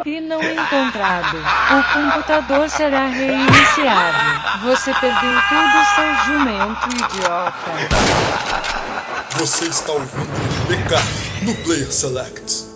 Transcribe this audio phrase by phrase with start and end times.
[0.00, 1.36] backup não encontrado.
[1.36, 4.18] O computador será reiniciado.
[4.64, 7.70] Você perdeu tudo, seu jumento idiota.
[9.38, 12.69] Você está ouvindo Backup no Player Select.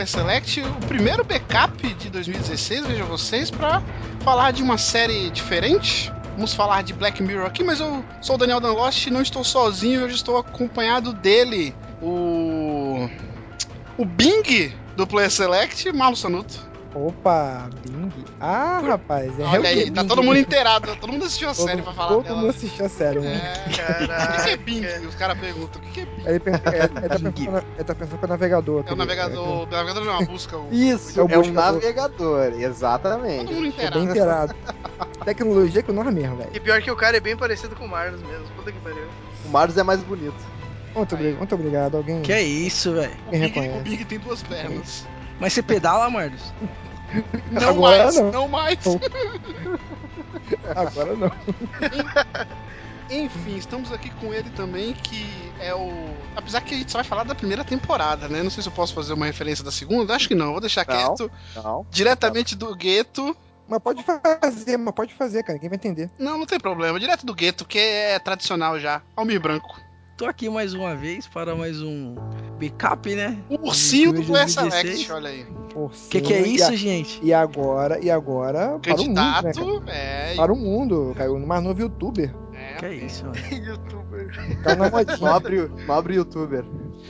[0.00, 3.82] Play Select, o primeiro backup de 2016, veja vocês, para
[4.20, 6.10] falar de uma série diferente.
[6.36, 9.44] Vamos falar de Black Mirror aqui, mas eu sou o Daniel Danlost e não estou
[9.44, 13.10] sozinho, hoje estou acompanhado dele, o.
[13.98, 16.66] O Bing do Play Select, Marlo Sanuto.
[16.94, 17.99] Opa, Bing.
[18.42, 20.08] Ah, rapaz, é Olha o aí, que tá Bing?
[20.08, 22.36] todo mundo inteirado, todo mundo assistiu a Todo- série pra falar Todo dela.
[22.38, 23.34] mundo assistiu a série, né?
[23.34, 24.50] É, o que que Caraca.
[24.50, 24.86] é Bing?
[25.06, 26.22] Os caras perguntam, o que que é Bing?
[26.26, 28.84] Ele, per- é, ele, tá pensando, ele tá pensando com o navegador.
[28.86, 30.56] É o navegador, o navegador não, a busca.
[30.56, 30.68] O...
[30.72, 31.74] Isso, É é, o um buscador.
[31.74, 33.52] navegador, Todo exatamente.
[33.52, 33.98] mundo É inteirado.
[34.00, 34.54] bem inteirado.
[35.24, 36.50] Tecnologia que nós mesmo, velho.
[36.54, 38.46] E pior que o cara é bem parecido com o Marlos mesmo.
[38.56, 39.06] Puta que pariu.
[39.44, 40.34] O Marlos é mais bonito.
[40.94, 41.96] Muito, obri- muito obrigado.
[41.98, 43.12] Alguém, Que é isso, velho?
[43.26, 43.80] O o?
[43.82, 45.06] Bing tem duas pernas.
[45.38, 46.40] Mas você pedala, Marlos?
[47.50, 48.30] Não Agora mais, não.
[48.30, 48.78] não mais.
[50.74, 51.32] Agora não.
[53.10, 55.26] Enfim, estamos aqui com ele também, que
[55.58, 55.90] é o.
[56.36, 58.42] Apesar que a gente só vai falar da primeira temporada, né?
[58.42, 60.14] Não sei se eu posso fazer uma referência da segunda.
[60.14, 60.94] Acho que não, vou deixar Não.
[60.96, 61.30] quieto.
[61.56, 61.86] Não.
[61.90, 63.36] Diretamente do gueto.
[63.68, 65.54] Mas pode fazer, mas pode fazer, cara.
[65.54, 66.10] Ninguém vai entender.
[66.18, 66.98] Não, não tem problema.
[67.00, 69.02] Direto do gueto, que é tradicional já.
[69.16, 69.80] Almir Branco.
[70.20, 72.14] Tô aqui mais uma vez para mais um
[72.60, 73.38] backup, né?
[73.48, 74.82] O ursinho do 2016.
[75.06, 75.46] Select, olha aí.
[75.72, 76.46] Por Que que é.
[76.46, 77.18] E isso, a- gente?
[77.22, 81.64] E agora, e agora, para o mundo, né, é, Para o mundo, caiu no mais
[81.64, 82.34] novo youtuber.
[82.52, 83.38] é, Que é isso, mano?
[83.64, 84.60] Youtuber.
[84.62, 85.16] Caiu na modinha.
[85.26, 86.66] Nobre, nobre youtuber.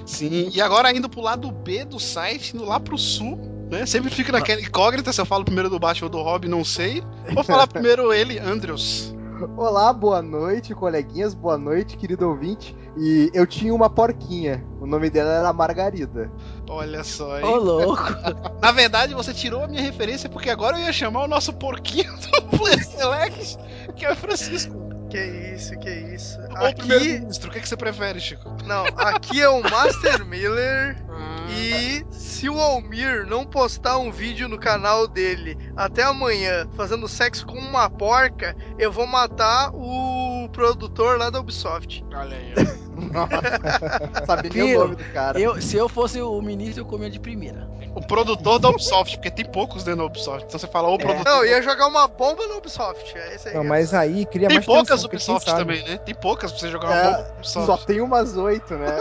[0.06, 3.36] Sim, e agora indo pro lado B do site, indo lá pro sul,
[3.72, 3.86] né?
[3.86, 7.02] Sempre fica naquela incógnita se eu falo primeiro do Batman ou do Robin, não sei.
[7.34, 9.12] Vou falar primeiro ele, Andrews.
[9.56, 12.76] Olá, boa noite, coleguinhas, boa noite, querido ouvinte.
[12.98, 14.62] E eu tinha uma porquinha.
[14.78, 16.30] O nome dela era Margarida.
[16.68, 17.44] Olha só, hein?
[17.44, 18.02] Ô, louco.
[18.60, 22.12] Na verdade, você tirou a minha referência porque agora eu ia chamar o nosso porquinho
[22.50, 23.56] do Play Select,
[23.96, 24.74] que é o Francisco.
[25.10, 25.18] Que
[25.54, 26.38] isso, que isso.
[26.54, 26.86] Aqui.
[26.88, 27.50] ministro.
[27.50, 28.48] O que, que você prefere, Chico?
[28.64, 30.96] Não, aqui é o Master Miller.
[31.10, 37.08] Ah, E se o Almir não postar um vídeo no canal dele até amanhã fazendo
[37.08, 42.04] sexo com uma porca, eu vou matar o produtor lá da Ubisoft.
[42.14, 42.54] Olha aí.
[44.26, 44.78] Sabe nem Viu?
[44.78, 45.38] o nome do cara.
[45.40, 47.68] Eu, se eu fosse o ministro, eu comia de primeira.
[47.94, 50.44] O produtor da Ubisoft, porque tem poucos dentro da Ubisoft.
[50.46, 51.24] Então você fala, o produtor.
[51.24, 53.16] Não, eu ia jogar uma bomba na Ubisoft.
[53.18, 53.54] É esse aí.
[53.54, 55.98] Não, mas aí cria Tem mais poucas tensão, Ubisoft também, né?
[55.98, 57.66] Tem poucas pra você jogar uma É, bomba na Ubisoft.
[57.66, 59.00] Só tem umas oito, né?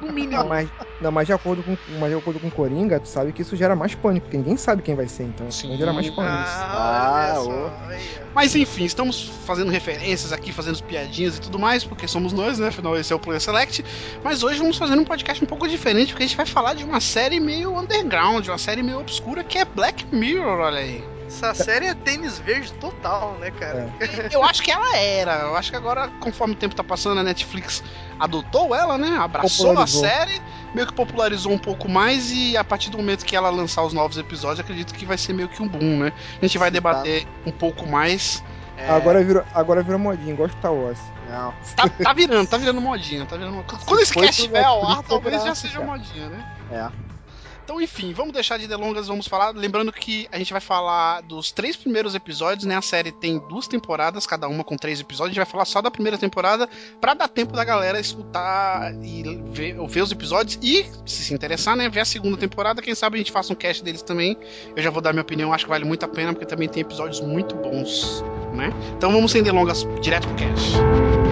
[0.00, 0.44] No Não, mínimo.
[0.46, 3.42] mas, não, mas de acordo com, mas de acordo com o Coringa, tu sabe que
[3.42, 5.68] isso gera mais pânico, porque ninguém sabe quem vai ser, então Sim.
[5.68, 6.44] vai gerar mais pânico.
[6.46, 7.88] Ah, Ah,
[8.34, 12.68] Mas enfim, estamos fazendo referências aqui, fazendo piadinhas e tudo mais, porque somos nós, né?
[12.68, 13.84] Afinal, esse é o Player Select.
[14.22, 16.84] Mas hoje vamos fazer um podcast um pouco diferente, porque a gente vai falar de
[16.84, 21.02] uma série meio underground, uma série meio obscura, que é Black Mirror, olha aí.
[21.30, 23.88] Essa série é tênis verde total, né, cara?
[24.32, 25.42] Eu acho que ela era.
[25.42, 27.84] Eu acho que agora, conforme o tempo tá passando, a Netflix
[28.18, 29.16] adotou ela, né?
[29.16, 30.42] Abraçou a série,
[30.74, 33.92] meio que popularizou um pouco mais e a partir do momento que ela lançar os
[33.92, 36.12] novos episódios, acredito que vai ser meio que um boom, né?
[36.40, 38.42] A gente vai debater um pouco mais.
[38.76, 40.98] É, Agora virou, agora virou modinha, igual Star Wars.
[41.28, 41.54] Não.
[41.76, 43.62] Tá, tá virando, tá virando modinha, tá virando.
[43.86, 46.44] Quando esse cast pro estiver ao ar, talvez já seja modinha, né?
[46.72, 47.09] É.
[47.64, 49.50] Então, enfim, vamos deixar de delongas, vamos falar.
[49.50, 52.76] Lembrando que a gente vai falar dos três primeiros episódios, né?
[52.76, 55.30] A série tem duas temporadas, cada uma com três episódios.
[55.30, 56.68] A gente vai falar só da primeira temporada
[57.00, 59.22] pra dar tempo da galera escutar e
[59.52, 61.88] ver, ver os episódios e, se se interessar, né?
[61.88, 62.82] Ver a segunda temporada.
[62.82, 64.36] Quem sabe a gente faça um cast deles também.
[64.74, 66.80] Eu já vou dar minha opinião, acho que vale muito a pena, porque também tem
[66.80, 68.72] episódios muito bons, né?
[68.96, 71.29] Então vamos sem delongas, direto pro cast.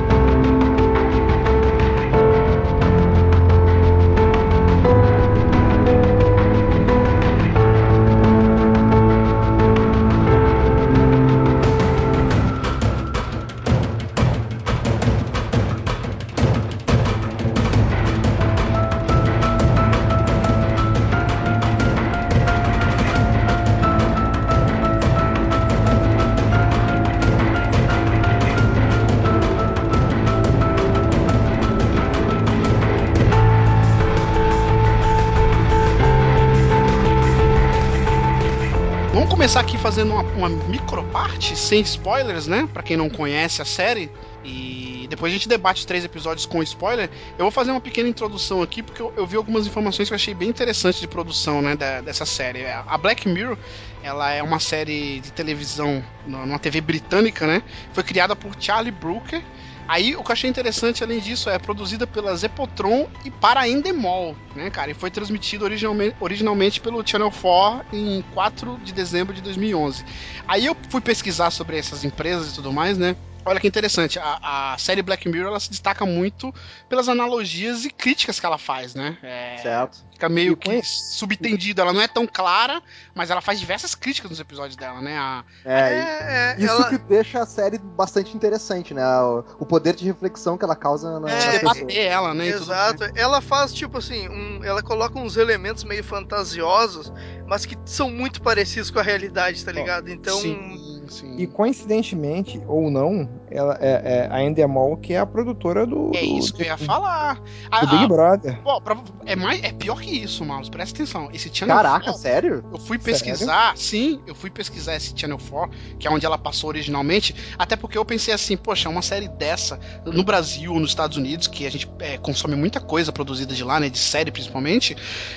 [40.38, 42.68] Uma, microparte, sem spoilers, né?
[42.72, 44.10] Pra quem não conhece a série.
[44.44, 47.10] E depois a gente debate três episódios com spoiler.
[47.36, 50.16] Eu vou fazer uma pequena introdução aqui, porque eu, eu vi algumas informações que eu
[50.16, 52.64] achei bem interessantes de produção, né, da- dessa série.
[52.66, 53.58] A Black Mirror,
[54.02, 57.62] ela é uma série de televisão numa TV britânica, né?
[57.92, 59.42] Foi criada por Charlie Brooker.
[59.88, 63.68] Aí o que eu achei interessante, além disso, é produzida pela Zepotron e para a
[63.68, 64.90] Endemol, né, cara?
[64.90, 70.04] E foi transmitido originalmente, originalmente pelo Channel 4 em 4 de dezembro de 2011.
[70.46, 73.16] Aí eu fui pesquisar sobre essas empresas e tudo mais, né?
[73.48, 76.52] Olha que interessante, a, a série Black Mirror ela se destaca muito
[76.88, 79.16] pelas analogias e críticas que ela faz, né?
[79.22, 79.98] É, Certo.
[80.12, 82.82] fica meio que subentendida, ela não é tão clara,
[83.14, 85.16] mas ela faz diversas críticas nos episódios dela, né?
[85.18, 89.02] A, É, É, é, Isso ela- que deixa a série bastante interessante, né?
[89.20, 91.74] O, o poder de reflexão que ela causa na, É, na pessoa.
[91.74, 92.48] debater ela, né?
[92.48, 93.04] e tudo Exato.
[93.14, 97.12] Ela faz, tipo assim, um- ela coloca uns elementos meio fantasiosos,
[97.46, 100.08] mas que são muito parecidos com a realidade, tá ligado?
[100.10, 100.38] Então.
[100.40, 101.36] Sim, sim.
[101.38, 106.20] E coincidentemente, ou não, ela é, é a Endemol que é a produtora do, É
[106.20, 107.40] do- isso que eu ia do- falar.
[107.70, 108.62] A- do Big a- Brother.
[108.62, 108.96] Pô, pra-
[109.26, 110.68] é, mais, é pior que isso, Marlos.
[110.68, 111.28] Presta atenção.
[111.32, 112.64] Esse Channel Caraca, 4, sério?
[112.72, 116.68] eu fui pesquisar, sim, eu fui pesquisar esse Channel 4, que é onde ela passou
[116.68, 121.46] originalmente, até porque eu pensei assim, poxa, uma série dessa, no Brasil, nos Estados Unidos,
[121.46, 124.96] que a gente é, consome muita coisa produzida de lá, né, de série principalmente,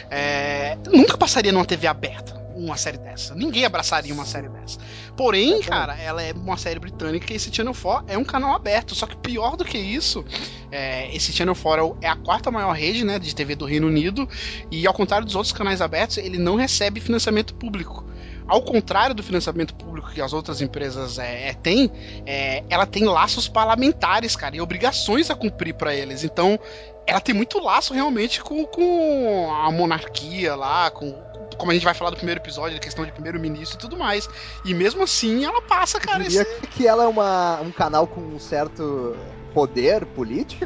[0.10, 3.34] é, nunca passaria numa TV aberta uma série dessa.
[3.34, 4.80] Ninguém abraçaria uma série dessa.
[5.18, 8.94] Porém, cara, ela é uma série britânica e esse Channel 4 é um canal aberto.
[8.94, 10.24] Só que pior do que isso,
[10.72, 13.88] é, esse Channel 4 é é a quarta maior rede né, de TV do Reino
[13.88, 14.28] Unido
[14.70, 18.06] e, ao contrário dos outros canais abertos, ele não recebe financiamento público.
[18.48, 21.90] Ao contrário do financiamento público que as outras empresas é, é, têm,
[22.26, 26.24] é, ela tem laços parlamentares, cara, e obrigações a cumprir para eles.
[26.26, 26.60] Então,
[27.08, 31.16] ela tem muito laço realmente com, com a monarquia lá, com
[31.62, 34.28] como a gente vai falar do primeiro episódio, da questão de primeiro-ministro e tudo mais.
[34.66, 36.68] E mesmo assim, ela passa, cara, Eu diria esse...
[36.68, 39.16] que ela é uma, um canal com um certo
[39.54, 40.66] poder político,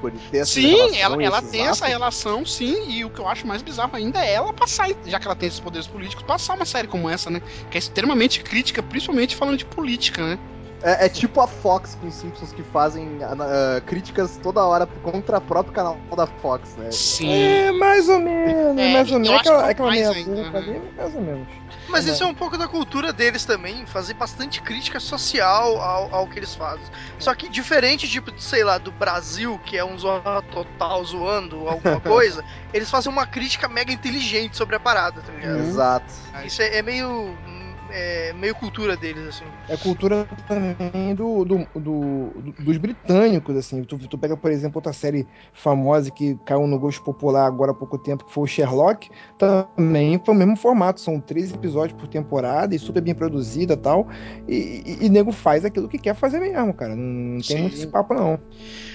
[0.00, 3.62] por ter Sim, ela, ela tem essa relação, sim, e o que eu acho mais
[3.62, 6.88] bizarro ainda é ela passar, já que ela tem esses poderes políticos, passar uma série
[6.88, 7.42] como essa, né?
[7.70, 10.38] Que é extremamente crítica, principalmente falando de política, né?
[10.82, 15.38] É, é tipo a Fox com os Simpsons que fazem ah, críticas toda hora contra
[15.38, 16.90] o próprio canal da Fox, né?
[16.90, 17.32] Sim.
[17.32, 19.30] É, mais ou menos, É, mais ou menos.
[19.30, 20.58] acho Aquela, que aquela meia ainda, boca né?
[20.58, 21.48] ali, mais ou menos.
[21.88, 26.14] Mas Tá isso é um pouco da cultura deles também, fazer bastante crítica social ao,
[26.14, 26.84] ao que eles fazem.
[27.18, 32.00] Só que diferente, tipo, sei lá, do Brasil, que é um zorra total zoando alguma
[32.02, 32.42] coisa,
[32.72, 35.58] eles fazem uma crítica mega inteligente sobre a parada, tá ligado?
[35.58, 36.12] Exato.
[36.44, 37.36] Isso é, é meio.
[37.94, 39.44] É meio cultura deles, assim.
[39.68, 43.84] É cultura também do, do, do- do- dos britânicos, assim.
[43.84, 47.74] Tu, tu pega, por exemplo, outra série famosa que caiu no gosto popular agora há
[47.74, 52.08] pouco tempo, que foi o Sherlock, também foi o mesmo formato, são 13 episódios por
[52.08, 54.08] temporada e super bem produzida e tal.
[54.48, 56.96] E, e, e nego faz aquilo que quer fazer mesmo, cara.
[56.96, 57.04] Não,
[57.36, 57.62] não tem Sim.
[57.62, 58.40] muito esse papo, não.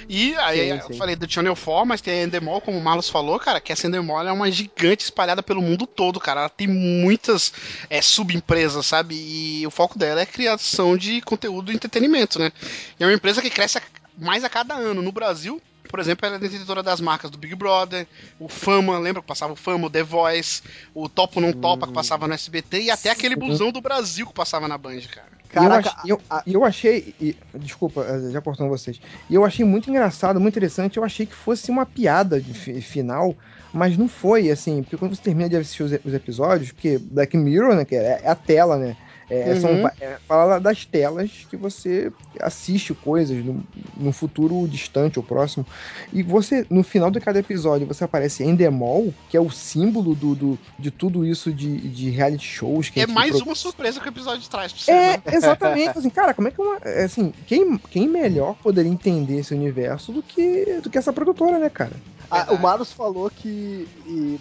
[0.09, 0.97] E aí Sim, eu sim.
[0.97, 3.87] falei do Channel 4, mas tem a Endemol, como o Marlos falou, cara, que essa
[3.87, 6.41] Endemol é uma gigante espalhada pelo mundo todo, cara.
[6.41, 7.51] Ela tem muitas
[7.89, 9.15] é, subempresas, sabe?
[9.15, 12.51] E o foco dela é a criação de conteúdo e entretenimento, né?
[12.99, 13.81] E é uma empresa que cresce
[14.17, 15.01] mais a cada ano.
[15.01, 18.07] No Brasil, por exemplo, ela é detentora das marcas do Big Brother,
[18.39, 20.61] o Fama, lembra que passava o Fama, o The Voice,
[20.93, 23.41] o Topo Não Topa que passava no SBT e até aquele Sim.
[23.41, 25.36] busão do Brasil que passava na Band, cara.
[25.49, 27.15] Caraca, e eu, ach- eu, eu achei.
[27.19, 28.99] e- desculpa, eh, já cortando vocês.
[29.29, 30.97] E eu achei muito engraçado, muito interessante.
[30.97, 33.37] Eu achei que fosse uma piada de fi- final,
[33.71, 34.83] mas não foi, assim.
[34.83, 38.19] Porque quando você termina de assistir os, os episódios, porque Black Mirror, né, que é,
[38.23, 38.97] é a tela, né?
[39.29, 39.55] É, Uhum.
[39.61, 39.69] são,
[39.99, 43.63] é, fala das telas que você assiste coisas no,
[43.97, 45.65] no futuro distante ou próximo.
[46.13, 50.35] E você, no final de cada episódio, você aparece Endemol, que é o símbolo do,
[50.35, 52.91] do- de tudo isso de, de reality shows.
[52.95, 55.23] É mais produ- uma surpresa que o episódio traz pra você, é, né?
[55.33, 55.97] exatamente.
[55.97, 56.77] Assim, cara, como é que uma.
[56.83, 61.59] é, Assim, quem, quem melhor poderia entender esse universo do que, do que essa produtora,
[61.59, 61.95] né, cara?
[62.29, 63.87] Ah, o Marlos falou que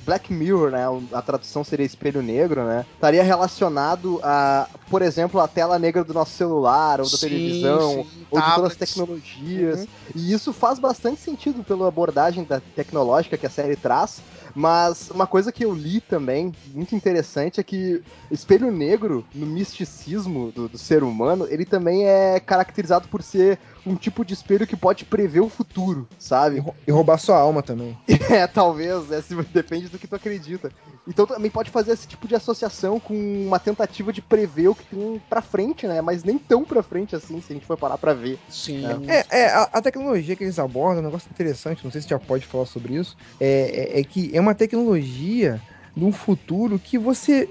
[0.05, 0.85] Black Mirror, né?
[1.13, 2.85] A tradução seria espelho negro, né?
[2.95, 8.05] Estaria relacionado a, por exemplo, a tela negra do nosso celular, ou da Sim, televisão,
[8.05, 9.87] sim, ou de todas as tecnologias.
[10.15, 14.21] E isso faz bastante sentido pela abordagem da tecnológica que a série traz.
[14.57, 20.51] Mas uma coisa que eu li também, muito interessante, é que espelho negro, no misticismo
[20.51, 24.75] do, do ser humano, ele também é caracterizado por ser um tipo de espelho que
[24.77, 26.65] pode prever o futuro, sabe?
[26.87, 27.97] e roubar sua alma também.
[28.29, 30.73] É, talvez, é, se- depende do que tu acredita.
[31.07, 33.15] Então também pode fazer esse tipo de associação com
[33.47, 36.01] uma tentativa de prever o que tem pra frente, né?
[36.03, 38.41] Mas nem tão pra frente assim, se a gente for parar pra ver.
[38.49, 38.85] Sim.
[39.09, 42.09] É, é, a, a tecnologia que eles abordam, é um negócio interessante, não sei se
[42.09, 45.65] já pode falar sobre isso, é, é, é que é uma tecnologia
[45.97, 47.51] de um futuro que você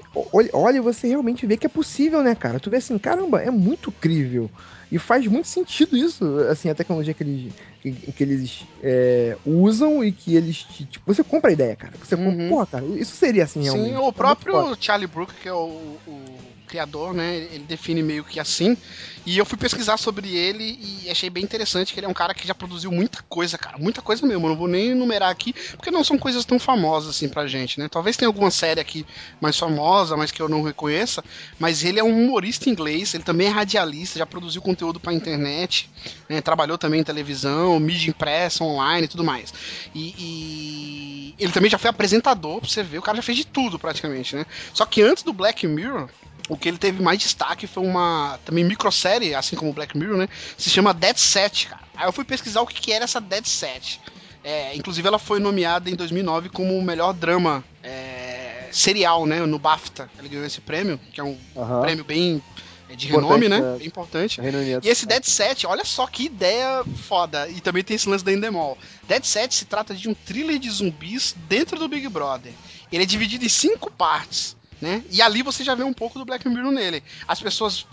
[0.53, 2.59] olha, e você realmente vê que é possível, né, cara?
[2.59, 4.51] Tu vê assim, caramba, é muito crível.
[4.91, 10.03] E faz muito sentido isso, assim, a tecnologia que eles, que, que eles é, usam
[10.03, 10.63] e que eles.
[10.65, 11.97] te- Tipo, você compra a ideia, cara.
[11.99, 12.45] Você compra, Uhum.
[12.45, 13.93] porra, cara, isso seria assim realmente.
[13.93, 14.75] Sim, É o muito próprio foda.
[14.79, 17.35] Charlie Brooker, que é o, o criador, né?
[17.35, 18.77] Ele define meio que assim.
[19.25, 22.33] E eu fui pesquisar sobre ele e achei bem interessante que ele é um cara
[22.33, 23.77] que já produziu muita coisa, cara.
[23.77, 24.45] Muita coisa mesmo.
[24.45, 27.79] Eu não vou nem enumerar aqui, porque não são coisas tão famosas assim pra gente,
[27.79, 27.87] né?
[27.89, 29.05] Talvez tenha alguma série aqui
[29.41, 31.23] mais famosa, mas que eu não reconheça.
[31.57, 35.89] Mas ele é um humorista inglês, ele também é radialista, já produziu conteúdo pra internet,
[36.29, 36.41] né?
[36.41, 39.53] trabalhou também em televisão, mídia impressa, online e tudo mais.
[39.93, 43.45] E, e ele também já foi apresentador, pra você ver, o cara já fez de
[43.45, 44.45] tudo praticamente, né?
[44.73, 46.09] Só que antes do Black Mirror,
[46.47, 50.17] o que ele teve mais destaque foi uma também microsérie, assim como o Black Mirror,
[50.17, 50.29] né?
[50.57, 51.81] Se chama Dead Set, cara.
[51.95, 53.99] Aí eu fui pesquisar o que, que era essa Dead Set.
[54.43, 59.43] É, inclusive ela foi nomeada em 2009 como o melhor drama é, serial, né?
[59.45, 60.09] No BAFTA.
[60.19, 61.35] Ele ganhou esse prêmio, que é um
[61.81, 62.43] prêmio bem
[62.87, 63.59] é, de Importante, renome, né?
[63.59, 63.77] né?
[63.79, 64.39] Bem importante.
[64.83, 67.49] E esse Dead Set, olha só que ideia foda.
[67.49, 68.77] E também tem esse lance da Endemol.
[69.07, 72.53] Dead Set se trata de um thriller de zumbis dentro do Big Brother.
[72.91, 74.55] Ele é dividido em cinco partes.
[74.85, 75.03] Né?
[75.09, 77.03] E ali você já vê um pouco do Black Mirror nele.
[77.27, 77.87] As pessoas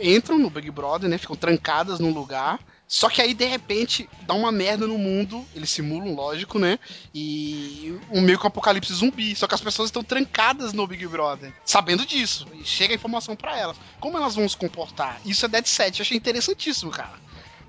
[0.00, 1.18] entram no Big Brother, né?
[1.18, 2.58] Ficam trancadas num lugar.
[2.86, 5.44] Só que aí, de repente, dá uma merda no mundo.
[5.54, 6.78] Eles simulam, lógico, né?
[7.14, 9.36] E um meio que um apocalipse zumbi.
[9.36, 11.52] Só que as pessoas estão trancadas no Big Brother.
[11.66, 12.46] Sabendo disso.
[12.54, 13.76] E chega a informação pra elas.
[14.00, 15.20] Como elas vão se comportar?
[15.26, 15.98] Isso é Dead Set.
[15.98, 17.18] Eu achei interessantíssimo, cara.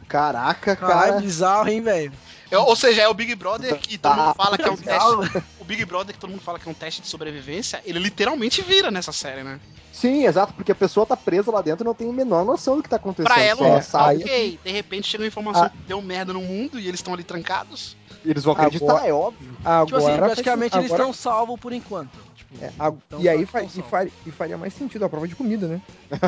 [0.08, 1.22] Caraca, Caralho, cara.
[1.22, 2.14] bizarro, hein, velho?
[2.52, 5.20] Ou seja, é o Big Brother que todo mundo fala que é um Legal.
[5.20, 5.44] teste.
[5.60, 8.62] O Big Brother que todo mundo fala que é um teste de sobrevivência, ele literalmente
[8.62, 9.60] vira nessa série, né?
[9.92, 12.78] Sim, exato, porque a pessoa tá presa lá dentro e não tem a menor noção
[12.78, 13.34] do que tá acontecendo.
[13.34, 14.60] Pra ela, Só é, sai ok.
[14.64, 15.70] De repente chega uma informação Ah.
[15.70, 17.98] que deu merda no mundo e eles estão ali trancados.
[18.26, 19.58] Eles vão acreditar, Agora- é óbvio.
[19.64, 22.30] Agora, Tipo assim, praticamente eles agora- estão salvos por enquanto.
[22.36, 25.28] Tipo, é, a- então e aí fa- e, faria, e faria mais sentido a prova
[25.28, 25.82] de comida, né?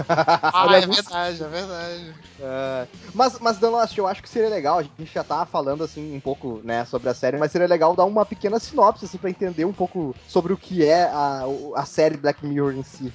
[0.54, 2.16] Ah, é você- verdade, é verdade.
[2.40, 5.84] É, mas, mas The Lost, eu acho que seria legal, a gente já tá falando
[5.84, 9.18] assim um pouco, né, sobre a série, mas seria legal dar uma pequena sinopse, assim,
[9.18, 11.44] pra entender um pouco sobre o que é a,
[11.76, 13.12] a série Black Mirror em si.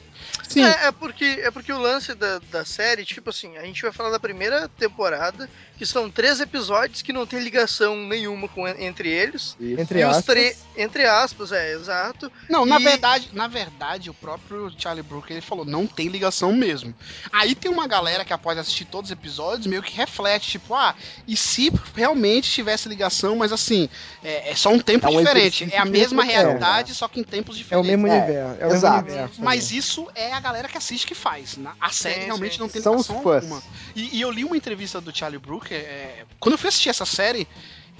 [0.49, 0.64] Sim.
[0.64, 3.92] É, é porque, é porque o lance da, da série, tipo assim, a gente vai
[3.92, 9.08] falar da primeira temporada, que são três episódios que não tem ligação nenhuma com, entre
[9.08, 9.56] eles.
[9.61, 9.80] Isso.
[9.80, 10.25] Entre e os aspas.
[10.25, 10.66] três.
[10.76, 12.30] Entre aspas, é, exato.
[12.50, 16.52] Não, na E- verdade, na verdade, o próprio Charlie Brooker ele falou, não tem ligação
[16.52, 16.94] mesmo.
[17.32, 20.94] Aí tem uma galera que após assistir todos os episódios meio que reflete, tipo, ah,
[21.26, 23.88] e se realmente tivesse ligação, mas assim,
[24.23, 27.20] é, é só um tempo É um diferente, é a mesma reflexão, realidade, só que
[27.20, 27.90] em tempos É o diferentes.
[27.90, 28.62] mesmo É, universo.
[28.62, 28.96] É o exato.
[29.04, 29.42] mesmo universo.
[29.42, 29.78] Mas né?
[29.78, 31.56] isso é a galera que assiste que faz.
[31.56, 31.70] né?
[31.80, 33.42] A série realmente não tem São os ligação fãs.
[33.44, 33.62] alguma.
[33.94, 35.76] E, e eu li uma entrevista do Charlie Brooker.
[35.78, 37.46] é, Quando eu fui assistir essa série,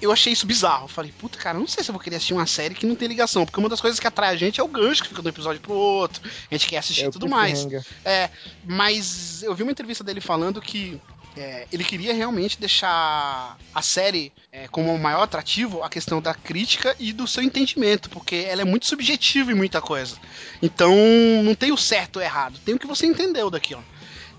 [0.01, 0.87] eu achei isso bizarro.
[0.87, 2.95] Falei, puta, cara, eu não sei se eu vou querer assistir uma série que não
[2.95, 3.45] tem ligação.
[3.45, 5.31] Porque uma das coisas que atrai a gente é o gancho que fica de um
[5.31, 6.21] episódio pro outro.
[6.49, 7.67] A gente quer assistir É tudo mais.
[8.05, 8.29] É,
[8.65, 10.99] mas eu vi uma entrevista dele falando que
[11.37, 16.33] é, ele queria realmente deixar a série é, como o maior atrativo a questão da
[16.33, 20.17] crítica e do seu entendimento, porque ela é muito subjetiva em muita coisa.
[20.61, 20.95] Então
[21.43, 23.83] não tem o certo ou errado, tem o que você entendeu daquilo.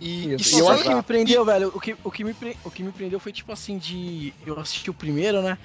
[0.00, 0.56] E, Isso.
[0.56, 1.68] e eu só- Sabe o que me prendeu, velho?
[1.74, 4.34] O que, o, que me, o que me prendeu foi tipo assim de.
[4.44, 5.58] Eu assisti o primeiro, né?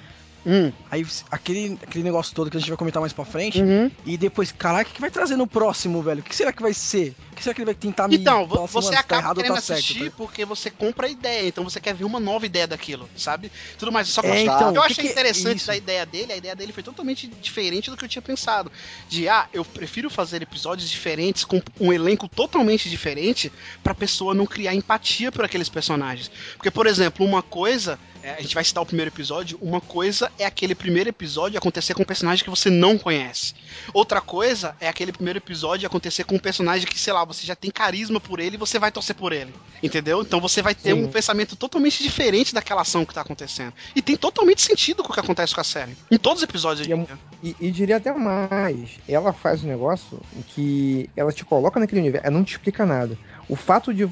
[0.46, 3.62] Hum, Aí aquele, aquele negócio todo que a gente vai comentar mais pra frente.
[3.62, 3.90] uhum.
[4.04, 6.20] E depois, caraca, o que vai trazer no próximo, velho?
[6.20, 7.14] O que será que vai ser?
[7.32, 9.36] O que será que ele vai tentar me Então, falar assim, você tá acaba errado
[9.38, 10.16] ou querendo tá certo, assistir tá?
[10.16, 13.50] porque você compra a ideia, então você quer ver uma nova ideia daquilo, sabe?
[13.78, 14.06] Tudo mais.
[14.08, 16.36] Só que É, eu, então, eu que achei que é interessante da ideia dele, a
[16.36, 18.70] ideia dele foi totalmente diferente do que eu tinha pensado.
[19.08, 23.50] De, ah, eu prefiro fazer episódios diferentes, com um elenco totalmente diferente,
[23.82, 26.30] pra pessoa não criar empatia por aqueles personagens.
[26.56, 30.32] Porque, por exemplo, uma coisa, é, a gente vai citar o primeiro episódio, uma coisa
[30.38, 33.54] é aquele primeiro episódio acontecer com um personagem que você não conhece.
[33.92, 37.54] Outra coisa é aquele primeiro episódio acontecer com um personagem que, sei lá, você já
[37.54, 39.52] tem carisma por ele e você vai torcer por ele.
[39.82, 40.22] Entendeu?
[40.22, 41.04] Então você vai ter Sim.
[41.04, 43.74] um pensamento totalmente diferente daquela ação que tá acontecendo.
[43.94, 45.94] E tem totalmente sentido com o que acontece com a série.
[46.10, 46.88] Em todos os episódios.
[46.88, 47.18] E é diria.
[47.42, 50.18] E, e diria até mais, ela faz um negócio
[50.54, 53.18] que ela te coloca naquele universo, ela não te explica nada.
[53.50, 54.08] O fato de.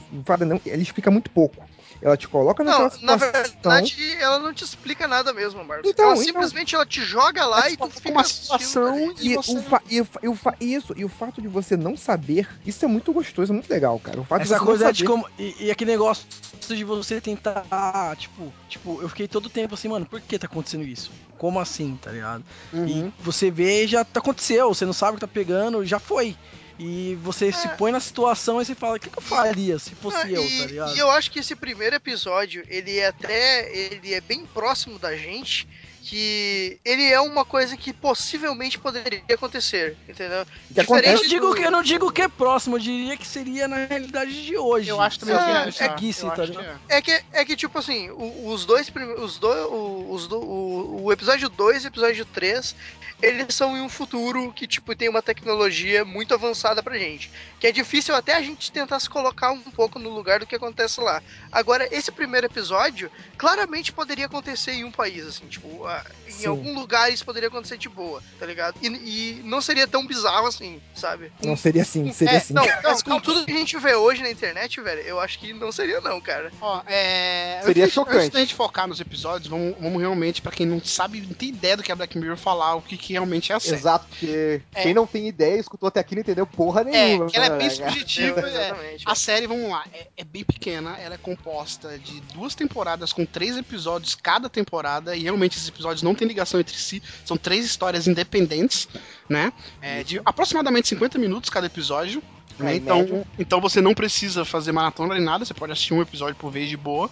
[0.66, 1.64] Ela explica muito pouco.
[2.02, 3.32] Ela te coloca naquela Não, na situação.
[3.32, 5.88] verdade, ela não te explica nada mesmo, Marcos.
[5.88, 6.24] Então, ela então.
[6.24, 9.52] simplesmente ela te joga lá e tu fica uma assistindo, situação e, E, você.
[9.52, 12.84] o fa- e, e o fa- isso, e o fato de você não saber, isso
[12.84, 14.20] é muito gostoso, é muito legal, cara.
[14.20, 15.10] O fato Essa de você coisa não é de saber.
[15.10, 15.28] como.
[15.38, 16.26] E, e aquele negócio
[16.68, 18.16] de você tentar.
[18.16, 21.12] Tipo, tipo, eu fiquei todo tempo assim, mano, por que tá acontecendo isso?
[21.38, 22.44] Como assim, tá ligado?
[22.72, 22.86] Uhum.
[22.88, 26.36] E você vê, já tá aconteceu, você não sabe o que tá pegando, já foi.
[26.84, 29.94] E você se põe na situação e você fala, o que, que eu faria se
[29.94, 30.96] fosse Ah, eu, e, tá ligado?
[30.96, 33.72] e eu acho que esse primeiro episódio, ele é até.
[33.74, 35.68] ele é bem próximo da gente.
[36.04, 40.44] Que ele é uma coisa que possivelmente poderia acontecer, entendeu?
[40.74, 43.86] Que Eu digo, que- eu não digo que é próximo, eu diria que seria na
[43.86, 44.88] realidade de hoje.
[44.88, 46.80] Eu acho também É, que é guice, eu tá ligado?
[46.88, 46.96] que é.
[46.98, 49.22] É que, é que tipo assim, os dois primeiros.
[49.24, 49.64] Os dois.
[49.66, 52.74] o- Os do, o, o episódio 2 e o episódio 3,
[53.22, 57.30] eles são em um futuro que, tipo, tem uma tecnologia muito avançada pra gente.
[57.60, 60.56] Que é difícil até a gente tentar se colocar um pouco no lugar do que
[60.56, 61.22] acontece lá.
[61.50, 65.86] Agora, esse primeiro episódio, claramente poderia acontecer em um país, assim, tipo,
[66.28, 66.46] em Sim.
[66.46, 68.74] algum lugar isso poderia acontecer de boa, tá ligado?
[68.82, 71.30] E, e não seria tão bizarro assim, sabe?
[71.44, 72.54] Não seria assim, seria É, assim.
[72.54, 75.52] não, mas com tudo que a gente vê hoje na internet, velho, eu acho que
[75.52, 76.50] não seria não, cara.
[76.60, 77.60] Ó, é...
[77.64, 78.16] Seria antes, chocante.
[78.18, 81.50] Antes da gente focar nos episódios, vamos, vamos realmente, pra quem não sabe, não tem
[81.50, 83.76] ideia do que é Black Mirror, falar o que, que realmente é a série.
[83.76, 84.82] Exato, porque É.
[84.82, 87.26] quem não tem ideia, escutou até aqui, não entendeu porra É, nenhuma.
[87.26, 88.40] que ela é bem né, subjetiva.
[88.40, 88.48] é.
[88.48, 89.04] Exatamente.
[89.06, 93.24] A série, vamos lá, é, é bem pequena, ela é composta de duas temporadas com
[93.26, 97.64] três episódios cada temporada, e realmente esses episódios não têm ligação entre si, são três
[97.64, 98.88] histórias independentes,
[99.28, 99.52] né?
[99.80, 102.22] É, de aproximadamente 50 minutos cada episódio.
[102.60, 102.76] É, né?
[102.76, 106.36] em Então, então você não precisa fazer maratona nem nada, você pode assistir um episódio
[106.36, 107.10] por vez de boa.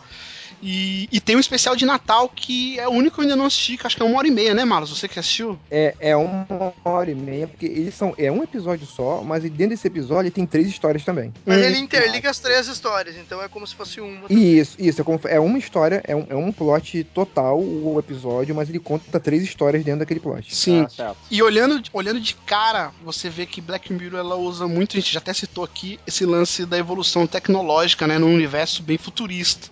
[0.62, 3.47] E, e tem um especial de Natal que é o único que eu ainda não
[3.47, 4.90] assisti, que acho que é uma hora e meia, né, Marlos?
[4.90, 5.59] Você que assistiu?
[5.71, 8.14] É, é uma hora e meia, porque eles são.
[8.19, 11.33] É um episódio só, mas dentro desse episódio tem três histórias também.
[11.47, 14.26] Mas Hum, ele interliga as três histórias, então é como se fosse uma.
[14.30, 15.00] Isso, isso.
[15.00, 18.78] É, como- é uma história, é um, é um plot total o episódio, mas ele
[18.78, 20.54] conta três histórias dentro daquele plot.
[20.54, 20.83] Sim.
[20.85, 21.19] Ah, certo.
[21.30, 25.12] E olhando, olhando de cara, você vê que Black Mirror ela usa muito, a gente
[25.12, 29.69] já até citou aqui, esse lance da evolução tecnológica, né, num universo bem futurista,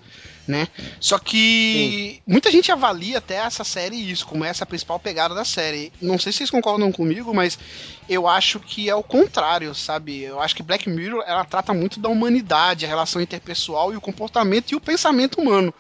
[0.49, 0.67] né?
[0.99, 5.45] Só que muita gente avalia até essa série isso, como essa a principal pegada da
[5.45, 5.93] série.
[6.01, 7.59] Não sei se vocês concordam comigo, mas
[8.09, 10.23] eu acho que é o contrário, sabe?
[10.23, 14.01] Eu acho que Black Mirror ela trata muito da humanidade, a relação interpessoal e o
[14.01, 15.73] comportamento e o pensamento humano.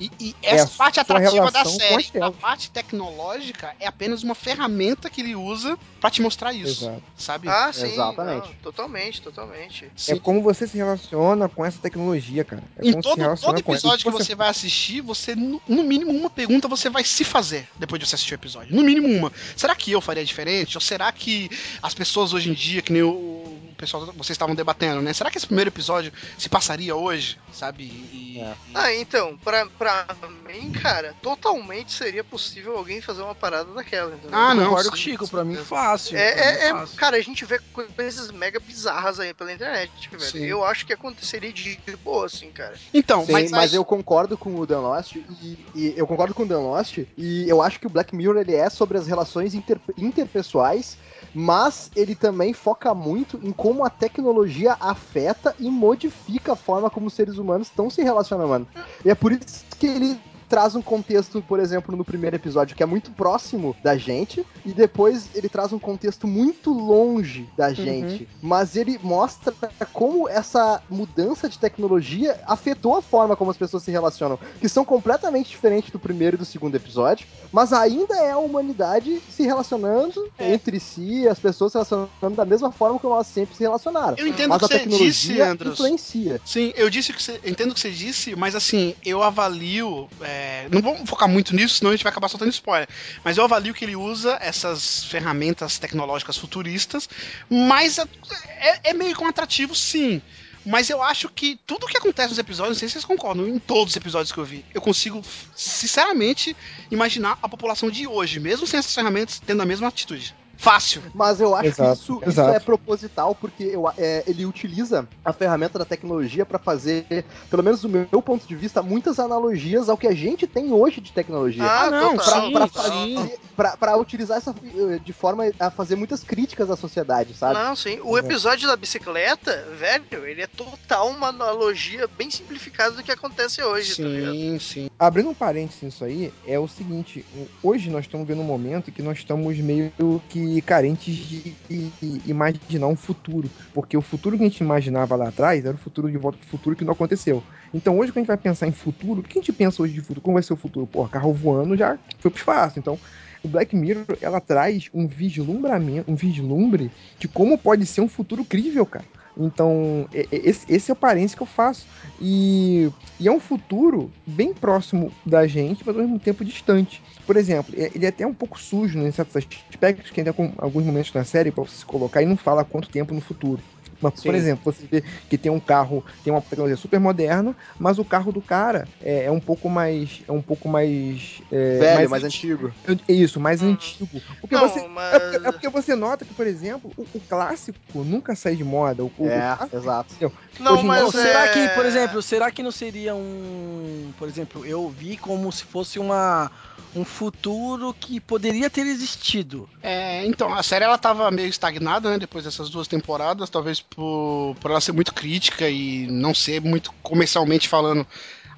[0.00, 4.34] E, e É essa a parte atrativa da série, a parte tecnológica é apenas uma
[4.34, 7.02] ferramenta que ele usa pra te mostrar isso, Exato.
[7.16, 7.48] sabe?
[7.48, 7.86] Ah, sim.
[7.86, 8.48] Exatamente.
[8.48, 9.90] não, totalmente, totalmente.
[9.96, 10.12] Sim.
[10.12, 12.62] É como você se relaciona com essa tecnologia, cara.
[12.76, 16.12] É Em como se todo, todo episódio que você vai assistir, você, no, no mínimo,
[16.12, 18.74] uma pergunta você vai se fazer depois de você assistir o episódio.
[18.74, 19.32] No mínimo uma.
[19.56, 20.76] Será que eu faria diferente?
[20.76, 21.50] Ou será que
[21.82, 23.43] as pessoas hoje em dia, que nem o,
[23.74, 25.12] o pessoal, vocês estavam debatendo, né?
[25.12, 27.38] Será que esse primeiro episódio se passaria hoje?
[27.52, 27.84] Sabe?
[27.84, 28.54] E, É.
[28.74, 30.06] Ah, então, pra, pra
[30.46, 34.30] mim, cara, totalmente seria possível alguém fazer uma parada daquela, entendeu?
[34.36, 34.64] Ah, não.
[34.70, 36.16] Concordo sim, o Chico, sim, pra mim fácil.
[36.16, 36.96] É, pra é, é- fácil.
[36.96, 37.60] cara, a gente vê
[37.96, 40.22] coisas mega bizarras aí pela internet, velho.
[40.22, 40.44] Sim.
[40.44, 42.74] Eu acho que aconteceria de boa, assim, cara.
[42.92, 46.42] Então, Sim, mas, mas, eu concordo com o Dan Lost e, e eu concordo com
[46.42, 49.54] o Dan Lost e eu acho que o Black Mirror ele é sobre as relações
[49.54, 50.96] inter- interpessoais,
[51.34, 57.08] mas ele também foca muito em como a tecnologia afeta e modifica a forma como
[57.08, 58.68] os seres humanos estão se relacionando.
[59.04, 62.82] E é por isso que ele traz um contexto, por exemplo, no primeiro episódio que
[62.82, 68.28] é muito próximo da gente e depois ele traz um contexto muito longe da gente,
[68.42, 69.54] mas ele mostra
[69.92, 74.84] como essa mudança de tecnologia afetou a forma como as pessoas se relacionam, que são
[74.84, 80.30] completamente diferentes do primeiro e do segundo episódio, mas ainda é a humanidade se relacionando
[80.38, 80.52] É.
[80.52, 84.16] entre si, as pessoas se relacionando da mesma forma como elas sempre se relacionaram.
[84.18, 85.72] eu entendo Mas que a você tecnologia disse, Andros.
[85.74, 86.40] influencia.
[86.44, 87.40] Sim, eu disse que você.
[87.44, 90.08] Entendo o que você disse, mas assim, eu avalio.
[90.20, 90.33] é,
[90.70, 92.88] não vamos focar muito nisso, senão a gente vai acabar soltando spoiler.
[93.22, 97.08] Mas eu avalio que ele usa essas ferramentas tecnológicas futuristas,
[97.48, 100.20] mas é, é meio que um atrativo, sim.
[100.66, 103.58] Mas eu acho que tudo que acontece nos episódios, não sei se vocês concordam, em
[103.58, 105.22] todos os episódios que eu vi, eu consigo,
[105.54, 106.56] sinceramente,
[106.90, 110.34] imaginar a população de hoje, mesmo sem essas ferramentas, tendo a mesma atitude.
[110.56, 111.02] Fácil.
[111.14, 115.32] Mas eu acho Exato, que isso, isso é proposital, porque eu, é, ele utiliza a
[115.32, 119.96] ferramenta da tecnologia para fazer, pelo menos do meu ponto de vista, muitas analogias ao
[119.96, 121.64] que a gente tem hoje de tecnologia.
[121.64, 127.34] Ah, não, sim, pra utilizar essa eh, de forma a fazer muitas críticas à sociedade,
[127.34, 127.54] sabe?
[127.54, 128.00] Não, sim.
[128.02, 133.62] O episódio da bicicleta, velho, ele é total uma analogia bem simplificada do que acontece
[133.62, 134.32] hoje, tá ligado?
[134.32, 134.90] Sim, sim.
[134.98, 137.24] Abrindo um parênteses nisso aí, é o seguinte:
[137.62, 139.92] hoje nós estamos vendo um momento em que nós estamos meio
[140.28, 143.50] que carentes de de imaginar um futuro.
[143.72, 146.48] Porque o futuro que a gente imaginava lá atrás era o futuro de volta pro
[146.48, 147.42] futuro que não aconteceu.
[147.72, 149.94] Então hoje, quando a gente vai pensar em futuro, o que a gente pensa hoje
[149.94, 150.20] de futuro?
[150.20, 150.86] Como vai ser o futuro?
[150.86, 152.78] Pô, carro voando já foi pro espaço.
[152.78, 152.98] Então,
[153.42, 158.44] o Black Mirror, ela traz um vislumbramento, um vislumbre de como pode ser um futuro
[158.44, 159.04] crível, cara.
[159.36, 161.86] Então, esse, é o parênteses que eu faço.
[162.20, 167.02] E, e é um futuro bem próximo da gente, mas ao mesmo tempo distante.
[167.26, 169.36] Por exemplo, é- ele é até um pouco sujo em certos
[169.70, 172.90] aspectos, que ainda com alguns momentos na série, você se colocar, e não fala quanto
[172.90, 173.62] tempo no futuro.
[174.00, 174.38] Mas, por Sim.
[174.40, 178.32] exemplo, você vê que tem um carro, tem uma tecnologia super moderna, mas o carro
[178.32, 180.22] do cara é, é um pouco mais.
[180.28, 181.42] É um pouco mais.
[181.50, 182.74] é, Velho, mais antigo.
[183.08, 183.70] É Isso, mais Hum.
[183.72, 184.22] antigo.
[184.40, 184.86] Porque Não, você.
[184.88, 185.14] mas.
[185.14, 188.64] É porque, é porque você nota que, por exemplo, o, o clássico nunca sai de
[188.64, 189.04] moda.
[189.04, 190.14] O, o- o É, clássico- exato.
[190.60, 194.12] Não, hoje mas será é- que, por exemplo, será que não seria um.
[194.16, 196.50] Por exemplo, eu vi como se fosse uma.
[196.96, 199.68] Um futuro que poderia ter existido.
[199.82, 204.56] É, então, a série ela tava meio estagnada, né, depois dessas duas temporadas, talvez por,
[204.60, 208.06] por ela ser muito crítica e não ser muito comercialmente falando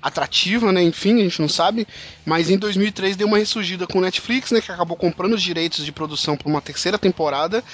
[0.06, 1.86] atrativa, né, enfim, a gente não sabe,
[2.24, 5.84] mas em 2003 deu uma ressurgida com o Netflix, né, que acabou comprando os direitos
[5.84, 7.64] de produção para uma terceira temporada,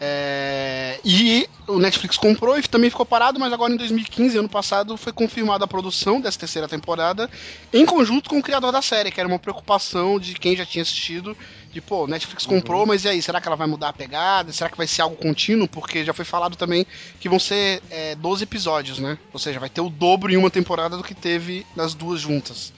[0.00, 4.96] é, e o Netflix comprou e também ficou parado, mas agora em 2015, ano passado,
[4.96, 7.28] foi confirmada a produção dessa terceira temporada,
[7.72, 10.82] em conjunto com o criador da série, que era uma preocupação de quem já tinha
[10.82, 11.36] assistido,
[11.72, 14.52] de pô, Netflix comprou, mas e aí, será que ela vai mudar a pegada?
[14.52, 15.66] Será que vai ser algo contínuo?
[15.66, 16.86] Porque já foi falado também
[17.18, 19.18] que vão ser é, 12 episódios, né?
[19.32, 22.72] Ou seja, vai ter o dobro em uma temporada do que teve nas duas juntas.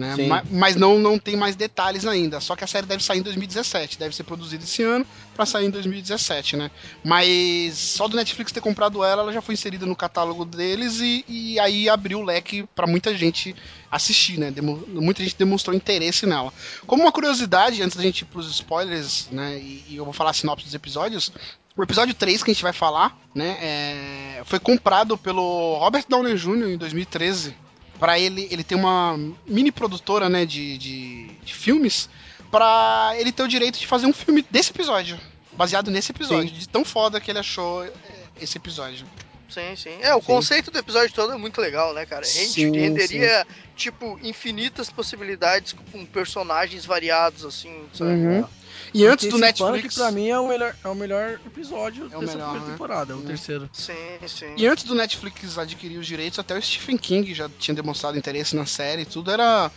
[0.00, 0.16] Né?
[0.16, 0.26] Sim.
[0.28, 2.40] Ma- Mas não, não tem mais detalhes ainda.
[2.40, 3.98] Só que a série deve sair em 2017.
[3.98, 6.70] Deve ser produzida esse ano pra sair em 2017, né?
[7.04, 11.24] Mas só do Netflix ter comprado ela, ela já foi inserida no catálogo deles e,
[11.28, 13.54] e aí abriu o leque pra muita gente
[13.90, 14.50] assistir, né?
[14.50, 16.52] Demo- muita gente demonstrou interesse nela.
[16.86, 19.58] Como uma curiosidade, antes da gente ir pros spoilers, né?
[19.58, 21.30] E, e eu vou falar a sinopse dos episódios.
[21.76, 23.56] O episódio 3 que a gente vai falar, né?
[23.60, 26.70] é, foi comprado pelo Robert Downey Jr.
[26.70, 27.54] em 2013
[28.00, 32.08] para ele ele ter uma mini produtora né de, de, de filmes
[32.50, 35.20] para ele ter o direito de fazer um filme desse episódio
[35.52, 37.92] baseado nesse episódio de tão foda que ele achou é,
[38.40, 39.06] esse episódio
[39.50, 39.98] Sim, sim.
[40.00, 42.24] É, o conceito do episódio todo é muito legal, né, cara?
[42.24, 48.12] Rende, Sim, renderia, tipo, infinitas possibilidades com personagens variados, assim, sabe?
[48.12, 48.44] Uhum.
[48.94, 52.16] E antes do Netflix que pra mim é o melhor, é o melhor episódio É
[52.16, 52.72] o dessa melhor, primeira né?
[52.72, 53.24] temporada, o Uhum.
[53.26, 53.68] terceiro.
[53.72, 53.92] Sim,
[54.26, 54.54] sim.
[54.56, 58.54] e antes do Netflix adquirir os direitos até o Stephen King já tinha demonstrado interesse
[58.56, 59.70] na série e tudo era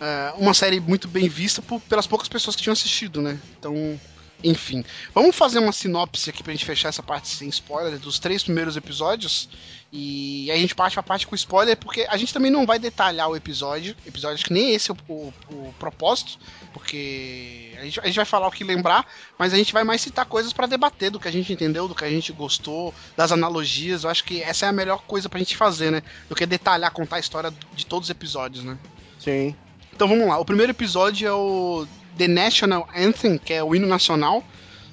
[0.00, 4.00] é, uma série muito bem vista por- pelas poucas pessoas que tinham assistido né então
[4.42, 8.42] enfim, vamos fazer uma sinopse aqui pra gente fechar essa parte sem spoiler dos três
[8.42, 9.48] primeiros episódios.
[9.90, 13.26] E a gente parte pra parte com spoiler, porque a gente também não vai detalhar
[13.30, 13.96] o episódio.
[14.06, 16.38] Episódio que nem esse é o, o- o propósito,
[16.74, 19.06] porque a gente, a gente vai falar o que lembrar,
[19.38, 21.94] mas a gente vai mais citar coisas pra debater do que a gente entendeu, do
[21.94, 24.04] que a gente gostou, das analogias.
[24.04, 26.02] Eu acho que essa é a melhor coisa pra gente fazer, né?
[26.28, 28.76] Do que detalhar, contar a história de todos os episódios, né?
[29.18, 29.54] Sim.
[29.94, 30.38] Então vamos lá.
[30.38, 31.86] O primeiro episódio é o
[32.18, 34.44] The National Anthem, que é o hino nacional,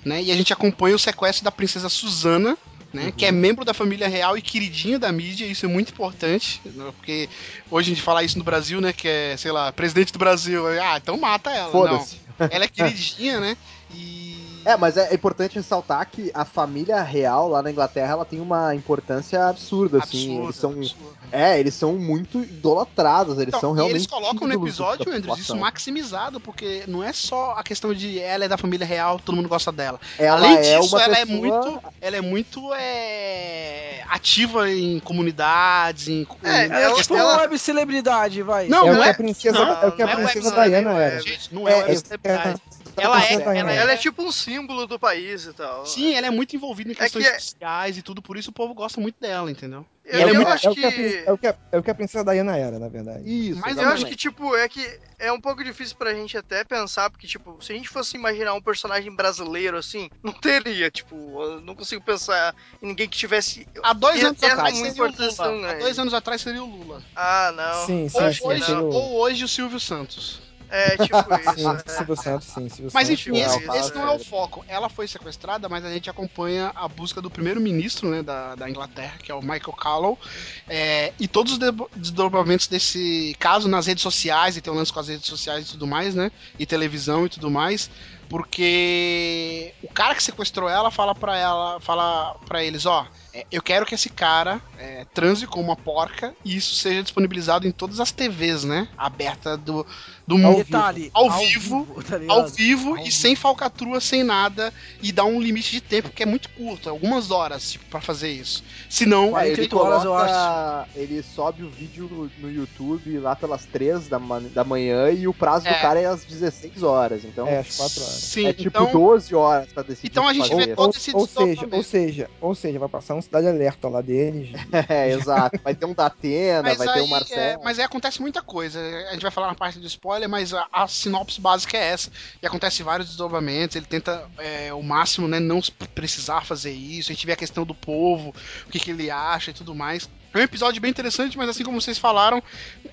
[0.06, 0.22] né?
[0.22, 2.58] E a gente acompanha o sequestro da princesa Susana,
[2.94, 3.12] né?
[3.16, 5.46] Que é membro da família real e queridinha da mídia.
[5.46, 7.28] Isso é muito importante, né, porque
[7.70, 8.94] hoje a gente fala isso no Brasil, né?
[8.94, 10.66] Que é, sei lá, presidente do Brasil.
[10.82, 11.74] Ah, então mata ela.
[11.74, 12.06] Não.
[12.50, 13.58] Ela é queridinha, né?
[13.94, 14.25] E
[14.66, 18.74] É, mas é importante ressaltar que a família real lá na Inglaterra ela tem uma
[18.74, 20.44] importância absurda, assim.
[20.44, 23.96] absurdo, eles são, é, eles são muito idolatrados, eles Então, são e realmente.
[23.98, 28.46] eles colocam no episódio, Andrews, isso maximizado, porque não é só a questão de ela
[28.46, 30.00] é da família real, todo mundo gosta dela.
[30.18, 35.00] Ela Além é disso, uma ela é pessoa- muito, ela é muito é, ativa em
[35.00, 38.68] comunidades, em, É, em Ela é Ela- tipo uma ela- web celebridade, vai.
[38.68, 40.16] Não, é, o não que é- a princesa, não, é o que a não é
[40.32, 41.16] princesa web Diana era.
[41.16, 42.62] é- Gente, não é, É, é- celebridade.
[42.98, 43.72] É- Ela é, ela Diana.
[43.74, 45.86] Ela é tipo um símbolo do país e tal.
[45.86, 48.54] Sim, ela é muito envolvida em questões que é- sociais e tudo, por isso o
[48.54, 49.86] povo gosta muito dela, entendeu?
[50.08, 50.86] Eu, é eu muito- acho é o que
[51.26, 53.24] é o que a- é o que a princesa Diana era, na verdade.
[53.26, 56.64] Isso, Mas Eu acho que, tipo, é que é um pouco difícil pra gente até
[56.64, 61.16] pensar, porque, tipo, se a gente fosse imaginar um personagem brasileiro assim, não teria, tipo,
[61.42, 62.54] eu não consigo pensar
[62.84, 63.68] em ninguém que tivesse.
[63.82, 65.34] Há dois anos atrás seria o Lula.
[65.36, 67.02] tão Há dois anos atrás seria o Lula.
[67.16, 67.86] Ah, não.
[67.88, 68.48] Sim, sim, Ou sim.
[68.48, 68.90] hoje, não.
[68.90, 70.40] ou hoje o Silvio Santos.
[70.76, 71.56] É, tipo isso.
[71.56, 71.92] Sim, é.
[71.98, 74.66] Silvio Santos, sim, Silvio Mas enfim, Não, esse, esse não é o foco.
[74.68, 79.18] Ela foi sequestrada, mas a gente acompanha a busca do primeiro-ministro né, da, da Inglaterra,
[79.24, 80.20] que é o Michael Callow,
[80.68, 84.92] é, e todos os de- desdobramentos desse caso nas redes sociais, e tem um lance
[84.92, 86.30] com as redes sociais e tudo mais, né?
[86.60, 87.90] E televisão e tudo mais.
[88.30, 93.62] Porque o cara que sequestrou ela fala pra ela, fala para eles, ó, é, eu
[93.62, 98.00] quero que esse cara é, transe com uma porca e isso seja disponibilizado em todas
[98.00, 98.88] as TVs, né?
[98.98, 99.86] Aberta do,
[100.26, 100.58] do mundo.
[100.64, 102.40] Detalhe, Ao vivo, tá ligado?
[102.40, 103.12] ao vivo Ao e vivo.
[103.16, 107.30] sem falcatrua, sem nada, e dá um limite de tempo que é muito curto, algumas
[107.32, 108.64] horas, tipo, pra fazer isso.
[108.90, 112.08] Senão, É, ele 48 horas, eu coloca- Ele sobe o vídeo
[112.40, 114.18] no, no YouTube lá pelas 3 da,
[114.54, 115.74] da manhã e o prazo É.
[115.74, 117.24] do cara é às 16 horas.
[117.26, 118.15] Então É, é, às 4 horas.
[118.16, 120.08] Sim, tipo então, 12 horas pra decidir.
[120.12, 120.66] então a gente fazer.
[120.66, 121.76] vê Ou, todo esse ou seja, desdobramento.
[121.78, 124.50] ou seja, ou seja, vai passar um cidade alerta lá deles.
[124.90, 125.60] É, exato.
[125.64, 127.42] Vai ter um da Atena, Mas vai ter aí, um Marcelo.
[127.42, 128.80] é, mas aí acontece muita coisa.
[129.10, 132.12] A gente vai falar na parte do spoiler, mas a, a sinopse básica é essa.
[132.42, 133.76] E acontece vários desdobramentos.
[133.76, 135.60] Ele tenta é, o máximo, né, não
[135.94, 137.12] precisar fazer isso.
[137.12, 138.34] A gente vê a questão do povo,
[138.68, 140.10] o que, que ele acha e tudo mais.
[140.36, 142.44] É um episódio bem interessante, mas assim como vocês falaram,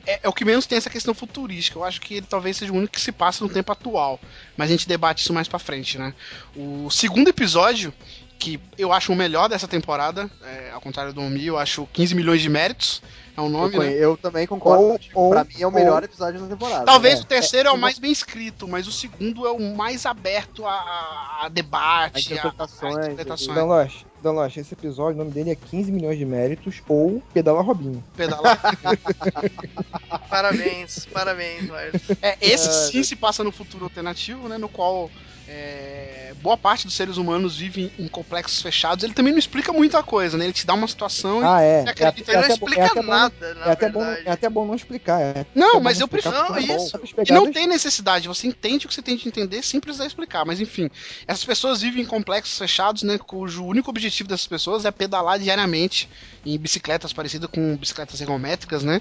[0.07, 1.77] é, é o que menos tem essa questão futurística.
[1.77, 4.21] Eu acho que ele talvez seja o único que se passa no tempo atual.
[4.57, 6.15] Mas a gente debate isso mais pra frente, né?
[6.57, 7.93] O segundo episódio,
[8.39, 12.15] que eu acho o melhor dessa temporada, é, ao contrário do Omi, eu acho 15
[12.15, 13.03] milhões de méritos.
[13.37, 13.97] É o Eu, nome, conhe- né?
[14.05, 14.83] eu também concordo.
[14.85, 16.85] Ou- Tipo, ou- pra mim é o melhor ou- episódio da temporada.
[16.85, 17.23] Talvez É.
[17.23, 20.67] o terceiro é, o eu mais bem escrito, mas o segundo é o mais aberto
[20.67, 23.55] a, a- a A debate, a, interpretações, a interpretações.
[23.57, 27.21] Dan Loche, Dan Loche, esse episódio, o nome dele é 15 milhões de méritos ou
[27.35, 28.03] Pedala Robinho.
[28.17, 28.59] Pedalar.
[30.31, 32.01] Parabéns, parabéns, Marcos.
[32.23, 34.57] É, esse sim se passa no futuro alternativo, né?
[34.57, 35.11] No qual
[35.57, 39.05] é, boa parte dos seres humanos vivem em complexos fechados.
[39.05, 40.45] Ele também não explica muita coisa, né?
[40.45, 41.45] Ele te dá uma situação e.
[41.45, 41.83] Ah, é.
[41.83, 42.31] Você É, acredita?
[42.31, 44.75] é Ele não explica é bom- nada, na É até, bom, é até bom não
[44.75, 45.21] explicar.
[45.21, 46.99] É Não, mas eu prefiro- isso.
[47.27, 50.45] E não tem necessidade, você entende o que você tem de entender sem precisar explicar.
[50.45, 50.91] Mas enfim,
[51.27, 53.19] essas pessoas vivem em complexos fechados, né?
[53.19, 56.09] Cujo único objetivo dessas pessoas é pedalar diariamente
[56.45, 59.01] em bicicletas parecidas com bicicletas ergométricas, né?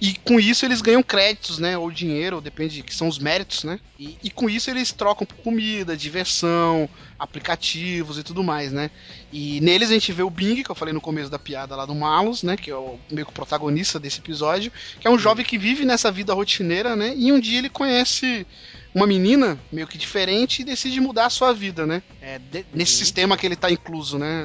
[0.00, 1.76] E com isso eles ganham créditos, né?
[1.76, 3.78] Ou dinheiro, ou depende, que são os méritos, né?
[3.98, 6.88] E, e com isso eles trocam por comida, diversão,
[7.20, 8.90] aplicativos e tudo mais, né?
[9.32, 11.86] E neles a gente vê o Bing, que eu falei no começo da piada lá
[11.86, 12.56] do Malus, né?
[12.56, 15.84] Que é o meio que o protagonista desse episódio, que é um jovem que vive
[15.84, 17.12] nessa vida rotineira, né?
[17.16, 18.46] E um dia ele conhece
[18.92, 22.02] uma menina meio que diferente e decide mudar a sua vida, né?
[22.20, 24.44] É, de- Nesse sistema que ele tá incluso, né?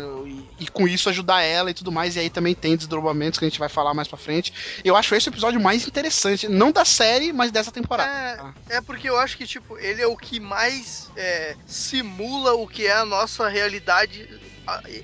[0.59, 2.15] E, e com isso ajudar ela e tudo mais.
[2.15, 4.53] E aí também tem desdobramentos que a gente vai falar mais pra frente.
[4.83, 8.53] Eu acho esse o episódio mais interessante, não da série, mas dessa temporada.
[8.69, 12.64] É, é porque eu acho que, tipo, ele é o que mais é, simula o
[12.67, 14.27] que é a nossa realidade.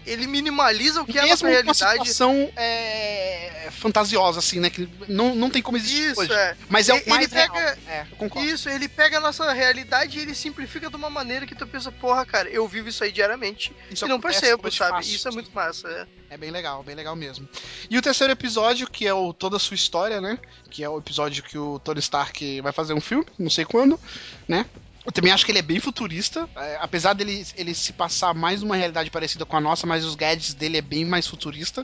[0.07, 1.75] Ele minimaliza o que é a nossa Mesmo uma realidade.
[2.09, 4.71] situação é, fantasiosa, assim, né?
[4.71, 6.33] Que não, não tem como existir Isso, hoje.
[6.33, 6.55] é.
[6.67, 7.77] Mas é o Ele mais pega- real.
[7.87, 8.49] É, eu concordo.
[8.49, 11.91] Isso, ele pega a nossa realidade e ele simplifica de uma maneira que tu pensa,
[11.91, 15.01] porra, cara, eu vivo isso aí diariamente Isso e não percebo, sabe?
[15.01, 15.87] Isso é muito massa.
[15.87, 16.07] É.
[16.33, 17.47] É bem legal, bem legal mesmo.
[17.87, 20.39] E o terceiro episódio, que é o Toda a Sua História, né?
[20.71, 23.99] Que é o episódio que o Tony Stark vai fazer um filme, não sei quando,
[24.47, 24.65] né?
[25.03, 28.61] Eu também acho que ele é bem futurista, é, apesar dele ele se passar mais
[28.61, 31.83] numa realidade parecida com a nossa, mas os gadgets dele é bem mais futurista.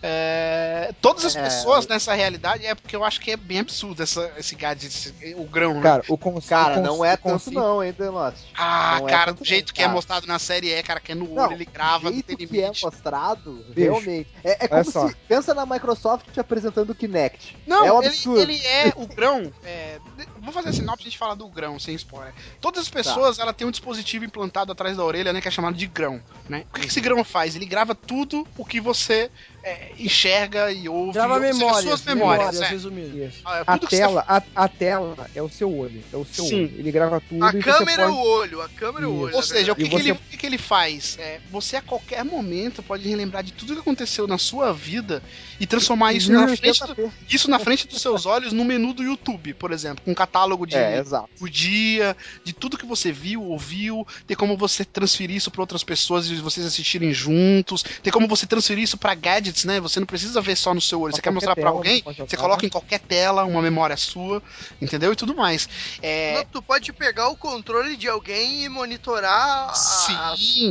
[0.00, 1.42] É, todas as É.
[1.42, 5.34] pessoas nessa realidade é porque eu acho que é bem absurdo essa, esse gadget, esse-
[5.36, 5.82] o grão, né?
[5.82, 6.48] Cara, o conceito.
[6.50, 8.38] Cara, o não é tanto não, hein, The Lost.
[8.56, 11.14] ah, não é cara, do jeito que é mostrado na série é, cara, que é
[11.14, 12.84] no olho, Não, ele grava, o não tem jeito que é limite.
[12.84, 14.28] mostrado, Bicho, realmente.
[14.44, 15.08] É, é como só.
[15.08, 15.14] se.
[15.28, 17.56] Pensa na Microsoft te apresentando o Kinect.
[17.66, 18.40] Não, é um ele, absurdo.
[18.40, 19.52] ele é o grão.
[19.64, 19.98] é,
[20.40, 22.32] vou fazer a sinopse e a gente falar do grão, sem spoiler.
[22.62, 22.94] Todas as Tá.
[22.94, 26.22] pessoas, ela tem um dispositivo implantado atrás da orelha, né, que é chamado de grão,
[26.48, 26.64] né?
[26.70, 27.56] O que que esse grão faz?
[27.56, 29.30] Ele grava tudo o que você
[29.62, 31.12] é, enxerga e ouve.
[31.12, 32.46] Grava memórias, suas memórias.
[32.46, 32.68] memórias, é.
[32.72, 33.24] resumindo.
[33.24, 33.40] Isso.
[33.44, 36.02] Ah, A tudo que tela, a, a tela é o seu olho.
[36.12, 36.64] É o seu Sim.
[36.64, 36.74] olho.
[36.78, 38.28] Ele grava tudo A e câmera é você o pode.
[38.28, 39.36] olho, a câmera é o olho.
[39.36, 41.16] Ou seja, o que, que você- ele, o que ele faz?
[41.18, 45.22] É, você a qualquer momento pode relembrar de tudo que aconteceu na sua vida
[45.60, 49.02] e transformar isso na frente, do- isso na frente dos seus olhos no menu do
[49.02, 51.02] YouTube, por exemplo, com um catálogo de É,
[51.40, 55.84] o dia, de tudo que você viu, ouviu, tem como você transferir isso para outras
[55.84, 59.80] pessoas e vocês assistirem juntos, tem como você transferir isso para gadgets, né?
[59.80, 62.36] Você não precisa ver só no seu olho, Pra você quer mostrar para alguém, você
[62.36, 64.42] coloca em qualquer tela uma memória sua,
[64.80, 65.12] entendeu?
[65.12, 65.68] E tudo mais.
[66.00, 70.08] É, Não, tu pode pegar o controle de alguém e monitorar as,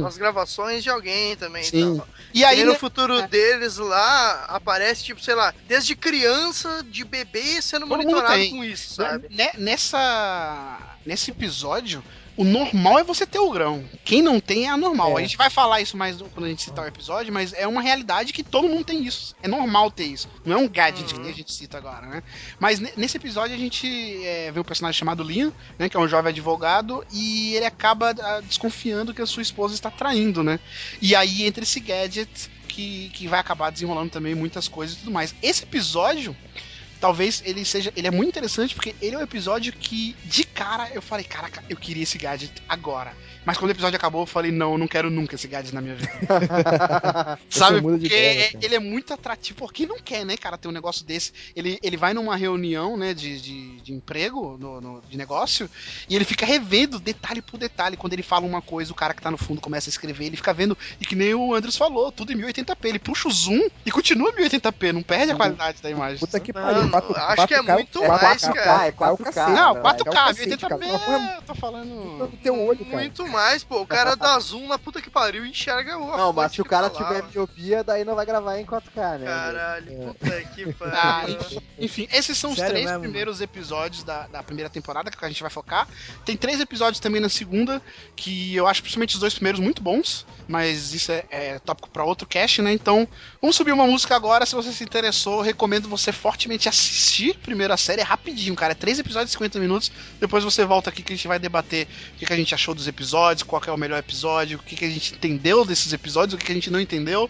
[0.05, 1.63] as gravações de alguém também.
[1.63, 1.93] Sim.
[1.93, 2.07] Então.
[2.33, 3.27] E aí E no né, futuro é.
[3.27, 8.95] deles lá, aparece, tipo, sei lá, desde criança, de bebê sendo Todo monitorado com isso,
[8.95, 9.27] sabe?
[9.57, 12.03] nessa nesse episódio
[12.37, 13.83] o normal é você ter o grão.
[14.05, 15.17] Quem não tem é anormal.
[15.17, 15.21] É.
[15.21, 17.81] A gente vai falar isso mais quando a gente citar o episódio, mas é uma
[17.81, 19.35] realidade que todo mundo tem isso.
[19.43, 20.27] É normal ter isso.
[20.45, 21.23] Não é um gadget Uhum.
[21.23, 22.23] que a gente cita agora, né?
[22.59, 23.87] Mas ne- nesse episódio a gente
[24.25, 25.89] é, vê um personagem chamado Liam, né?
[25.89, 29.91] Que é um jovem advogado, e ele acaba ah, desconfiando que a sua esposa está
[29.91, 30.59] traindo, né?
[31.01, 32.29] E aí entra esse gadget
[32.67, 35.35] que, que vai acabar desenrolando também muitas coisas e tudo mais.
[35.43, 36.35] Esse episódio
[37.01, 37.91] talvez ele seja.
[37.95, 41.61] Ele é muito interessante porque ele é um episódio que, de cara, eu falei, caraca,
[41.67, 43.13] eu queria esse gadget agora.
[43.45, 45.81] Mas quando o episódio acabou, eu falei, não, eu não quero nunca esse gadget na
[45.81, 46.11] minha vida.
[47.49, 47.81] Sabe?
[47.81, 49.57] Porque ideia, é- ele é muito atrativo.
[49.59, 51.31] Por quem não quer, né, cara, ter um negócio desse?
[51.55, 55.69] Ele, ele vai numa reunião, né, de, de, de emprego, no, no- de negócio,
[56.09, 57.97] e ele fica revendo detalhe por detalhe.
[57.97, 60.37] Quando ele fala uma coisa, o cara que tá no fundo começa a escrever, ele
[60.37, 62.75] fica vendo, e que nem o Andres falou, tudo em 1080p.
[62.85, 66.19] Ele puxa o zoom e continua em 1080p, não perde a qualidade da imagem.
[66.19, 66.89] Puta que Não, pariu.
[66.89, 68.87] quatro- acho que é 4K, muito é mais, 4K, cara.
[68.87, 69.47] É 4K.
[69.53, 69.81] Não, né?
[69.81, 70.77] 4K, É o cacete, 80p, cara.
[70.77, 71.91] Porra, eu tô falando...
[72.21, 72.97] No teu olho, cara.
[72.97, 73.81] Muito mais, pô.
[73.81, 76.65] O cara dá zoom na puta que pariu e enxerga o Não, mas se o
[76.65, 79.25] cara tá lá, tiver miopia, daí não vai gravar em 4K, né?
[79.25, 81.35] Caralho, puta que Ah, pariu.
[81.39, 85.25] enfim, enfim, esses são os Sério três mesmo, primeiros episódios da, da primeira temporada que
[85.25, 85.87] a gente vai focar.
[86.25, 87.81] Tem três episódios também na segunda,
[88.15, 92.03] que eu acho principalmente os dois primeiros muito bons, mas isso é, é tópico pra
[92.03, 92.73] outro cast, né?
[92.73, 93.07] Então,
[93.41, 94.45] vamos subir uma música agora.
[94.45, 98.01] Se você se interessou, recomendo você fortemente assistir primeiro a série.
[98.01, 98.73] É rapidinho, cara.
[98.73, 99.91] É três episódios de 50 minutos.
[100.19, 102.73] Depois você volta aqui que a gente vai debater o que, que a gente achou
[102.73, 103.11] dos episódios,
[103.45, 106.37] qual que é o melhor episódio, o que, que a gente entendeu desses episódios, o
[106.37, 107.29] que, que a gente não entendeu.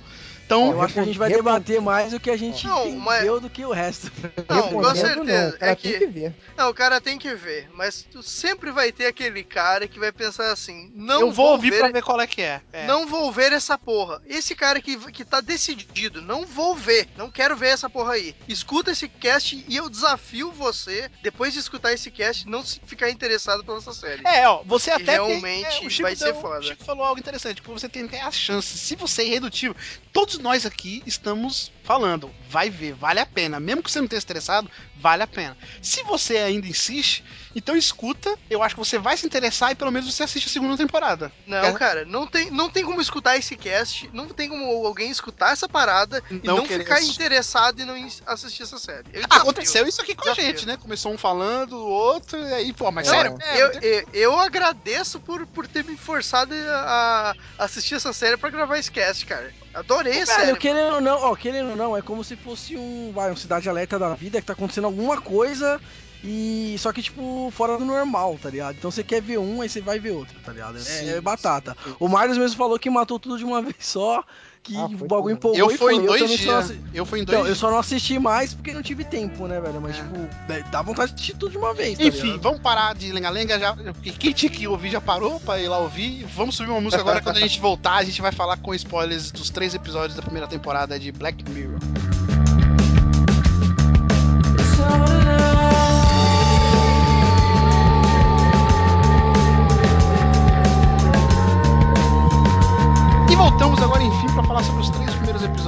[0.52, 2.82] Então, Eu acho que a gente vai recom- debater mais o que a gente Não,
[2.86, 3.02] entendeu
[3.36, 4.12] mas- do que o resto.
[4.50, 5.24] Não, com certeza.
[5.24, 6.36] não, o cara É tem que que ver.
[6.58, 10.12] Não, o cara tem que ver, mas tu sempre vai ter aquele cara que vai
[10.12, 12.62] pensar assim: não eu vou ouvir ver, pra ver qual é que é.
[12.74, 12.86] É.
[12.86, 14.22] não vou ver essa porra.
[14.28, 18.36] Esse cara que, que tá decidido, não vou ver, não quero ver essa porra aí.
[18.46, 23.64] Escuta esse cast e eu desafio você, depois de escutar esse cast, não ficar interessado
[23.64, 24.22] pela essa série.
[24.28, 26.60] É, ó, você até realmente tem, é, o Chico vai ser deu- foda.
[26.60, 28.78] O Chico falou algo interessante, tipo, você tem que ter a chance.
[28.78, 29.76] Se você é irredutível,
[30.12, 33.60] todos nós aqui estamos falando, vai ver, vale a pena.
[33.60, 35.58] Mesmo que você não tenha estressado, vale a pena.
[35.82, 37.24] Se você ainda insiste,
[37.56, 40.52] então escuta, eu acho que você vai se interessar e pelo menos você assiste a
[40.52, 41.32] segunda temporada.
[41.46, 41.74] Não, É.
[41.74, 45.68] cara, não tem, não tem como escutar esse cast, não tem como alguém escutar essa
[45.68, 47.14] parada e Não não querer ficar assistir.
[47.16, 47.96] interessado e não
[48.28, 49.08] assistir essa série.
[49.14, 49.42] Eu Ah, desafio.
[49.42, 50.46] aconteceu isso aqui com a Desafio.
[50.46, 50.78] gente, né?
[50.78, 53.38] Começou um falando, o outro, e aí, pô, mas Não, sério?
[53.42, 58.14] É, Eu, não eu, eu agradeço por, por ter me forçado a, a assistir essa
[58.14, 59.52] série pra gravar esse cast, cara.
[59.74, 60.58] Adorei a Velho, série.
[60.58, 63.70] querendo ou não, ó, querendo ou não, é como se fosse um, vai, um cidade
[63.70, 65.80] alerta da vida que tá acontecendo alguma coisa
[66.24, 68.76] e só que tipo fora do normal, tá ligado?
[68.78, 70.78] Então você quer ver um, aí você vai ver outro, tá ligado?
[70.78, 71.76] É, Sim, é batata.
[72.00, 74.24] O Marius mesmo falou que matou tudo de uma vez só,
[74.64, 75.56] que Ah, o bagulho tudo.
[75.56, 75.94] empolgou eu fui foi.
[75.96, 76.50] em Eu dois não dias.
[76.50, 77.58] assi- Eu fui em dois Então, eu dias.
[77.58, 79.82] só não assisti mais porque não tive tempo, né, velho?
[79.82, 80.02] Mas, É.
[80.02, 82.42] tipo, dá- vontade de assistir tudo de uma vez, tá Enfim, ligado?
[82.42, 83.74] vamos parar de lenga-lenga já.
[83.76, 86.26] Porque quem tinha que ouvir já parou pra ir lá ouvir.
[86.36, 87.22] Vamos subir uma música agora.
[87.22, 90.48] Quando a gente voltar, a gente vai falar com spoilers dos três episódios da primeira
[90.48, 91.80] temporada de Black Mirror.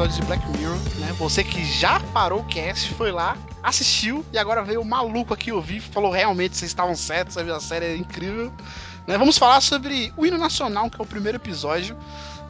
[0.03, 1.15] Episódios de Black Mirror, né?
[1.17, 5.51] Você que já parou o cast, foi lá, assistiu e agora veio o maluco aqui
[5.51, 8.51] ouvir, falou realmente vocês estavam certos, a série é incrível.
[9.07, 9.17] Né?
[9.17, 11.95] Vamos falar sobre o hino nacional, que é o primeiro episódio.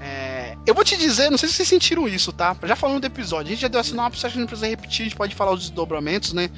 [0.01, 2.55] É, Eu vou te dizer, não sei se vocês sentiram isso, tá?
[2.63, 5.01] Já falando do episódio, a gente já deu a sinopse, acho que não precisa repetir,
[5.01, 6.49] a gente pode falar os desdobramentos, né?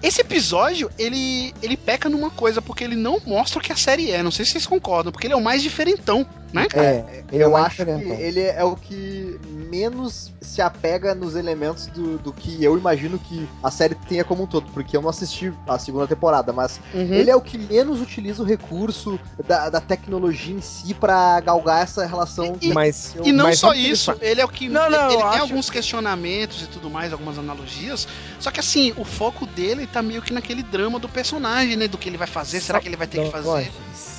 [0.00, 4.12] Esse episódio, ele, ele peca numa coisa, porque ele não mostra o que a série
[4.12, 4.22] é.
[4.22, 6.66] Não sei se vocês concordam, porque ele é o mais diferentão, né?
[6.72, 9.38] É, Eu mais acho que ele é o que
[9.70, 14.44] menos se apega nos elementos do, do que eu imagino que a série tenha como
[14.44, 17.12] um todo, porque eu não assisti a segunda temporada, mas Uhum.
[17.14, 21.82] ele é o que menos utiliza o recurso da, da tecnologia em si pra galgar
[21.82, 22.56] essa relação.
[22.62, 24.68] E- Mas, E não mas só que isso, ele é o que.
[24.68, 28.06] Não, não, ele eu tem acho- alguns questionamentos e tudo mais, algumas analogias.
[28.40, 31.88] Só que assim, o foco dele tá meio que naquele drama do personagem, né?
[31.88, 33.44] Do que ele vai fazer, será que ele vai ter que Não, fazer?
[33.48, 33.72] Jorge,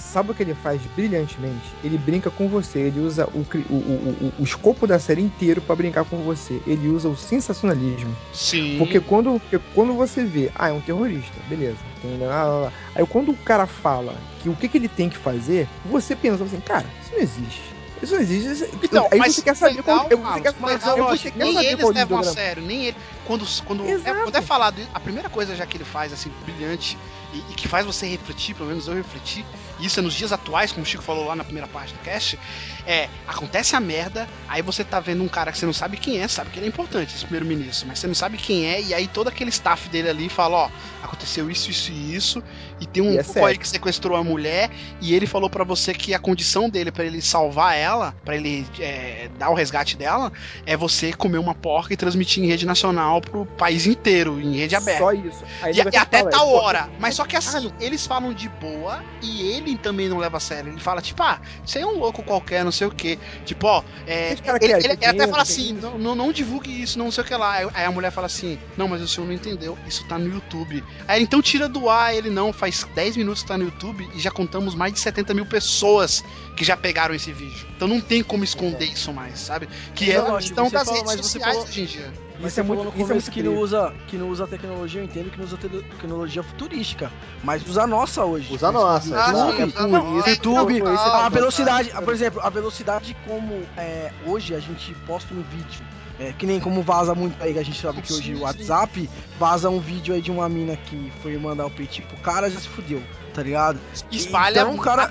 [0.09, 1.75] sabe o que ele faz brilhantemente?
[1.83, 5.75] Ele brinca com você, ele usa o, o, o, o, escopo da série inteiro pra
[5.75, 6.61] brincar com você.
[6.65, 8.15] Ele usa o sensacionalismo.
[8.33, 8.77] Sim.
[8.77, 11.77] Porque quando, porque quando você vê, ah, é um terrorista, beleza.
[12.95, 16.43] Aí quando o cara fala que o que, que ele tem que fazer, você pensa
[16.43, 17.79] assim, cara, isso não existe.
[18.01, 18.51] Isso não existe.
[18.51, 21.53] Isso- Então, aí mas você quer saber qual, você Carlos, quer, mas você quer nem
[21.53, 22.97] saber eles levam a sério, nem ele.
[23.25, 26.97] Quando, quando, é, quando é falado, a primeira coisa já que ele faz, assim, brilhante,
[27.33, 30.31] e, e que faz você refletir, pelo menos eu refleti, e isso é nos dias
[30.31, 32.37] atuais, como o Chico falou lá na primeira parte do cast,
[32.85, 36.19] é, acontece a merda, aí você tá vendo um cara que você não sabe quem
[36.19, 38.93] é, sabe que ele é importante, esse primeiro-ministro, mas você não sabe quem é, e
[38.93, 40.69] aí todo aquele staff dele ali fala, ó,
[41.03, 42.43] aconteceu isso, isso e isso,
[42.79, 44.69] e tem um E é aí que sequestrou a mulher,
[45.01, 48.65] e ele falou pra você que a condição dele pra ele salvar ela, pra ele
[48.79, 50.31] é, dar o resgate dela,
[50.65, 54.75] é você comer uma porca e transmitir em rede nacional pro país inteiro, em rede
[54.75, 55.03] aberta.
[55.03, 55.43] Só isso.
[55.61, 56.89] Aí E, e até tal hora.
[56.99, 60.71] Mas só que assim, eles falam de boa e ele também não leva a sério.
[60.71, 63.17] Ele fala, tipo, ah, você é um louco qualquer, não sei o quê.
[63.45, 66.97] Tipo, ó, é, ele, ele- quer ele até fala assim, não, não, não divulgue isso,
[66.97, 67.55] não sei o que lá.
[67.73, 70.83] Aí a mulher fala assim, não, mas o senhor não entendeu, isso tá no YouTube.
[71.07, 74.19] Aí então tira do ar, ele não, faz 10 minutos que tá no YouTube e
[74.19, 76.23] já contamos mais de 70 mil pessoas
[76.55, 77.67] que já pegaram esse vídeo.
[77.75, 79.67] Então não tem como esconder isso mais, sabe?
[79.95, 82.28] Que é a questão das redes sociais falou- hoje em dia.
[82.41, 84.29] Mas Isso você é muito, falou no isso é muito que não, usa, que não
[84.29, 87.11] usa tecnologia, eu entendo que não usa te- tecnologia futurística.
[87.43, 88.53] Mas usa a nossa hoje.
[88.53, 89.15] Usa a nossa.
[89.15, 89.31] Ah,
[90.25, 94.93] É YouTube, foi esse a velocidade, por exemplo, a velocidade como é, hoje a gente
[95.05, 95.81] posta um vídeo.
[96.17, 99.09] É, que nem como vaza muito aí, que a gente sabe que hoje o WhatsApp
[99.39, 102.59] vaza um vídeo aí de uma mina que foi mandar o peitinho pro cara, já
[102.59, 103.01] se fudeu,
[103.33, 103.79] tá ligado?
[104.11, 105.09] Espalha Então, o cara-.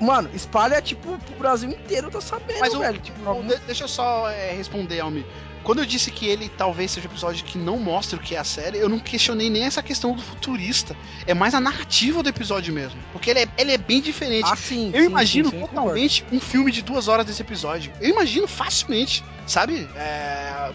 [0.00, 2.98] Mano, espalha tipo pro Brasil inteiro, tá sabendo, Mas o- velho.
[2.98, 5.26] Tipo, Bom, de- deixa eu só é, responder, Almi.
[5.62, 8.38] Quando eu disse que ele talvez seja um episódio que não mostra o que é
[8.38, 10.96] a série, eu não questionei nem essa questão do futurista.
[11.26, 13.00] É mais a narrativa do episódio mesmo.
[13.12, 14.48] Porque ele é, ele é bem diferente.
[14.50, 17.92] ah, sim, eu sim, imagino sim, totalmente um filme de duas horas desse episódio.
[18.00, 19.88] Eu imagino facilmente, sabe?
[19.96, 20.72] É,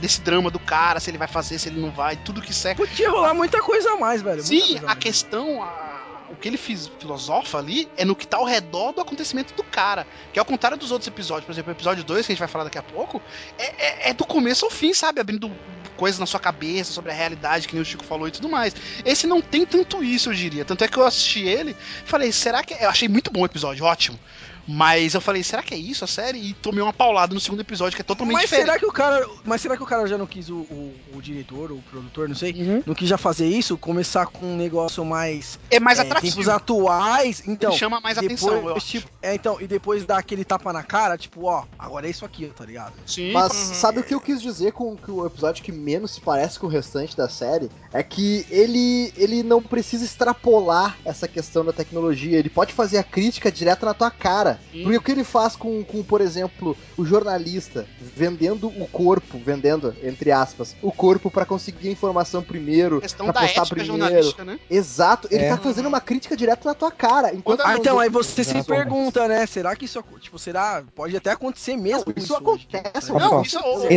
[0.00, 2.76] Desse drama do cara, se ele vai fazer, se ele não vai, tudo que seca.
[2.86, 4.42] Podia rolar muita coisa a mais, velho.
[4.42, 5.89] Sim, a questão, a-
[6.30, 10.06] o que ele filosofa ali, é no que tá ao redor do acontecimento do cara.
[10.32, 12.48] Que ao contrário dos outros episódios, por exemplo, o episódio 2, que a gente vai
[12.48, 13.20] falar daqui a pouco,
[13.58, 15.20] é, é- é do começo ao fim, sabe?
[15.20, 15.50] Abrindo
[15.96, 18.74] coisas na sua cabeça sobre a realidade, que nem o Chico falou e tudo mais.
[19.04, 20.64] Esse não tem tanto isso, eu diria.
[20.64, 22.74] Tanto é que eu assisti ele falei, será que.
[22.74, 24.18] Eu achei muito bom o episódio, ótimo.
[24.66, 26.38] Mas eu falei, será que é isso a série?
[26.38, 28.66] E tomei uma paulada no segundo episódio, que é totalmente Mas diferente.
[28.66, 29.26] será que o cara.
[29.44, 32.28] Mas será que o cara já não quis o, o, o diretor, ou o produtor,
[32.28, 32.52] não sei?
[32.52, 32.82] Uhum.
[32.86, 33.76] Não quis já fazer isso?
[33.76, 35.58] Começar com um negócio mais.
[35.70, 36.32] É mais é, atrativo.
[36.36, 37.42] tempos atuais.
[37.46, 37.70] Então.
[37.70, 38.86] Ele chama mais depois, atenção, eu acho.
[38.86, 42.24] tipo, é, então, e depois dar aquele tapa na cara, tipo, ó, agora é isso
[42.24, 42.92] aqui, tá ligado?
[43.06, 43.74] Sim, Mas Uhum.
[43.74, 46.66] sabe o que eu quis dizer com que o episódio que menos se parece com
[46.66, 47.70] o restante da série?
[47.92, 52.38] É que ele, ele não precisa extrapolar essa questão da tecnologia.
[52.38, 54.49] Ele pode fazer a crítica direto na tua cara.
[54.72, 54.82] Sim.
[54.82, 59.94] Porque o que ele faz com, com, por exemplo, o jornalista vendendo o corpo, vendendo,
[60.02, 64.44] entre aspas, o corpo pra conseguir a informação primeiro, questão pra postar ética primeiro.
[64.44, 64.58] né?
[64.70, 65.48] Exato, ele É.
[65.50, 67.34] tá fazendo uma crítica direto na tua cara.
[67.34, 68.66] Enquanto Ah, então, aí você se Exatamente.
[68.66, 69.46] pergunta, né?
[69.46, 70.82] Será que isso, tipo, será?
[70.94, 73.18] Pode até acontecer mesmo Não, isso hoje, acontece, só.
[73.18, 73.96] Não, isso o, e-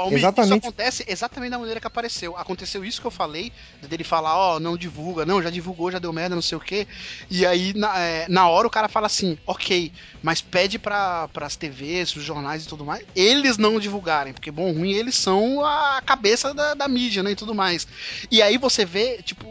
[0.00, 0.50] Almir, Exatamente.
[0.58, 2.36] isso acontece exatamente da maneira que apareceu.
[2.36, 3.52] Aconteceu isso que eu falei,
[3.88, 6.86] dele falar, ó, não divulga, não, já divulgou, já deu merda, não sei o quê.
[7.30, 9.92] E aí, na, é, na hora, o cara fala assim, ok,
[10.22, 14.72] mas pede pra, pras TVs, os jornais e tudo mais, eles não divulgarem, porque bom,
[14.72, 17.86] ruim, eles são a cabeça da, da mídia, né, e tudo mais.
[18.30, 19.46] E aí você vê, tipo,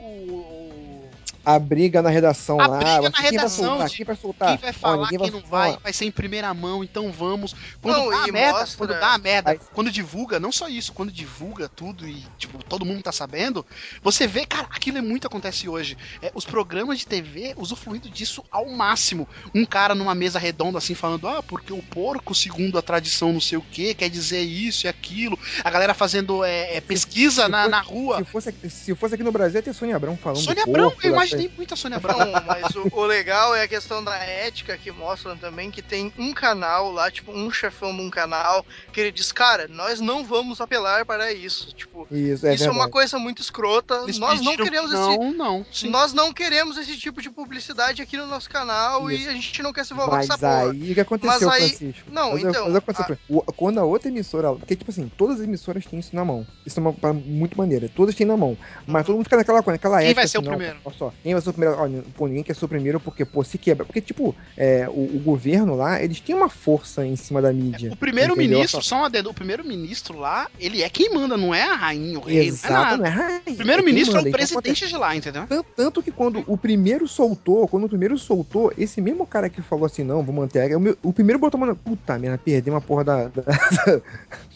[1.55, 2.77] A briga na redação A lá.
[2.77, 3.87] briga na quem vai redação soltar?
[3.89, 4.47] de Quem vai soltar?
[4.49, 5.79] quem vai falar, ninguém quem não vai, falar.
[5.83, 7.55] vai ser em primeira mão, então vamos.
[7.81, 10.67] Quando Não, dá a merda, mostra- quando dá a merda, Aí- quando divulga, não só
[10.67, 13.65] isso, quando divulga tudo e, tipo, todo mundo tá sabendo,
[14.03, 15.97] você vê, cara, aquilo é muito acontece hoje.
[16.21, 19.27] É, os programas de TV usufruindo disso ao máximo.
[19.55, 23.41] Um cara numa mesa redonda assim falando, ah, porque o porco, segundo a tradição não
[23.41, 25.37] sei o que, quer dizer isso e aquilo.
[25.63, 28.17] A galera fazendo é, é, pesquisa se na, for- na rua.
[28.19, 30.43] Se fosse, aqui- se fosse aqui no Brasil, ia ter Sônia Abrão falando.
[30.43, 32.17] Sônia Abrão, eu da imaginei muito a Sônia Abrão.
[32.19, 36.11] Não, mas o, o legal é a questão da ética que mostram também que tem
[36.17, 40.23] um canal lá, tipo, um chefão de um canal, que ele diz, cara, nós não
[40.23, 41.73] vamos apelar para isso.
[41.73, 44.01] Tipo, Isso, é isso é uma coisa muito escrota.
[44.03, 44.99] Eles nós não queremos esse.
[45.01, 45.65] Não, não.
[45.71, 45.89] Sim.
[45.89, 49.23] Nós não queremos esse tipo de publicidade aqui no nosso canal Isso.
[49.23, 50.71] e a gente não quer se envolver Mas com essa porra.
[50.71, 52.09] aí o que aconteceu, Mas aí- Francisco?
[52.11, 54.53] Não, Mas, então, mas aconteceu, o- quando a outra emissora.
[54.53, 56.45] Porque, tipo assim, todas as emissoras têm isso na mão.
[56.65, 57.89] Isso é uma muito maneira.
[57.95, 58.57] Todas têm na mão.
[58.85, 60.21] Mas todo mundo fica naquela coisa, naquela Quem ética.
[60.21, 60.79] vai ser o assim, não, primeiro?
[60.85, 61.75] Olha só, quem vai primeiro?
[61.79, 63.85] Olha, pô, ninguém quer ser o primeiro porque, pô, se quebra.
[63.85, 67.91] Porque, tipo, é, o, o governo lá, eles têm uma força em cima da mídia.
[67.91, 71.75] O primeiro-ministro, só um adendo, o primeiro-ministro lá, ele é quem manda, não é a
[71.75, 72.97] rainha, o rei, não é Exato, nada.
[72.97, 75.45] não é O primeiro-ministro é, quem o então presidente de lá, entendeu?
[75.47, 79.61] Tanto, tanto que quando o primeiro soltou, quando o primeiro soltou, esse mesmo cara que
[79.61, 81.75] falou assim, não, vou manter, a regra", o, meu- o primeiro botou a mão na.
[81.79, 83.27] Puta merda, perdeu uma porra da.
[83.27, 83.43] da-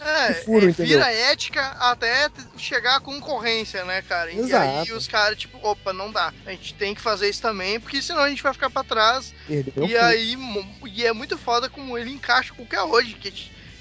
[0.06, 4.32] É, que furo, é, vira ética até chegar à concorrência, né, cara?
[4.32, 4.96] E aí Exato.
[4.96, 6.34] os caras, tipo, opa, não dá.
[6.46, 9.34] A gente tem que fazer isso também, porque senão a gente vai ficar pra trás.
[9.48, 10.36] perdeu e aí,
[10.88, 13.32] e é muito foda como ele encaixa com o que é hoje, que,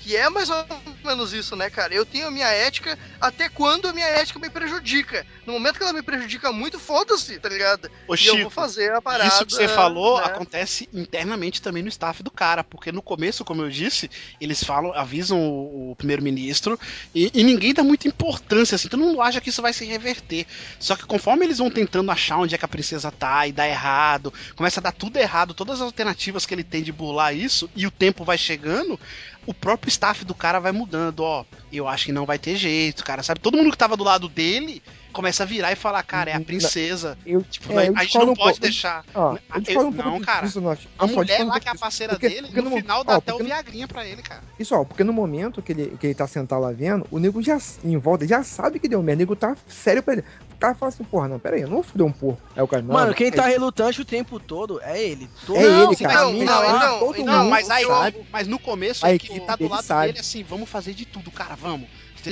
[0.03, 0.67] que é mais ou
[1.05, 1.95] menos isso, né, cara?
[1.95, 5.25] Eu tenho a minha ética até quando a minha ética me prejudica.
[5.47, 7.89] No momento que ela me prejudica muito, foda-se, tá ligado?
[8.09, 9.29] Ô, e eu vou fazer a parada.
[9.29, 10.27] isso que você falou né?
[10.27, 14.93] acontece internamente também no staff do cara, porque no começo, como eu disse, eles falam,
[14.93, 16.79] avisam o, o primeiro-ministro
[17.15, 20.47] e, e ninguém dá muita importância, assim, todo mundo acha que isso vai se reverter.
[20.81, 23.69] Só que conforme eles vão tentando achar onde é que a princesa tá e dá
[23.69, 27.71] errado, começa a dar tudo errado, todas as alternativas que ele tem de burlar isso,
[27.77, 28.99] e o tempo vai chegando,
[29.47, 31.45] o próprio staff do cara vai mudando, ó.
[31.73, 33.41] Eu acho que não vai ter jeito, cara, sabe?
[33.41, 34.83] Todo mundo que tava do lado dele
[35.13, 37.19] começa a virar e falar, cara, é a princesa.
[37.27, 38.61] Eu, Tipo, é, a gente não um pode pouco.
[38.61, 39.05] deixar.
[39.15, 39.37] Ó,
[39.69, 40.47] eu um eu- não, cara.
[40.47, 40.77] disso, não.
[40.99, 43.17] A mulher lá que é a parceira Porque- dele, porque no no- final dá ó,
[43.19, 44.43] até o Viagrinha pra ele, cara.
[44.59, 47.43] Isso, ó, porque no momento que ele, que ele tá sentado lá vendo, o nego
[47.43, 49.19] já, em volta, já sabe que deu merda.
[49.19, 50.25] O nego tá sério pra ele.
[50.63, 52.41] O cara fala assim, porra, não, pera aí, eu não vou fuder um porco.
[52.55, 52.95] Aí o cara, não.
[52.95, 53.59] Mano, quem é tá isso.
[53.59, 55.29] relutante o tempo todo é ele.
[55.45, 56.23] Todo É ele, cara.
[56.31, 58.27] Não, lá, então, todo então, Não, mundo mas aí, sabe.
[58.33, 60.07] mas no começo A é que equipe tá do lado sabe.
[60.07, 61.89] dele assim, vamos fazer de tudo, cara, vamos.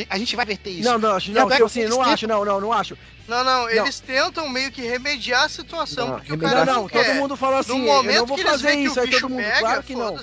[0.08, 0.88] A gente vai verter isso.
[0.88, 2.96] Não, não, acho, E não, até tipo assim, não tentam- acho, não, não, não acho.
[3.26, 6.74] Não, não, eles tentam meio que remediar a situação, Não, porque o remediar- cara Não,
[6.74, 8.82] não, não, todo mundo fala assim, no eu momento não vou que eles fazer que
[8.84, 10.16] isso, o aí todo mundo, pega, claro que não.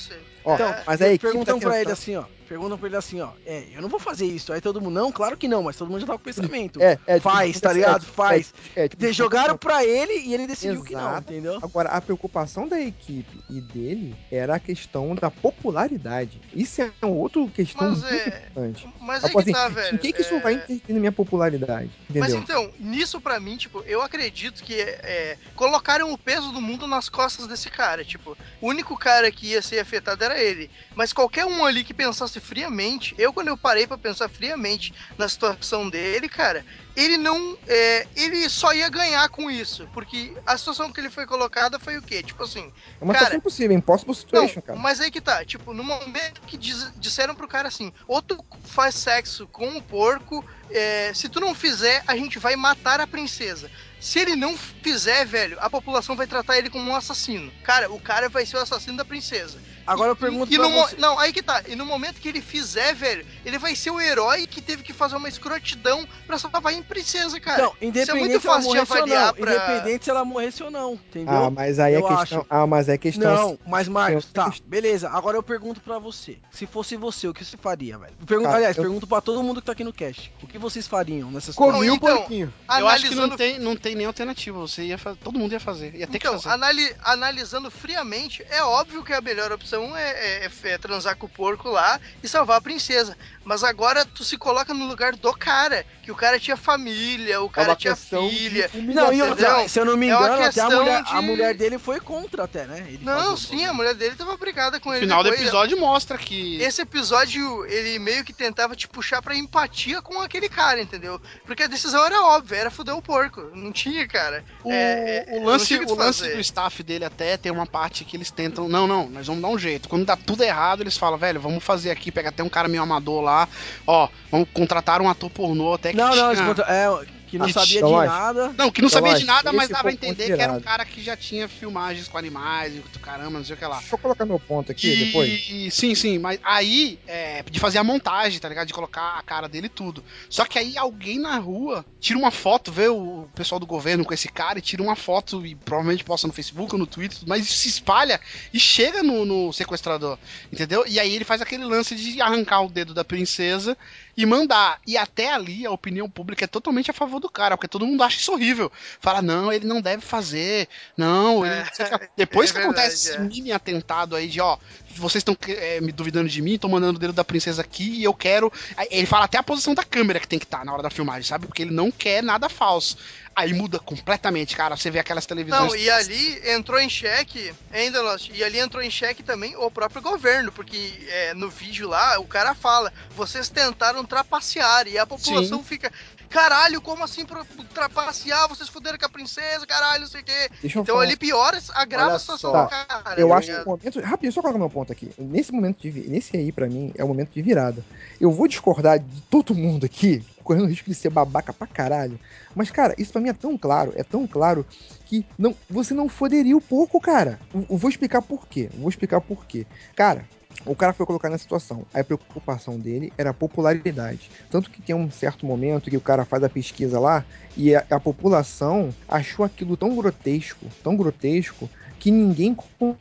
[0.44, 0.84] Ó, É.
[0.86, 2.24] mas a equipe Perguntam tá pra ele assim, ó.
[2.48, 3.32] Perguntam pra ele assim, ó.
[3.46, 4.54] É, eu não vou fazer isso.
[4.54, 6.82] Aí todo mundo, não, claro que não, mas todo mundo já tá com o pensamento.
[6.82, 8.04] É, é, Faz, tipo, tá é, ligado?
[8.04, 8.54] é, Faz.
[8.74, 11.34] é, tipo, De- Jogaram pra ele e ele decidiu que não, Exato.
[11.34, 11.60] entendeu?
[11.62, 16.40] Agora, a preocupação da equipe e dele era a questão da popularidade.
[16.54, 18.88] Isso é uma outra questão Mas muito é- importante.
[19.02, 19.96] Mas aí pô, que assim, tá, velho.
[19.96, 21.90] Em que, que isso é- vai interferir na minha popularidade?
[22.10, 22.40] Mas Entendeu?
[22.42, 27.10] então, nisso pra mim, tipo, eu acredito que é, colocaram o peso do mundo nas
[27.10, 28.06] costas desse cara.
[28.06, 30.70] Tipo, o único cara que ia ser afetado era ele.
[30.96, 35.28] Mas qualquer um ali que pensasse friamente, eu quando eu parei pra pensar friamente na
[35.28, 36.66] situação dele, cara,
[36.96, 37.58] ele não.
[37.68, 39.88] é, ele só ia ganhar com isso.
[39.94, 42.24] Porque a situação que ele foi colocada foi o quê?
[42.24, 44.80] Tipo assim, é uma cara, situação impossível, impossible situation, não, cara.
[44.80, 48.44] mas aí que tá, tipo, no momento que diz- disseram pro cara assim, ou tu
[48.64, 53.08] faz sexo com o porco, é, se tu não fizer, a gente vai matar a
[53.08, 53.70] princesa.
[54.00, 57.52] Se ele não fizer, velho, a população vai tratar ele como um assassino.
[57.64, 59.60] Cara, o cara vai ser o assassino da princesa.
[59.88, 60.96] Agora eu E- pergunto e pra no mo- você.
[60.98, 61.64] Não, aí que tá.
[61.68, 64.92] E no momento que ele fizer, velho, ele vai ser o herói que teve que
[64.94, 67.62] fazer uma escrotidão pra salvar a princesa, cara.
[67.64, 69.16] Então, independente muito se ela fácil de morresse ou não.
[69.16, 71.34] avaliar pra- Independente se ela morresse ou não, entendeu?
[71.34, 72.22] Ah, mas aí é Eu questão.
[72.40, 72.46] acho.
[72.50, 73.34] Ah, mas é questão.
[73.36, 75.10] Não, mas Marcos, tá, beleza.
[75.10, 76.38] Agora eu pergunto pra você.
[76.52, 78.14] Se fosse você, o que você faria, velho?
[78.26, 80.32] Pergunto, Cara, aliás, eu- pergunto pra todo mundo que tá aqui no cast.
[80.44, 81.74] O que vocês fariam nessa situação?
[81.76, 82.54] Comi o então, porquinho.
[82.78, 84.60] Eu acho que não tem, não tem nem alternativa.
[84.60, 85.96] Você ia fa- Todo mundo ia fazer.
[85.96, 86.54] Ia ter Então, que fazer.
[86.54, 91.30] anali- analisando friamente, é óbvio que a melhor opção é, é- é transar com o
[91.30, 93.17] porco lá e salvar a princesa.
[93.43, 97.45] Mas agora tu se coloca no lugar do cara, que o cara tinha família, o
[97.45, 98.69] É cara uma tinha filha.
[98.73, 101.53] Não, e outra, se eu não me É engano, até a mulher, de- a mulher
[101.55, 102.86] dele foi contra até, né?
[102.88, 105.05] Ele Não, sim, a mulher dele tava brigada com No ele.
[105.05, 105.41] final do depois.
[105.47, 106.61] episódio mostra que.
[106.61, 111.21] Esse episódio, ele meio que tentava te puxar pra empatia com aquele cara, entendeu?
[111.45, 113.41] Porque a decisão era óbvia, era fuder o porco.
[113.53, 114.43] Não tinha, cara.
[114.63, 118.03] O, É, é, o lance, o o lance do staff dele até tem uma parte
[118.05, 118.67] que eles tentam.
[118.67, 119.66] Não, não, nós vamos dar um jeito.
[119.88, 122.84] Quando dá tudo errado, eles falam, velho, vamos fazer aqui, pega até um cara meio
[122.84, 123.47] amador lá.
[123.86, 125.97] Ó, vamos contratar um ator pornô até que.
[125.97, 126.88] Não, não, eles contra- é,
[127.28, 128.05] que não sabia de acho.
[128.05, 128.53] nada.
[128.57, 130.61] Não, que não Eu sabia de nada, mas esse dava a entender que era um
[130.61, 133.78] cara que já tinha filmagens com animais e do caramba, não sei o que lá.
[133.80, 135.45] Deixa eu colocar meu ponto aqui E, depois.
[135.49, 138.67] e- sim, sim, mas aí, é, de fazer a montagem, tá ligado?
[138.67, 140.03] De colocar a cara dele e tudo.
[140.30, 144.13] Só que aí alguém na rua tira uma foto, vê o pessoal do governo com
[144.13, 147.45] esse cara e tira uma foto e provavelmente posta no Facebook ou no Twitter, mas
[147.45, 148.19] isso se espalha
[148.53, 150.17] e chega no, no sequestrador,
[150.51, 150.86] entendeu?
[150.88, 153.78] E aí ele faz aquele lance de arrancar o dedo da princesa
[154.18, 154.82] e mandar.
[154.86, 158.01] E até ali a opinião pública é totalmente a favor do cara, porque todo mundo
[158.03, 158.72] acha isso horrível.
[158.99, 161.63] Fala, não, ele não deve fazer, não, ele É,
[161.99, 164.57] que- Depois é que acontece verdade, esse mini atentado aí de, ó,
[164.95, 168.03] vocês estão é, me duvidando de mim, estão mandando o dedo da princesa aqui e
[168.03, 168.51] eu quero.
[168.89, 171.22] Ele fala até a posição da câmera que tem que estar na hora da filmagem,
[171.24, 171.45] sabe?
[171.45, 172.97] Porque ele não quer nada falso.
[173.38, 174.76] Aí muda completamente, cara.
[174.76, 175.72] Você vê aquelas televisões.
[175.72, 178.00] Não, e ali entrou em xeque, ainda
[178.34, 182.26] e ali entrou em xeque também o próprio governo, porque é, no vídeo lá o
[182.26, 185.94] cara fala, vocês tentaram trapacear, e a população fica,
[186.30, 188.47] caralho, como assim pro- trapacear?
[188.47, 190.49] Vocês fuderam com a princesa, caralho, não sei o quê.
[190.61, 191.05] Deixa eu Então falar.
[191.07, 192.63] ali piora, agrava a situação só.
[192.63, 193.19] do cara.
[193.19, 193.65] Eu tá acho que ligado?
[193.65, 194.01] o momento.
[194.01, 195.11] Rapidinho, só colocar meu ponto aqui.
[195.17, 195.91] Nesse momento de.
[196.09, 197.84] Nesse aí, pra mim, é o momento de virada.
[198.19, 202.19] Eu vou discordar de todo mundo aqui, correndo o risco de ser babaca pra caralho.
[202.55, 204.65] Mas, cara, isso pra mim é tão claro, é tão claro
[205.05, 207.39] que não, você não foderia o porco, cara.
[207.53, 208.69] Eu, eu vou explicar por quê.
[208.73, 209.65] Eu vou explicar por quê.
[209.95, 210.25] Cara.
[210.66, 211.86] O cara foi colocado nessa situação.
[211.93, 214.30] A preocupação dele era a popularidade.
[214.49, 217.24] Tanto que tem um certo momento que o cara faz a pesquisa lá
[217.55, 222.55] e a, a população achou aquilo tão grotesco, tão grotesco, que ninguém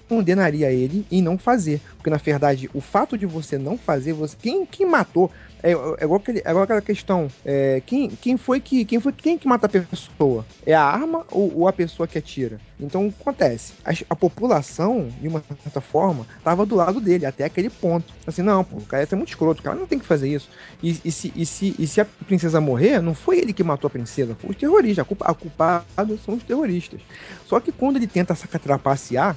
[0.09, 1.81] condenaria ele em não fazer.
[1.97, 5.31] Porque, na verdade, o fato de você não fazer, você, quem, quem matou.
[5.63, 7.29] É, é igual, aquele, é igual aquela questão.
[7.45, 8.85] é, quem, quem foi que.
[8.85, 10.45] Quem foi quem que mata a pessoa?
[10.65, 12.61] É a arma ou, ou a pessoa que atira?
[12.79, 13.73] Então acontece.
[13.85, 18.13] A, a população, de uma certa forma, tava do lado dele, até aquele ponto.
[18.27, 20.49] Assim, não, pô, o cara ser muito escroto, o cara não tem que fazer isso.
[20.83, 23.89] E, e se, e, se, e se a princesa morrer, não foi ele que matou
[23.89, 25.05] a princesa, foi os terroristas.
[25.21, 27.01] A, culpa, a são os terroristas.
[27.47, 29.37] Só que quando ele tenta saca trapacear,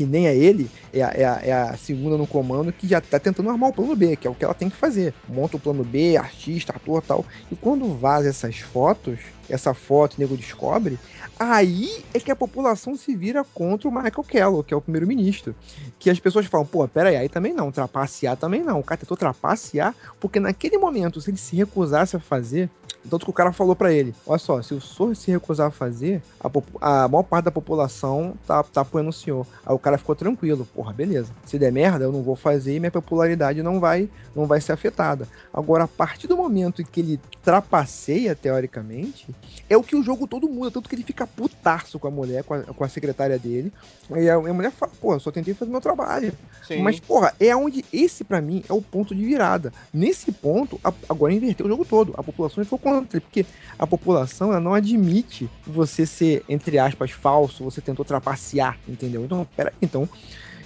[0.00, 3.02] que nem é ele, é a, é, a, é a segunda no comando que já
[3.02, 5.12] tá tentando armar o plano B, que é o que ela tem que fazer.
[5.28, 7.22] Monta o plano B, artista, ator tal.
[7.52, 10.98] E quando vaza essas fotos, essa foto o nego descobre,
[11.38, 15.54] aí é que a população se vira contra o Michael Kellogg, que é o primeiro-ministro.
[15.98, 18.80] Que as pessoas falam, pô, pera aí, aí também não, trapacear também não.
[18.80, 22.70] O cara tentou trapacear, porque naquele momento, se ele se recusasse a fazer,
[23.08, 25.70] Tanto que o cara falou pra ele: Olha só, se o senhor se recusar a
[25.70, 29.46] fazer, a, a maior parte da população tá, tá apoiando o senhor.
[29.64, 31.32] Aí o cara ficou tranquilo: Porra, beleza.
[31.46, 34.72] Se der merda, eu não vou fazer e minha popularidade não vai, não vai ser
[34.72, 35.26] afetada.
[35.52, 39.26] Agora, a partir do momento em que ele trapaceia, teoricamente,
[39.68, 40.70] é o que o jogo todo muda.
[40.70, 43.72] Tanto que ele fica putaço com a mulher, com a, com a secretária dele.
[44.14, 46.32] E a, a mulher fala: eu só tentei fazer meu trabalho.
[46.66, 46.82] Sim.
[46.82, 49.72] Mas, porra, é onde esse, pra mim, é o ponto de virada.
[49.92, 52.14] Nesse ponto, a- agora inverteu o jogo todo.
[52.16, 53.46] A população ficou contra porque
[53.78, 59.24] a população ela não admite você ser, entre aspas, falso, você tentou trapacear, entendeu?
[59.24, 60.08] Então, pera, então,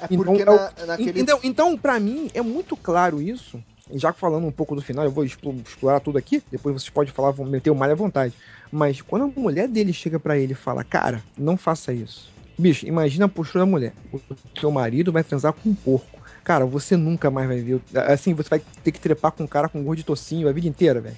[0.01, 1.11] é então, é na- naquele.
[1.11, 1.41] entendeu?
[1.43, 3.63] Então, pra mim, é muito claro isso.
[3.93, 6.43] Já falando um pouco do final, eu vou explo- explorar tudo aqui.
[6.51, 8.33] Depois vocês podem falar, vão meter o malho à vontade.
[8.73, 12.33] Mas quando a mulher dele chega pra ele e fala, cara, não faça isso.
[12.59, 13.93] Bicho, imagina a postura da mulher.
[14.13, 14.21] O
[14.59, 16.19] seu marido vai transar com um porco.
[16.45, 17.81] Cara, você nunca mais vai ver.
[18.07, 20.69] Assim, você vai ter que trepar com um cara com gosto de tocinho a vida
[20.69, 21.17] inteira, velho.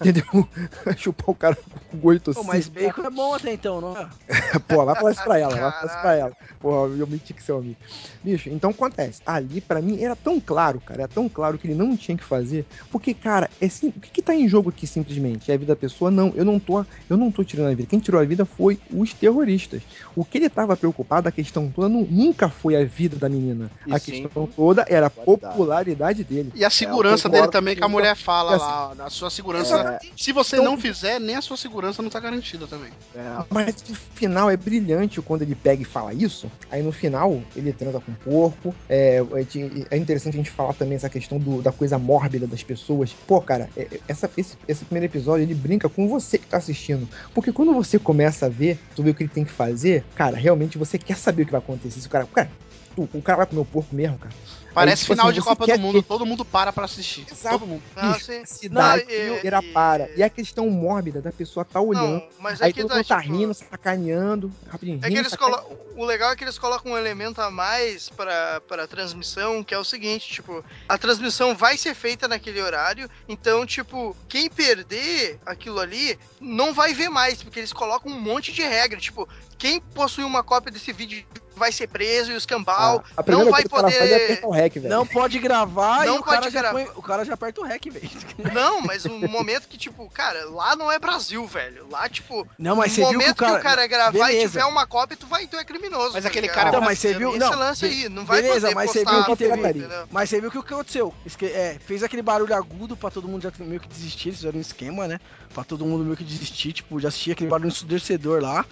[0.00, 0.24] Entendeu?
[0.96, 1.56] Chupar o cara
[1.90, 2.46] com gosto de Pô, tocinho.
[2.46, 4.08] mas bacon é bom até então, não é?
[4.68, 6.32] Pô, vai falar isso pra ela, vai falar isso pra ela.
[6.60, 7.76] Porra, eu menti que seu amigo.
[8.22, 9.20] Bicho, então acontece.
[9.24, 12.24] Ali, pra mim, era tão claro, cara, era tão claro que ele não tinha que
[12.24, 12.64] fazer.
[12.90, 15.50] Porque, cara, é sim, o que, que tá em jogo aqui simplesmente?
[15.50, 16.10] É a vida da pessoa?
[16.10, 17.88] Não, eu não tô, eu não tô tirando a vida.
[17.88, 19.82] Quem tirou a vida foi os terroristas.
[20.14, 23.70] O que ele tava preocupado, a questão toda, nu- nunca foi a vida da menina.
[23.86, 26.24] E a sim, questão toda era a popularidade.
[26.24, 26.52] dele.
[26.54, 28.64] E a segurança eu dele também, que a mulher fala É assim.
[28.66, 29.87] lá, a sua segurança.
[29.94, 32.90] É, Se você Então- não fizer, nem a sua segurança não tá garantida também.
[33.14, 33.20] é,
[33.50, 36.50] Mas o final é brilhante quando ele pega e fala isso.
[36.70, 38.74] Aí no final, ele transa com um porco.
[38.88, 42.62] É, é é interessante a gente falar também essa questão do- da coisa mórbida das
[42.62, 43.12] pessoas.
[43.26, 47.08] Pô, cara, é- essa, esse, esse primeiro episódio ele brinca com você que tá assistindo.
[47.34, 50.36] Porque quando você começa a ver, tu vê o que ele tem que fazer, cara,
[50.36, 52.00] realmente você quer saber o que vai acontecer.
[52.00, 52.26] Se o cara.
[52.26, 52.50] Cara,
[52.96, 54.34] o cara vai comer o porco mesmo, cara.
[54.78, 57.26] Parece tipo final assim, de Copa do Mundo, todo mundo para pra assistir.
[57.30, 57.58] Exato.
[57.58, 57.82] Todo mundo.
[57.96, 58.38] Não, Bicho, sim.
[58.42, 60.10] a cidade e- inteira e- para.
[60.16, 62.20] E a questão mórbida da pessoa tá olhando.
[62.20, 65.00] Não, mas Aí é que todo tá, mundo tá tipo, rindo, sacaneando, rapidinho.
[65.02, 65.62] É que eles sacaneando.
[65.62, 65.78] colo...
[65.96, 69.78] O legal é que eles colocam um elemento a mais pra, pra transmissão, que é
[69.78, 75.80] o seguinte, tipo, a transmissão vai ser feita naquele horário, então, tipo, quem perder aquilo
[75.80, 80.22] ali não vai ver mais, porque eles colocam um monte de regra, tipo, quem possui
[80.22, 81.24] uma cópia desse vídeo
[81.58, 84.40] vai ser preso e o escambau Ah, não vai que é poder...
[84.42, 84.88] o velho.
[84.88, 86.72] Não pode gravar Não e o cara, gravar.
[86.72, 88.08] põe- o cara já aperta o rec, velho.
[88.54, 91.86] Não, mas um momento que, tipo, cara, lá não é Brasil, velho.
[91.90, 93.86] Lá, tipo, Não, mas no você viu momento que o cara...
[93.86, 94.52] gravar e Beleza.
[94.52, 96.12] tiver uma cópia, tu vai, tu é criminoso.
[96.14, 97.30] Mas tá aquele cara- Então, mas você viu...
[97.30, 99.88] Esse Não, lance aí, não vai Beleza, poder mas você viu que teve...
[100.10, 101.14] Mas você viu que o que aconteceu?
[101.26, 104.58] Esque- é, fez aquele barulho agudo pra todo mundo já meio que desistir, eles fizeram
[104.58, 105.20] um esquema, né?
[105.52, 108.64] Pra todo mundo meio que desistir, tipo, já assistia aquele barulho ensurdecedor lá.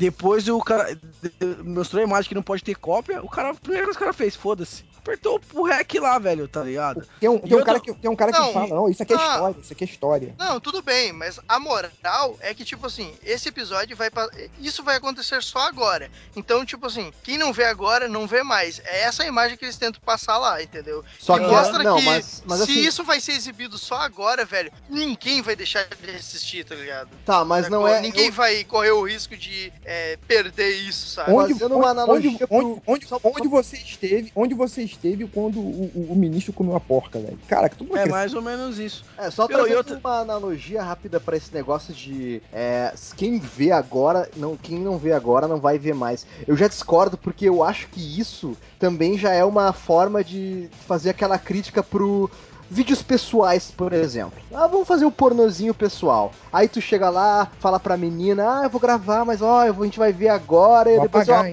[0.00, 0.98] Depois o cara
[1.62, 4.06] mostrou a imagem que não pode ter cópia, o cara, a primeira coisa que o
[4.06, 4.82] cara fez, foda-se.
[5.00, 7.06] Apertou o rec lá, velho, tá ligado?
[7.18, 9.14] Tem um, tem um cara, que, tem um cara Não, que fala, não, isso aqui
[9.14, 10.34] é história, isso aqui é história.
[10.38, 14.28] Não, tudo bem, mas a moral é que, tipo assim, esse episódio vai pa-
[14.58, 16.10] Isso vai acontecer só agora.
[16.36, 18.78] Então, tipo assim, quem não vê agora, não vê mais.
[18.84, 21.02] É essa a imagem que eles tentam passar lá, entendeu?
[21.18, 23.96] Só que que mostra não, que mas, mas se assim, isso vai ser exibido só
[23.96, 27.08] agora, velho, ninguém vai deixar de assistir, tá ligado?
[27.24, 27.96] tá, mas não Sacou?
[27.96, 28.00] é.
[28.02, 31.32] Ninguém eu- vai correr o risco de é, perder isso, sabe?
[31.32, 35.26] Onde, fazendo onde, uma analogia onde, pro- onde, onde, onde você esteve, onde você esteve
[35.26, 37.38] quando o, o- o ministro comeu a porca, velho?
[37.46, 39.04] Cara, que tudo É mais ou menos isso.
[39.16, 43.38] É, só Eu- trazendo e outra- uma analogia rápida pra esse negócio de é, quem
[43.38, 46.26] vê agora, não, quem não vê agora não vai ver mais.
[46.46, 51.10] Eu já discordo porque eu acho que isso também já é uma forma de fazer
[51.10, 52.30] aquela crítica pro
[52.72, 54.38] vídeos pessoais, por exemplo.
[54.54, 56.32] Ah, vamos fazer um pornozinho pessoal.
[56.52, 59.98] Aí tu chega lá, fala pra menina, ah, eu vou gravar, mas ó, a gente
[59.98, 61.52] vai ver agora e Vou depois apagar, eu hein?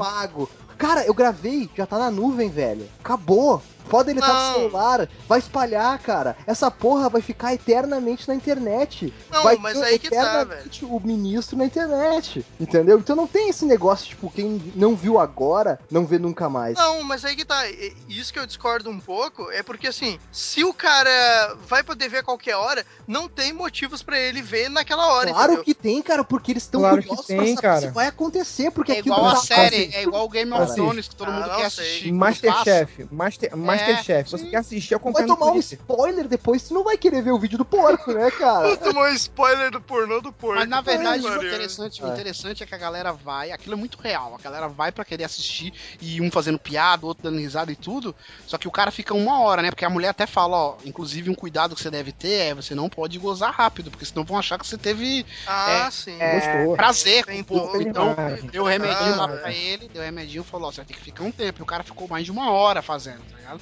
[0.78, 2.88] Cara, eu gravei, já tá na nuvem, velho.
[3.00, 3.62] Acabou.
[3.88, 4.50] Pode ele estar Não.
[4.52, 6.36] no celular, vai espalhar, cara.
[6.46, 9.14] Essa porra vai ficar eternamente na internet.
[9.32, 10.42] Não, vai mas ter aí que tá, velho.
[10.52, 12.46] eternamente o ministro na internet.
[12.60, 13.00] Entendeu?
[13.00, 16.78] Então não tem esse negócio, tipo, quem não viu agora, não vê nunca mais.
[16.78, 17.64] Não, mas aí que tá.
[18.10, 22.18] Isso que eu discordo um pouco é porque, assim, se o cara vai poder ver
[22.20, 25.64] a qualquer hora, não tem motivos pra ele ver naquela hora, Claro entendeu?
[25.64, 27.82] que tem, cara, porque eles estão Claro que curiosos tem, pra saber cara.
[27.82, 30.52] se vai acontecer, porque É aquilo igual a tá- série, assim, é igual o Game
[30.52, 31.86] of Thrones, que todo ah, mundo quer sei.
[31.86, 32.12] assistir.
[32.12, 34.30] Masterchef, Master, Masterchef.
[34.30, 34.50] Se você sim.
[34.50, 37.40] quer assistir, Vai acompanha no tomar um spoiler depois, tu não vai querer ver o
[37.40, 38.76] vídeo do porco, né, cara?
[38.78, 40.56] Tomou um spoiler do pornô do porco.
[40.60, 42.14] Mas na verdade, o interessante, o É.
[42.14, 45.24] interessante é que a galera vai, aquilo é muito real, a galera vai pra querer
[45.24, 48.16] assistir e um fazendo piada, outro dando risada e tudo,
[48.46, 49.70] só que o cara fica uma hora, né?
[49.70, 52.74] Porque a mulher até fala, ó, inclusive um cuidado que você deve ter é você
[52.76, 56.18] não pode gozar rápido, porque senão vão achar que você teve Ah, sim.
[56.32, 56.76] Gostou.
[56.76, 57.82] prazer com o porco.
[57.82, 58.50] Então, imagem.
[58.50, 60.94] deu remedinho lá Ah, pra ele, deu o remedinho e falou, ó, você vai ter
[60.94, 61.62] que ficar um tempo.
[61.62, 63.62] E o cara ficou mais de uma hora fazendo, tá ligado?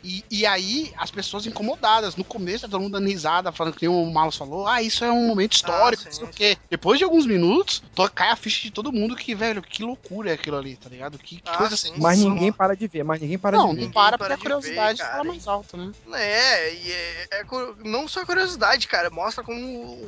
[0.03, 2.15] E, e aí, as pessoas incomodadas.
[2.15, 5.11] No começo, todo mundo dando risada, falando que nem o Malus falou, ah, isso é
[5.11, 6.57] um momento histórico, Ah, não sim, sei o quê.
[6.69, 10.31] Depois de alguns minutos, to- cai a ficha de todo mundo que, velho, que loucura
[10.31, 11.17] é aquilo ali, tá ligado?
[11.19, 12.01] Que, que Ah, coisa sim, assim.
[12.01, 12.29] Mas sim.
[12.29, 13.81] ninguém para de ver, mas ninguém para Não, de ver.
[13.85, 15.11] não para para porque a de ver, curiosidade cara.
[15.11, 15.91] fala mais alto, né?
[16.13, 17.43] É, e é, é
[17.85, 19.55] não só curiosidade, cara, mostra como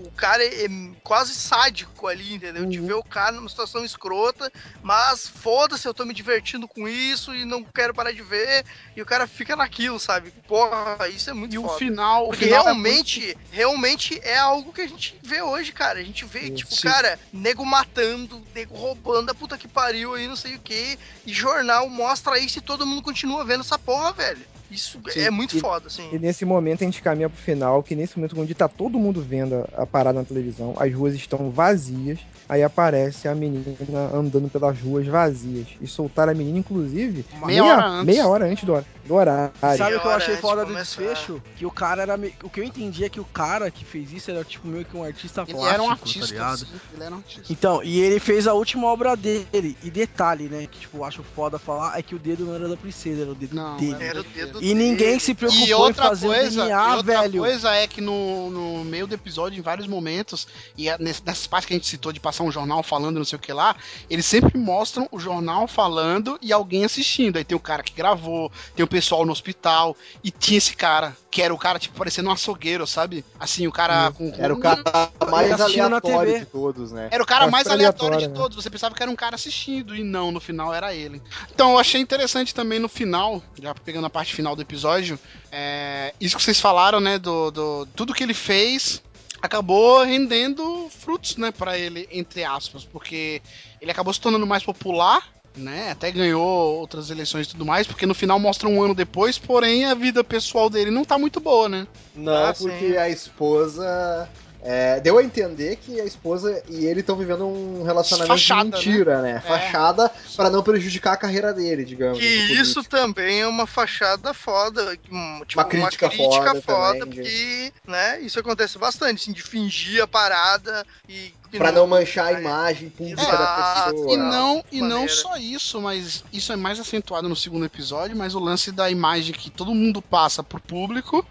[0.07, 0.67] o cara é, é
[1.03, 2.65] quase sádico ali, entendeu?
[2.65, 2.87] De Uhum.
[2.87, 7.45] ver o cara numa situação escrota, mas foda-se, eu tô me divertindo com isso e
[7.45, 8.65] não quero parar de ver,
[8.95, 10.31] e o cara fica naquilo, sabe?
[10.47, 11.77] Porra, isso é muito E o foda.
[11.77, 15.99] final, o Porque final é realmente, realmente é algo que a gente vê hoje, cara.
[15.99, 16.87] A gente vê, tipo, Sim.
[16.87, 20.97] cara, nego matando, nego roubando a puta que pariu aí, não sei o que.
[21.25, 24.41] E jornal mostra isso e todo mundo continua vendo essa porra, velho.
[24.71, 25.19] Isso Sim.
[25.21, 26.09] é muito E- foda, assim.
[26.11, 29.21] E nesse momento a gente caminha pro final, que nesse momento onde tá todo mundo
[29.21, 32.17] vendo a, parada na televisão, as ruas estão vazias,
[32.49, 33.63] aí aparece a menina
[34.11, 35.67] andando pelas ruas vazias.
[35.79, 38.05] E soltaram a menina, inclusive, Meia hora antes.
[38.07, 39.51] meia hora antes do, hor- do horário.
[39.77, 41.41] Sabe o que eu achei foda de do desfecho?
[41.55, 42.33] Que o cara era meio...
[42.43, 44.95] O que eu entendi é que o cara que fez isso era tipo meio que
[44.95, 46.57] um artista Ele plástico, era um tá artista, ligado?
[46.59, 47.43] sim, ele era um artista.
[47.53, 49.77] Então, e ele fez a última obra dele.
[49.83, 50.67] E detalhe, né?
[50.71, 53.31] Que tipo, eu acho foda falar, é que o dedo não era da princesa, era
[53.31, 53.97] o dedo Não, dele.
[53.99, 55.19] Era o dedo E ninguém dele.
[55.19, 57.39] se preocupou E em outra fazer coisa, o e DNA, outra velho.
[57.39, 60.47] coisa é que no, no meio do episódio, em vários momentos,
[60.77, 63.37] e é nessas partes que a gente citou de passar um jornal falando não sei
[63.37, 63.75] o que lá,
[64.09, 67.37] eles sempre mostram o jornal falando e alguém assistindo.
[67.37, 71.17] Aí tem o cara que gravou, tem o pessoal no hospital, e tinha esse cara,
[71.31, 73.25] que era o cara, tipo, parecendo um açougueiro, sabe?
[73.39, 74.31] Assim, o cara com.
[74.31, 74.83] com- Era o cara
[75.31, 77.07] mais aleatório de todos, né?
[77.11, 78.35] Era o cara mais super aleatório de aleatório, né?
[78.49, 78.63] todos.
[78.63, 81.19] Você pensava que era um cara assistindo, e não, no final era ele.
[81.51, 85.19] Então eu achei interessante também no final, já pegando a parte final do episódio,
[85.51, 87.17] é, isso que vocês falaram, né?
[87.17, 89.01] Do, do tudo que ele fez
[89.41, 93.41] acabou rendendo frutos, né, para ele, entre aspas, porque
[93.81, 95.21] ele acabou se tornando mais popular.
[95.55, 96.41] Né, até ganhou
[96.79, 100.23] outras eleições e tudo mais, porque no final mostra um ano depois, porém a vida
[100.23, 101.87] pessoal dele não tá muito boa, né?
[102.15, 102.97] Não, Ah, porque sim.
[102.97, 104.27] a esposa.
[104.65, 108.89] É, deu a entender que a esposa e ele estão vivendo um relacionamento Fachada, de
[108.89, 109.41] mentira, né?
[109.43, 109.47] É.
[109.47, 112.17] Fachada pra não prejudicar a carreira dele, digamos.
[112.17, 114.97] Assim, isso também é uma fachada foda.
[115.11, 120.07] hum, Tipo, Uma crítica foda também, porque, né, isso acontece bastante, assim, de fingir a
[120.07, 121.33] parada e...
[121.51, 124.13] e Pra não manchar a imagem pública da pessoa.
[124.13, 128.33] E não, e não só isso, mas isso é mais acentuado no segundo episódio, mas
[128.33, 131.25] o lance da imagem que todo mundo passa pro público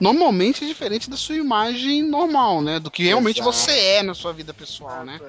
[0.00, 2.78] normalmente é diferente da sua imagem normal, né?
[2.78, 3.56] Do que realmente Exato.
[3.56, 5.20] você é na sua vida pessoal, né?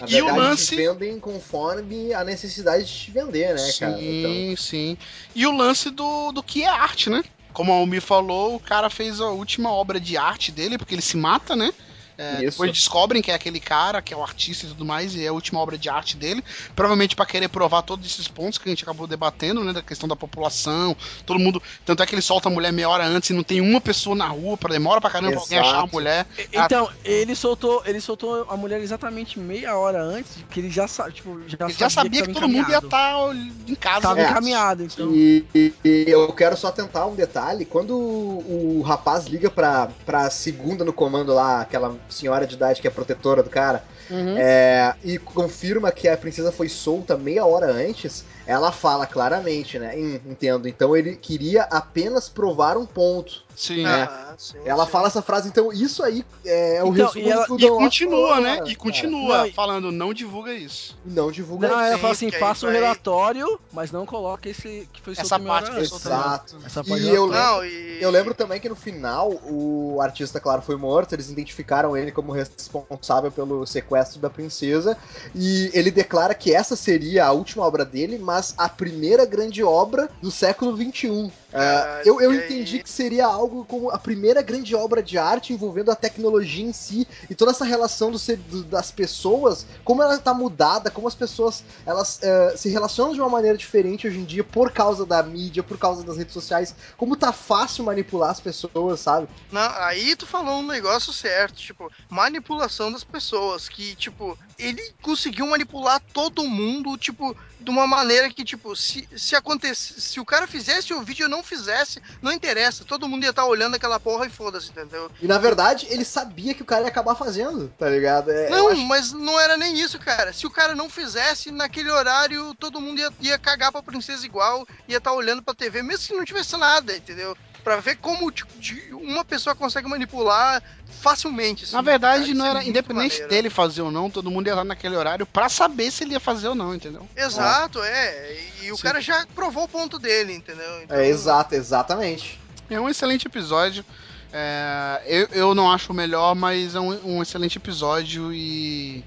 [0.00, 3.80] Na E o verdade, lance- eles vendem conforme a necessidade de te vender, né, sim,
[3.80, 3.98] cara?
[4.04, 4.96] Então, sim.
[5.34, 7.24] E o lance do, do que é arte, né?
[7.52, 11.02] Como a Almir falou, o cara fez a última obra de arte dele, porque ele
[11.02, 11.72] se mata, né?
[12.18, 15.24] É, depois descobrem que é aquele cara, que é o artista e tudo mais, e
[15.24, 16.42] é a última obra de arte dele.
[16.74, 19.72] Provavelmente pra querer provar todos esses pontos que a gente acabou debatendo, né?
[19.72, 21.62] Da questão da população, todo mundo.
[21.86, 24.16] Tanto é que ele solta a mulher meia hora antes e não tem uma pessoa
[24.16, 25.74] na rua, pra demora pra caramba pra alguém Exato.
[25.76, 26.26] achar a mulher.
[26.52, 31.12] Então, ele soltou, ele soltou a mulher exatamente meia hora antes, que ele já sabe,
[31.12, 33.32] tipo, já Ele já sabia que tava todo mundo ia estar
[33.68, 34.00] em casa.
[34.00, 34.24] Tava né?
[34.26, 34.30] É.
[34.30, 35.14] encaminhado, então.
[35.14, 35.72] E, e-
[36.08, 37.64] eu quero só tentar um detalhe.
[37.64, 42.80] Quando o, o rapaz liga pra, pra segunda no comando lá, aquela senhora de idade
[42.80, 44.36] que é protetora do cara, Uhum.
[44.38, 49.94] é, e confirma que a princesa foi solta meia hora antes, ela fala claramente, né?
[49.96, 50.66] "Hum, entendo.
[50.66, 53.46] Então ele queria apenas provar um ponto.
[53.54, 53.84] Sim.
[53.84, 53.88] É.
[54.04, 54.92] Ah, sim, Ela sim.
[54.92, 58.40] fala essa frase, então isso aí é o Então, resumo e ela- do E continua,
[58.40, 58.56] né?
[58.58, 58.70] cara.
[58.70, 60.96] E continua Não, falando, não divulga isso.
[61.04, 61.88] Não divulga Não, isso.
[61.88, 65.38] ela fala assim, aí passa o vai- relatório, mas não coloca esse que foi Essa
[65.40, 65.80] parte que?
[65.80, 66.56] Exato.
[66.64, 67.26] Essa parte E eu.
[67.26, 67.98] Não, e...
[68.00, 71.12] Eu lembro também que no final o artista, claro, foi morto.
[71.14, 74.96] Eles identificaram ele como responsável pelo sequestro da princesa.
[75.34, 80.08] E ele declara que essa seria a última obra dele, mas a primeira grande obra
[80.20, 81.30] do século XXI.
[81.50, 85.52] É, Cara, eu eu entendi que seria algo como a primeira grande obra de arte
[85.52, 90.02] envolvendo a tecnologia em si e toda essa relação do ser- do- das pessoas, como
[90.02, 94.18] ela tá mudada, como as pessoas elas é, se relacionam de uma maneira diferente hoje
[94.18, 98.30] em dia por causa da mídia, por causa das redes sociais, como tá fácil manipular
[98.30, 99.26] as pessoas, sabe?
[99.50, 105.46] Não, aí tu falou um negócio certo, tipo, manipulação das pessoas, que, tipo, ele conseguiu
[105.46, 110.46] manipular todo mundo, tipo, de uma maneira que, tipo, se, se acontecesse, se o cara
[110.46, 114.26] fizesse o vídeo eu não fizesse, não interessa, todo mundo ia estar olhando aquela porra
[114.26, 115.10] e foda-se, entendeu?
[115.22, 118.30] E na verdade, ele sabia que o cara ia acabar fazendo, tá ligado?
[118.30, 120.32] É, Não, acho- mas não era nem isso, cara.
[120.32, 124.66] Se o cara não fizesse, naquele horário, todo mundo ia, ia cagar pra princesa igual,
[124.88, 127.36] ia estar olhando pra TV, mesmo se não tivesse nada, entendeu?
[127.64, 128.50] Pra ver como tipo,
[128.96, 130.62] uma pessoa consegue manipular
[131.00, 131.64] facilmente.
[131.64, 132.34] assim, Na verdade, cara.
[132.34, 133.28] não é era independente maneiro.
[133.28, 136.20] dele fazer ou não, todo mundo ia lá naquele horário pra saber se ele ia
[136.20, 137.06] fazer ou não, entendeu?
[137.16, 138.36] Exato, é.
[138.62, 138.82] E o Sim.
[138.82, 140.82] cara já provou o ponto dele, entendeu?
[140.82, 142.40] Então, É, exato, exatamente.
[142.70, 143.84] É um excelente episódio.
[144.32, 149.04] É, eu, eu não acho o melhor, mas é um, um excelente episódio e.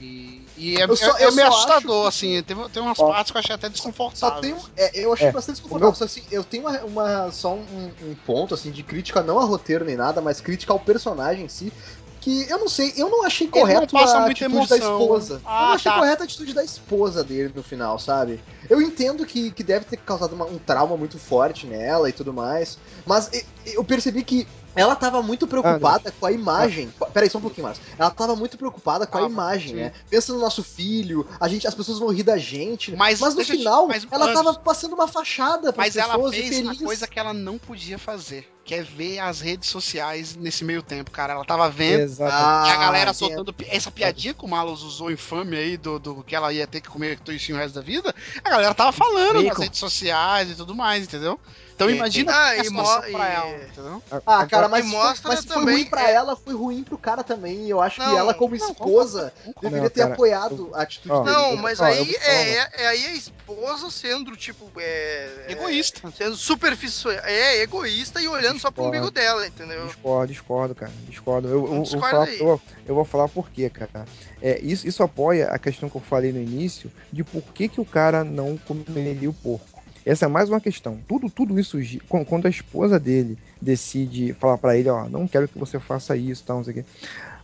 [0.00, 2.42] E, e é, Eu só- é- é eu meio só assustador, acho assim.
[2.42, 4.40] Tem, tem umas Ó, partes que eu achei até Só desconfortáveis.
[4.40, 5.88] tem um, é, eu achei É, bastante desconfortável.
[5.90, 9.38] meu- Só assim, eu tenho uma, uma- só um, um ponto assim de crítica não
[9.38, 11.72] a roteiro nem nada, mas crítica ao personagem em si.
[12.20, 15.00] Que eu não sei, eu não achei correto a atitude da emoção.
[15.00, 15.34] esposa.
[15.34, 15.98] eu Ah, não achei tá.
[15.98, 18.40] correta a atitude da esposa dele no final, sabe?
[18.68, 22.32] Eu entendo que, que deve ter causado uma- um trauma muito forte nela e tudo
[22.34, 23.30] mais, mas
[23.64, 26.92] eu percebi que ela tava muito preocupada com a imagem.
[27.12, 27.80] Peraí, só um pouquinho mais.
[27.98, 29.74] Ela tava muito preocupada com a Tava, imagem, sim.
[29.76, 29.92] né?
[30.10, 32.94] Pensa no nosso filho, a gente, as pessoas vão rir da gente.
[32.94, 36.14] Mas Mas, no eu te- final, mas ela tava passando uma fachada para Mas pessoas
[36.14, 36.80] ela fez feliz.
[36.82, 40.82] a coisa que ela não podia fazer, que é ver as redes sociais nesse meio
[40.82, 41.32] tempo, cara.
[41.32, 42.68] Ela tava vendo Exato.
[42.68, 45.98] E a galera Ah, soltando pi- essa piadinha que o Malus usou infame aí do,
[45.98, 48.14] do que ela ia ter que comer toicinho o resto da vida,
[48.44, 51.40] a galera tava falando nas redes sociais e tudo mais, entendeu?
[51.76, 52.38] Então imagina sim.
[52.38, 54.02] Ah, a e mo- pra ela, entendeu?
[54.24, 56.96] Ah, cara, mas, foi- mostra mas foi também, ruim pra é- ela, foi ruim pro
[56.96, 57.68] cara também.
[57.68, 60.80] Eu acho que Não, ela, como não, esposa, concordo, deveria Não, ter cara, apoiado a
[60.82, 61.36] atitude dele.
[61.36, 65.44] Não, mas eu aí falar é, é, é aí a esposa sendo, tipo, é.
[65.48, 66.10] é- Egoísta.
[66.16, 67.12] Sendo superficial.
[67.24, 68.88] É, egoísta e olhando só pro Discordo.
[68.96, 69.86] umbigo dela, entendeu?
[69.86, 70.92] Discordo, discordo, cara.
[71.06, 71.46] Discordo.
[71.48, 74.06] Eu, eu- eu falar, eu, vou- eu vou falar por quê, cara.
[74.40, 77.82] É, isso, isso apoia a questão que eu falei no início de por que, que
[77.82, 79.75] o cara não comeria o porco.
[80.06, 81.00] Essa é mais uma questão.
[81.08, 81.76] Tudo, tudo isso,
[82.08, 86.44] quando a esposa dele decide falar pra ele, ó, não quero que você faça isso,
[86.46, 86.84] tal, não sei o quê.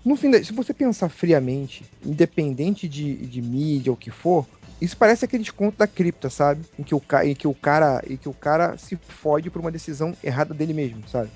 [0.04, 4.46] No fim, se você pensar friamente, independente de, de mídia ou o que for,
[4.80, 6.62] isso parece aquele desconto da cripta, sabe?
[6.78, 9.72] Em que o, em que o cara, em que o cara se fode por uma
[9.72, 11.30] decisão errada dele mesmo, sabe?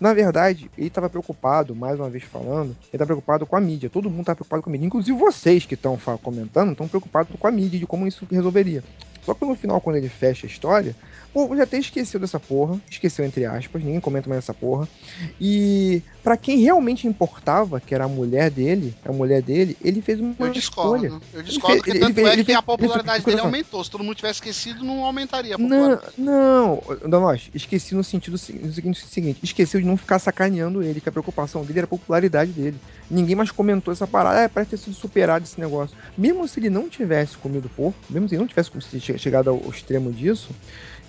[0.00, 3.88] Na verdade, ele estava preocupado, mais uma vez falando, ele está preocupado com a mídia.
[3.88, 4.86] Todo mundo está preocupado com a mídia.
[4.86, 8.82] Inclusive vocês que estão comentando estão preocupados com a mídia, de como isso resolveria.
[9.24, 10.96] Só que no final, quando ele fecha a história,
[11.32, 12.78] pô, já até esqueceu dessa porra.
[12.90, 14.88] Esqueceu, entre aspas, ninguém comenta mais essa porra.
[15.40, 20.18] E pra quem realmente importava, que era a mulher dele, a mulher dele, ele fez
[20.20, 20.52] uma Eu escolha.
[21.08, 21.22] discordo.
[21.32, 23.46] Eu discordo fez- porque ele- tanto ele é ele que a popularidade ele- dele ele-
[23.46, 23.84] aumentou.
[23.84, 26.12] Se todo mundo tivesse esquecido, não aumentaria a Não, popularidade.
[26.18, 31.00] não, Danos, esqueci no sentido se- no seguinte, seguinte, esqueceu de não ficar sacaneando ele,
[31.00, 32.76] que a preocupação dele era a popularidade dele.
[33.10, 35.96] Ninguém mais comentou essa parada, ah, parece ter sido superado esse negócio.
[36.16, 38.70] Mesmo se ele não tivesse comido porco, mesmo se ele não tivesse
[39.00, 40.50] che- chegado ao extremo disso,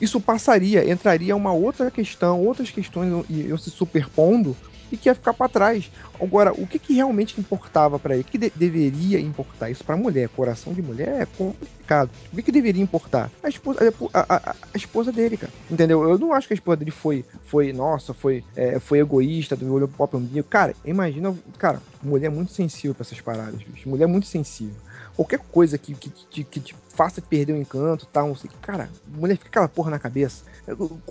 [0.01, 4.55] isso passaria, entraria uma outra questão, outras questões iam se superpondo
[4.91, 5.89] e que ia ficar pra trás.
[6.21, 8.21] Agora, o que, que realmente importava pra ele?
[8.21, 9.71] O que de- deveria importar?
[9.71, 12.11] Isso pra mulher, coração de mulher é complicado.
[12.31, 13.31] O que, que deveria importar?
[13.41, 13.79] A esposa,
[14.13, 15.51] a, a- a- esposa dele, cara.
[15.71, 16.07] Entendeu?
[16.07, 19.73] Eu não acho que a esposa dele foi, foi nossa, foi, é, foi egoísta, do
[19.73, 20.47] olho pro próprio umbigo.
[20.47, 23.89] Cara, imagina, cara, mulher é muito sensível pra essas paradas, bicho.
[23.89, 24.75] Mulher é muito sensível.
[25.15, 28.49] Qualquer coisa que, que, que, que te faça perder o encanto, tal, não sei.
[28.61, 30.43] Cara, mulher fica aquela porra na cabeça.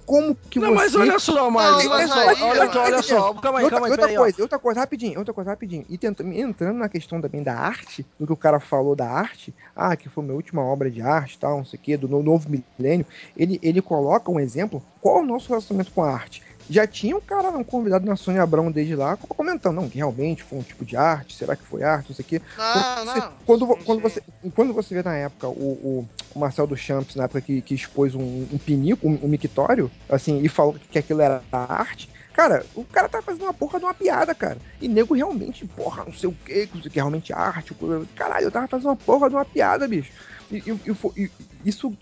[0.06, 0.74] Como que não, você.
[0.74, 3.80] mas olha só, mas, Não, olha só, aí, olha só, olha só, calma aí, outra,
[3.80, 5.84] calma aí, outra coisa, outra coisa, rapidinho, outra coisa, rapidinho.
[5.88, 5.98] E
[6.40, 10.08] entrando na questão também da arte, do que o cara falou da arte, ah, que
[10.08, 13.04] foi minha última obra de arte, tal, não sei o quê, do no- novo milênio,
[13.36, 16.42] ele, ele coloca um exemplo, qual é o nosso relacionamento com a arte?
[16.72, 20.42] Já tinha um cara, um convidado na Sônia Abrão desde lá, comentando, não, que realmente
[20.42, 22.42] foi um tipo de arte, será que foi arte, não sei o quê.
[22.56, 23.32] Não, Você- não.
[23.44, 24.22] Quando, quando, você,
[24.54, 28.46] quando você vê na época o, o, Marcel Duchamp, na época que, que expôs um,
[28.50, 33.06] um pinico, um, um mictório, assim, e falou que aquilo era arte, cara, o cara
[33.08, 34.56] tá fazendo uma porra de uma piada, cara.
[34.80, 37.76] E nego realmente, porra, não sei o que, que é realmente arte.
[38.16, 40.10] Caralho, eu tava fazendo uma porra de uma piada, bicho.
[40.50, 40.80] E, e-
[41.16, 41.30] e e
[41.68, 41.94] isso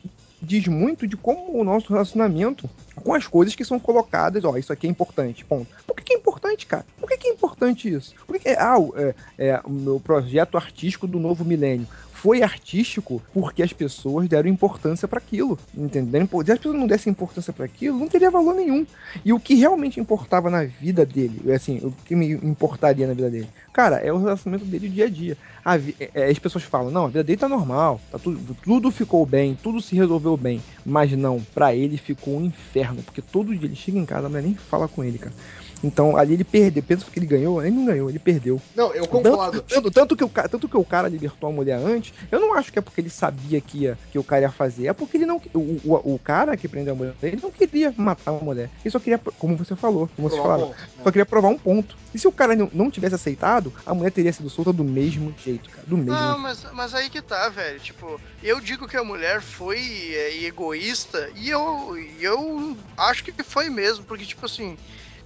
[0.43, 4.73] diz muito de como o nosso relacionamento com as coisas que são colocadas, ó, isso
[4.73, 5.69] aqui é importante, ponto.
[5.87, 6.85] Por que, que é importante, cara?
[6.99, 8.15] Por que, que é importante isso?
[8.27, 11.87] Por que, que é, ah, é, é, o meu projeto artístico do novo milênio
[12.23, 16.29] foi artístico porque as pessoas deram importância para aquilo, entendeu?
[16.45, 18.87] Se as pessoas não dessem importância para aquilo, não teria valor nenhum.
[19.25, 23.31] E o que realmente importava na vida dele, assim, o que me importaria na vida
[23.31, 25.37] dele, cara, é o relacionamento dele dia a dia.
[25.65, 28.91] A é, é, as pessoas falam, não, a vida dele tá normal, tá tudo, tudo
[28.91, 33.57] ficou bem, tudo se resolveu bem, mas não, para ele ficou um inferno, porque todo
[33.57, 35.35] dia ele chega em casa, a mulher nem fala com ele, cara.
[35.83, 36.83] Então ali ele perdeu.
[36.83, 38.61] Pensa que ele ganhou, ele não ganhou, ele perdeu.
[38.75, 39.63] Não, eu concordo.
[39.63, 42.55] Tanto, tanto, tanto que o, tanto que o cara libertou a mulher antes, eu não
[42.55, 44.89] acho que é porque ele sabia que, ia, que o cara ia fazer.
[44.89, 45.41] É porque ele não.
[45.55, 48.71] O, o, o cara que prendeu a mulher, ele não queria matar a mulher.
[48.85, 50.75] Ele só queria, como você falou, como vocês Provar um né?
[51.03, 51.97] só queria provar um ponto.
[52.15, 55.35] E se o cara não, não tivesse aceitado, a mulher teria sido solta do mesmo
[55.43, 55.85] jeito, cara.
[55.87, 56.41] Do mesmo Não, jeito.
[56.41, 57.79] mas, mas aí que tá, velho.
[57.79, 59.79] Tipo, eu digo que a mulher foi
[60.13, 64.77] é, egoísta e eu, e eu acho que foi mesmo, porque, tipo assim,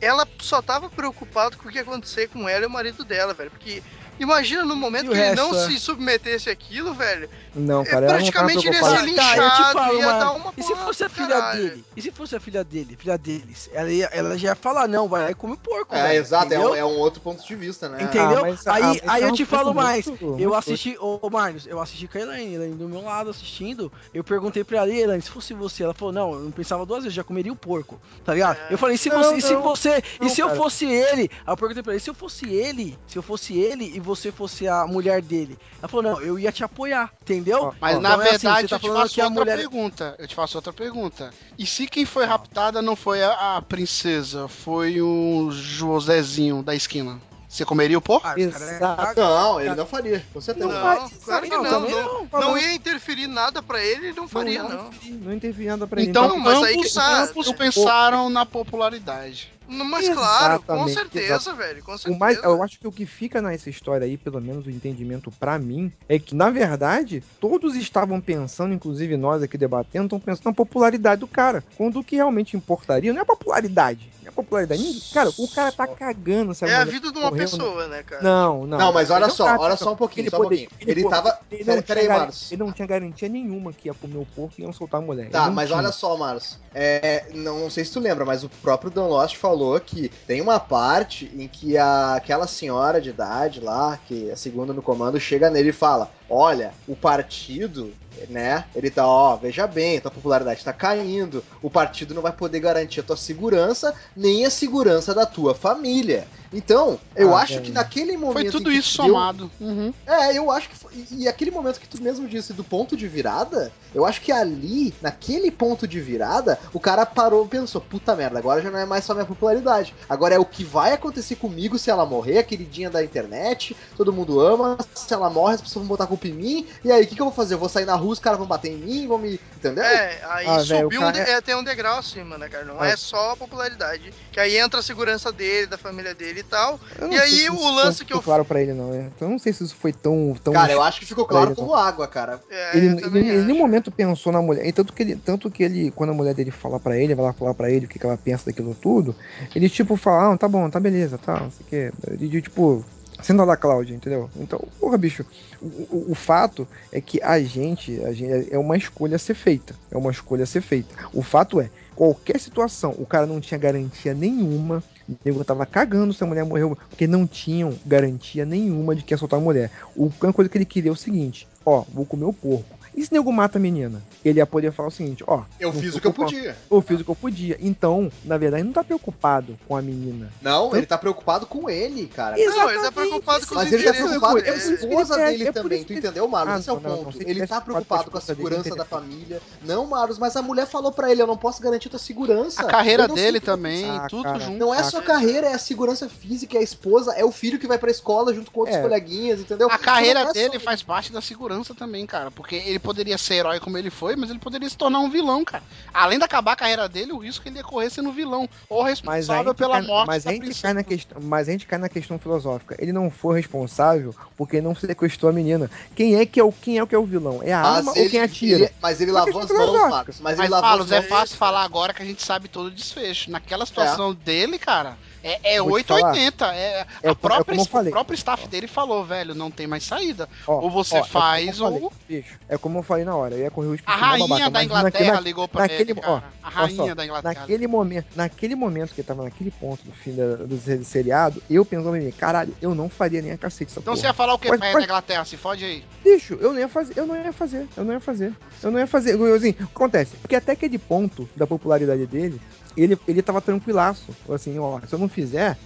[0.01, 3.35] ela só tava preocupada com o que ia acontecer com ela e o marido dela,
[3.35, 3.51] velho.
[3.51, 3.83] Porque
[4.19, 5.67] imagina no momento E que ele não é?
[5.67, 7.29] se submetesse àquilo, velho.
[7.55, 10.33] Não, é, cara, não praticamente ele ia ser Tá, eu te linchado, falo, ia dar
[10.33, 11.63] uma E se fosse a filha caralho.
[11.71, 11.85] dele?
[11.97, 13.71] E se fosse a filha dele, filha deles?
[13.73, 15.95] Ela, ia, ela já ia falar, não, vai lá e come porco.
[15.95, 18.03] É, velho, exato, é um, é um outro ponto de vista, né?
[18.03, 18.39] Entendeu?
[18.39, 20.07] Ah, mas- aí ah, aí é eu um te falo ponto mais.
[20.07, 23.03] muito- eu muito assisti, ô, ô Marcos, eu assisti com a Elaine, Elaine do meu
[23.03, 23.93] lado assistindo.
[24.13, 26.85] Eu perguntei pra ela, "E, Elaine, se fosse você, ela falou, não, eu não pensava
[26.85, 28.57] duas vezes, já comeria o porco, tá ligado?
[28.69, 28.75] É.
[28.75, 29.63] Eu falei, e se Não, você, e se não.
[29.63, 31.31] você, Não, e se eu fosse ele?
[31.47, 34.31] Aí eu perguntei pra ele, se eu fosse ele, se eu fosse ele e você
[34.31, 35.59] fosse a mulher dele?
[35.79, 37.75] Ela falou, não, eu ia te apoiar, entendeu?
[37.81, 40.15] Mas ó, na então é assim, verdade você tá eu te faço outra mulher- pergunta.
[40.19, 41.31] Eu te faço outra pergunta.
[41.59, 47.21] E se quem foi raptada não foi a, a princesa, foi o Josézinho da esquina?
[47.49, 48.27] Você comeria o porco?
[48.27, 49.21] Ah, é Exato.
[49.21, 50.67] Não, ele não faria, com certeza.
[50.67, 51.81] Não, mas- claro que não, não.
[51.89, 52.41] Não, não.
[52.41, 54.89] não ia interferir nada pra ele, não faria, não.
[54.89, 56.11] interferi, não interferi nada pra ele.
[56.11, 57.23] Então, Não, mas aí ambos, que tá.
[57.23, 59.53] ambos pensaram na popularidade.
[59.67, 62.19] Mas claro, com certeza, velho, com O certeza.
[62.19, 65.59] mais, eu acho que o que fica nessa história aí, pelo menos o entendimento pra
[65.59, 70.53] mim, é que, na verdade, todos estavam pensando, inclusive nós aqui debatendo, estão pensando na
[70.53, 71.65] popularidade do cara.
[71.77, 74.14] Quando o que realmente importaria não é a popularidade.
[74.25, 74.83] Não é a popularidade.
[74.83, 78.03] Ninguém- Cara, o cara tá cagando se É a vida de uma morreu, pessoa, né,
[78.03, 78.23] cara?
[78.23, 78.79] Não, não.
[78.79, 80.69] Não, mas olha Ele só, olha só um pouquinho, só um pouquinho.
[80.81, 82.53] Ele po- tava- Ele não, pera aí, tinha, garan- Marcos.
[82.53, 85.31] ele não tinha garantia nenhuma que ia comer o porco e iam soltar a mulher.
[85.31, 85.79] Tá, Ele mas tinha.
[85.79, 86.59] olha só, Marcos.
[86.75, 90.41] É, não, não sei se tu lembra, mas o próprio Dan Lost falou que tem
[90.41, 94.83] uma parte em que a, aquela senhora de idade lá, que é a segunda no
[94.83, 97.93] comando, chega nele e fala: Olha, o partido,
[98.29, 98.65] né?
[98.75, 101.45] Ele tá, ó, veja bem, tua popularidade tá caindo.
[101.63, 106.27] O partido não vai poder garantir a tua segurança, nem a segurança da tua família.
[106.55, 108.43] Então, eu Ah, acho que naquele momento.
[108.43, 109.51] Foi tudo isso deu- somado.
[109.61, 109.93] Uhum.
[110.07, 110.93] é, eu acho que foi.
[110.95, 114.31] E, e aquele momento que tu mesmo disse do ponto de virada, eu acho que
[114.33, 118.79] ali, naquele ponto de virada, o cara parou e pensou: puta merda, agora já não
[118.79, 119.95] é mais só minha popularidade.
[120.09, 124.13] Agora é o que vai acontecer comigo se ela morrer, a queridinha da internet, todo
[124.13, 124.79] mundo ama.
[124.95, 126.67] Se ela morre, as pessoas vão botar a culpa em mim.
[126.85, 127.55] E aí, o que, que eu vou fazer?
[127.55, 129.41] Eu vou sair na rua, os caras vão bater em mim, vão me.
[129.57, 129.83] Entendeu?
[129.85, 132.65] É, aí Ah, subiu o um cara de- é, tem um degrau acima, né, cara?
[132.65, 132.89] Não Ah.
[132.89, 134.13] é só a popularidade.
[134.31, 136.79] Que aí entra a segurança dele, da família dele tal.
[137.01, 138.93] Eu não E aí, se o lance que eu- claro pra ele, não.
[138.93, 139.11] é.
[139.15, 140.35] Então eu não sei se isso foi tão.
[140.43, 142.41] tão Cara, eu acho que ficou claro ele, como água, cara.
[142.51, 144.67] É, Ele, ele, ele, em nenhum momento pensou na mulher.
[144.67, 147.25] E tanto que ele, tanto que ele, quando a mulher dele fala pra ele, vai
[147.25, 149.15] lá falar pra ele o que, que ela pensa daquilo tudo,
[149.55, 151.93] ele tipo fala, ah, tá bom, tá beleza, tá, não sei o quê.
[152.11, 152.85] Ele, tipo,
[153.23, 154.29] sendo lá, Cláudia, entendeu?
[154.37, 155.25] Então, porra, bicho,
[155.61, 159.35] o, o, o fato é que a gente, a gente é uma escolha a ser
[159.35, 159.75] feita.
[159.91, 160.95] É uma escolha a ser feita.
[161.13, 164.83] O fato é, qualquer situação, o cara não tinha garantia nenhuma.
[165.09, 169.13] O nego tava cagando se a mulher morreu, porque não tinham garantia nenhuma de que
[169.13, 169.71] ia soltar a mulher.
[169.95, 172.74] O- A única coisa que ele queria é o seguinte: ó, vou comer o porco.
[172.97, 174.03] E se nego mata a menina?
[174.25, 176.57] Ele ia poder falar o seguinte: ó, Eu fiz o que eu a- podia.
[176.71, 177.57] Eu fiz o que eu podia.
[177.61, 180.31] Então, na verdade, ele não tá preocupado com a menina.
[180.41, 182.37] Não, ele tá preocupado com ele, cara.
[182.37, 185.53] Não, ele tá preocupado com Mas ele tá interesses preocupado com a esposa dele é
[185.53, 186.55] também, tu que- entendeu, Marlos?
[186.55, 187.19] Ah, Esse é o ponto.
[187.23, 189.41] ele tá preocupado com a a segurança da família.
[189.63, 192.61] Não, Marlos, mas a mulher falou pra ele, eu não posso garantir tua segurança.
[192.63, 194.39] A carreira dele também, pensar, tudo cara.
[194.41, 194.57] junto.
[194.59, 197.67] Não é só carreira, é a segurança física, é a esposa, é o filho que
[197.67, 198.83] vai pra escola junto com outros É.
[198.83, 199.69] coleguinhas, entendeu?
[199.71, 202.31] A carreira Não é só- dele faz parte da segurança também, cara.
[202.31, 205.45] Porque ele poderia ser herói como ele foi, mas ele poderia se tornar um vilão,
[205.45, 205.65] cara.
[205.93, 208.49] Além de acabar a carreira dele, o risco que ele ia correr sendo vilão.
[208.69, 211.79] Ou responsável pela cai, morte mas, a gente cai na questão, mas a gente cai
[211.79, 212.77] na questão filosófica.
[212.79, 215.71] Ele não foi responsável porque não sequestrou a menina.
[215.97, 217.41] Quem é que é o, quem é, o que é o vilão?
[217.43, 218.65] É a Mas arma ou ele- quem atira?
[218.65, 219.91] ele- mas ele lavou as mãos.
[219.91, 220.21] Marcos.
[220.21, 221.09] Mas, Mas, ele lavou Carlos, as é mãos.
[221.09, 223.31] fácil falar agora que a gente sabe todo o desfecho.
[223.31, 226.11] Naquela situação dele, cara, é, é Vou te falar.
[226.13, 226.55] 880.
[226.55, 227.89] É, É a é própria, falei.
[227.91, 230.29] o próprio staff dele falou, velho, não tem mais saída.
[230.47, 231.93] Ó, ou você ó, é faz, falei, ou.
[232.09, 233.35] bicho, é como eu falei na hora.
[233.35, 236.01] Eu ia correr o risco A rainha babaca, da Inglaterra naquele- ligou pra naquele- ele,
[236.05, 237.35] ó, a rainha só, da Inglaterra.
[237.41, 241.43] Naquele momento, naquele momento que ele tava naquele ponto do fim da- do se- seriado,
[241.49, 243.97] eu pensando em mim, caralho, eu não faria nem a cacete Então porra.
[243.97, 245.25] você ia falar o rainha mas- da Inglaterra?
[245.25, 245.85] Se fode aí.
[246.05, 248.33] Bicho, eu não ia fazer, eu não ia fazer, eu não ia fazer.
[248.63, 249.15] Eu não ia fazer.
[249.15, 252.41] Eu, Assim, acontece, porque até aquele ponto da popularidade dele,
[252.77, 254.15] ele, ele tava tranquilaço.
[254.29, 255.57] Assim, ó, se eu, não, fizer,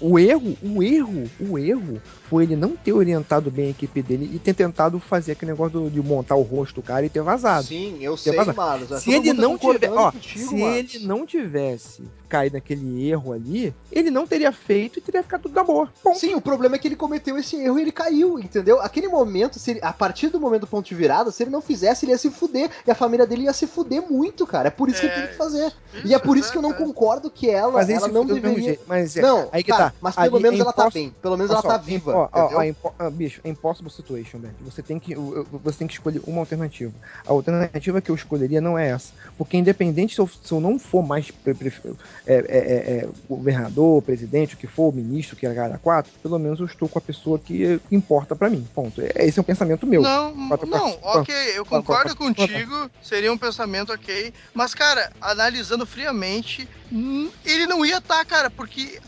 [0.00, 4.30] o erro, o erro, o erro foi ele não ter orientado bem a equipe dele
[4.32, 7.22] e ter tentado fazer aquele negócio do- de montar o rosto do cara e ter
[7.22, 7.66] vazado.
[7.66, 8.56] Sim, eu Ter sei, vazado.
[8.56, 8.86] mano.
[8.86, 13.08] já Se ele tá não tiver, concordando ó, contigo, se ele não tivesse caído naquele
[13.08, 15.88] erro ali, ele não teria feito e teria ficado tudo na boa.
[16.02, 16.18] Ponto.
[16.18, 18.80] Sim, o problema é que ele cometeu esse erro e ele caiu, entendeu?
[18.82, 21.62] Aquele momento, se ele- a partir do momento do ponto de virada, se ele não
[21.62, 22.70] fizesse, ele ia se fuder.
[22.86, 24.68] E a família dele ia se fuder muito, cara.
[24.68, 25.72] É por isso que ele tem que fazer.
[26.04, 28.62] e é por isso que eu não concordo que ela, Mas ela não deveria.
[28.62, 28.82] jeito.
[28.86, 29.94] Mas é, Não, aí que tá, tá.
[30.00, 31.14] mas pelo Ali menos é ela tá bem.
[31.22, 32.12] Pelo menos Olha ela tá só, viva.
[32.18, 34.56] Ó, ó, ó, impo- ah, bicho, é impossible situation, Bert.
[34.60, 36.92] Você tem que, eu- eu- você tem que escolher uma alternativa.
[37.26, 39.12] A alternativa que eu escolheria não é essa.
[39.36, 41.72] Porque independente se eu, se eu não for mais pre- pre-
[42.26, 46.38] é, é, é, é, governador, presidente, o que for, ministro, que é a quatro, pelo
[46.38, 48.66] menos eu estou com a pessoa que, importa pra mim.
[48.74, 49.00] Ponto.
[49.00, 50.02] É- Esse é um pensamento meu.
[50.02, 54.74] Não, Quatro- não, quatro- ok, eu quatro- concordo quatro- contigo, seria um pensamento ok, mas,
[54.74, 56.68] cara, analisando friamente,
[57.44, 58.98] ele não ia estar, cara, porque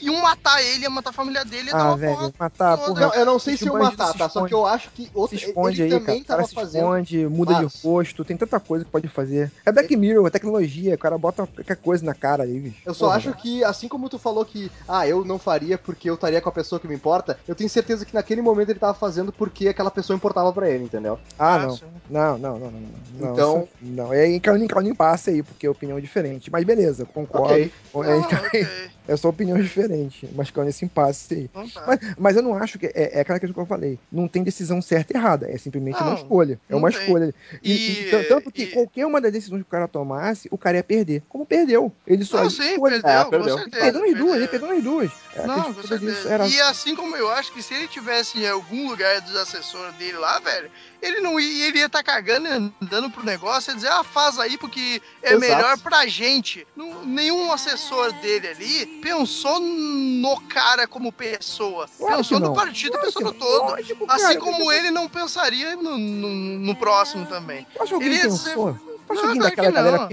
[0.00, 2.32] iam matar ele, ia matar a família dele, ia dar Ah, uma velho, porra.
[2.38, 2.88] matar, toda.
[2.88, 3.00] porra.
[3.06, 4.28] Não, eu não sei se se bandido matar, se tá?
[4.28, 6.38] Só que eu acho que Se outro, esconde ele aí, também cara.
[6.38, 6.82] Tava se fazendo.
[6.82, 9.50] esconde, muda Mas- de rosto, tem tanta coisa que pode fazer.
[9.64, 12.76] É Black Mirror, é tecnologia, o cara bota qualquer coisa na cara aí, bicho.
[12.84, 13.40] Eu só Porra, acho velho.
[13.42, 16.52] que, assim como tu falou que, ah, eu não faria porque eu estaria com a
[16.52, 19.90] pessoa que me importa, eu tenho certeza que naquele momento ele tava fazendo porque aquela
[19.90, 21.18] pessoa importava pra ele, entendeu?
[21.38, 21.76] Ah, não.
[21.76, 21.84] sim.
[22.10, 22.80] Não, não, não, não.
[22.80, 22.88] não.
[23.20, 26.50] não Então- não, é em caminho, caminho passa aí, porque é opinião diferente.
[26.50, 27.46] Mas beleza, concordo.
[27.54, 27.72] Ok.
[27.94, 28.66] É, Não, em caminho- ok,
[29.08, 31.42] é só opinião diferente, mas ficando nesse impasse aí.
[31.44, 31.84] então tá.
[31.86, 32.86] Mas, mas eu não acho que.
[32.86, 33.98] É, é aquela coisa que eu falei.
[34.10, 35.50] Não tem decisão certa e errada.
[35.50, 36.58] É simplesmente uma Não, escolha.
[36.68, 37.00] É uma tem.
[37.00, 37.34] escolha.
[37.62, 40.48] E, E- e tan- tanto que e- qualquer uma das decisões que o cara tomasse,
[40.50, 41.22] o cara ia perder.
[41.28, 41.92] Como perdeu.
[42.06, 42.42] Ele só.
[42.42, 43.58] Não, sim, perdeu, É, com perdeu.
[43.58, 43.82] certeza.
[43.84, 44.68] Perdeu nas duas, ele perdeu.
[44.68, 45.10] perdeu nas duas.
[45.38, 46.28] É, a Não, com certeza.
[46.28, 49.94] era- E assim como eu acho que se ele tivesse em algum lugar dos assessores
[49.94, 50.70] dele lá, velho,
[51.00, 52.48] ele não ia, ele ia estar cagando,
[52.82, 55.40] andando pro negócio e dizer, ah, faz aí porque é Exato.
[55.40, 56.66] melhor pra gente.
[56.74, 61.88] Não- nenhum assessor dele ali pensou no cara como pessoa.
[61.98, 63.70] Claro pensou no partido, Claro pensou no todo.
[63.70, 66.28] Lógico, Assim cara, como ele não pensaria no, no,
[66.58, 67.66] no próximo também.
[67.74, 68.78] Tu acha que Ele ia ser- pensou?
[69.10, 70.08] Acha Não, que daquela que galera não.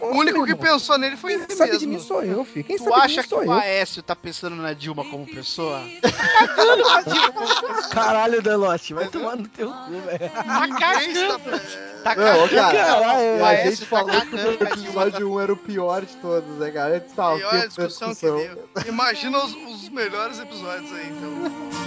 [0.00, 1.78] O único que pensou pensou nele foi ele sabe mesmo.
[1.78, 2.64] de mim sou eu, filho.
[2.64, 3.52] Quem Tu sabe de acha que o.
[3.52, 5.82] Aécio tá pensando na Dilma como pessoa?
[7.90, 10.30] Caralho, Delote, vai tomar no teu cu, velho.
[10.60, 11.60] Ninguém sabe.
[12.04, 15.32] Tá Não, ô, cara, Caralho, o a Aécio gente tá falou que cagando o episódio
[15.32, 16.94] 1 era o pior de todos, né, cara?
[16.96, 18.36] A gente tava Pior da discussão que discussão.
[18.38, 18.68] deu.
[18.86, 21.86] Imagina os, os melhores episódios aí, então.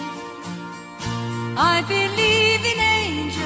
[1.62, 3.46] I believe in angels,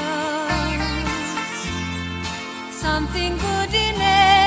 [2.81, 4.42] something good in everything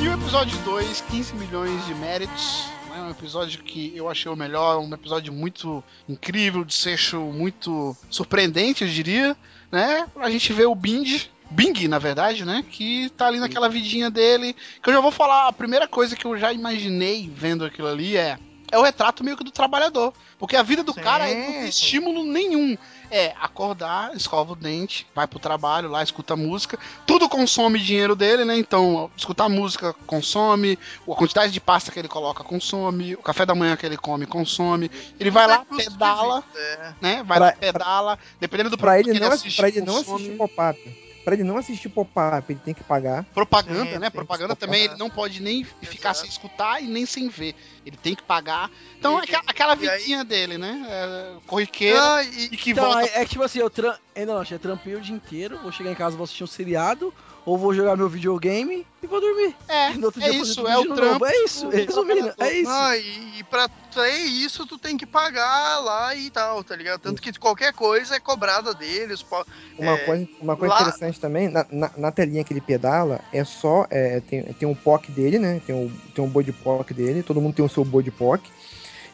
[0.00, 2.64] E o episódio 2, 15 milhões de méritos.
[2.96, 8.84] É um episódio que eu achei o melhor, um episódio muito incrível, desfecho muito surpreendente,
[8.84, 9.36] eu diria,
[9.70, 10.06] né?
[10.16, 12.64] A gente vê o Bing, Bing, na verdade, né?
[12.70, 14.54] Que tá ali naquela vidinha dele.
[14.82, 18.16] Que eu já vou falar, a primeira coisa que eu já imaginei vendo aquilo ali
[18.16, 18.38] é.
[18.72, 20.12] É o retrato meio que do trabalhador.
[20.40, 21.00] Porque a vida do Sim.
[21.00, 22.76] cara ele não tem estímulo nenhum.
[23.08, 26.76] É acordar, escova o dente, vai pro trabalho lá, escuta música.
[27.06, 28.58] Tudo consome dinheiro dele, né?
[28.58, 30.76] Então, escutar música consome,
[31.08, 34.26] a quantidade de pasta que ele coloca consome, o café da manhã que ele come
[34.26, 34.90] consome.
[35.20, 36.92] Ele vai lá, de pedala, é.
[37.00, 37.22] né?
[37.22, 38.18] Vai Pra- lá, pedala.
[38.40, 41.05] Dependendo do Pra produto ele que não, assiste, pra ele não assistir pop-up.
[41.26, 43.24] Pra ele não assistir pop-up, ele tem que pagar.
[43.34, 44.10] Propaganda, Sim, né?
[44.10, 46.18] Propaganda também, ele não pode nem ficar Exato.
[46.20, 47.52] sem escutar e nem sem ver.
[47.84, 48.70] Ele tem que pagar.
[48.96, 50.86] Então, E- aquela, aquela e aí- vidinha dele, né?
[50.88, 53.08] É, corriqueira Ah, e, e que Então, volta.
[53.08, 53.98] é, é que tipo assim, eu, tra...
[54.14, 57.12] é, não, eu trampei o dia inteiro, vou chegar em casa, vou assistir um seriado,
[57.46, 59.54] ou vou jogar meu videogame e vou dormir.
[59.68, 62.52] É, no outro é dia eu isso, é o de trampo É isso, resumindo, é
[62.52, 62.70] isso.
[62.70, 67.00] Ah, e, e pra ter isso, tu tem que pagar lá e tal, tá ligado?
[67.00, 69.24] Tanto que qualquer coisa é cobrada deles.
[69.78, 73.20] Uma É, coisa, uma coisa lá- interessante também, na, na, na telinha que ele pedala,
[73.32, 73.86] é só.
[73.90, 75.62] é, tem, tem um POC dele, né?
[75.64, 78.50] Tem um, tem um body POC dele, todo mundo tem o seu body POC.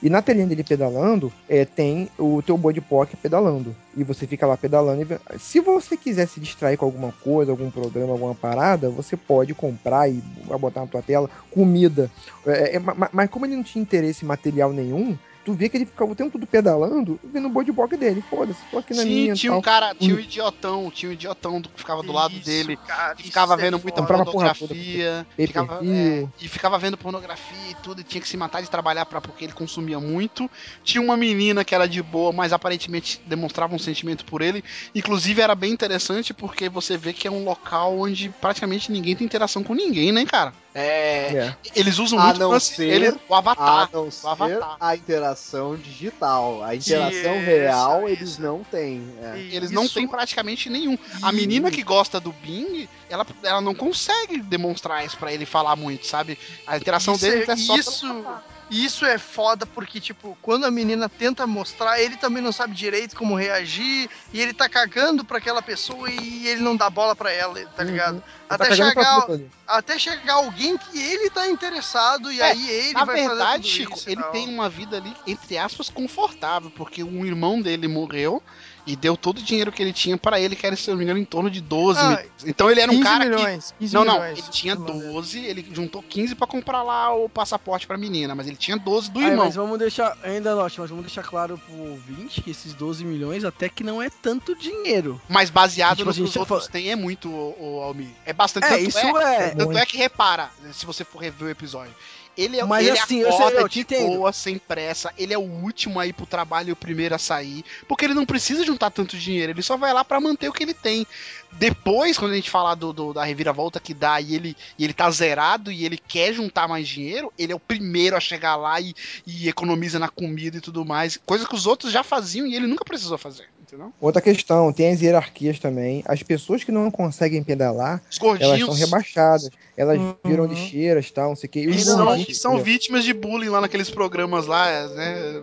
[0.03, 2.82] E na telinha dele pedalando, é, tem o teu body
[3.20, 3.74] pedalando.
[3.96, 5.03] E você fica lá pedalando.
[5.03, 5.38] E...
[5.38, 10.09] Se você quiser se distrair com alguma coisa, algum programa, alguma parada, você pode comprar
[10.11, 10.20] e
[10.61, 12.11] botar na tua tela comida.
[12.44, 15.76] É, é, ma- ma- mas como ele não tinha interesse material nenhum, tu vê que
[15.76, 18.22] ele ficava o tempo todo pedalando, vendo o bodyboard dele.
[18.30, 19.34] Foda-se, tô aqui na Sim, minha.
[19.34, 19.62] tinha um tal.
[19.62, 22.76] cara, tinha um idiotão, tinha um idiotão do- que ficava do lado Isso, dele.
[22.76, 23.82] cara, ficava é vendo foda.
[23.82, 28.28] muita porra pornografia, toda, ficava, é, e ficava vendo pornografia e tudo, e tinha que
[28.28, 30.51] se matar de trabalhar para porque ele consumia muito.
[30.84, 34.62] Tinha uma menina que era de boa, mas aparentemente demonstrava um sentimento por ele.
[34.95, 39.24] Inclusive era bem interessante porque você vê que é um local onde praticamente ninguém tem
[39.24, 40.53] interação com ninguém, né, cara?
[40.75, 41.57] É, É.
[41.75, 43.91] eles usam A muito não ser- eles- o A avatar.
[43.93, 44.77] não o ser avatar.
[44.81, 46.62] a interação digital.
[46.64, 48.09] A interação Isso, real isso.
[48.09, 49.07] eles não têm.
[49.23, 49.39] é.
[49.53, 50.97] Eles não Isso- têm praticamente nenhum.
[51.20, 55.77] A menina que gosta do Bing, ela, ela não consegue demonstrar isso pra ele falar
[55.77, 56.39] muito, sabe?
[56.66, 58.25] A interação Isso deles é- é só isso-
[58.70, 58.86] avatar.
[58.86, 63.16] Isso é foda porque, tipo, quando a menina tenta mostrar, ele também não sabe direito
[63.16, 67.30] como reagir, e ele tá cagando pra aquela pessoa e ele não dá bola pra
[67.30, 67.86] ela, tá Uhum.
[67.90, 68.22] ligado?
[68.48, 69.26] Tá Até, pra chegar,
[69.66, 73.62] até chegar alguém que ele tá interessado, e É, aí ele Na vai fazer verdade,
[73.62, 74.32] tudo Chico, isso e ele tal.
[74.32, 78.42] tem uma vida ali, entre aspas, confortável, porque um irmão dele morreu
[78.87, 80.99] e deu todo o dinheiro que ele tinha pra ele, que era, se eu não
[80.99, 82.26] me engano, em torno de 12 Ah, milhões.
[82.45, 83.31] Então ele era um 15 cara que.
[83.31, 84.39] milhões, 15 Não, não, milhões.
[84.39, 85.12] ele tinha Não, não.
[85.12, 89.11] 12, ele juntou 15 pra comprar lá o passaporte pra menina, mas ele tinha 12
[89.11, 89.44] do Aí, irmão.
[89.47, 93.44] mas vamos deixar, ainda não, mas vamos deixar claro pro ouvinte que esses 12 milhões
[93.44, 95.20] até que não é tanto dinheiro.
[95.28, 98.09] Mas baseado Tipo, no a que os outros fal- têm, é muito, o, o Almir.
[98.27, 98.65] É bastante.
[98.65, 99.51] É, tanto isso é.
[99.51, 101.94] Tanto é que repara, se você for rever o episódio.
[102.36, 104.16] Ele é Mas ele assim, eu sei, eu te de entendo.
[104.16, 105.12] boa, sem pressa.
[105.18, 107.62] Ele é o último a ir pro trabalho e o primeiro a sair.
[107.86, 109.52] Porque ele não precisa juntar tanto dinheiro.
[109.52, 111.06] Ele só vai lá pra manter o que ele tem.
[111.52, 114.94] Depois, quando a gente falar do, do- da reviravolta que dá e ele, e ele
[114.94, 118.80] tá zerado e ele quer juntar mais dinheiro, ele é o primeiro a chegar lá
[118.80, 118.94] e,
[119.26, 121.18] e economiza na comida e tudo mais.
[121.26, 123.46] Coisa que os outros já faziam e ele nunca precisou fazer.
[123.73, 123.90] Entendeu?
[123.99, 126.03] Outra questão, tem as hierarquias também.
[126.07, 128.03] As pessoas que não conseguem pedalar,
[128.39, 129.49] elas são rebaixadas.
[129.74, 130.15] Elas Uhum.
[130.23, 131.61] viram lixeiras tal, não sei o que.
[131.61, 135.43] Eles são, são vítimas de bullying lá naqueles programas lá, né?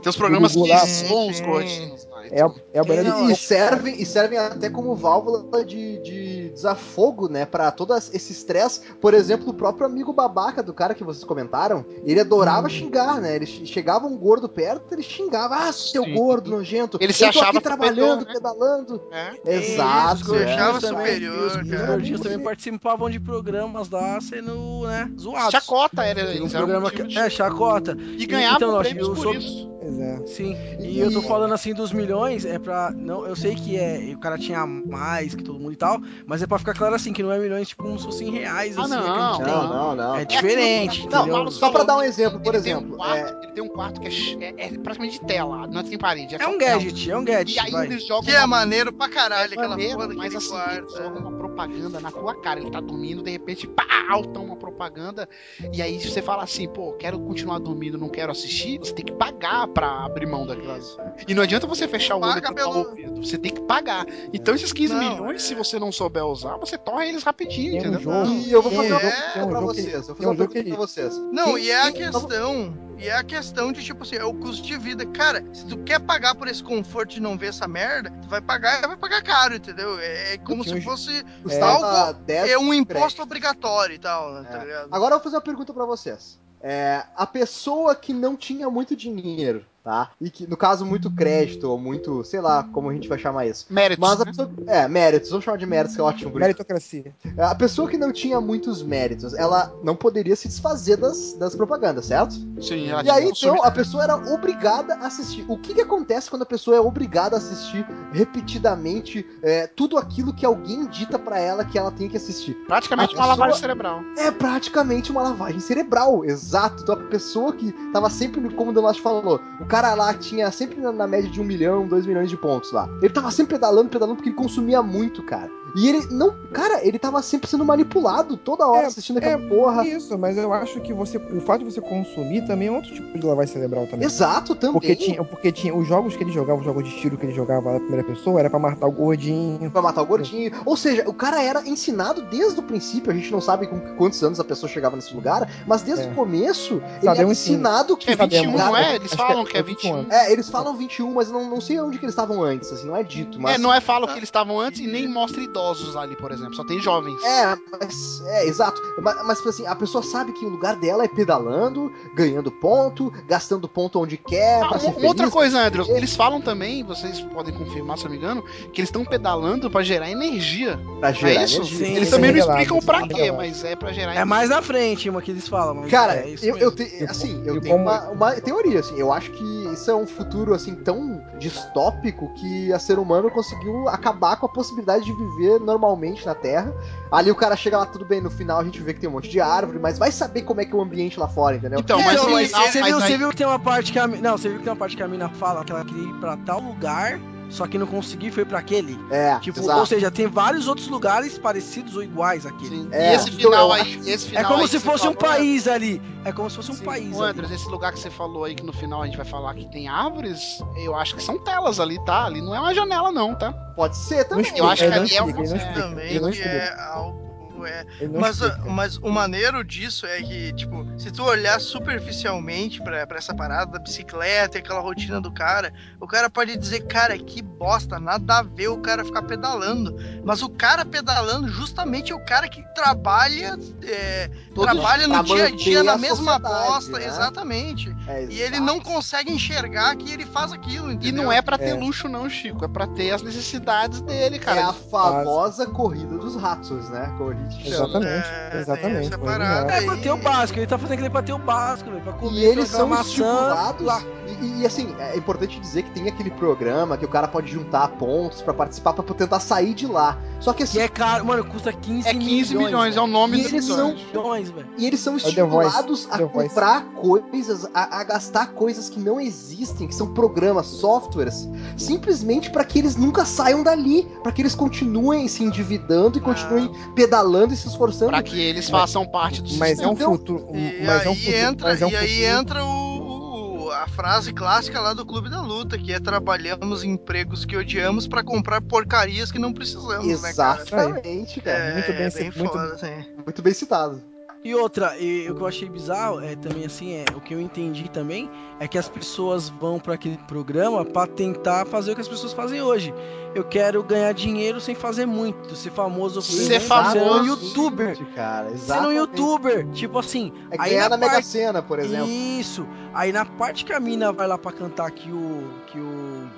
[0.00, 0.86] Tem os programas que lá.
[0.86, 2.06] são os gordinhos.
[2.30, 2.40] É,
[2.74, 6.43] é a banheira Não, E, de e servem, e servem até como válvula de, de
[6.54, 7.44] desafogo, né?
[7.44, 8.80] Pra todo esse estresse.
[9.00, 13.36] Por exemplo, o próprio amigo babaca do cara que vocês comentaram, ele adorava xingar, né?
[13.36, 16.14] Ele che- chegava um gordo perto, ele xingava, ah, seu Sim.
[16.14, 16.96] gordo nojento.
[17.00, 18.32] Ele se eu tô achava aqui trabalhando, superior, né?
[18.32, 19.02] pedalando.
[19.10, 19.56] É.
[19.56, 20.14] Exato.
[20.14, 20.54] os gordinhos é.
[20.54, 25.50] achava também, superior, os, os gordinhos também participavam de programas lá sendo, né, zoados.
[25.50, 26.42] Chacota era.
[26.42, 27.96] Um programa que, de- é, chacota.
[28.18, 29.74] E ganhavam então, prêmios eu por sou- isso.
[29.84, 30.26] É.
[30.26, 30.56] Sim.
[30.80, 32.90] E eu tô falando assim dos milhões, é pra.
[32.90, 34.12] Não, eu sei que é.
[34.14, 37.12] O cara tinha mais que todo mundo e tal, mas é pra ficar claro assim,
[37.12, 39.68] que não é milhões tipo como se fossem reais, Ah, assim, é não, gente Não,
[39.68, 40.16] não, não.
[40.16, 41.50] É diferente, Não, entendeu?
[41.50, 42.96] só pra dar um exemplo, por Ele tem um exemplo.
[42.96, 45.98] quarto- é, Ele tem um quarto que é, é- é praticamente de tela, não tem
[45.98, 46.34] parede.
[46.34, 47.56] É só um gadget, é um gadget.
[47.56, 47.86] E aí vai.
[47.86, 50.94] eles jogam Que é maneiro pra caralho, É aquela maneiro, porra mas assim, quarto.
[50.96, 52.60] ele joga uma propaganda na tua cara.
[52.60, 55.28] Ele tá dormindo, de repente, pau, toma uma propaganda.
[55.72, 58.78] E aí você fala assim, pô, quero continuar dormindo, não quero assistir.
[58.78, 60.78] Você tem que pagar pra abrir mão daquela.
[61.26, 63.24] E não adianta você fechar o olho e Paga pelo- ouvido.
[63.24, 64.06] Você tem que pagar.
[64.32, 65.46] Então esses 15 Não, milhões, é.
[65.46, 68.00] se você não souber usar, você torra eles rapidinho, Tem um entendeu?
[68.24, 68.32] jogo.
[68.46, 69.94] E eu vou fazer um uma jogo- pergunta tem um pra jogo que- vocês.
[69.94, 71.16] Eu vou fazer um uma pergunta pra vocês.
[71.32, 74.34] Não, Quem- e é a questão, e é a questão de tipo assim, é o
[74.34, 75.06] custo de vida.
[75.06, 78.40] Cara, se tu quer pagar por esse conforto de não ver essa merda, tu vai
[78.40, 79.98] pagar, vai pagar caro, entendeu?
[79.98, 84.48] É, é como se fosse Custava algo, 10 é um imposto obrigatório e tal, né,
[84.50, 84.64] tá É.
[84.64, 84.88] ligado?
[84.90, 86.38] Agora eu vou fazer uma pergunta pra vocês.
[86.66, 90.10] É, a pessoa que não tinha muito dinheiro, tá?
[90.20, 93.46] E que, no caso, muito crédito, ou muito, sei lá, como a gente vai chamar
[93.46, 93.66] isso.
[93.68, 94.30] Méritos, Mas a né?
[94.30, 94.50] pessoa.
[94.66, 96.30] É, méritos, vamos chamar de méritos, que é ótimo.
[96.30, 96.40] bonito.
[96.40, 97.14] Meritocracia.
[97.38, 102.06] A pessoa que não tinha muitos méritos, ela não poderia se desfazer das, das propagandas,
[102.06, 102.34] certo?
[102.60, 105.44] Sim, ela E aí, então, a pessoa era obrigada a assistir.
[105.48, 110.32] O que, que acontece quando a pessoa é obrigada a assistir repetidamente é, tudo aquilo
[110.32, 112.54] que alguém dita pra ela que ela tem que assistir?
[112.66, 114.02] praticamente a uma lavagem cerebral.
[114.16, 116.82] É praticamente uma lavagem cerebral, exato.
[116.82, 120.80] Então a pessoa que tava sempre, como o Delash falou, o cara lá tinha sempre
[120.80, 122.88] na, média de um milhão, dois milhões de pontos lá.
[123.02, 125.50] Ele tava sempre pedalando, pedalando, porque ele consumia muito, cara.
[125.74, 126.34] E ele não.
[126.52, 129.86] Cara, ele tava sempre sendo manipulado toda hora É, assistindo aquela porra.
[129.86, 133.18] Isso, mas eu acho que você, o fato de você consumir também é outro tipo
[133.18, 134.06] de lavagem cerebral também.
[134.06, 134.72] Exato, também.
[134.74, 137.34] Porque tinha, porque tinha os jogos que ele jogava, os jogos de tiro que ele
[137.34, 139.70] jogava na primeira pessoa, era pra matar o gordinho.
[139.70, 140.52] Pra matar o gordinho.
[140.64, 143.10] Ou seja, o cara era ensinado desde o princípio.
[143.10, 146.10] A gente não sabe com quantos anos a pessoa chegava nesse lugar, mas desde É.
[146.10, 148.94] o começo, ele Sabe, é era um ensinado que É 21, cara- não é?
[148.96, 150.12] Eles falam que que é é 21 21.
[150.12, 152.96] É, eles falam 21, mas não, não sei onde que eles estavam antes, assim, não
[152.96, 153.40] é dito.
[153.40, 155.63] Mas É, não é falam que eles estavam antes e nem mostra idosos.
[155.64, 156.54] Idosos ali, por exemplo.
[156.54, 157.22] Só tem jovens.
[157.22, 158.80] É, mas, é, exato.
[159.00, 163.12] Mas, mas, tipo assim, a pessoa sabe que o lugar dela é pedalando, ganhando ponto,
[163.26, 164.62] gastando ponto onde quer.
[164.62, 168.10] Ah, pra ser uma, outra coisa, Andrew, eles falam também, vocês podem confirmar se eu
[168.10, 168.42] não me engano,
[168.72, 170.78] que eles estão pedalando pra gerar energia.
[171.00, 171.56] Pra gerar é isso?
[171.56, 171.86] energia.
[171.86, 174.50] Sim, eles sim, também não revelado, explicam não quê, mas é pra gerar É mais
[174.50, 175.74] na frente, uma que eles falam.
[175.76, 178.98] mas Cara, é isso eu, eu te- assim, eu tenho como- uma, uma teoria, assim,
[178.98, 183.88] eu acho que isso é um futuro, assim, tão distópico que a ser humano conseguiu
[183.88, 186.72] acabar com a possibilidade de viver normalmente na Terra.
[187.10, 189.12] Ali o cara chega lá, tudo bem, no final a gente vê que tem um
[189.12, 191.80] monte de árvore, mas vai saber como é que é o ambiente lá fora, entendeu?
[191.80, 193.92] Então, É, mas, não, mas você, mas viu, aí- você viu que tem uma parte
[193.92, 195.84] que a não, você viu que tem uma parte que a mina fala que ela
[195.84, 198.98] queria ir pra tal lugar, só que não conseguiu e foi pra aquele.
[199.10, 199.78] É, Tipo, exato.
[199.80, 202.82] ou seja, tem vários outros lugares parecidos ou iguais àquele.
[202.82, 202.88] Sim.
[202.92, 205.18] É, e esse eu- final aí, esse É final como aí se fosse um falou,
[205.18, 206.02] país ali.
[206.24, 207.30] É como se fosse um Sim, país Ô, ali.
[207.32, 209.66] Andrews, esse lugar que você falou aí, que no final a gente vai falar que
[209.70, 212.24] tem árvores, eu acho que são telas ali, tá?
[212.24, 213.52] Ali não é uma janela, não, tá?
[213.76, 214.46] Pode ser também.
[214.56, 215.32] Eu acho que ali é um-
[215.74, 217.23] Também é algo.
[217.66, 217.84] É.
[218.08, 218.70] Mas, explica.
[218.70, 223.72] mas o maneiro disso é que, tipo, se tu olhar superficialmente pra, pra essa parada
[223.72, 228.38] da bicicleta e aquela rotina do cara, o cara pode dizer, cara, que bosta, nada
[228.38, 229.96] a ver o cara ficar pedalando.
[230.24, 235.50] Mas o cara pedalando justamente é o cara que trabalha, é, trabalha no dia a
[235.50, 237.06] dia na a mesma bosta, né?
[237.06, 237.94] exatamente.
[238.06, 241.24] É, E ele não consegue enxergar que ele faz aquilo, E entendeu?
[241.24, 241.74] não é pra ter É.
[241.74, 242.64] luxo, não, Chico.
[242.64, 244.68] É pra ter as necessidades dele, É cara.
[244.68, 247.12] a famosa corrida dos ratos, né?
[247.16, 247.53] Como a gente chama.
[247.64, 249.14] Exatamente, É, exatamente.
[249.14, 252.02] É pra ter o básico, ele tá fazendo aquilo pra ter o básico, velho.
[252.02, 253.02] Pra comer E eles são maçã.
[253.08, 253.86] estimulados.
[253.86, 254.02] lá.
[254.40, 257.88] E, e, assim, é importante dizer que tem aquele programa que o cara pode juntar
[257.88, 260.18] pontos pra participar pra tentar sair de lá.
[260.40, 263.38] Só que assim, Que é caro, mano, custa 15 É 15 milhões, é o nome
[263.38, 263.96] E do eles episódio.
[264.06, 264.66] milhões, velho.
[264.78, 269.86] e eles são É estimulados a comprar coisas, a, a gastar coisas que não existem,
[269.86, 275.28] que são programas, softwares, simplesmente pra que eles nunca saiam dali, pra que eles continuem
[275.28, 278.10] se endividando e continuem pedalando e se esforçando.
[278.10, 280.48] Pra que eles Mas- façam parte do Mas é um futuro.
[280.54, 283.64] E mas aí é um futuro, entra, mas é um e aí futuro- entra o,
[283.66, 287.56] o- a frase clássica lá do Clube da Luta, que é trabalhamos em empregos que
[287.56, 290.60] odiamos pra comprar porcarias que não precisamos, né, cara?
[290.62, 291.58] Exatamente, cara.
[291.58, 293.04] É, Muito bem, é bem muito- foda, assim.
[293.24, 294.02] Muito bem citado.
[294.44, 297.40] E outra, e, o que eu achei bizarro é também assim, é o que eu
[297.40, 298.28] entendi também
[298.60, 302.34] é que as pessoas vão pra aquele programa pra tentar fazer o que as pessoas
[302.34, 302.92] fazem hoje.
[303.34, 306.92] Eu quero ganhar dinheiro sem fazer muito, ser famoso, Ser famoso.
[306.92, 307.98] ser um youtuber.
[308.14, 308.96] Cara, Ser um exatamente.
[308.96, 312.08] youtuber, tipo assim, É aí ganhar na na Mega Sena, por exemplo.
[312.08, 312.64] Isso.
[312.94, 315.82] Aí na parte que a mina vai lá pra cantar que o que o,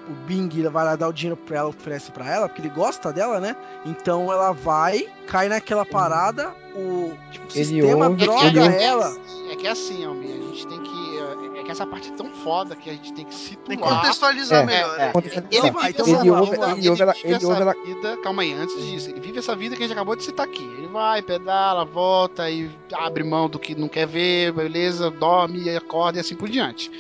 [0.09, 3.12] o Bing vai lá dar o dinheiro pra ela, oferece pra ela, porque ele gosta
[3.12, 3.55] dela, né?
[3.85, 9.14] Então ela vai, cai naquela parada, o, tipo, o Ele sistema ouve- droga ele ela.
[9.52, 11.06] É que é assim, Almir, a gente tem que.
[11.67, 13.67] É que essa parte é tão foda que a gente tem que situar.
[13.67, 15.01] Tem que contextualizar É, melhor.
[15.01, 15.13] é.
[15.13, 15.65] Contextualizar.
[15.65, 16.65] Ele Vai, vive então essa vamos ele lá, ouve, ele
[17.03, 19.87] ela, ele ouve ela, vida, calma aí, antes disso, ele vive essa vida que a
[19.87, 20.63] gente acabou de citar aqui.
[20.63, 26.19] Ele vai, pedala, volta e abre mão do que não quer ver, beleza, dorme, acorda
[26.19, 26.91] e assim por diante.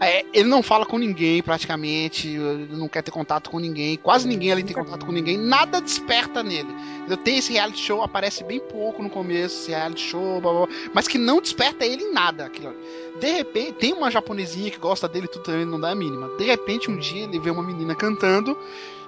[0.00, 4.28] É, ele não fala com ninguém praticamente, ele não quer ter contato com ninguém, quase
[4.28, 6.68] ninguém ali tem contato com ninguém, nada desperta nele.
[7.08, 10.66] Eu tenho esse reality show, aparece bem pouco no começo, esse reality show, blá, blá,
[10.66, 12.44] blá, mas que não desperta ele em nada.
[12.44, 12.68] Aquilo.
[12.68, 12.76] ali.
[13.20, 16.28] De repente, tem uma japonesinha que gosta dele, tudo também não dá a mínima.
[16.36, 18.56] De repente, um dia ele vê uma menina cantando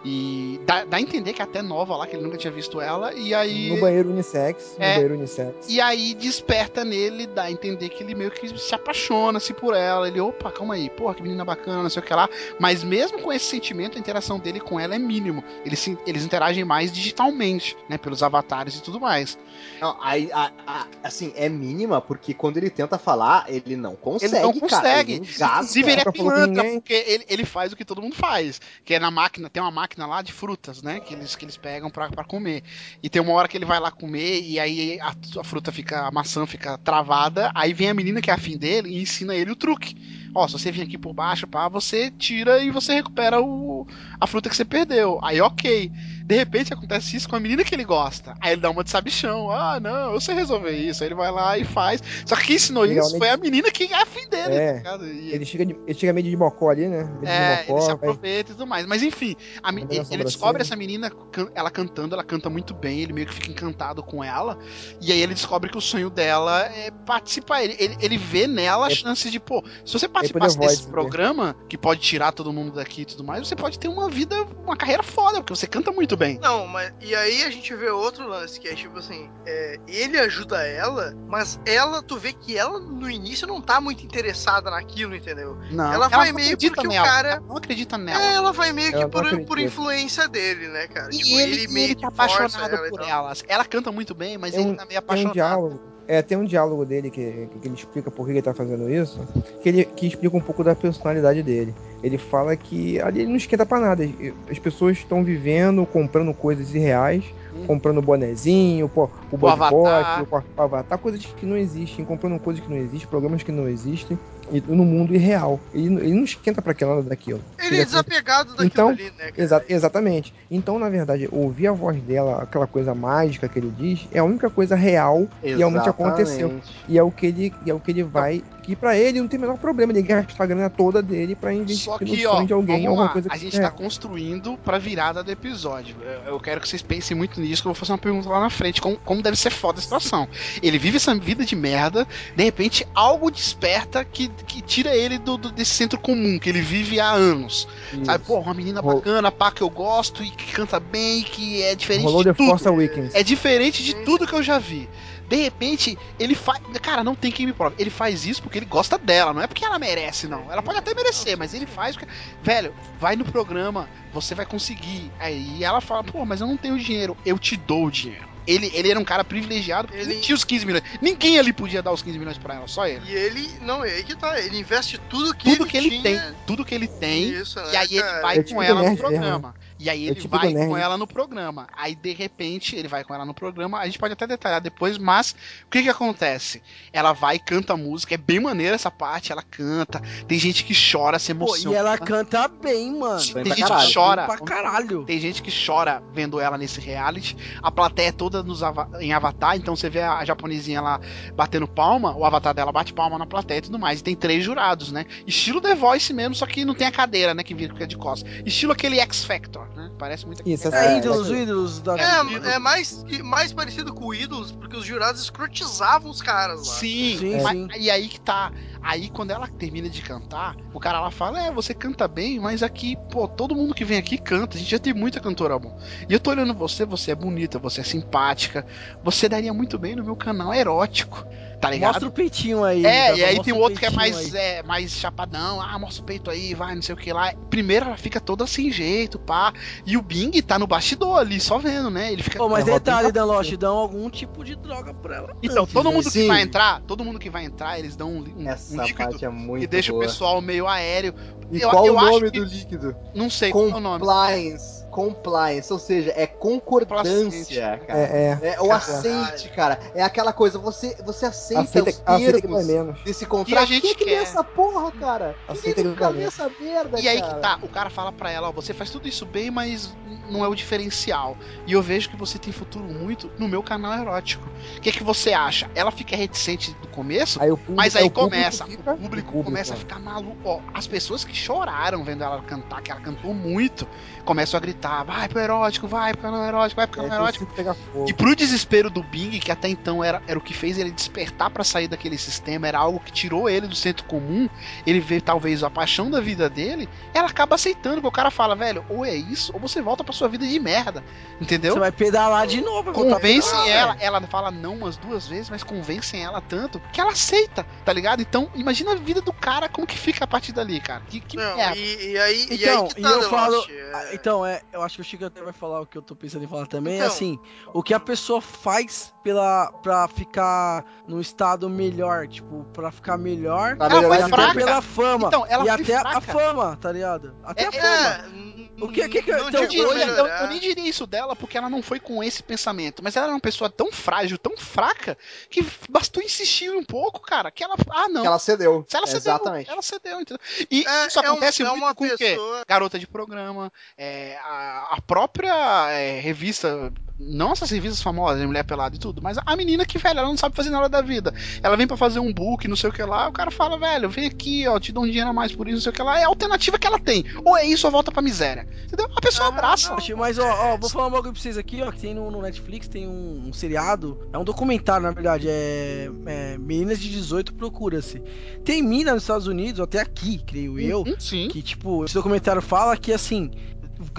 [0.04, 2.80] e dá, dá a entender que é até nova lá, que ele nunca tinha visto
[2.80, 3.70] ela, e aí.
[3.70, 4.76] no banheiro unissex.
[4.78, 4.88] É.
[4.90, 5.68] No banheiro unissex.
[5.68, 9.74] E aí desperta nele, dá a entender que ele meio que se apaixona assim por
[9.74, 10.06] ela.
[10.08, 12.28] Ele, opa, calma aí, porra, que menina bacana, não sei o que lá.
[12.60, 15.42] Mas mesmo com esse sentimento, a interação dele com ela é mínimo.
[15.64, 17.98] Eles, se- eles interagem mais digitalmente, né?
[17.98, 19.36] Pelos avatares e tudo mais.
[19.80, 24.34] Não, aí, a- a- assim, é mínima, porque quando ele tenta falar, ele não consegue,
[24.36, 24.60] Ele não cara.
[24.60, 25.12] consegue.
[25.14, 25.54] Ele engasga.
[25.58, 28.60] Inclusive, ele é pilantra, porque ele, ele faz o que todo mundo faz.
[28.84, 31.00] Que é na máquina, tem uma máquina lá de frutas, né?
[31.00, 32.62] Que eles, que eles pegam pra, pra comer.
[33.02, 36.06] E tem uma hora que ele vai lá comer e aí a, a fruta fica,
[36.06, 37.50] a maçã fica travada.
[37.54, 39.96] Aí vem a menina que é afim dele e ensina ele o truque.
[40.38, 43.86] Ó, se você vir aqui por baixo, pá, você tira e você recupera o,
[44.20, 45.18] a fruta que você perdeu.
[45.22, 45.90] Aí, ok.
[46.24, 48.34] De repente acontece isso com a menina que ele gosta.
[48.40, 49.50] Aí ele dá uma de sabichão.
[49.50, 51.02] Ah, não, eu sei resolver isso.
[51.02, 52.02] Aí ele vai lá e faz.
[52.26, 54.72] Só que quem ensinou isso foi a menina que é afim dele, É.
[54.74, 55.06] tá ligado?
[55.08, 57.04] E- Ele chega, de, ele chega meio de mocó ali, né?
[57.22, 57.80] Meio é, de ele se mocó.
[57.86, 58.84] vai- aproveita e tudo mais.
[58.86, 60.24] Mas enfim, a ele, ele sobrancelha.
[60.24, 61.10] descobre essa menina,
[61.54, 64.58] ela cantando, ela canta muito bem, ele meio que fica encantado com ela.
[65.00, 67.62] E aí ele descobre que o sonho dela é participar.
[67.64, 70.60] Ele, ele, ele vê nela a É- chance de, pô, se você Ele participasse The
[70.66, 70.92] Voice, desse né?
[70.92, 74.34] programa, que pode tirar todo mundo daqui e tudo mais, você pode ter uma vida,
[74.64, 76.38] uma carreira foda, porque você canta muito bem.
[76.40, 80.18] Não, mas e aí a gente vê outro lance, que é tipo assim, é, ele
[80.18, 85.14] ajuda ela, mas ela, tu vê que ela no início não tá muito interessada naquilo,
[85.14, 85.56] entendeu?
[85.70, 88.22] Não, Ela vai não meio acredita porque o nela, cara- ela não acredita nela.
[88.22, 91.08] É, ela vai meio que Ela por, por influência dele, né, cara?
[91.12, 93.32] E Tipo, ele, e meio ele que tá apaixonado ela por ela.
[93.48, 95.32] Ela canta muito bem, mas Tem ele tá meio Tem um apaixonado.
[95.34, 95.80] diálogo.
[96.08, 99.20] É, tem um diálogo dele que, que ele explica por que ele tá fazendo isso,
[99.62, 101.74] que ele que explica um pouco da personalidade dele.
[102.02, 104.08] Ele fala que ali ele não esquenta pra nada.
[104.50, 107.24] As pessoas estão vivendo, comprando coisas irreais,
[107.54, 107.66] Hum.
[107.66, 108.90] comprando bonezinho,
[109.30, 110.24] o body avatar.
[110.24, 113.68] pot, o avatar, coisas que não existem, comprando coisas que não existem, programas que não
[113.68, 114.18] existem,
[114.66, 115.60] no mundo irreal.
[115.74, 117.42] Ele, não- ele não esquenta pra aquela nada daquilo.
[117.58, 119.30] Ele é desapegado daquilo Então, ali, né?
[119.36, 120.32] Exa- exatamente.
[120.50, 124.24] Então, na verdade, ouvir a voz dela, aquela coisa mágica que ele diz, é a
[124.24, 126.48] única coisa real que realmente aconteceu.
[126.88, 128.42] E é o que ele, e é o que ele vai.
[128.68, 131.54] Que pra ele não tem o menor problema ele gastar a grana toda dele pra
[131.54, 133.56] investir Só no que, sonho ó, de alguém, vamos alguma lá, coisa que a gente
[133.56, 133.60] é.
[133.62, 135.96] tá construindo pra virada do episódio.
[136.26, 138.40] Eu, eu quero que vocês pensem muito nisso, que eu vou fazer uma pergunta lá
[138.40, 140.28] na frente, como, como deve ser foda a situação.
[140.62, 145.38] Ele vive essa vida de merda, de repente algo desperta que, que tira ele do,
[145.38, 147.66] do- desse centro comum, que ele vive há anos.
[148.04, 151.62] Sabe, pô, uma menina Rol- bacana, pá, que eu gosto, e que canta bem, que
[151.62, 152.48] é diferente Rolou de tudo.
[152.50, 153.14] Force Awakens.
[153.14, 154.86] É diferente de tudo que eu já vi.
[155.28, 156.58] De repente, ele faz.
[156.80, 157.74] Cara, não tem quem me prove.
[157.78, 160.50] Ele faz isso porque ele gosta dela, não é porque ela merece, não.
[160.52, 162.10] Ela pode até merecer, mas ele faz porque.
[162.42, 165.10] Velho, vai no programa, você vai conseguir.
[165.18, 167.16] Aí ela fala, pô, mas eu não tenho dinheiro.
[167.24, 168.28] Eu te dou o dinheiro.
[168.46, 170.82] Ele, ele era um cara privilegiado porque ele Ele- tinha os 15 milhões.
[171.02, 173.02] Ninguém ali podia dar os 15 milhões pra ela, só ele.
[173.06, 175.90] E ele, não, é aí que tá, ele investe tudo que Tudo ele que ele
[175.90, 176.02] tinha.
[176.02, 177.28] tem, tudo que ele tem.
[177.28, 178.22] Isso, E aí ele cara?
[178.22, 179.54] vai É com tipo ela no nerd mesmo, programa.
[179.78, 180.68] E aí É ele tipo do vai nerd.
[180.68, 181.66] com ela no programa.
[181.76, 183.78] Aí de repente ele vai com ela no programa.
[183.78, 185.32] A gente pode até detalhar depois, mas
[185.66, 186.62] o que que acontece?
[186.92, 188.14] Ela vai e canta a música.
[188.14, 189.30] É bem maneira essa parte.
[189.32, 190.00] Ela canta.
[190.26, 191.76] Tem gente que chora, se Pô, emociona.
[191.76, 193.20] e ela canta bem, mano.
[193.22, 193.86] Tem Bem gente caralho.
[193.88, 194.26] que chora.
[194.26, 195.04] Pra caralho.
[195.04, 197.36] Tem gente que chora vendo ela nesse reality.
[197.62, 201.00] A plateia é toda nos ava- em Avatar, então você vê a japonesinha lá
[201.34, 204.00] batendo palma, o avatar dela bate palma na plateia e tudo mais.
[204.00, 205.04] E tem três jurados, né?
[205.26, 207.42] Estilo The Voice mesmo, só que não tem a cadeira, né?
[207.44, 208.28] Que vira fica de costas.
[208.44, 209.90] Estilo aquele X Factor, né?
[209.98, 214.06] Parece muito Isso, É, É, ídolos, é- ídolos da É, é mais, mais parecido com
[214.06, 216.74] o Ídolos, porque os jurados escrotizavam os caras lá.
[216.74, 217.68] Sim, Sim, mas- sim.
[217.78, 218.52] e aí que tá.
[218.82, 222.62] Aí quando ela termina de cantar, o cara lá fala: É, você canta bem, mas
[222.62, 224.56] aqui, pô, todo mundo que vem aqui canta.
[224.56, 225.76] A gente já tem muita cantora bom.
[226.08, 228.66] E eu tô olhando você, você é bonita, você é simpática.
[229.02, 231.26] Você daria muito bem no meu canal erótico.
[231.60, 231.94] Tá ligado?
[231.94, 232.86] Mostra o peitinho aí.
[232.86, 235.60] É, e aí tem o outro que é mais, é, mais chapadão.
[235.60, 237.32] Ah, mostra o peito aí, vai, não sei o que lá.
[237.50, 239.52] Primeiro ela fica toda sem jeito, pá.
[239.84, 242.12] E o Bing tá no bastidor ali, só vendo, né?
[242.12, 242.38] Ele fica.
[242.38, 245.36] Pô, mas detalhe, Dan Lost, dão algum tipo de droga pra ela.
[245.42, 245.94] Então, antes, todo né?
[245.96, 246.28] mundo que Sim.
[246.28, 249.24] vai entrar, todo mundo que vai entrar, eles dão um, um- um Essa líquido parte
[249.24, 250.04] é muito que deixa boa.
[250.04, 251.12] o pessoal meio aéreo.
[251.50, 252.96] E Eu- qual eu o acho nome que- do líquido?
[253.14, 253.98] Não sei qual é o nome.
[254.04, 254.77] Compliance.
[255.02, 257.98] Compliance, ou seja, é concordância, cara.
[258.00, 258.54] É, é.
[258.54, 259.78] É o aceite, cara.
[259.94, 263.00] É aquela coisa, você, você aceita, Aceita, os aceita que termos menos.
[263.04, 263.60] desse contrato.
[263.60, 264.22] E a gente Quem é que quer.
[264.22, 265.36] essa porra, cara?
[265.46, 266.34] Aceita que nunca vai lê menos.
[266.38, 267.34] essa merda, E aí cara.
[267.34, 269.94] que tá, o cara fala pra ela, ó, você faz tudo isso bem, mas
[270.30, 271.36] não é o diferencial.
[271.66, 274.48] E eu vejo que você tem futuro muito no meu canal erótico.
[274.76, 275.70] O que, que você acha?
[275.74, 279.32] Ela fica reticente do começo, Aí público, mas aí público começa, fica- o público, o
[279.32, 279.78] público, começa a é.
[279.78, 280.36] ficar maluco.
[280.44, 283.86] Ó, as pessoas que choraram vendo ela cantar, que ela cantou muito,
[284.24, 287.46] começam a gritar: vai pro erótico, vai pro canal erótico, vai pro É, canal erótico.
[287.46, 288.06] pegar fogo.
[288.08, 291.50] E pro desespero do Bing, que até então era, era o que fez ele despertar
[291.50, 294.48] pra sair daquele sistema, era algo que tirou ele do centro comum,
[294.86, 298.54] ele vê talvez a paixão da vida dele, ela acaba aceitando, porque o cara fala,
[298.54, 301.02] velho, ou é isso, ou você volta pra sua vida de merda.
[301.40, 301.74] Entendeu?
[301.74, 302.92] Você vai pedalar de novo.
[302.92, 304.04] Convencem pedalar, ela, velho.
[304.06, 308.20] ela fala não umas duas vezes, mas convencem ela tanto que ela aceita, tá ligado?
[308.20, 311.02] Então, imagina a vida do cara, como que fica a partir dali, cara.
[311.08, 311.76] Que, que Não, merda.
[311.76, 314.44] e, e aí, e Então, aí que e tá, eu falo- Lost, é- Ah, Então,
[314.46, 316.48] é, eu acho que o Chico até vai falar o que eu tô pensando em
[316.48, 316.94] falar também.
[316.94, 317.08] É Então.
[317.08, 317.38] assim,
[317.72, 323.76] o que a pessoa faz pela, pra ficar num estado melhor, tipo, pra ficar melhor.
[323.76, 325.28] Pra Ela melhorar foi pela fama.
[325.28, 326.20] Então, ela e foi até a fraca.
[326.32, 327.34] fama, tá ligado?
[327.44, 328.34] Até a É, fama.
[328.44, 330.42] É, O que- que que- então, Eu, diria- eu- melhorar.
[330.42, 333.34] eu nem diria isso dela porque ela não foi com esse pensamento, mas ela era
[333.34, 335.18] uma pessoa tão frágil, tão fraca,
[335.50, 337.74] que bastou insistir um pouco, cara, que ela.
[337.90, 338.20] Ah, não.
[338.20, 338.84] Que ela cedeu.
[338.88, 339.68] Se ela cedeu, Exatamente.
[339.68, 340.38] ela cedeu, entendeu?
[340.70, 342.16] E É, isso é um- acontece é muito uma com o quê?
[342.16, 344.57] pessoa- Garota de programa, é, a,
[344.90, 349.84] a própria é, revista não essas revistas famosas, Mulher Pelada e tudo, mas a menina
[349.84, 351.34] que, velho, ela não sabe fazer nada da vida.
[351.62, 354.08] Ela vem pra fazer um book, não sei o que lá, o cara fala, velho,
[354.08, 356.02] vem aqui, ó, te dou um dinheiro a mais por isso, não sei o que
[356.02, 356.20] lá.
[356.20, 357.24] É a alternativa que ela tem.
[357.44, 358.68] Ou é isso ou volta pra miséria.
[358.84, 359.10] Entendeu?
[359.16, 359.92] A pessoa abraça.
[359.94, 362.30] Poxa, Mas, ó, ó, vou falar um bagulho pra vocês aqui, ó, que tem no,
[362.30, 367.10] no Netflix, tem um, um seriado, é um documentário, na verdade, é, é Meninas de
[367.10, 368.20] 18 Procura-se.
[368.64, 371.48] Tem mina nos Estados Unidos, até aqui, creio eu, Uhum, sim.
[371.48, 373.50] que, tipo, esse documentário fala que, assim,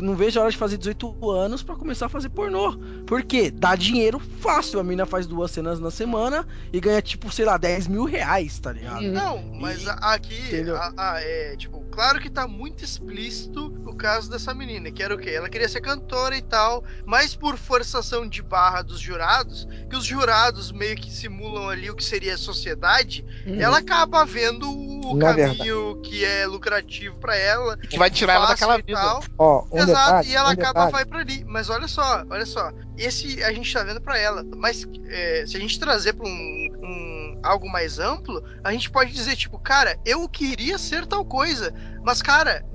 [0.02, 2.78] não vejo a hora de fazer 18 anos pra começar a fazer pornô.
[3.08, 3.50] Por quê?
[3.52, 4.80] Dá dinheiro fácil.
[4.80, 8.60] A mina faz duas cenas na semana e ganha, tipo, sei lá, 10 mil reais,
[8.60, 9.02] tá ligado?
[9.02, 9.12] Uhum.
[9.12, 10.40] Não, mas a- aqui,
[10.72, 15.14] a- a- é, tipo, claro que tá muito explícito o caso dessa menina, que era
[15.14, 15.32] o quê?
[15.32, 20.06] Ela queria ser cantora e tal, mas por forçação de barra dos jurados, que os
[20.06, 23.60] jurados meio que simulam ali o que seria a sociedade, Uhum.
[23.60, 28.48] ela acaba vendo o Na caminho que é lucrativo pra ela, Que vai tirar ela
[28.48, 29.20] daquela e vida.
[29.38, 30.92] Ó, um Exato, detalhe, e ela um acaba detalhe.
[30.92, 31.44] vai pra ali.
[31.46, 32.72] Mas olha só, olha só.
[32.98, 34.44] Esse a gente tá vendo pra ela.
[34.56, 39.12] Mas é, se a gente trazer pra um, um- algo mais amplo, a gente pode
[39.14, 41.74] dizer, tipo, cara, eu queria ser tal coisa.
[42.04, 42.66] Mas, cara,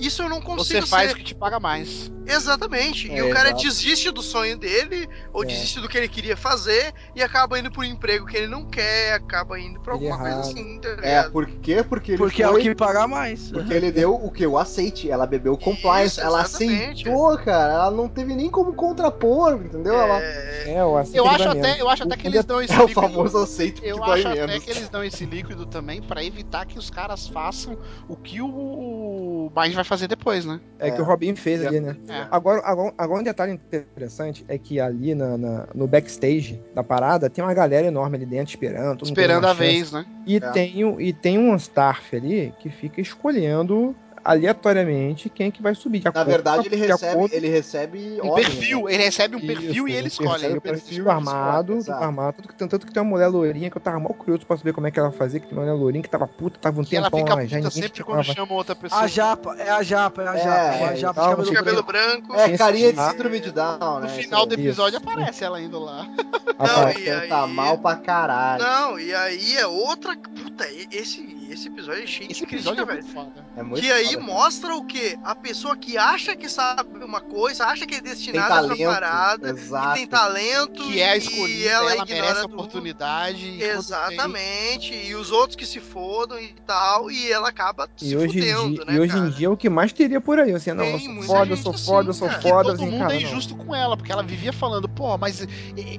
[0.00, 1.14] isso eu não consigo Você faz ser.
[1.14, 2.10] o que te paga mais.
[2.26, 3.08] Exatamente.
[3.08, 3.62] e É, o cara exato.
[3.64, 5.46] desiste do sonho dele, ou É.
[5.46, 9.14] desiste do que ele queria fazer, e acaba indo pro emprego que ele não quer,
[9.14, 10.40] acaba indo pra alguma coisa errado.
[10.50, 11.82] assim, tá É, por quê?
[11.82, 12.60] Porque ele Porque é foi...
[12.60, 13.50] o que paga mais.
[13.50, 14.46] Porque ele deu o que?
[14.46, 15.10] O aceite.
[15.10, 16.18] Ela bebeu o compliance.
[16.18, 17.72] Isso, ela aceitou, cara.
[17.72, 19.94] Ela não teve nem como contrapor, entendeu?
[20.00, 22.44] Ela É, É, eu, aceito Eu que acho até, eu acho até que Um eles
[22.44, 23.00] dão esse é o líquido.
[23.00, 24.64] famoso aceito que Eu acho até menos.
[24.64, 27.76] que eles dão esse líquido também pra evitar que os caras façam
[28.08, 30.58] o que o, o Bind vai fazer depois, né?
[30.78, 31.02] É, que É.
[31.02, 31.94] o Robin fez ali, né?
[32.08, 32.26] É.
[32.30, 37.28] Agora, agora, agora um detalhe interessante é que ali na, na- no backstage da parada
[37.28, 39.04] tem uma galera enorme ali dentro esperando.
[39.04, 39.58] Esperando a chance.
[39.60, 40.06] vez, né?
[40.26, 40.40] E, É.
[40.52, 43.94] tem, e tem um staff ali que fica escolhendo
[44.24, 45.98] aleatoriamente quem é que vai subir.
[46.00, 48.94] de Na acordo verdade, ele recebe, acordo- ele recebe Um ordens, perfil, né?
[48.94, 50.28] ele recebe um perfil Isso, e ele escolhe.
[50.30, 52.36] perfil, Aí o perfil perfil ele armado, escolhe, tudo armado.
[52.36, 54.72] Tanto que, tanto que tem uma mulher lourinha que eu tava mal curioso pra saber
[54.72, 56.84] como é que ela fazia, que tem uma mulher lourinha que tava puta, tava um
[56.84, 59.00] que ela tempão fica lá já, puta sempre quando chama outra pessoa.
[59.02, 60.50] A japa, é a japa, é a É, japa.
[60.50, 62.28] É, a é, japa calma, de cabelo cabelo branco.
[62.28, 62.40] branco.
[62.52, 64.08] É, carinha de síndrome de Down, No né?
[64.08, 65.08] final do episódio Isso.
[65.08, 66.06] aparece ela indo lá.
[66.58, 68.62] Não, e aí- mal pra caralho.
[68.62, 70.14] Não, e aí é outra.
[70.16, 73.32] Puta, esse, esse episódio é cheio Esse de episódio crítica, é velho.
[73.56, 74.38] É muito Que aí foda, cara.
[74.40, 75.18] mostra o quê?
[75.24, 78.84] A pessoa que acha que sabe uma coisa, acha que é destinada pra talento.
[78.84, 79.88] parada, Exato.
[79.88, 82.54] que tem talento, Que é a e escolhida, ela, ela, ignora merece a tudo.
[82.54, 83.40] oportunidade.
[83.58, 88.16] tem- Exatamente, e os outros que se fodam e tal, e ela acaba E se
[88.16, 89.26] hoje, em fudendo, dia, né, e hoje cara?
[89.26, 90.52] em dia é o que mais teria por aí.
[90.52, 92.28] Assim, não, Tem eu sou muita foda, eu sou assim, foda, eu sou.
[92.28, 92.62] Que foda.
[92.64, 93.22] todo assim, mundo cara, é não.
[93.28, 95.46] injusto com ela, porque ela vivia falando, pô, mas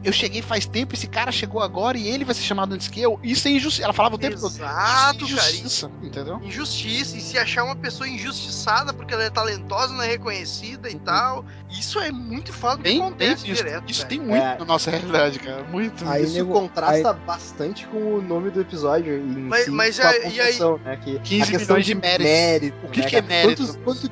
[0.03, 3.01] eu cheguei faz tempo, esse cara chegou agora e ele vai ser chamado antes que
[3.01, 3.19] eu.
[3.23, 3.83] Isso é injustiça.
[3.85, 4.51] Ela falava o tempo todo.
[4.53, 5.49] Exato, Isso é cara.
[5.51, 6.39] injustiça, entendeu?
[6.43, 10.95] Injustiça, e se achar uma pessoa injustiçada porque ela é talentosa, não é reconhecida e
[10.99, 11.45] tal.
[11.69, 13.63] Isso é muito foda bem acontece visto.
[13.63, 13.89] direto.
[13.91, 14.09] Isso velho.
[14.09, 14.57] tem muito É.
[14.57, 15.63] na nossa realidade, cara.
[15.63, 16.07] Muito.
[16.07, 20.05] Aí, Isso nego- contrasta bastante com o nome do episódio em Mas- si, mas com
[20.05, 20.97] a aí- e aí- né?
[21.03, 22.79] Que 15 a questão milhões de méritos.
[22.83, 23.63] O que né, que é mérito?
[23.63, 24.09] Quantos- quanto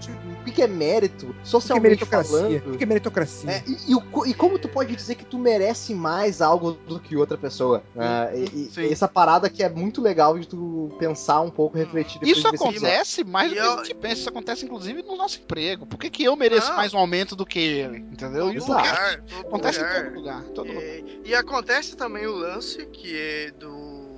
[0.59, 2.37] que que é mérito, O que é socialmente meritocracia?
[2.59, 2.73] falando?
[2.73, 3.49] O que é meritocracia?
[3.51, 7.15] É, e, e e como tu pode dizer que tu merece mais algo do que
[7.15, 7.81] outra pessoa?
[7.95, 8.31] né?
[8.35, 12.47] E- e- essa parada que é muito legal de tu pensar um pouco, refletir Isso
[12.47, 14.13] acontece mais do que eu- a gente pensa.
[14.15, 15.85] Isso acontece, inclusive, no nosso emprego.
[15.85, 16.75] Por que, que eu mereço Não.
[16.75, 17.97] mais um aumento do que ele?
[17.99, 18.47] Entendeu?
[18.47, 19.99] Todo Isso lugar, acontece lugar.
[20.01, 20.43] em todo lugar.
[20.53, 20.83] Todo lugar.
[20.83, 24.09] E, e acontece também o lance que é do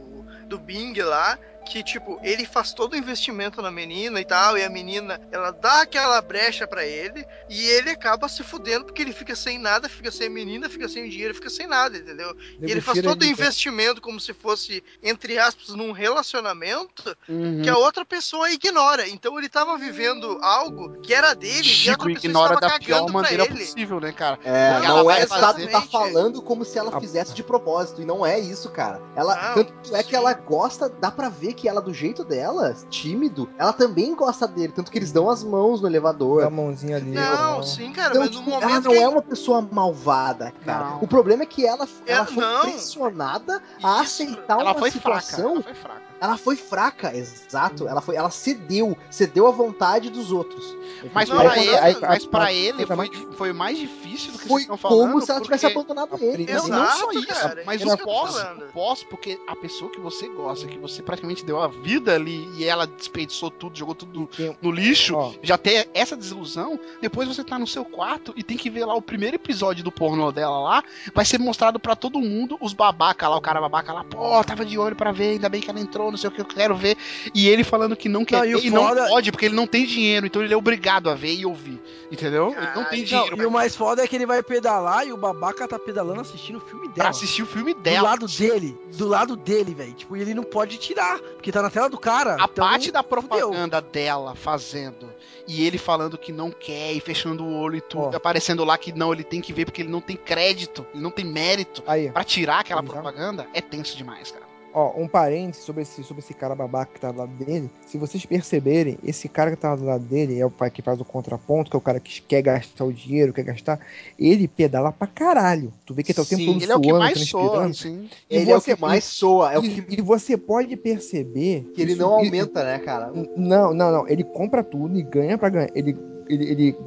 [0.47, 4.63] do Bing lá, que tipo, ele faz todo o investimento na menina e tal, e
[4.63, 9.13] a menina, ela dá aquela brecha pra ele, e ele acaba se fudendo porque ele
[9.13, 12.35] fica sem nada, fica sem menina, fica sem dinheiro, fica sem nada, entendeu?
[12.61, 17.61] E ele faz todo o investimento como se fosse, entre aspas, num relacionamento Uhum.
[17.63, 19.07] que a outra pessoa ignora.
[19.07, 22.73] Então ele tava vivendo algo que era dele e a Chico outra pessoa ignora estava
[22.73, 23.59] da pior maneira ele.
[23.59, 24.39] possível, né, cara?
[24.43, 28.01] É, Porque não ela é, vai tá, tá falando como se ela fizesse de propósito,
[28.01, 29.01] e não é isso, cara.
[29.15, 32.75] Ela, Não, tanto é que ela gosta, dá pra ver que ela, do jeito dela,
[32.89, 36.43] tímido, ela também gosta dele, tanto que eles dão as mãos no elevador.
[36.43, 37.11] a mãozinha ali.
[37.11, 37.61] Não, ó.
[37.61, 40.91] sim, cara, Então, mas no tipo, momento ela não é uma pessoa malvada, cara.
[40.91, 41.01] Não.
[41.03, 42.61] O problema é que ela, ela É, foi não.
[42.61, 44.23] pressionada a Isso.
[44.23, 45.21] aceitar Ela uma foi fraca.
[45.21, 45.51] situação.
[45.55, 46.10] Ela foi fraca.
[46.21, 47.87] Ela foi fraca, exato.
[47.87, 50.77] Ela foi, ela cedeu, cedeu à vontade dos outros.
[51.13, 54.61] Mas aí ele, aí- mas pra ele foi, foi mais difícil do que Foi vocês
[54.61, 55.11] estão falando.
[55.13, 56.31] como se ela tivesse abandonado ele.
[56.45, 59.99] primeira- Não, só Exato, isso, cara, mas o pós, o pós, porque a pessoa que
[59.99, 64.27] você gosta, que você praticamente deu a vida ali e ela desperdiçou tudo, jogou tudo
[64.27, 65.33] Tem- no lixo, Ó.
[65.41, 68.93] já ter essa desilusão, depois você tá no seu quarto e tem que ver lá
[68.93, 70.83] o primeiro episódio do pornô dela lá,
[71.15, 74.63] vai ser mostrado pra todo mundo, os babaca lá, o cara babaca lá, pô, tava
[74.63, 76.75] de olho pra ver, ainda bem que ela entrou, não sei o que eu quero
[76.75, 76.97] ver,
[77.33, 79.65] e ele falando que não quer Não, e ver e não pode, porque ele não
[79.65, 81.81] tem dinheiro, então ele é obrigado a ver e ouvir,
[82.11, 82.53] entendeu?
[82.55, 85.13] Ele não tem Não, dinheiro e o mais foda é que ele vai pedalar e
[85.13, 87.09] o babaca tá pedalando assistindo o filme pra dela.
[87.09, 88.09] assistir o filme Do dela.
[88.09, 89.93] lado dele, do lado dele, velho.
[89.93, 92.33] Tipo, e ele não pode tirar, porque tá na tela do cara.
[92.39, 93.21] A então, parte da fudeu.
[93.21, 95.09] propaganda dela fazendo
[95.47, 98.15] e ele falando que não quer e fechando o olho e tudo, Ó.
[98.15, 101.11] aparecendo lá que não, ele tem que ver porque ele não tem crédito, ele não
[101.11, 104.45] tem mérito Aí, Pra tirar aquela propaganda, é tenso demais, cara.
[104.73, 107.69] Ó, um parênteses sobre esse, sobre esse cara babaca que tá do lado dele.
[107.85, 110.99] Se vocês perceberem, esse cara que tá do lado dele é o pai que faz
[110.99, 113.79] o contraponto, que é o cara que quer gastar o dinheiro, quer gastar.
[114.17, 115.73] Ele pedala pra caralho.
[115.85, 117.51] Tu vê que tá o tempo Sim, todo ele é o que suando, mais transpirando.
[117.51, 118.09] soa, sim.
[118.29, 120.75] E Ele é o você- que mais soa, é o e, que, e você pode
[120.77, 123.11] perceber que ele não aumenta, né, cara?
[123.35, 124.07] Não, não, não.
[124.07, 125.69] Ele compra tudo e ganha pra ganhar.
[125.75, 125.95] Ele,
[126.27, 126.77] ele, ele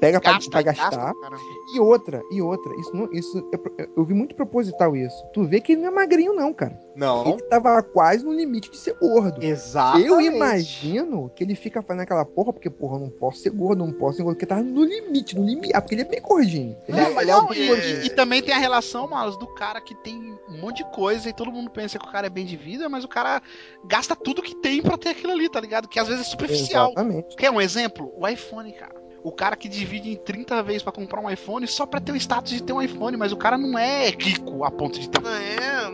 [0.00, 0.90] pega pra, pra gastar.
[0.90, 1.14] gasta.
[1.74, 2.74] E outra, e outra.
[2.80, 5.24] Isso não, isso é pro- eu vi muito proposital isso.
[5.32, 6.78] Tu vê que ele não é magrinho, não, cara.
[6.96, 7.26] Não.
[7.28, 9.42] Ele tava quase no limite de ser gordo.
[9.42, 10.08] Exatamente.
[10.08, 13.84] Eu imagino que ele fica fazendo aquela porra, porque, porra, eu não posso ser gordo,
[13.84, 15.72] não posso ser gordo, porque tava no limite, no limite.
[15.74, 16.76] Ah, porque ele é bem gordinho.
[16.88, 18.02] Ele É, é, ele é Não, bem e, gordinho.
[18.02, 20.16] e- e também tem a relação, Malos, do cara que tem
[20.48, 22.88] um monte de coisa e todo mundo pensa que o cara é bem de vida,
[22.88, 23.40] mas o cara
[23.84, 25.88] gasta tudo que tem pra ter aquilo ali, tá ligado?
[25.88, 26.86] Que às vezes é superficial.
[26.90, 27.36] Exatamente.
[27.36, 28.12] Quer um exemplo?
[28.16, 28.89] O iPhone, cara.
[29.22, 32.16] O cara que divide em 30 vezes pra comprar um iPhone só pra ter o
[32.16, 35.20] status de ter um iPhone, mas o cara não é rico a ponto de ter
[35.22, 35.90] um É,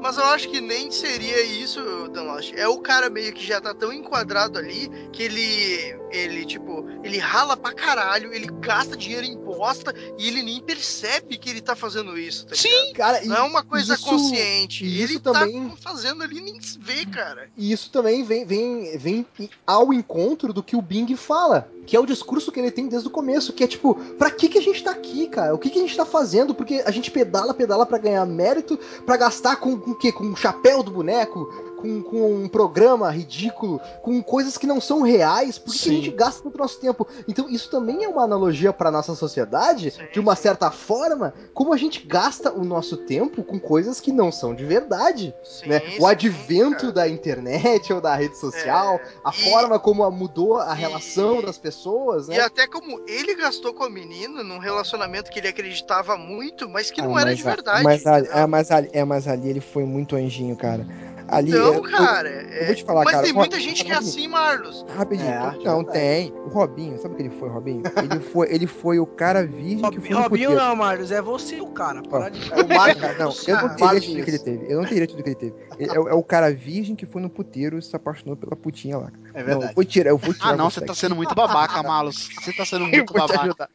[0.00, 1.80] mas, eu acho que nem seria isso,
[2.12, 2.52] Dan Lost.
[2.54, 7.18] É o cara meio que já tá tão enquadrado ali que ele, ele, tipo, ele
[7.18, 11.76] rala pra caralho, ele gasta dinheiro em bosta e ele nem percebe que ele tá
[11.76, 12.86] fazendo isso, tá ligado?
[12.86, 14.84] Sim, Cara, e, Não é uma coisa isso- consciente.
[14.86, 17.50] e ele isso também- tá fazendo ali nem se vê, cara.
[17.56, 19.26] e isso também vem, vem, vem
[19.66, 21.70] ao encontro do que o Bing fala.
[21.90, 24.48] Que é o discurso que ele tem desde o começo, que é tipo, pra que,
[24.48, 25.52] que a gente tá aqui, cara?
[25.52, 26.54] O que, que a gente tá fazendo?
[26.54, 30.12] Porque a gente pedala, pedala pra ganhar mérito, pra gastar com, com o quê?
[30.12, 35.02] Com o chapéu do boneco, com, com um programa ridículo, com coisas que não são
[35.02, 35.58] reais.
[35.58, 36.02] Por que, que a Sim.
[36.02, 37.06] gente gasta tanto nosso tempo?
[37.26, 40.42] Então, isso também é uma analogia pra nossa sociedade, Sim, de uma sim.
[40.42, 44.64] certa forma, como a gente gasta o nosso tempo com coisas que não são de
[44.64, 45.34] verdade.
[45.42, 45.80] Sim, né?
[45.80, 46.92] sim, O advento cara.
[46.92, 51.40] da internet ou da rede social, É, a e- forma como mudou a e- relação
[51.42, 52.40] das pessoas, E né?
[52.40, 57.00] até como ele gastou com a menina num relacionamento que ele acreditava muito, mas que
[57.00, 57.84] não Ah, era mas de verdade.
[57.84, 60.86] Mas ali, é, mas ali, é, mas ali ele foi muito anjinho, cara.
[61.28, 63.60] Ali, Então, é, eu- cara, eu é- vou te falar, mas cara, tem o muita
[63.60, 64.84] gente que é assim, Marlos.
[64.96, 65.28] Rapidinho.
[65.30, 66.32] É, não, tem.
[66.32, 67.82] O Robinho, sabe o que ele foi, Robinho?
[67.96, 71.20] Ele foi, ele foi o cara virgem que Robinho, foi no Robinho não, Marlos, é
[71.22, 72.02] você o cara.
[72.02, 74.72] Para de É o não, eu não teria tudo que ele teve.
[74.72, 75.54] Eu não teria tudo que ele teve.
[75.78, 78.54] Ele- É, o- é o cara virgem que foi no puteiro e se apaixonou pela
[78.56, 79.10] putinha lá.
[79.32, 79.72] É Não, verdade.
[79.72, 80.88] eu vou tirar, eu vou tirar Ah, não, você daqui.
[80.88, 82.28] tá sendo muito babaca, Malos.
[82.40, 83.68] Você tá sendo Eu muito babaca.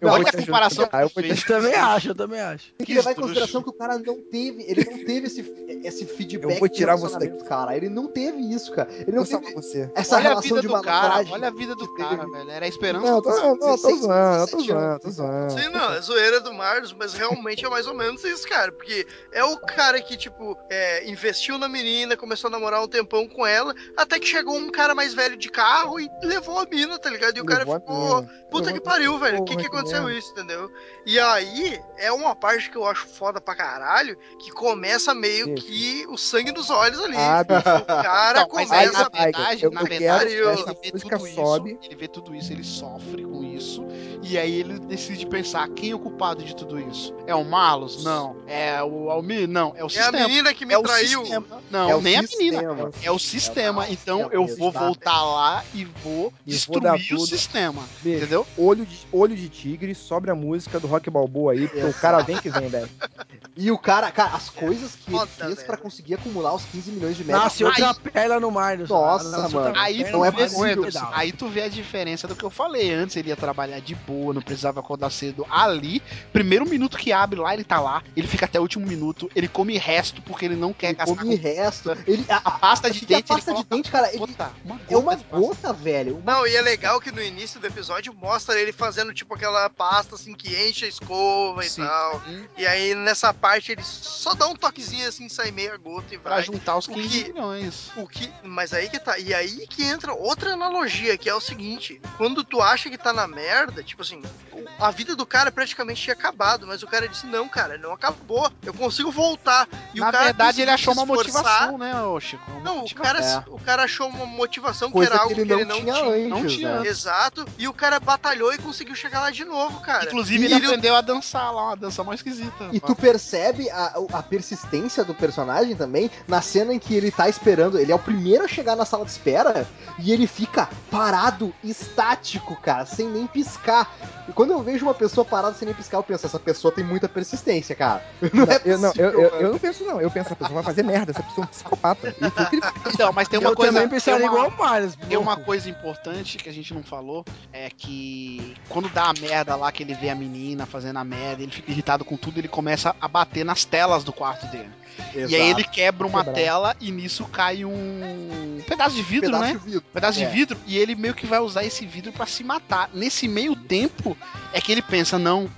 [0.00, 1.20] Eu Olha a comparação eu que.
[1.30, 2.72] Eu também acho, eu também acho.
[2.78, 5.40] Tem que levar em consideração que o cara não teve, ele não teve esse,
[5.84, 7.76] esse feedback Eu vou tirar você relacionamento, cara.
[7.76, 8.88] Ele não teve isso, cara.
[8.92, 9.90] Ele não teve você.
[9.94, 11.32] essa olha a relação vida de do cara, malandragem.
[11.32, 12.50] olha a vida do cara, velho.
[12.50, 13.06] Era a esperança.
[13.06, 15.52] Não, eu tô, não, eu tô 16, zoando, eu tô 17 zoando, tô zoando.
[15.52, 18.72] Sim, não, é zoeira do Marlos, mas realmente é mais ou menos isso, cara.
[18.72, 23.28] Porque é o cara que, tipo, é, investiu na menina, começou a namorar um tempão
[23.28, 26.98] com ela, até que chegou um cara mais velho de carro e levou a mina,
[26.98, 27.36] tá ligado?
[27.36, 28.26] E o cara ficou.
[28.50, 29.40] Puta Levou que pariu, velho.
[29.40, 30.70] O que, que aconteceu isso, entendeu?
[31.06, 35.66] E aí é uma parte que eu acho foda pra caralho, que começa meio Isso.
[35.66, 37.16] que o sangue nos olhos ali.
[37.44, 37.60] Bicho.
[37.82, 38.92] o cara Não, começa.
[38.92, 41.78] na verdade, eu- na eu verdade, quero- ele essa vê música tudo isso, sobe.
[41.82, 43.86] ele vê tudo isso, ele sofre com isso,
[44.22, 47.14] e aí ele decide pensar, quem é o culpado de tudo isso?
[47.26, 48.04] É o Marlos?
[48.04, 48.36] Não.
[48.46, 49.48] É o Almir?
[49.48, 49.72] Não.
[49.76, 50.28] É o É a sistema.
[50.28, 51.20] menina que me É o traiu.
[51.20, 51.46] sistema.
[51.70, 52.62] Não, É o nem a sistema.
[52.62, 52.90] menina.
[53.02, 53.84] É o sistema.
[53.86, 57.26] É o então sistema eu vou voltar lá e vou E vou dar destruir o
[57.26, 57.82] sistema.
[58.02, 58.18] Beijo.
[58.24, 58.46] Entendeu?
[58.58, 62.20] Olho de, olho de tigre, sobra a música do Rock Balboa aí, porque o cara
[62.22, 62.88] vem que vem, velho.
[63.62, 65.66] E o cara, cara, as coisas que Foda, ele fez velho.
[65.66, 67.44] pra conseguir acumular os 15 milhões de metros.
[67.44, 68.88] Nasce outra perna no Marlos.
[68.88, 69.78] Nossa, outra mano.
[69.78, 70.88] Aí não é possível.
[71.12, 72.90] aí tu vê a diferença do que eu falei.
[72.90, 75.46] Antes ele ia trabalhar de boa, não precisava acordar cedo.
[75.50, 78.02] Ali, primeiro minuto que abre lá, ele tá lá.
[78.16, 79.30] Ele fica até o último minuto.
[79.36, 81.90] Ele come resto porque ele não quer Ele gastar come com resto.
[82.06, 83.12] Ele, a, a pasta de a dente.
[83.12, 86.22] ele pasta de dente, cara, ele- gota, uma é uma gota velho.
[86.24, 90.14] Não, e é legal que no início do episódio mostra ele fazendo tipo aquela pasta
[90.14, 91.82] assim que enche a escova Sim.
[91.82, 92.22] e tal.
[92.56, 96.18] E aí nessa parte parte ele só dá um toquezinho assim, sai meia gota e
[96.18, 96.42] Pra vai.
[96.44, 97.90] juntar os O 15 que- milhões.
[97.96, 101.40] O que, mas aí que tá, e aí que entra outra analogia, que é o
[101.40, 104.22] seguinte, quando tu acha que tá na merda, tipo assim,
[104.52, 107.92] o- a vida do cara praticamente tinha acabado, mas o cara disse, não, cara, não
[107.92, 109.68] acabou, eu consigo voltar.
[109.94, 112.50] E Na o cara verdade, ele achou uma motivação, né, ô Chico?
[112.52, 113.42] Uma Não, o cara, É.
[113.48, 115.80] o cara achou uma motivação Coisa que era que algo ele que ele não não
[115.82, 116.06] tinha tinha.
[116.14, 116.86] antes, não tinha né?
[116.88, 120.04] Exato, e o cara batalhou e conseguiu chegar lá de novo, cara.
[120.04, 122.68] Inclusive, E ele ele- aprendeu a dançar lá, uma dança mais esquisita.
[122.72, 123.29] E tu percebe
[123.70, 127.78] a, a persistência do personagem também na cena em que ele tá esperando.
[127.78, 129.66] Ele é o primeiro a chegar na sala de espera
[129.98, 133.92] e ele fica parado, estático, cara, sem nem piscar.
[134.28, 136.84] E quando eu vejo uma pessoa parada sem nem piscar, eu penso, essa pessoa tem
[136.84, 138.02] muita persistência, cara.
[138.32, 140.00] Não, é eu, não, eu, possível, eu, eu não penso, não.
[140.00, 142.14] Eu penso, essa pessoa vai fazer merda, essa pessoa é um psicopata.
[142.52, 142.90] E.
[142.94, 143.72] Então, mas tem uma eu coisa.
[143.72, 144.96] também uma- igual Marius.
[144.96, 149.56] Tem uma coisa importante que a gente não falou, é que quando dá a merda
[149.56, 152.48] lá, que ele vê a menina fazendo a merda, ele fica irritado com tudo, ele
[152.48, 154.70] começa a bater nas telas do quarto dele.
[155.14, 155.70] E aí ele Exato.
[155.70, 159.52] quebra uma tela e nisso cai um pedaço de vidro, Pedaço né?
[159.52, 159.82] de vidro.
[159.92, 160.24] pedaço É.
[160.26, 162.90] de vidro e ele meio que vai usar esse vidro pra se matar.
[162.92, 164.16] Nesse meio tempo
[164.52, 165.50] é que ele pensa, não,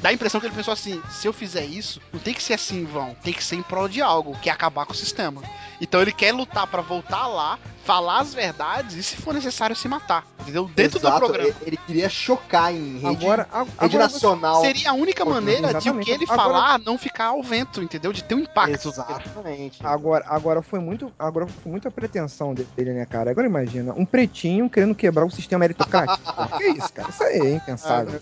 [0.00, 2.54] dá a impressão que ele pensou assim, se eu fizer isso, não tem que ser
[2.54, 4.96] assim em vão, tem que ser em prol de algo, que é acabar com o
[4.96, 5.42] sistema.
[5.80, 7.58] Então ele quer lutar pra voltar lá,
[7.88, 10.70] falar as verdades e se for necessário se matar, entendeu?
[10.76, 11.48] Dentro Exato, do programa.
[11.48, 14.60] Ele, ele queria chocar em rede, Agora, a- rede agora nacional.
[14.60, 16.04] Seria a única maneira de o Exatamente.
[16.04, 18.12] que ele Agora- falar não ficar ao vento, entendeu?
[18.12, 18.88] De ter um impacto.
[18.90, 19.78] Exatamente.
[19.86, 23.30] Agora, agora foi muito, agora foi muita pretensão dele, né, cara?
[23.30, 26.18] Agora imagina, um pretinho querendo quebrar o sistema meritocrático.
[26.58, 27.08] Que isso, cara?
[27.08, 28.20] Isso aí é impensável.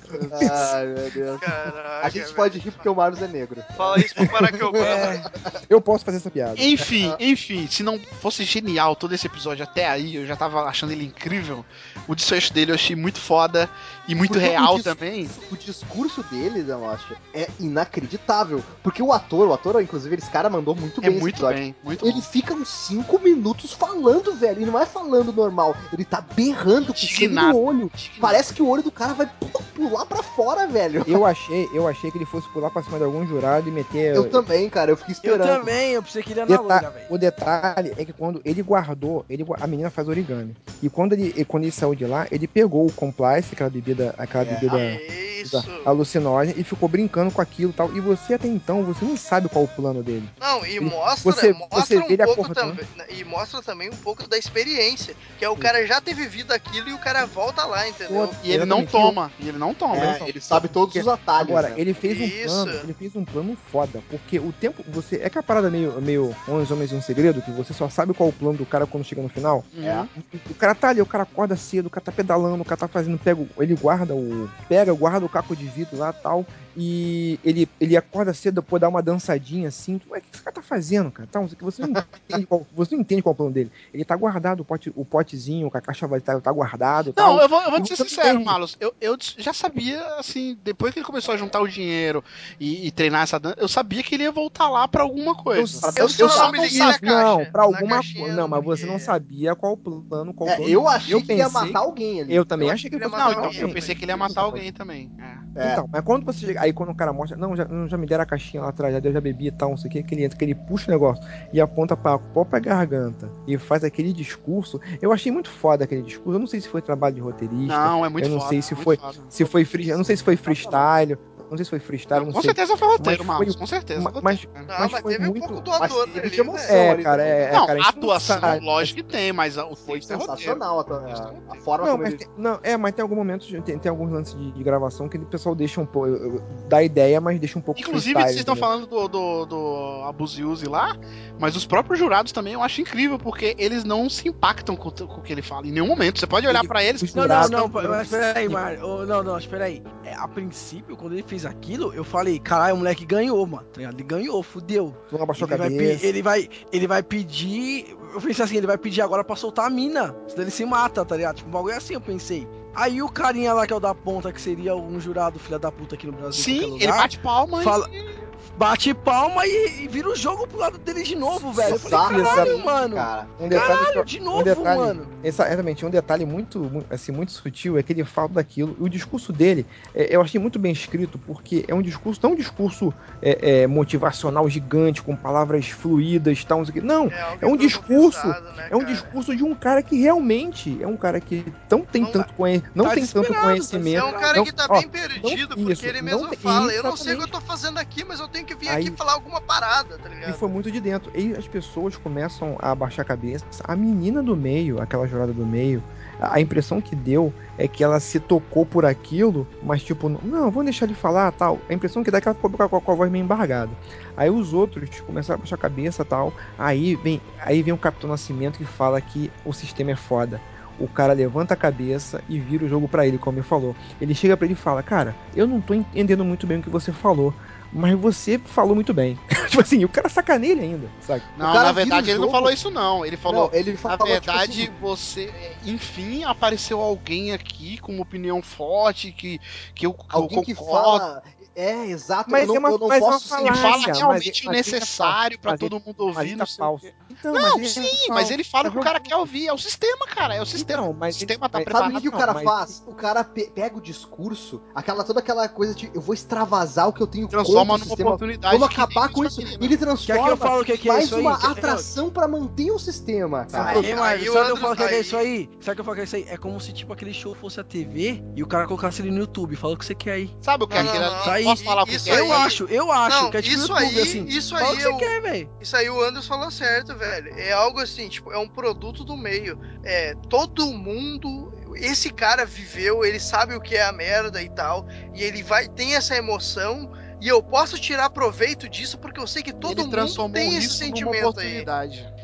[0.48, 1.40] Ai, meu Deus.
[1.40, 2.34] Caraca, A gente velho.
[2.36, 3.60] pode rir porque o Marius é negro.
[3.76, 4.80] Fala isso pro Paraqueogão.
[4.80, 5.24] É,
[5.68, 6.55] Eu posso fazer essa piada.
[6.56, 10.92] Enfim, enfim, se não fosse genial todo esse episódio até aí, eu já tava achando
[10.92, 11.64] ele incrível.
[12.08, 13.68] O desfecho dele eu achei muito foda
[14.08, 15.28] e muito Porque real o também.
[15.50, 18.62] O discurso dele, Democha, é inacreditável.
[18.82, 21.58] Porque o ator, o ator, inclusive, esse cara mandou muito É bem muito episódio.
[21.58, 22.22] bem, muito Ele bom.
[22.22, 24.62] fica uns 5 minutos falando, velho.
[24.62, 25.74] E não é falando normal.
[25.92, 27.52] Ele tá berrando com sangue Indignado.
[27.52, 27.90] no olho.
[28.20, 31.04] Parece que o olho do cara vai pu- pular pra fora, velho.
[31.06, 34.14] Eu achei, eu achei que ele fosse pular pra cima de algum jurado e meter.
[34.14, 34.90] Eu também, cara.
[34.90, 35.58] Eu fiquei eu esperando.
[35.60, 37.06] também, eu pensei que ele ia na Deta- velho.
[37.10, 40.56] o detalhe é que quando ele guardou, ele, a menina faz origami.
[40.82, 44.14] E quando ele, e quando ele saiu de lá, ele pegou o complice, aquela bebida,
[44.18, 44.47] aquela É.
[44.55, 45.01] bebida
[45.43, 45.64] Isso.
[45.85, 47.94] alucinógena, e ficou brincando com aquilo e tal.
[47.97, 50.28] E você até então, você não sabe qual o plano dele.
[50.40, 52.85] Não, e Ele- mostra, você- mostra você um pouco também.
[53.10, 55.14] E mostra também um pouco da experiência.
[55.39, 58.28] Que é o cara já ter vivido aquilo e o cara volta lá, entendeu?
[58.43, 59.97] E ele não toma, e ele não toma.
[59.97, 61.51] É, ele sabe todos os atalhos.
[61.51, 61.74] Agora, né?
[61.78, 62.47] ele fez um Isso.
[62.64, 66.01] plano, ele fez um plano foda, porque o tempo, você, é que a parada meio,
[66.01, 68.86] meio 11 homens e um segredo, que você só sabe qual o plano do cara
[68.86, 69.65] quando chega no final.
[69.74, 70.09] Uhum.
[70.51, 72.89] O cara tá ali, o cara acorda cedo, o cara tá pedalando, o cara tá
[72.89, 76.44] fazendo, pega, ele guarda o, pega, guarda o caco de vidro lá, tal,
[76.77, 80.55] e ele, ele acorda cedo, depois dá uma dançadinha assim, ué, o que esse cara
[80.57, 81.27] tá fazendo, cara?
[81.31, 81.89] Tá, você não
[82.28, 83.73] entende qual, você não entende qual é o plano dele.
[83.94, 87.12] Ele tá guardado, o, pote, o potezinho, com a caixa vai estar tá guardado, Não,
[87.15, 87.40] tal.
[87.40, 88.77] eu vou, eu vou te Eu ser sincero, Malus.
[88.78, 92.23] Eu, eu já sabia, assim, depois que ele começou a juntar o dinheiro
[92.61, 95.81] e, e treinar essa dança, eu sabia que ele ia voltar lá pra alguma coisa.
[95.97, 97.51] Eu só não me liguei na sabia- Não, caixa.
[97.53, 98.19] pra alguma coisa.
[98.19, 100.70] eu Não, mas não você não sabia qual o plano, qual o É, plano.
[100.70, 102.35] eu achei Eu que ia pensei- matar alguém ali.
[102.35, 103.61] Eu também Eu achei que ele ia Não, matar então, alguém.
[103.62, 105.11] eu pensei que ele ia matar alguém também.
[105.19, 105.47] É.
[105.69, 105.73] É.
[105.73, 106.65] Então, mas quando você chega.
[106.66, 107.36] Aí quando o cara mostra.
[107.36, 109.70] Não, já, já me deram a caixinha lá atrás, já, deu, já bebi e tal,
[109.70, 112.18] não sei o que, que ele entra, que ele puxa o negócio e aponta pra
[112.18, 114.80] própria garganta e faz aquele discurso.
[115.01, 116.34] Eu achei muito foda aquele discurso.
[116.36, 117.76] Eu não sei se foi trabalho de roteirista.
[117.76, 119.18] Não, é muito eu não foda, sei se foi- foda.
[119.28, 121.16] Se foi free, eu não sei se foi freestyle.
[121.51, 122.48] Não sei se foi freestyle, não, Com sei.
[122.48, 124.01] certeza foi roteiro, Mas Malus, foi- com certeza.
[124.01, 124.48] Ma- roteiro, mas- né?
[124.68, 126.43] Não, Mas mas, foi teve muito- um pouco do mas ator ali, de né?
[126.43, 126.77] emoção.
[126.77, 127.32] É, ali cara, também.
[127.39, 128.64] é, não, cara, a a atuação, sabe.
[128.66, 130.39] lógico que tem, mas o Foi texto é roteiro.
[130.40, 132.18] sensacional a, a- a forma Não, como mas ele.
[132.24, 135.16] tem, não, é, mas tem alguns momentos, tem, tem alguns lances de, de gravação que
[135.18, 136.43] o pessoal deixa um pouco.
[136.68, 137.81] Dá ideia, mas deixa um pouco.
[137.81, 140.97] Inclusive, freestyle, vocês estão falando do, do, do Abuse Use lá,
[141.39, 144.93] mas os próprios jurados também eu acho incrível, porque eles não se impactam com, o-
[145.06, 146.18] com o que ele fala em nenhum momento.
[146.18, 147.14] Você pode olhar pra eles.
[147.14, 149.06] Não, não, não, mas peraí, Mário.
[149.06, 149.82] Não, não, espera aí.
[150.05, 153.66] É, a princípio, quando ele fez aquilo, eu falei, caralho, o moleque ganhou, mano.
[153.72, 153.82] tá?
[153.82, 154.94] Ele ganhou, fudeu.
[155.12, 156.06] Não abaixou Ele a vai, cabeça.
[156.06, 157.96] ele, vai, ele vai pedir.
[158.14, 160.14] Eu pensei assim, ele vai pedir agora pra soltar a mina.
[160.28, 161.36] Senão ele se mata, tá ligado?
[161.36, 162.46] Tipo, um bagulho assim, eu pensei.
[162.74, 165.72] Aí o carinha lá que é o da ponta, que seria um jurado filha da
[165.72, 166.42] puta aqui no Brasil.
[166.44, 168.26] Sim, ele lugar, bate palma fala- e.
[168.56, 171.74] bate palma e, e vira o jogo pro lado dele de novo, velho.
[171.74, 172.96] Eu falei, Exatamente, caralho, mano.
[172.96, 173.26] cara.
[173.38, 175.06] Um detalhe, Caralho, de novo, detalhe- mano.
[175.22, 178.76] Exatamente, um detalhe muito, mu- assim, muito sutil é que ele fala daquilo.
[178.80, 182.32] E o discurso dele, é, eu achei muito bem escrito, porque é um discurso, não
[182.32, 186.80] um discurso é, é, motivacional gigante, com palavras fluídas tal, não sei o quê.
[186.80, 188.92] Não, algo é um discurso, né, é um cara?
[188.92, 192.62] discurso de um cara que realmente é um cara que não tem Não- tanto, conhe...
[192.74, 193.98] não tá tem tanto tá conhecimento.
[193.98, 196.72] É um cara não- que tá ó, bem perdido, não- porque isso, ele mesmo fala,
[196.72, 198.86] eu não sei o que eu tô fazendo aqui, mas eu tenho que vir Aí-
[198.86, 200.35] aqui falar alguma parada, tá E ligado?
[200.35, 201.10] foi muito de dentro.
[201.14, 203.44] E as pessoas começam a abaixar a cabeça.
[203.64, 205.82] A menina do meio, aquela jurada do meio,
[206.20, 210.64] a impressão que deu é que ela se tocou por aquilo, mas tipo, não, vamos
[210.64, 211.59] deixar ele falar tal.
[211.68, 213.70] A impressão que dá é que ela ficou com a, com a voz meio embargada.
[214.16, 216.32] Aí os outros começaram a abaixar a cabeça tal.
[216.59, 220.40] Aí vem, aí vem o Capitão Nascimento que fala que o sistema é foda.
[220.78, 223.74] O cara levanta a cabeça e vira o jogo pra ele, como ele falou.
[223.98, 226.68] Ele chega pra ele e fala: Cara, eu não tô entendendo muito bem o que
[226.68, 227.32] você falou,
[227.77, 229.19] mas você falou muito bem.
[229.51, 231.23] tipo assim, o cara sacaneia ele ainda, sabe?
[231.36, 233.05] Não, na verdade ele não falou isso não.
[233.05, 237.93] Ele falou, Não, ele na falou, tipo verdade, assim, você, enfim, apareceu alguém aqui com
[237.93, 239.39] uma opinião forte que
[239.74, 240.98] que eu, que eu alguém que concordo.
[240.98, 241.23] fala.
[241.56, 242.30] É, exato.
[242.30, 243.54] Mas eu não, é uma- eu não mas é posso falácia.
[243.54, 246.38] fala mas realmente ele- o mas ele tá necessário ele- todo mundo ouvir, ele não
[246.40, 246.86] tá sei o falso.
[247.10, 249.16] Então, Não, mas ele sim, é mas ele fala Tá o que o cara quer
[249.16, 249.46] ouvir.
[249.48, 250.34] É o sistema, cara.
[250.34, 250.82] É o sistema.
[250.82, 251.86] Então, mas o sistema ele- tá mas- preparado.
[251.86, 252.84] Sabe o que, o não, cara mas- faz?
[252.86, 256.92] O cara pe- pega o discurso, aquela toda aquela coisa de eu vou extravasar o
[256.92, 258.10] que eu tenho Transforma contra o numa sistema.
[258.10, 258.58] oportunidade.
[258.58, 259.40] Vamos acabar com isso.
[259.40, 261.20] E ele Quer transforma que eu falo o que, que é mais isso aí?
[261.22, 263.46] uma Quer- atração pra manter o sistema.
[263.52, 265.48] Aí- mas o sabe o que eu falo que é isso aí?
[265.60, 266.26] Sabe o que eu falo que é isso aí?
[266.28, 269.18] É como se tipo aquele show fosse a TV e o cara colocasse ele no
[269.20, 269.56] YouTube.
[269.56, 270.36] Fala o que você quer aí.
[270.42, 271.24] Sabe o que é Não, aquilo não, não.
[271.24, 271.45] Tá aí.
[271.51, 272.20] Posso falar que Isso é?
[272.20, 274.24] Eu aí- acho, eu acho Não, que é tipo isso YouTube, aí- assim.
[274.27, 275.48] isso aí eu- quer.
[275.60, 277.32] Isso aí o Anderson falou certo, velho.
[277.39, 279.59] É algo assim, tipo, é um produto do meio.
[279.85, 281.52] É, todo mundo.
[281.77, 284.86] Esse cara viveu, ele sabe o que é a merda e tal.
[285.14, 286.90] E ele vai, tem essa emoção.
[287.20, 290.68] E eu posso tirar proveito disso porque eu sei que todo ele mundo tem esse
[290.68, 291.64] sentimento aí.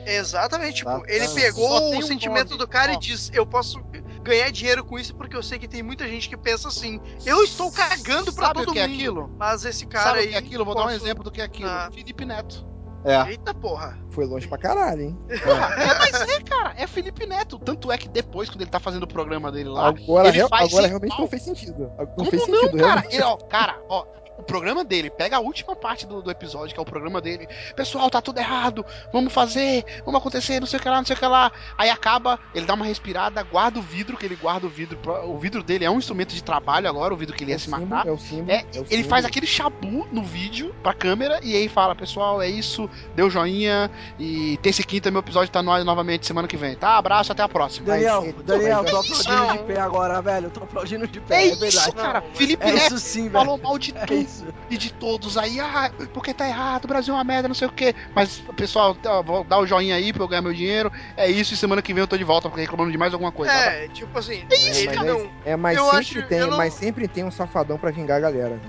[0.06, 1.34] Exatamente, tipo, Tá, ele tá.
[1.34, 2.94] pegou Só tem o um sentimento nome, do cara ó.
[2.94, 3.80] e disse: Eu posso
[4.22, 7.00] ganhar dinheiro com isso porque eu sei que tem muita gente que pensa assim.
[7.26, 8.94] Eu estou cagando pra Sabe todo o que é mundo.
[8.94, 9.34] aquilo?
[9.38, 10.26] Mas esse cara Sabe aí.
[10.26, 10.64] o que é aquilo?
[10.64, 11.68] Vou dar um posso- exemplo do que é aquilo.
[11.68, 11.90] Ah.
[11.92, 12.70] Felipe Neto.
[13.04, 13.30] É.
[13.30, 13.98] Eita porra.
[14.10, 15.18] Foi longe pra caralho, hein?
[15.42, 17.58] Porra, é, mas é, cara, é Felipe Neto.
[17.58, 20.48] Tanto é que depois, quando ele tá fazendo o programa dele lá, Agora, ele real-
[20.48, 21.90] faz agora realmente não fez sentido.
[21.98, 23.04] Não Como fez não, sentido, cara?
[23.10, 24.04] Ele, ó, cara, ó,
[24.42, 27.48] o programa dele, pega a última parte do, do episódio, que é o programa dele.
[27.76, 28.84] Pessoal, tá tudo errado.
[29.12, 31.50] Vamos fazer, vamos acontecer, não sei o que lá, não sei o que lá.
[31.78, 34.98] Aí acaba, ele dá uma respirada, guarda o vidro, que ele guarda o vidro.
[35.26, 37.56] O vidro dele é um instrumento de trabalho agora, o vidro que ele É ia
[37.56, 38.08] o se símbolo, matar.
[38.08, 39.08] é o símbolo, É, é o ele símbolo.
[39.08, 43.90] faz aquele chabu no vídeo pra câmera e aí fala, pessoal, é isso, deu joinha
[44.18, 46.96] e terça e quinta meu episódio tá no ar novamente semana que vem, tá?
[46.96, 47.86] Abraço, até a próxima.
[47.86, 50.46] Daniel, Daniel, tô é aplaudindo de pé agora, velho.
[50.46, 51.92] Eu tô aplaudindo de pé, É, é, isso, verdade.
[51.92, 52.22] cara.
[52.34, 54.46] Felipe É Neto sim, falou mal de É tudo isso.
[54.70, 57.68] e de todos aí, ah, porque tá errado, o Brasil é uma merda, não sei
[57.68, 57.94] o que.
[58.14, 60.90] Mas, pessoal, tá, vou dar o joinha aí pra eu ganhar meu dinheiro.
[61.16, 63.32] É isso, e semana que vem eu tô de volta porque reclamando de mais alguma
[63.32, 63.52] coisa.
[63.52, 65.20] É, tipo assim, É, ele mas, não.
[65.44, 67.90] é, é, mas eu sempre acho- tem, eu não- mas sempre tem um safadão pra
[67.90, 68.56] vingar a galera.
[68.56, 68.60] né?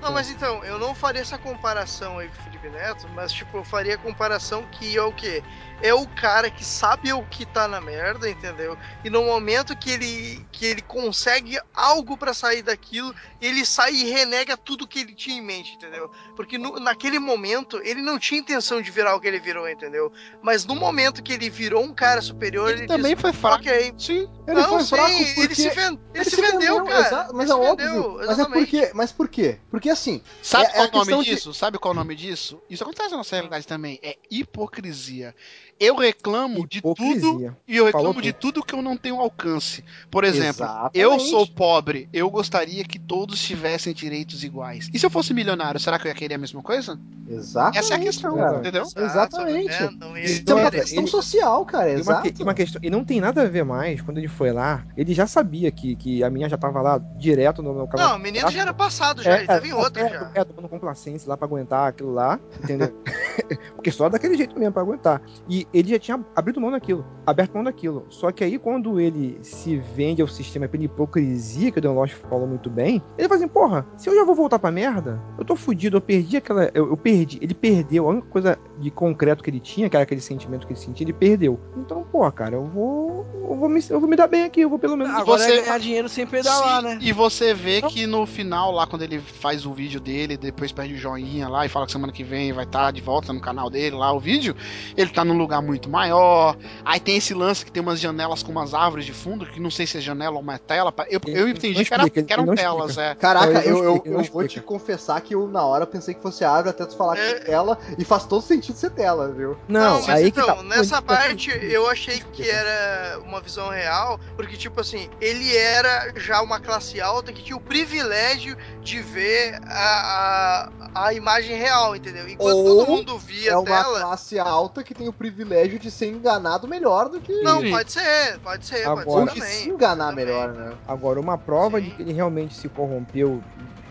[0.00, 0.12] Não, é.
[0.12, 3.64] mas então, eu não faria essa comparação aí com o Felipe Neto, mas tipo, eu
[3.64, 5.42] faria a comparação que é o quê?
[5.82, 8.76] É o cara que sabe o que tá na merda, entendeu?
[9.04, 14.04] E no momento que ele que ele consegue algo pra sair daquilo, ele sai e
[14.10, 16.10] renega tudo que ele tinha em mente, entendeu?
[16.36, 20.12] Porque no- naquele momento ele não tinha intenção de virar o que ele virou, entendeu?
[20.42, 23.62] Mas no momento que ele virou um cara superior, Ele ele, também disse, foi fraco.
[23.64, 23.94] Ok.
[23.98, 24.28] Sim.
[24.46, 27.06] Ele não, foi sim, fraco ele porque se, ven- ele se vendeu, cara.
[27.06, 27.86] exa- mas ele é se óbvio.
[27.88, 29.58] vendeu, mas é porque, mas por quê?
[29.70, 31.54] Porque assim, Sabe É- é qual é o nome questão de- disso?
[31.54, 32.60] Sabe qual o nome disso?
[32.68, 33.98] Isso acontece na nossa realidade também.
[34.02, 35.34] É hipocrisia.
[35.80, 37.56] Eu reclamo de tudo Hipocrisia.
[37.66, 38.52] e eu reclamo Falou de tudo.
[38.52, 39.82] tudo que eu não tenho alcance.
[40.10, 40.98] Por exemplo, Exatamente.
[40.98, 44.90] eu sou pobre, eu gostaria que todos tivessem direitos iguais.
[44.92, 47.00] E se eu fosse milionário, será que eu ia querer a mesma coisa?
[47.26, 47.78] Exatamente.
[47.78, 48.58] Essa é a questão, cara.
[48.58, 48.82] entendeu?
[48.94, 49.68] Exatamente.
[49.72, 49.96] Exato?
[49.96, 51.88] Não ia Isso é uma questão ele- social, cara.
[51.88, 52.22] E uma, Exato.
[52.32, 54.84] que- e uma questão, e não tem nada a ver mais, quando ele foi lá,
[54.96, 57.88] ele já sabia que, que a minha já tava lá direto no, no.
[57.96, 60.30] Não, o menino já era passado, já, ele tava em outra é, já.
[60.34, 62.92] É, tomando complacência lá pra aguentar aquilo lá, entendeu?
[63.76, 65.22] Porque só daquele jeito mesmo pra aguentar.
[65.48, 68.06] E ele já tinha abrido mão daquilo, aberto mão daquilo.
[68.08, 72.14] Só que aí quando ele se vende ao sistema pela hipocrisia, que o Dan Lost
[72.28, 75.44] falou muito bem, ele fala assim, porra, se eu já vou voltar pra merda, eu
[75.44, 76.70] tô fudido, eu perdi aquela.
[76.74, 80.02] Eu, eu perdi, ele perdeu, a única coisa de concreto que ele tinha, que era
[80.02, 81.58] aquele sentimento que ele sentia, ele perdeu.
[81.76, 83.26] Então, porra, cara, eu vou.
[83.50, 85.12] Eu vou me, eu vou me dar bem aqui, eu vou pelo menos.
[85.14, 86.98] Agora você- é ganhar dinheiro sem pedalar, Sim, né?
[87.02, 90.94] E você vê que no final, lá quando ele faz o vídeo dele, depois perde
[90.94, 93.68] o joinha lá e fala que semana que vem vai estar de volta no canal
[93.68, 94.54] dele lá o vídeo,
[94.96, 96.56] ele tá num lugar muito maior.
[96.84, 99.70] Aí tem esse lance que tem umas janelas com umas árvores de fundo, que não
[99.70, 100.92] sei se é janela ou uma tela.
[101.08, 103.14] Eu, eu não entendi que, era, explica, que eram não telas, é.
[103.14, 104.66] Caraca, Não, não eu, eu, explica, não eu vou te explica.
[104.66, 107.30] confessar que eu, na hora, pensei que fosse árvore até tu falar que É.
[107.30, 109.56] é tela, e faz todo sentido ser tela, viu?
[109.68, 110.62] Não, mas aí então, que tá.
[110.62, 116.40] nessa parte eu achei que era uma visão real, porque, tipo assim, ele era já
[116.42, 122.28] uma classe alta que tinha o privilégio de ver a, a, a imagem real, entendeu?
[122.28, 124.00] Enquanto Ou todo mundo via é uma tela.
[124.00, 127.32] classe alta que tem o privilégio de ser enganado melhor do que.
[127.42, 127.70] Não, Isso.
[127.72, 129.54] pode ser, pode ser, pode Agora- Ou ser de também.
[129.54, 130.24] se enganar também.
[130.26, 130.72] melhor, né?
[130.86, 131.84] Agora, uma prova Sim.
[131.86, 133.42] de que ele realmente se corrompeu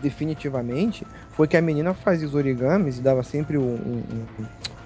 [0.02, 3.62] definitivamente foi que a menina fazia os origamis e dava sempre um.
[3.62, 4.04] um-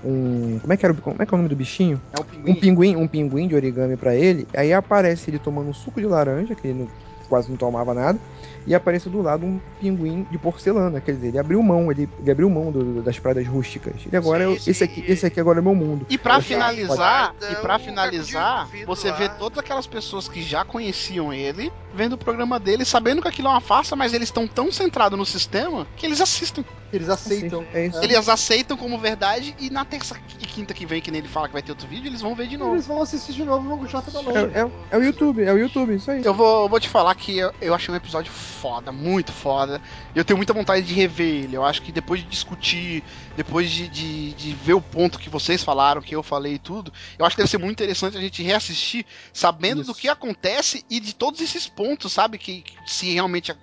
[0.07, 2.01] um- como, é que era, o- como é que é o nome do bichinho?
[2.13, 2.55] É um Um pinguim.
[2.61, 4.47] pinguim, um pinguim de origami pra ele.
[4.55, 6.89] Aí aparece ele tomando um suco de laranja, que ele não-
[7.29, 8.19] quase não tomava nada.
[8.67, 11.01] E aparece do lado um pinguim de porcelana.
[11.01, 13.95] Quer dizer, ele abriu mão, ele, ele abriu mão do- das pradas rústicas.
[14.07, 15.05] Ele agora é, Sim, esse aqui, sim.
[15.07, 16.07] esse aqui agora é meu mundo.
[16.09, 19.17] E pra Pode- finalizar, pode- e pra um finalizar, você lá.
[19.17, 23.49] vê todas aquelas pessoas que já conheciam ele, vendo o programa dele, sabendo que aquilo
[23.49, 26.65] é uma farsa, mas eles estão tão centrados no sistema que eles assistem.
[26.93, 27.65] Eles aceitam.
[27.75, 28.03] É isso.
[28.03, 31.49] Eles aceitam como verdade e na terça e quinta que vem, que nem ele fala
[31.49, 32.75] que vai ter outro vídeo, eles vão ver de novo.
[32.77, 34.37] Eles vão assistir de novo e vão continuar falando.
[34.57, 36.25] É, é- é o YouTube, é o YouTube, isso aí.
[36.25, 39.81] Eu vou, eu vou te falar que eu, eu achei um episódio foda, muito foda.
[40.15, 41.57] E eu tenho muita vontade de rever ele.
[41.57, 43.03] Eu acho que depois de discutir,
[43.37, 46.93] depois de, de, de ver o ponto que vocês falaram, que eu falei e tudo,
[47.19, 49.93] eu acho que deve ser muito interessante a gente reassistir, sabendo Isso.
[49.93, 52.39] do que acontece e de todos esses pontos, sabe?
[52.39, 53.55] Que, que se realmente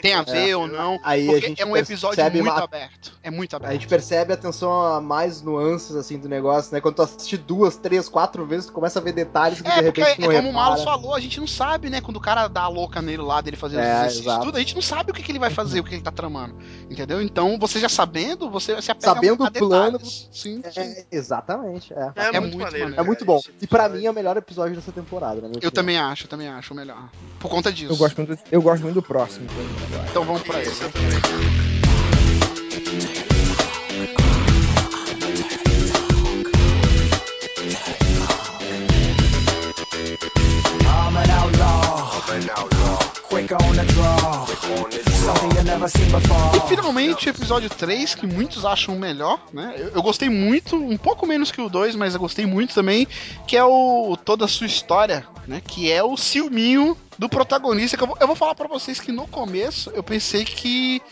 [0.00, 0.58] tem a ver certeza.
[0.58, 0.98] ou não.
[1.04, 3.12] Aí a Porque gente é um episódio muito uma- aberto.
[3.22, 3.72] É muito A aberto.
[3.74, 6.80] gente percebe atenção a mais nuances assim do negócio, né?
[6.80, 9.82] Quando tu assiste duas, três, quatro vezes, tu começa a ver detalhes que É, de
[9.84, 10.96] porque repente é não como o Malus repara.
[10.98, 12.00] falou, a gente não sabe, né?
[12.00, 14.08] Quando o cara dá a louca nele lá, dele fazer É,
[14.44, 16.10] tudo, a gente não sabe o que, que ele vai fazer, o que ele tá
[16.10, 16.54] tramando.
[16.90, 17.20] Entendeu?
[17.20, 19.98] Então, você já sabendo, você se apega Sabendo a o plano.
[20.00, 20.62] Sim, sim.
[20.80, 22.12] É, exatamente, é.
[22.16, 22.84] É, É muito, muito maneiro.
[22.86, 22.94] maneiro.
[23.02, 23.38] É muito bom.
[23.38, 25.70] esse E pra mim é o melhor episódio dessa temporada, minha Eu opinião.
[25.72, 27.08] também acho, eu também acho o melhor.
[27.40, 27.92] Por conta disso.
[27.92, 29.46] Eu gosto muito, eu gosto muito do próximo.
[30.10, 30.84] Então vamos pra Isso, ele.
[30.84, 32.22] eu também.
[40.84, 42.81] I'm an outlaw.
[46.56, 49.74] E finalmente, episódio 3, que muitos acham melhor, né?
[49.76, 53.06] Eu, eu gostei muito, um pouco menos que o 2, mas eu gostei muito também,
[53.46, 55.62] que é o Toda a Sua História, né?
[55.66, 57.96] Que é o ciúminho do protagonista.
[57.96, 61.02] Que eu, vou, eu vou falar pra vocês que no começo eu pensei que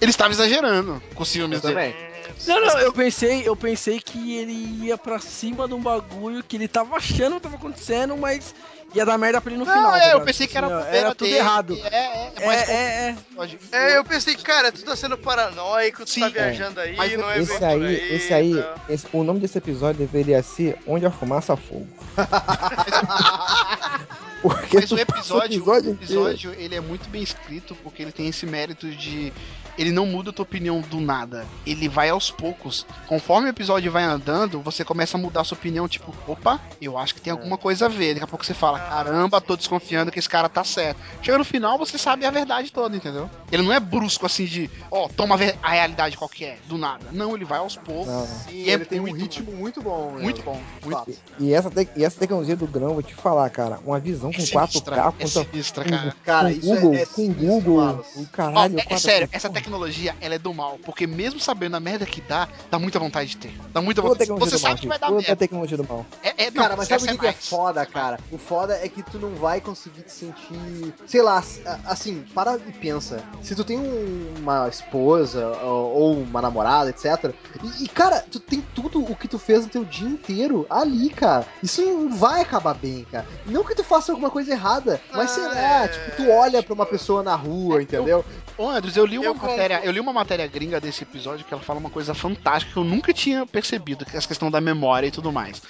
[0.00, 1.92] ele estava exagerando com o ciúmes Eu dele.
[1.92, 2.12] também.
[2.46, 6.56] Não, não, eu pensei, eu pensei que ele ia pra cima de um bagulho que
[6.56, 8.54] ele tava achando que tava acontecendo, mas
[8.94, 9.90] ia dar merda pra ele no Não, final.
[9.92, 11.78] tá é, eu pensei que era, Assim, era tudo dele, errado.
[11.84, 13.16] É, é, É, mas é, é.
[13.34, 16.30] pode- É, eu pensei, cara, tu tá sendo paranoico, tu Sim, tá é.
[16.30, 18.74] viajando aí, Mas não é Esse aí, aí, esse aí, tá?
[18.88, 21.88] esse- o nome desse episódio deveria ser Onde a Fumaça Fogo.
[24.42, 28.26] Porque Mas o episódio, o episódio episódio, ele é muito bem escrito porque ele tem
[28.26, 29.32] esse mérito de
[29.78, 31.46] ele não muda a tua opinião do nada.
[31.66, 32.86] Ele vai aos poucos.
[33.06, 36.96] Conforme o episódio vai andando, você começa a mudar a sua opinião, tipo, opa, eu
[36.98, 38.14] acho que tem alguma coisa a ver.
[38.14, 40.98] Daqui a pouco você fala, caramba, tô desconfiando que esse cara tá certo.
[41.22, 43.28] Chega no final, você sabe a verdade toda, entendeu?
[43.50, 47.06] Ele não é brusco assim de, ó, toma a realidade qual que é, do nada.
[47.12, 48.06] Não, ele vai aos poucos.
[48.06, 48.40] Não, não.
[48.50, 50.12] E é ele tem um ritmo muito bom.
[50.16, 50.22] né?
[50.22, 51.12] Muito bom, muito Fato.
[51.38, 54.40] E essa, te- e essa tecnologia do grão, vou te falar, cara, uma visão com
[54.40, 56.16] É 4K, sinistra, com, é sinistra, cara.
[56.24, 58.78] Cara, com isso Google, é, é com Google, o caralho.
[58.78, 58.98] é, é 4K.
[58.98, 59.61] sério, essa tecnologia,
[60.20, 63.36] ela é do mal, porque mesmo sabendo a merda que dá, dá muita vontade de
[63.36, 63.54] ter.
[63.72, 64.20] Dá muita vontade.
[64.20, 65.36] tecnologia Você do mal, sabe que vai dar merda.
[65.36, 66.06] tecnologia do mal.
[66.22, 68.18] É, é, não, Cara, mas sabe o que, que é foda, cara?
[68.30, 70.94] O foda é que tu não vai conseguir te sentir.
[71.06, 71.42] Sei lá,
[71.86, 73.22] assim, para e pensa.
[73.42, 77.32] Se tu tem um- uma esposa ou uma namorada, etc.
[77.62, 81.08] E, e, cara, tu tem tudo o que tu fez no teu dia inteiro ali,
[81.10, 81.46] cara.
[81.62, 83.26] Isso não vai acabar bem, cara.
[83.46, 86.62] Não que tu faça alguma coisa errada, mas sei Ah, lá, é, tipo, tu olha
[86.62, 88.24] pra uma pessoa na rua, entendeu?
[88.56, 89.86] Ô, Andres, eu li uma Eu matéria, concordo.
[89.86, 92.84] eu li uma matéria gringa desse episódio que ela fala uma coisa fantástica que eu
[92.84, 95.62] nunca tinha percebido, que é essa questão da memória e tudo mais.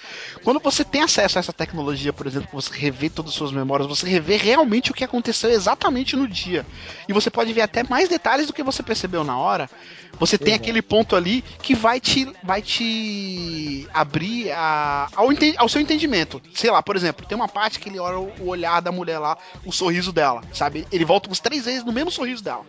[0.45, 3.89] Quando você tem acesso a essa tecnologia, por exemplo, você revê todas as suas memórias,
[3.89, 6.67] você revê realmente o que aconteceu exatamente no dia.
[7.09, 9.71] E você pode ver até mais detalhes do que você percebeu na hora.
[10.19, 10.65] Você tem Exato.
[10.65, 16.41] aquele ponto ali que vai te, vai te abrir a, ao, ao seu entendimento.
[16.55, 19.19] Sei lá, por exemplo, tem uma parte que ele olha o o olhar da mulher
[19.19, 20.87] lá, o sorriso dela, sabe?
[20.93, 22.65] Ele volta umas três vezes no mesmo sorriso dela.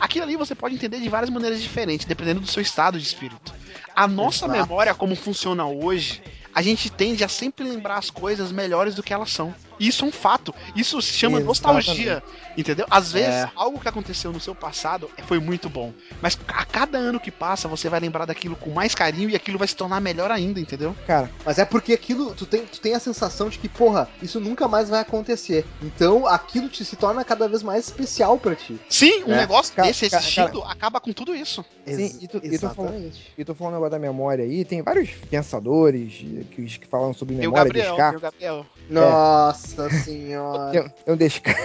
[0.00, 3.54] Aquilo ali você pode entender de várias maneiras diferentes, dependendo do seu estado de espírito.
[3.94, 4.60] A nossa Exato.
[4.60, 6.22] memória, como funciona hoje,
[6.58, 9.54] a gente tende a sempre lembrar as coisas melhores do que elas são.
[9.78, 10.52] Isso é um fato.
[10.74, 11.46] Isso se chama Exatamente.
[11.86, 12.22] nostalgia.
[12.56, 12.84] Entendeu?
[12.90, 13.50] Às vezes, É.
[13.54, 15.92] algo que aconteceu no seu passado foi muito bom.
[16.20, 19.56] Mas a cada ano que passa, você vai lembrar daquilo com mais carinho e aquilo
[19.56, 20.96] vai se tornar melhor ainda, entendeu?
[21.06, 24.40] Cara, Mas é porque aquilo, tu tem, tu tem a sensação de que, porra, isso
[24.40, 25.64] nunca mais vai acontecer.
[25.80, 28.80] Então aquilo te se torna cada vez mais especial pra ti.
[28.88, 29.36] Sim, um É.
[29.36, 31.64] negócio Cara, desse cara, existindo acaba com tudo isso.
[31.86, 33.32] Sim, e tu- e tu falou- Exatamente.
[33.38, 36.12] eu tô falando agora da memória aí, tem vários pensadores
[36.48, 38.18] que, que falam sobre Tem o memória, Gabriel, tem Descartes.
[38.18, 38.66] o Gabriel.
[38.90, 40.70] Nossa senhora.
[40.72, 41.64] Tem, tem o Descartes.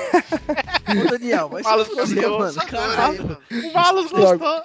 [1.05, 2.65] Ô, Daniel, do fuder, Gabriel, mano.
[2.65, 3.23] Caralho.
[3.23, 3.37] mano.
[3.51, 4.63] O Malus gostou.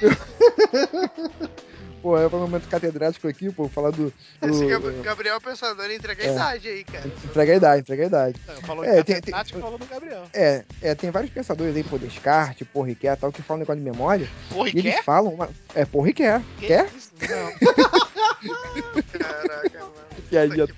[2.02, 4.10] Pô, é um momento catedrático aqui, pô, falar do.
[4.40, 6.32] Esse do Gab- Gabriel Pensador entrega a É.
[6.32, 7.06] idade aí, cara.
[7.06, 8.40] entrega a idade, entrega a idade.
[8.62, 10.22] Falou É, em tem- catedrático, falou do Gabriel.
[10.32, 13.82] É, é, tem vários pensadores aí, pô, Descartes, pô, Riquet, tal, que falam um negócio
[13.82, 14.26] de memória.
[14.48, 15.34] Porra, E eles falam.
[15.34, 15.50] Uma...
[15.74, 16.40] É, pô, Riquet.
[16.58, 16.88] Quer?
[17.28, 17.52] Não.
[19.18, 19.92] Caraca, mano.
[20.28, 20.36] Que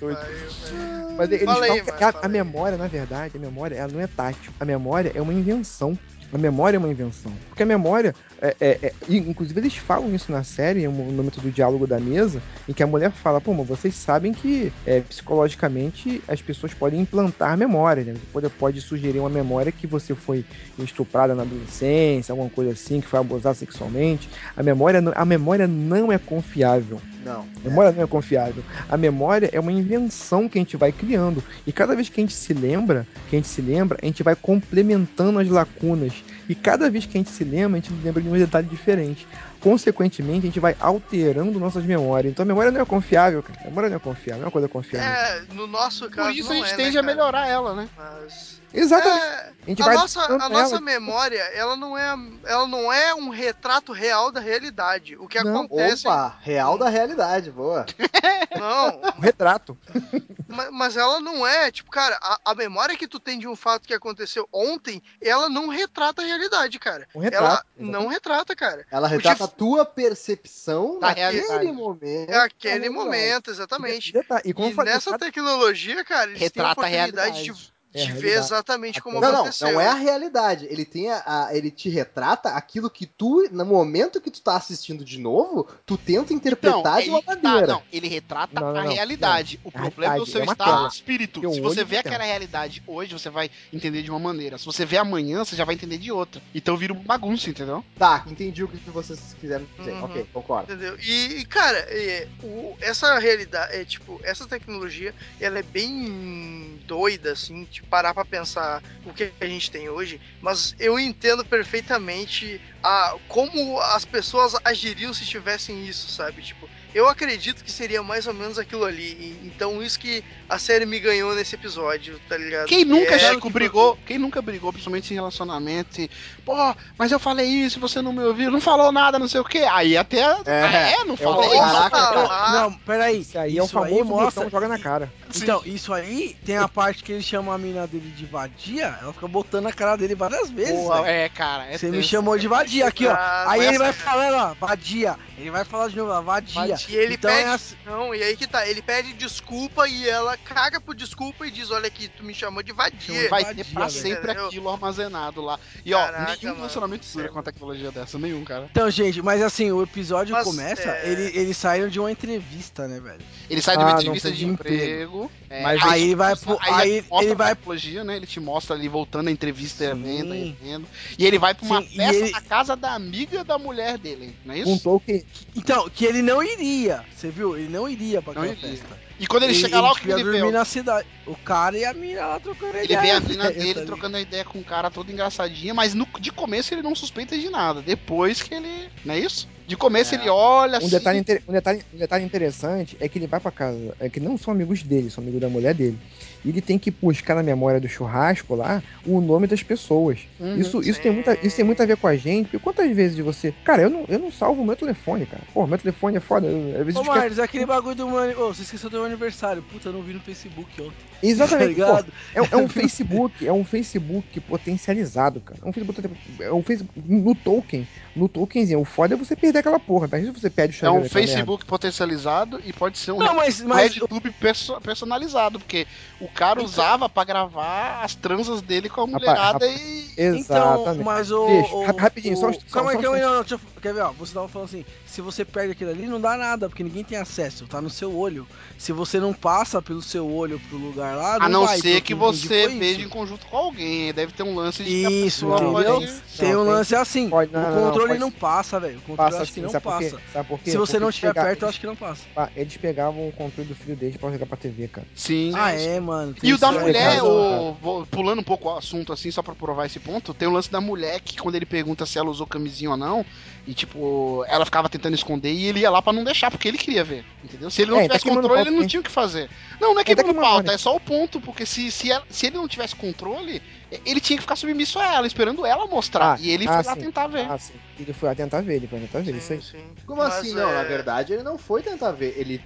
[0.09, 1.13] pariu, velho.
[1.17, 2.29] Mas eles Fala aí, falam que mano, a, a aí.
[2.29, 4.53] memória, na verdade, a memória ela não é tátil.
[4.59, 5.99] A memória é uma invenção.
[6.33, 7.33] A memória é uma invenção.
[7.49, 11.51] Porque a memória, é, é- é- inclusive eles falam isso na série, no momento do
[11.51, 16.23] diálogo da mesa, em que a mulher fala, pô, mas vocês sabem que é, psicologicamente
[16.27, 18.15] as pessoas podem implantar memória, né?
[18.15, 20.43] Você pode, pode sugerir uma memória que você foi
[20.79, 24.31] estuprada na adolescência, alguma coisa assim, que foi abusada sexualmente.
[24.57, 26.99] A memória, a memória não é confiável.
[27.25, 27.47] Não.
[27.65, 28.63] A memória não é confiável.
[28.89, 31.43] A memória é uma invenção que a gente vai criando.
[31.67, 34.23] E cada vez que a gente se lembra, que a gente se lembra, a gente
[34.23, 36.25] vai complementando as lacunas.
[36.49, 39.27] E cada vez que a gente se lembra, a gente lembra de um detalhe diferente.
[39.61, 42.33] Consequentemente, a gente vai alterando nossas memórias.
[42.33, 43.61] Então a memória não é confiável, cara.
[43.61, 45.09] A memória não é confiável, não é uma coisa confiável.
[45.09, 46.29] É, no nosso caso.
[46.29, 47.89] Por isso não a gente é, tende né, a melhorar ela, né?
[47.97, 48.62] Mas.
[48.75, 49.23] Exatamente.
[49.25, 53.15] É, A gente a vai nossa, a nossa memória, ela não, é, ela não é
[53.15, 55.17] um retrato real da realidade.
[55.17, 55.63] O que Não.
[55.63, 56.07] acontece.
[56.09, 57.85] Opa, real da realidade, boa.
[58.59, 59.77] Não, Um retrato.
[60.47, 61.71] ma- mas ela não é.
[61.73, 65.49] Tipo, cara, a, a memória que tu tem de um fato que aconteceu ontem, ela
[65.49, 67.09] não retrata a realidade, cara.
[67.15, 67.67] Um ela retrato.
[67.79, 68.87] não retrata, cara.
[68.91, 71.73] Ela retrata a tua percepção Da naquele realidade.
[71.73, 72.31] momento.
[72.31, 72.91] É aquele da realidade.
[73.05, 74.13] momento, exatamente.
[74.45, 77.59] E E falei, nessa retrato tecnologia, cara, eles Retrata a têm a oportunidade realidade.
[77.67, 78.37] de, é ver realidade.
[78.39, 79.73] exatamente como Não, não, aconteceu.
[79.73, 80.67] não é a realidade.
[80.71, 84.57] Ele tem a, a- ele te retrata aquilo que tu, no momento que tu tá
[84.57, 87.67] assistindo de novo, tu tenta interpretar de uma ele, tá, maneira.
[87.75, 88.93] não, ele retrata Não, não, a não.
[88.93, 89.61] realidade.
[89.65, 90.89] O problema é o realidade seu é estado tela.
[90.89, 91.53] de espírito.
[91.55, 94.59] Se você vê é aquela realidade hoje, você vai entender de uma maneira.
[94.59, 96.41] Se você vê amanhã, você já vai entender de outra.
[96.55, 97.85] Então vira uma bagunça, entendeu?
[97.99, 99.93] Tá, entendi o que vocês quiseram dizer.
[99.93, 100.05] Uhum.
[100.05, 100.73] Ok, concordo.
[100.73, 100.97] Entendeu?
[101.01, 107.65] E, cara, é, o- essa realidade, é tipo, essa tecnologia, ela é bem doida, assim,
[107.89, 113.79] parar pra pensar o que a gente tem hoje, mas eu entendo perfeitamente a, como
[113.81, 116.43] as pessoas agiriam se tivessem isso, sabe?
[116.43, 119.39] Tipo, eu acredito que seria mais ou menos aquilo ali.
[119.45, 122.67] Então, isso que a série me ganhou nesse episódio, tá ligado?
[122.67, 123.99] Quem nunca, é, Chico, brigou?
[124.07, 126.01] Quem nunca brigou, principalmente em relacionamento?
[126.01, 126.11] E,
[126.45, 126.55] Pô,
[126.99, 129.61] mas eu falei isso, você não me ouviu, não falou nada, não sei o quê.
[129.71, 130.19] Aí até.
[130.45, 130.93] É.
[131.01, 131.51] É, não É o- falei.
[131.59, 132.51] Caraca, Ah, cara.
[132.63, 133.21] Não, peraí.
[133.21, 135.13] Isso aí é o Isso aí famoso mostra- botão joga na cara.
[135.35, 139.13] Então, isso aí tem a parte que ele chama a mina dele de vadia, ela
[139.13, 140.87] fica botando a cara dele várias vezes.
[140.89, 141.05] Velho.
[141.07, 141.67] é, cara.
[141.67, 142.09] é Você me tenso.
[142.09, 143.13] chamou de vadia aqui, ó.
[143.13, 145.17] Ah, Aí ele vai falando, ó, vadia.
[145.39, 146.77] Ele vai falar de novo, ó, vadia.
[146.89, 147.43] E ele então pede.
[147.43, 151.47] é assim- Não, e aí que tá, ele pede desculpa e ela caga por desculpa
[151.47, 153.29] e diz: Olha aqui, tu me chamou de vadia.
[153.29, 154.01] Vai vadia, ter pra velho.
[154.03, 154.47] sempre Entendeu?
[154.47, 155.59] aquilo armazenado lá.
[155.85, 156.57] E ó, Caraca, nenhum mano.
[156.57, 158.69] relacionamento dura com uma tecnologia dessa, nenhum, cara.
[158.71, 162.87] Então, gente, mas assim, o episódio Mas, começa, é- ele, eles saíram de uma entrevista,
[162.89, 163.21] né, velho?
[163.49, 165.31] Ele sai de uma Ah, entrevista de de emprego.
[165.51, 168.17] é, Mas aí ele vai pro- aí mostra ele a vai- tecnologia, né?
[168.17, 170.03] Ele te mostra ali voltando a entrevista, Sim.
[170.03, 170.87] vendo, e vendo.
[171.19, 174.35] E ele vai pra uma Sim, festa ele- na casa da amiga da mulher dele,
[174.45, 174.71] não é isso?
[174.71, 175.25] Um Tolkien.
[175.55, 176.72] Então, que ele não iria,
[177.15, 177.57] você viu?
[177.57, 178.83] Ele não iria pra Não aquela iria.
[179.23, 180.51] E quando ele, chega lá, o que ele vê?
[180.51, 181.07] na cidade.
[181.27, 183.01] O cara e a mina lá trocando Ele ideia.
[183.01, 186.09] vê a mina dele tá trocando a ideia com um cara todo engraçadinho, mas no-
[186.19, 187.81] de começo ele não suspeita de nada.
[187.81, 188.89] Depois que ele.
[189.05, 189.49] Não é isso?
[189.65, 190.19] De começo É.
[190.19, 190.89] ele olha Um assim.
[190.89, 194.19] detalhe, inter- um, detalhe, um detalhe interessante é que ele vai pra casa, é que
[194.19, 195.97] não são amigos dele, são amigos da mulher dele.
[196.45, 200.19] E ele tem que buscar na memória do churrasco lá o nome das pessoas.
[200.41, 200.57] Uhum.
[200.59, 202.47] isso, isso, tem muita, isso tem muito a ver com a gente.
[202.47, 203.55] Porque quantas vezes você.
[203.65, 205.41] Cara, eu não, eu não salvo o meu telefone, cara.
[205.55, 206.49] Pô, meu telefone é foda.
[206.49, 209.63] eu- Às vezes Ô, esqueço- Marlos, aquele bagulho do Ô, você esqueceu do meu aniversário.
[209.63, 210.93] Puta, eu não vi no Facebook ontem.
[211.23, 211.77] Tá Exatamente.
[211.77, 212.13] pô, ligado?
[212.35, 215.61] é, é um Facebook, é um Facebook potencializado, cara.
[215.65, 216.11] É um Facebook,
[216.41, 217.87] é um Facebook no Tolkien,
[218.17, 218.81] no Tolkienzinho.
[218.81, 220.09] O foda é você perder aquela porra.
[220.11, 221.09] Mas se você perde o É um daquela merda.
[221.15, 223.61] Facebook potencializado e pode ser um Não, mas.
[223.61, 225.87] mas RedTube perso- personalizado, porque
[226.21, 230.11] o cara usava pra gravar as transas dele com a mulherada e.
[230.19, 231.05] Então, Exatamente.
[231.05, 231.47] mas o.
[231.47, 233.55] Bicho, o- ra- rapidinho, só- o- só- Calma aí, só- calma aí, não, não, deixa
[233.55, 234.13] eu- Quer ver, ó?
[234.13, 237.19] Você tava falando assim: se você perde aquilo ali, não dá nada, porque ninguém tem
[237.19, 238.49] acesso, tá no seu olho.
[238.79, 241.83] Se você não passa pelo seu olho pro lugar lá, não A não vai, ser
[241.83, 244.13] pelo que você veja em conjunto com alguém.
[244.15, 244.91] Deve ter um lance de
[245.27, 245.73] Isso, entendeu?
[246.01, 247.29] pode- Tem Não, um lance assim.
[247.29, 248.99] pode- não, o não, não, controle pode- não passa, velho.
[248.99, 250.05] O controle eu Passa acho que sim, não sabe por quê?
[250.11, 250.23] passa.
[250.33, 250.71] Sabe por quê?
[250.71, 252.25] Se você Porque não estiver pega- perto, eu acho que não passa.
[252.35, 255.07] Ah, Eles pegavam o controle do filho deles pra jogar pra TV, cara.
[255.15, 255.53] Sim.
[255.55, 256.35] Ah, é, mano.
[256.43, 259.85] E o da mulher, o, vou- pulando um pouco o assunto assim, só pra provar
[259.87, 262.91] esse ponto, tem o lance da mulher que quando ele pergunta se ela usou camisinha
[262.93, 263.25] ou não,
[263.67, 266.79] e tipo, ela ficava tentando esconder e ele ia lá pra não deixar, porque ele
[266.79, 267.71] queria ver, entendeu?
[267.71, 269.49] Se ele não É, tá tivesse queimando controle, ele não tinha o que fazer.
[269.81, 270.73] Não, não é É, tá queimando queimando pauta, pauta.
[270.75, 273.63] é só o ponto, porque se, se, ela- se ele não tivesse controle,
[274.05, 276.35] ele tinha que ficar submisso a ela, esperando ela mostrar.
[276.35, 277.01] Ah, e ele ah, foi lá sim.
[277.01, 277.51] tentar ver.
[277.51, 277.75] Ah, sim.
[277.99, 279.63] Ele foi lá tentar ver, ele foi lá tentar ver, isso aí.
[279.63, 279.85] Sim, sim.
[280.07, 280.55] Como Mas, assim?
[280.55, 282.35] Não, é, na verdade ele não foi tentar ver.
[282.37, 282.61] Ele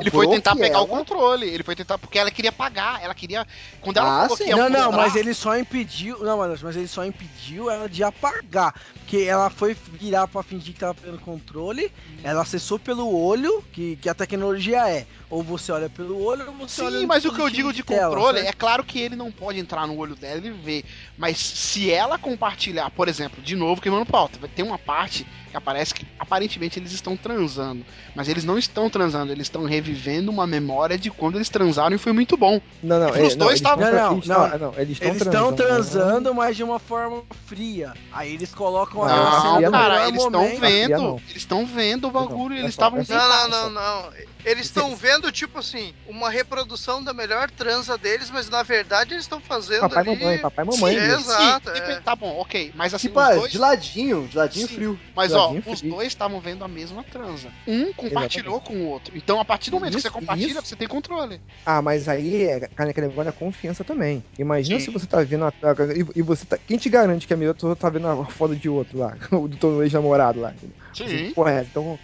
[0.00, 0.82] Ele foi tentar pegar ela...
[0.82, 3.46] o controle, ele foi tentar, porque ela queria pagar, ela queria.
[3.80, 4.50] Quando ela Ah, sim.
[4.50, 6.18] Não, não, mas ele só impediu.
[6.20, 8.74] Não, mas, mas ele só impediu ela de apagar.
[8.94, 11.92] Porque ela foi virar pra fingir que tava pegando controle.
[12.22, 15.06] Ela acessou pelo olho, que, que a tecnologia é.
[15.28, 17.82] Ou você olha pelo olho, ou você olha Sim, mas o que eu digo de
[17.82, 18.48] tela, controle certo?
[18.48, 20.71] é claro que ele não pode entrar no olho dela e ver.
[21.16, 25.56] Mas se ela compartilhar, por exemplo, de novo queimando pauta, vai ter uma parte que
[25.58, 27.84] aparece que aparentemente eles estão transando.
[28.14, 31.98] Mas eles não estão transando, eles estão revivendo uma memória de quando eles transaram e
[31.98, 32.60] foi muito bom.
[32.82, 34.58] Não, não, É, é, os não, dois eles estavam- Não, não, não.
[34.58, 35.56] não, eles estão Eles estão transando.
[35.56, 37.92] transando, mas de uma forma fria.
[38.10, 42.54] Aí eles colocam Não, a não, cara, eles estão vendo, eles estão vendo o bagulho,
[42.54, 44.12] eles é estavam é Não, não, não, não.
[44.44, 49.24] Eles estão vendo, tipo assim, uma reprodução da melhor transa deles, mas na verdade eles
[49.24, 50.18] estão fazendo Papai e ali...
[50.18, 50.94] mamãe, papai e mamãe.
[50.98, 52.00] Sim, exato, Sim, é.
[52.00, 52.72] Tá bom, ok.
[52.74, 53.52] Mas assim, Tipo, os ah, dois.
[53.52, 54.74] de ladinho, de ladinho Sim.
[54.74, 55.00] frio.
[55.14, 57.48] Mas ó, os dois estavam vendo a mesma transa.
[57.66, 59.16] Um compartilhou com o outro.
[59.16, 60.62] Então, a partir do momento que Isso, você compartilha, isso.
[60.62, 61.40] você tem controle.
[61.64, 64.22] Ah, mas aí é cara, aquele negócio da confiança também.
[64.38, 64.86] Imagina Sim.
[64.86, 65.52] se você tá vendo a,
[65.94, 66.58] e, e você tá.
[66.58, 69.16] Quem te garante que a minha tá vendo a foto de outro lá?
[69.32, 70.54] O do teu ex-namorado lá.
[70.92, 71.98] Assim, porra, é, então.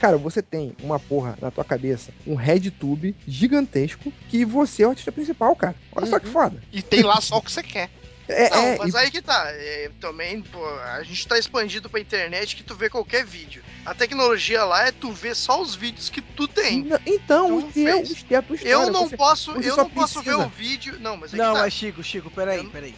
[0.00, 4.90] Cara, você tem uma porra na tua cabeça, um RedTube gigantesco, que você é o
[4.90, 5.74] artista principal, cara.
[5.94, 6.62] Olha só que foda.
[6.72, 7.90] E tem lá só o que você quer.
[8.28, 9.44] É, Não, é, mas e- aí que tá.
[9.48, 13.62] é, também, pô, a gente tá expandido pra internet que tu vê qualquer vídeo.
[13.84, 16.80] A tecnologia lá é tu ver só os vídeos que tu tem.
[16.84, 18.10] N- Então, Tu fez.
[18.10, 18.72] os teus, a tua história.
[18.74, 20.46] Eu não você- posso, você eu não posso ver precisa.
[20.46, 20.98] o vídeo.
[21.00, 21.60] Não, mas aí Não, que tá.
[21.64, 22.94] mas Chico, Chico, peraí, Eu- peraí.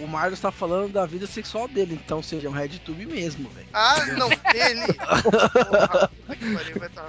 [0.00, 3.66] O, o Marlos tá falando da vida sexual dele, então seja um RedTube mesmo, velho.
[3.72, 4.86] Ah, não, dele.
[4.92, 6.10] Porra,
[6.86, 7.06] estar.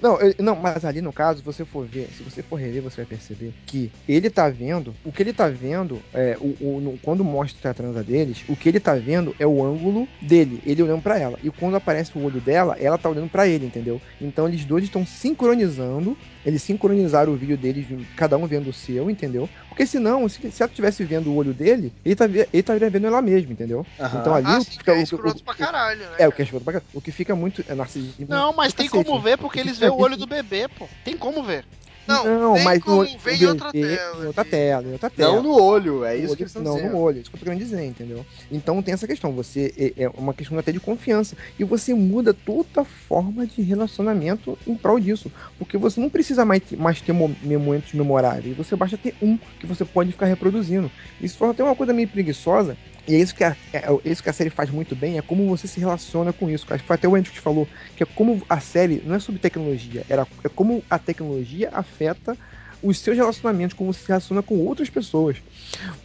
[0.00, 2.82] Não, eu- não, mas ali no caso, se você for ver, se você for rever,
[2.82, 6.80] você vai perceber que ele tá vendo, o que ele tá vendo, é, o, o-
[6.80, 10.60] no- quando mostra a transa deles, o que ele tá vendo é o ângulo dele,
[10.64, 11.38] ele olhando pra ela.
[11.42, 14.00] E quando aparece o olho dela, ela tá olhando pra ele, entendeu?
[14.20, 17.86] Então eles dois estão sincronizando, eles sincronizaram o vídeo deles,
[18.16, 19.48] cada um vendo o seu, entendeu?
[19.68, 23.06] Porque senão, se, se ela estivesse vendo o olho dele, ele tá, ele estaria vendo
[23.06, 23.84] ela mesma, entendeu?
[24.00, 24.20] Aham.
[24.20, 24.92] Então ali Ah, o sim, que que fica.
[24.92, 26.06] é o- o- escroto o- pra caralho, né?
[26.18, 26.90] é, o que é escroto pra caralho.
[26.94, 27.62] O que fica muito.
[27.68, 28.26] É narcisismo.
[28.28, 30.86] Não, mas tem cacete, como ver porque eles vê o olho do bebê, pô.
[31.04, 31.64] Tem como ver.
[32.06, 35.32] Não, tem mas como no- ver em outra tela, Em outra tela, em outra tela.
[35.36, 36.92] Não no olho, é No isso olho- que eles estão Não, dizendo.
[36.92, 38.26] no olho, isso que eu tô querendo dizer, entendeu?
[38.50, 41.36] Então tem essa questão, você é, é uma questão até de confiança.
[41.58, 45.30] E você muda toda a forma de relacionamento em prol disso.
[45.58, 49.38] Porque você não precisa mais, ter- mais ter mo- momentos memoráveis, você basta ter um
[49.58, 50.90] que você pode ficar reproduzindo.
[51.20, 52.76] Isso foi até uma coisa meio preguiçosa.
[53.06, 55.22] E é isso que a, é, é isso que a série faz muito bem, é
[55.22, 56.66] como você se relaciona com isso.
[56.70, 59.18] Acho que foi até o Andrew que falou, que é como a série não é
[59.18, 62.36] sobre tecnologia, era, é como a tecnologia afeta
[62.84, 65.38] os seus relacionamentos, como você se relaciona com outras pessoas.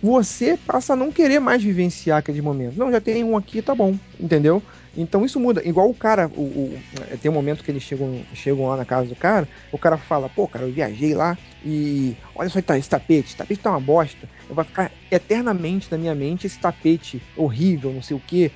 [0.02, 2.78] Você passa a não querer mais vivenciar aquele momento.
[2.78, 4.64] Não, já tem um aqui, tá bom, entendeu?
[4.96, 5.62] Então isso muda.
[5.68, 6.84] Igual o cara, o, o-
[7.22, 10.30] tem um momento que eles chegam, chegam lá na casa do cara, o cara fala,
[10.30, 14.30] pô, cara, eu viajei lá e olha só esse tapete, esse tapete tá uma bosta.
[14.48, 18.52] Vou ficar eternamente na minha mente esse tapete horrível, não sei o quê.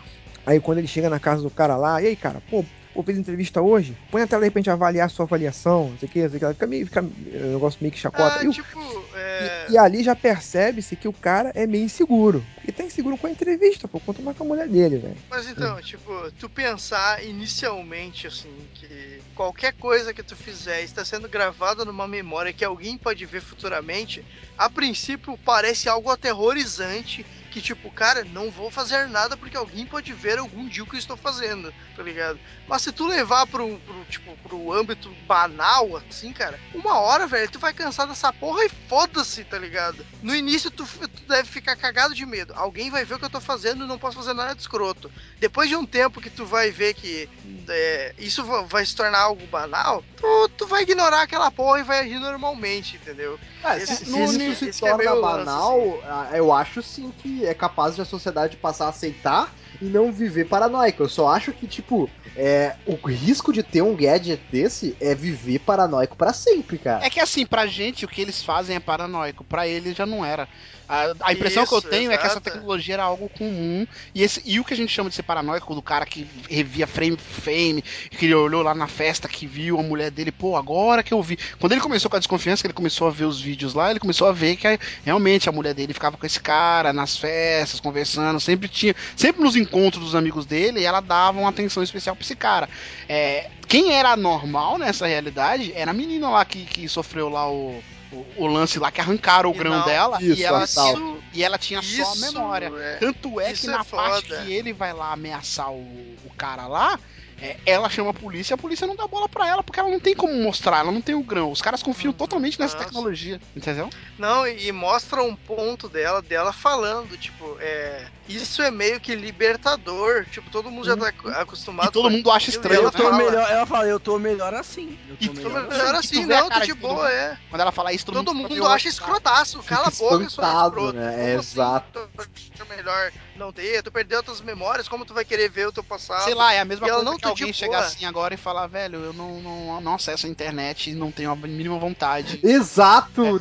[0.45, 3.17] Aí quando ele chega na casa do cara lá, e aí, cara, pô, pô, fez
[3.17, 3.99] entrevista hoje?
[4.09, 6.29] Põe na tela aí pra gente avaliar a sua avaliação, não sei o quê, não
[6.29, 6.53] sei o que.
[6.53, 8.39] Fica meio, fica um negócio meio que chacota.
[8.39, 8.79] Ah, E o- tipo,
[9.15, 9.67] é...
[9.67, 12.49] e, e ali já percebe-se que o cara é meio inseguro.
[12.63, 13.99] E tá inseguro com a entrevista, pô.
[14.01, 15.23] Quanto mais com a mulher dele, velho.
[15.29, 21.27] Mas então, tipo, tu pensar inicialmente, assim, que qualquer coisa que tu fizer está sendo
[21.27, 24.23] gravada numa memória que alguém pode ver futuramente,
[24.55, 30.11] a princípio parece algo aterrorizante, que tipo, cara, não vou fazer nada porque alguém pode
[30.11, 32.39] ver algum dia o que eu estou fazendo, tá ligado?
[32.67, 37.51] Mas se tu levar pro, pro tipo, pro âmbito banal, assim, cara, uma hora, velho,
[37.51, 40.03] tu vai cansar dessa porra e foda-se, tá ligado?
[40.23, 42.53] No início tu, tu deve ficar cagado de medo.
[42.55, 45.11] Alguém vai ver o que eu tô fazendo e não posso fazer nada de escroto.
[45.39, 47.29] Depois de um tempo que tu vai ver que
[47.69, 51.83] é, isso va- vai se tornar algo banal, tu, tu vai ignorar aquela porra e
[51.83, 53.39] vai agir normalmente, entendeu?
[53.63, 56.81] Ah, Esse- se, esse- se esse- isso se é torna lance, banal, ah, eu acho
[56.81, 59.53] sim que é capaz de a sociedade passar a aceitar
[59.83, 61.03] e não viver paranoico.
[61.03, 65.59] Eu só acho que, tipo, é, o risco de ter um gadget desse é viver
[65.59, 67.05] paranoico pra sempre, cara.
[67.05, 70.23] É que assim, pra gente o que eles fazem é paranoico, pra eles já não
[70.23, 70.47] era.
[70.87, 73.87] A, a impressão que eu Isso, tenho é que essa tecnologia era algo comum.
[74.13, 76.85] E, esse, e o que a gente chama de ser paranoico, do cara que revia
[76.85, 81.01] frame frame, que ele olhou lá na festa, que viu a mulher dele, pô, agora
[81.01, 81.37] que eu vi.
[81.59, 83.99] Quando ele começou com a desconfiança, que ele começou a ver os vídeos lá, ele
[83.99, 87.73] começou a ver que realmente a mulher dele ficava com esse cara nas festas.
[87.73, 88.95] festas, conversando, sempre tinha.
[89.15, 92.69] Sempre nos encontros dos amigos dele, ela dava uma atenção especial pra esse cara.
[93.09, 97.81] É, quem era normal nessa realidade era a menina lá que, que sofreu lá o,
[98.11, 101.17] o, o lance lá, que arrancaram o E grão não, dela isso, e, ela tinha,
[101.33, 102.71] e ela tinha só a Isso, memória.
[102.77, 102.97] é.
[102.97, 104.43] Tanto é Isso que é na parte foda.
[104.43, 105.79] que ele vai lá ameaçar o,
[106.25, 106.99] o cara lá,
[107.45, 109.89] é, ela chama a polícia e a polícia não dá bola pra ela, porque ela
[109.89, 111.51] não tem como mostrar, ela não tem o grão.
[111.51, 112.85] Os caras confiam Uhum, totalmente nessa nossa.
[112.87, 113.89] tecnologia, entendeu?
[114.17, 118.07] Não, e e mostra um ponto dela, dela falando, tipo, é.
[118.27, 120.25] Isso é meio que libertador.
[120.25, 122.97] Tipo, todo mundo já tá ac- acostumado E todo mundo acha estranho, Eu ela né?
[122.97, 124.97] tô fala, melhor, ela fala, eu tô melhor assim.
[125.09, 125.77] Eu tô Tô melhor assim.
[125.77, 127.37] melhor assim, vê a não, tô de boa, é.
[127.49, 129.61] Quando ela fala isso, todo, Todo mundo, mundo acha escrotaço.
[129.63, 130.93] Cala a boca, escroto.
[130.93, 131.31] né?
[131.33, 131.53] É, assim?
[131.55, 132.09] exato.
[132.15, 135.83] Tu- melhor não ter, tu perdeu tuas memórias, como tu vai querer ver o teu
[135.83, 136.23] passado?
[136.23, 137.87] Sei lá, é a mesma E coisa não que alguém de chegar boa.
[137.87, 141.31] assim agora e falar, velho, eu não, não, não acesso a internet e não tenho
[141.31, 142.39] a mínima vontade.
[142.43, 143.39] Exato!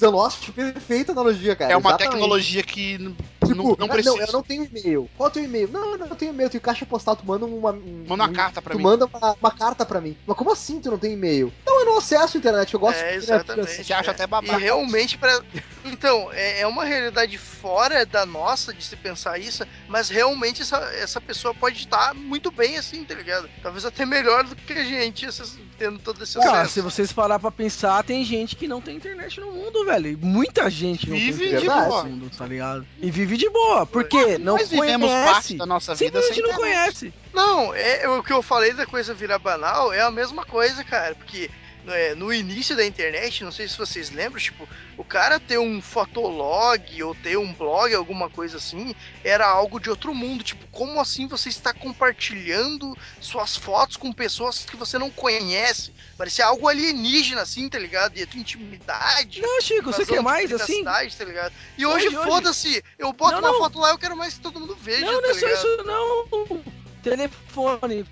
[0.00, 1.72] Nossa, tipo, perfeita analogia, cara.
[1.72, 2.10] é uma exatamente.
[2.12, 3.14] tecnologia que
[3.54, 4.16] Tipo, não, não ah, precisa.
[4.26, 5.10] eu não tenho e-mail.
[5.16, 5.68] Qual é o teu e-mail?
[5.68, 7.70] Não, não, eu tenho e-mail, eu tenho caixa postal, tu manda uma.
[7.72, 8.82] um- Manda uma um- carta pra tu mim.
[8.84, 10.16] manda uma, uma carta pra mim.
[10.26, 11.52] Mas como assim tu não tem e-mail?
[11.66, 13.84] Não, eu não acesso a internet, eu gosto É, de internet, exatamente.
[13.86, 14.14] Você acha é.
[14.14, 14.56] até E babaca.
[14.58, 15.40] realmente, pra...
[15.84, 20.76] então, é, é uma realidade fora da nossa de se pensar isso, mas realmente essa,
[20.94, 23.48] essa pessoa pode estar muito bem assim, tá ligado?
[23.62, 26.74] Talvez até melhor do que a gente, esses- tendo todo esse Cara, acesso.
[26.74, 30.08] se vocês parar pra pensar, tem gente que não tem internet no mundo, velho.
[30.08, 32.04] E Muita gente não Vive tem de internet boa.
[32.04, 32.86] no mundo, tá ligado?
[33.00, 33.86] E vive de boa.
[33.86, 36.98] Porque não Nós vivemos parte da nossa vida sem Simplesmente não internet.
[37.00, 37.14] conhece.
[37.32, 41.14] Não, é, o que eu falei da coisa virar banal é a mesma coisa, cara,
[41.14, 41.50] porque
[42.16, 47.02] no início da internet, não sei se vocês lembram, tipo, o cara ter um fotolog
[47.02, 48.94] ou ter um blog, alguma coisa assim,
[49.24, 50.44] era algo de outro mundo.
[50.44, 55.92] Tipo, como assim você está compartilhando suas fotos com pessoas que você não conhece?
[56.16, 58.16] Parecia algo alienígena, assim, tá ligado?
[58.16, 59.40] E a tua intimidade.
[59.40, 60.84] Não, Chico, você quer mais assim?
[60.84, 61.52] tá ligado?
[61.76, 62.28] E hoje, Hoje, hoje.
[62.28, 63.58] foda-se, eu boto Não, uma não.
[63.58, 65.82] foto lá, eu quero mais que todo mundo veja, Não, não tá é só isso,
[65.84, 66.62] não.
[67.02, 68.06] Telefone.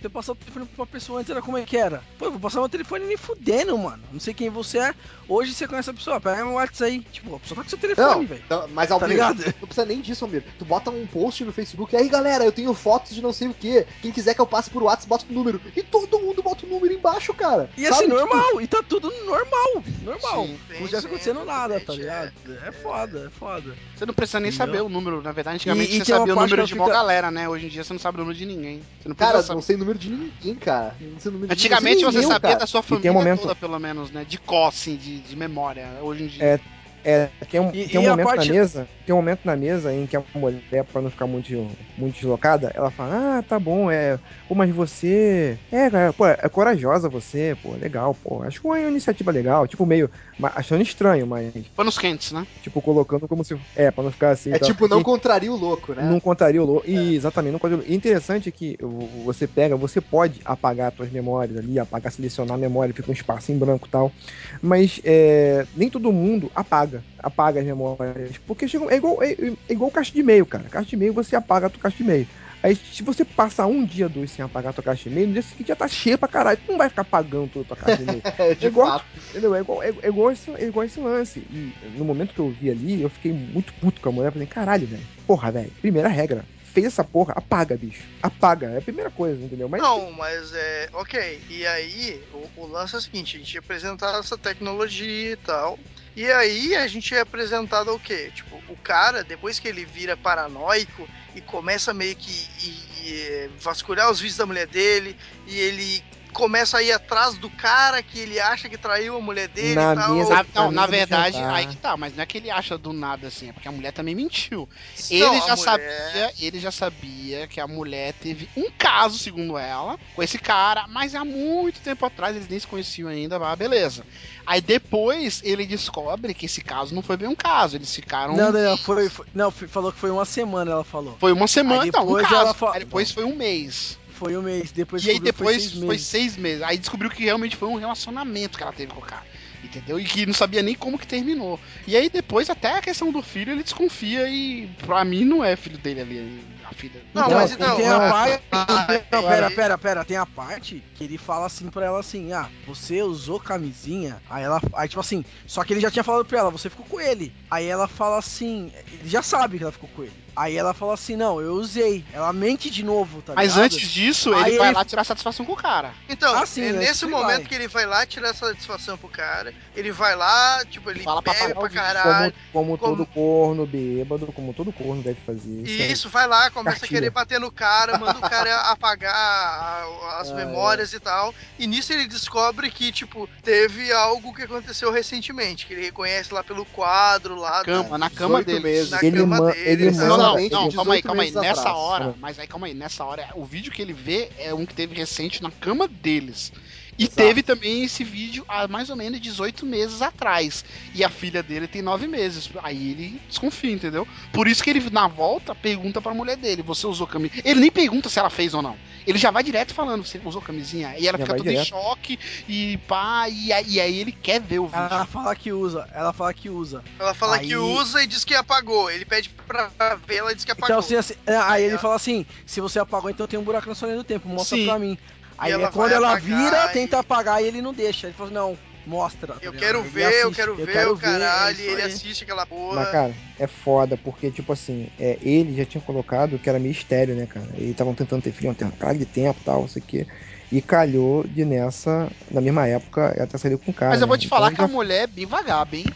[0.00, 2.02] Você passar o telefone pra uma pessoa antes era como é que era?
[2.18, 4.02] Pô, eu vou passar meu telefone nem fudendo, mano.
[4.12, 4.94] Não sei quem você é.
[5.28, 7.00] Hoje você conhece a pessoa, pega meu WhatsApp aí.
[7.00, 8.44] Tipo, a pessoa tá com seu telefone, Não, velho.
[8.48, 9.44] não, mas Tá Almir, ligado?
[9.44, 10.44] não precisa nem disso, Almir.
[10.58, 13.48] Tu bota um post no Facebook, e aí galera, eu tenho fotos de não sei
[13.48, 13.86] o que.
[14.02, 15.60] Quem quiser que eu passe por WhatsApp, bota o número.
[15.74, 17.68] E todo mundo bota o número embaixo, cara.
[17.76, 18.08] E assim, Sabe?
[18.08, 20.46] normal, e tá tudo normal, normal.
[20.46, 22.32] Sim, se sim, tivesse acontecendo nada, tá ligado?
[22.64, 23.74] É, foda, é foda.
[23.96, 24.66] Você não precisa nem Entendeu?
[24.66, 25.20] saber o número.
[25.22, 27.48] Na verdade, antigamente E- e você sabia o número de eu uma fico- galera, né?
[27.48, 28.82] Hoje em dia você não sabe o número de ninguém.
[29.02, 29.54] Você não precisa Cara, saber.
[29.56, 30.96] não sei o número de ninguém, cara.
[31.18, 32.56] Sei número de Antigamente ninguém, você sabia cara.
[32.56, 34.24] da sua tem um família momento- toda, pelo menos, né?
[34.24, 35.86] De có, assim, de, de memória.
[36.02, 36.44] Hoje em dia.
[36.44, 36.60] É,
[37.08, 39.94] É, tem um, E- tem um momento parte- na mesa, tem um momento na mesa
[39.94, 43.88] em que a mulher, pra não ficar muito, muito deslocada, ela fala, ah, tá bom,
[43.88, 44.18] é,
[44.48, 49.30] pô, mas você, é, cara, pô, é corajosa você, pô, legal, pô, acho uma iniciativa
[49.30, 50.10] legal, tipo, meio,
[50.42, 52.44] achando estranho, mas, Panos quentes, né?
[52.60, 54.50] tipo, colocando como se, é, pra não ficar assim.
[54.50, 54.68] É tal.
[54.68, 56.02] tipo, não E- contraria o louco, né?
[56.02, 56.88] não contaria o louco.
[56.88, 57.92] E, exatamente, não contaria o louco.
[57.92, 62.92] E interessante que você pega, você pode apagar suas memórias ali, apagar, selecionar a memória,
[62.94, 64.12] fica um espaço em branco e tal.
[64.60, 68.38] Mas é, nem todo mundo apaga, apaga as memórias.
[68.46, 70.64] Porque chega, é, igual, é, é igual caixa de e-mail, cara.
[70.68, 72.26] Caixa de e-mail, você apaga a tua caixa de e-mail.
[72.62, 75.32] Aí, se você passar um dia, dois sem apagar a tua caixa de e-mail, no
[75.34, 76.58] dia seguinte já tá cheia pra caralho.
[76.58, 78.22] Tu não vai ficar apagando toda a tua caixa de e-mail.
[78.38, 79.02] É, É igual-.
[79.30, 79.54] Entendeu?
[79.54, 81.38] É igual, é, é igual esse, é igual esse lance.
[81.38, 84.32] E no momento que eu vi ali, eu fiquei muito puto com a mulher.
[84.32, 85.06] Falei, caralho, velho.
[85.26, 85.70] Porra, velho.
[85.80, 86.44] Primeira regra.
[86.64, 88.02] Fez essa porra, apaga, bicho.
[88.22, 88.66] Apaga.
[88.66, 89.68] É a primeira coisa, entendeu?
[89.68, 90.88] Mas Não, mas é.
[90.92, 91.40] Ok.
[91.48, 95.36] E aí, o, o lance é o seguinte: a gente ia apresentar essa tecnologia e
[95.36, 95.78] tal.
[96.16, 98.32] E aí a gente é apresentado o quê?
[98.34, 102.30] Tipo, o cara, depois que ele vira paranoico e começa meio que
[102.64, 105.14] e- e, vasculhar os vídeos da mulher dele,
[105.46, 106.02] e ele
[106.36, 109.92] começa a ir atrás do cara que ele acha que traiu a mulher dele Na
[109.92, 110.14] e tal.
[110.16, 111.54] Na- não, mim na verdade, adiantar.
[111.56, 113.72] aí que tá, mas não é que ele acha do nada assim, é porque a
[113.72, 114.68] mulher também mentiu.
[115.10, 119.56] Não, Ele já mulher- sabia, ele já sabia que a mulher teve um caso, segundo
[119.56, 123.56] ela, com esse cara, mas há muito tempo atrás eles nem se conheciam ainda, mas
[123.58, 124.04] beleza.
[124.44, 128.52] Aí depois ele descobre que esse caso não foi bem um caso, eles ficaram Não,
[128.52, 131.16] não, não, foi, foi- não, falou que foi uma semana, ela falou.
[131.18, 132.34] foi uma semana, Aí então, um depois caso.
[132.40, 133.98] ela fa- Aí depois foi um mês.
[134.16, 136.06] Foi um mês, depois e aí depois foi seis foi meses.
[136.06, 136.62] seis meses.
[136.62, 139.24] Aí descobriu que realmente foi um relacionamento que ela teve com o cara.
[139.62, 139.98] Entendeu?
[139.98, 141.58] E que não sabia nem como que terminou.
[141.86, 145.56] E aí depois, até a questão do filho, ele desconfia e pra mim não é
[145.56, 147.02] filho dele ali, a filha.
[147.12, 147.76] Não, Não, mas e então.
[147.76, 148.42] tem a ah, parte.
[148.52, 150.04] ah, Não, pera, pera, pera.
[150.04, 154.22] Tem a parte que ele fala assim pra ela assim: Ah, você usou camisinha.
[154.30, 154.62] Aí ela.
[154.74, 157.32] Aí, tipo assim, só que ele já tinha falado pra ela, você ficou com ele.
[157.50, 160.25] Aí ela fala assim: Ele já sabe que ela ficou com ele.
[160.36, 162.04] Aí ela fala assim, não, eu usei.
[162.12, 163.64] Ela mente de novo, tá Mas ligado?
[163.64, 165.94] antes disso, Aí ele vai ele- lá tirar satisfação com o cara.
[166.10, 167.44] Então, Ah, sim, é eu nesse que momento vai.
[167.46, 171.32] que ele vai lá tirar satisfação pro cara, ele vai lá, tipo, ele Fala pra
[171.34, 172.34] bebe pra vídeo, caralho.
[172.52, 175.62] Como, como, como- todo corno bêbado, como todo corno deve fazer.
[175.66, 176.98] E é- isso, vai lá, começa Cartilha.
[176.98, 181.34] a querer bater no cara, manda o cara apagar a- as Ah, memórias e tal.
[181.58, 186.42] E nisso ele descobre que, tipo, teve algo que aconteceu recentemente, que ele reconhece lá
[186.42, 187.62] pelo quadro lá.
[187.64, 188.60] Cama, na 18 cama dele.
[188.60, 188.90] meses.
[188.90, 189.70] Na Ele cama ma- dele.
[189.84, 189.90] ele?
[189.92, 191.30] Não, não, não, calma aí, 18 calma aí.
[191.30, 191.76] Nessa atrás.
[191.76, 194.74] hora, mas aí calma aí, nessa hora, o vídeo que ele vê é um que
[194.74, 196.52] teve recente na cama deles.
[196.98, 197.16] E Exato.
[197.16, 200.64] teve também esse vídeo há mais ou menos 18 meses atrás.
[200.94, 202.48] E a filha dele tem 9 meses.
[202.62, 204.06] Aí ele desconfia, entendeu?
[204.32, 207.42] Por isso que ele, na volta, pergunta pra mulher dele: Você usou camisinha?
[207.44, 208.76] Ele nem pergunta se ela fez ou não.
[209.06, 210.94] Ele já vai direto falando: Você usou camisinha?
[210.98, 211.68] E ela Já fica toda em direto.
[211.68, 212.18] choque.
[212.48, 214.78] E pá, e, aí- e aí ele quer ver o vídeo.
[214.90, 216.82] Ela fala que usa, ela fala que usa.
[216.98, 218.90] Ela fala Aí- que usa e diz que apagou.
[218.90, 219.70] Ele pede pra
[220.06, 220.68] ver, ela diz que apagou.
[220.68, 223.74] Então, assim, assim, aí ele fala assim: se você apagou, então tem um buraco na
[223.74, 224.64] sua linha do tempo, mostra Sim.
[224.66, 224.96] pra mim.
[225.38, 228.06] Aí ela é quando ela apagar vira, e- tenta apagar e ele não deixa.
[228.06, 229.34] Ele fala: não, mostra.
[229.34, 231.60] tá eu quero ver, eu assiste, quero ver, quero o caralho.
[231.60, 232.76] é e ele assiste aquela porra.
[232.76, 236.72] Mas, cara, é foda, porque, tipo assim, é, ele já tinha colocado que era meio
[236.72, 237.48] estéreo, né, cara?
[237.56, 239.82] Eles estavam tentando ter filho há um tempo, caralho de tempo e tal, não sei
[239.82, 240.06] o quê.
[240.50, 243.90] E calhou de nessa, na mesma época, ela tá saindo com o cara.
[243.90, 244.22] Mas eu vou né?
[244.22, 245.92] te falar Então que a já- mulher é bem vagaba, hein?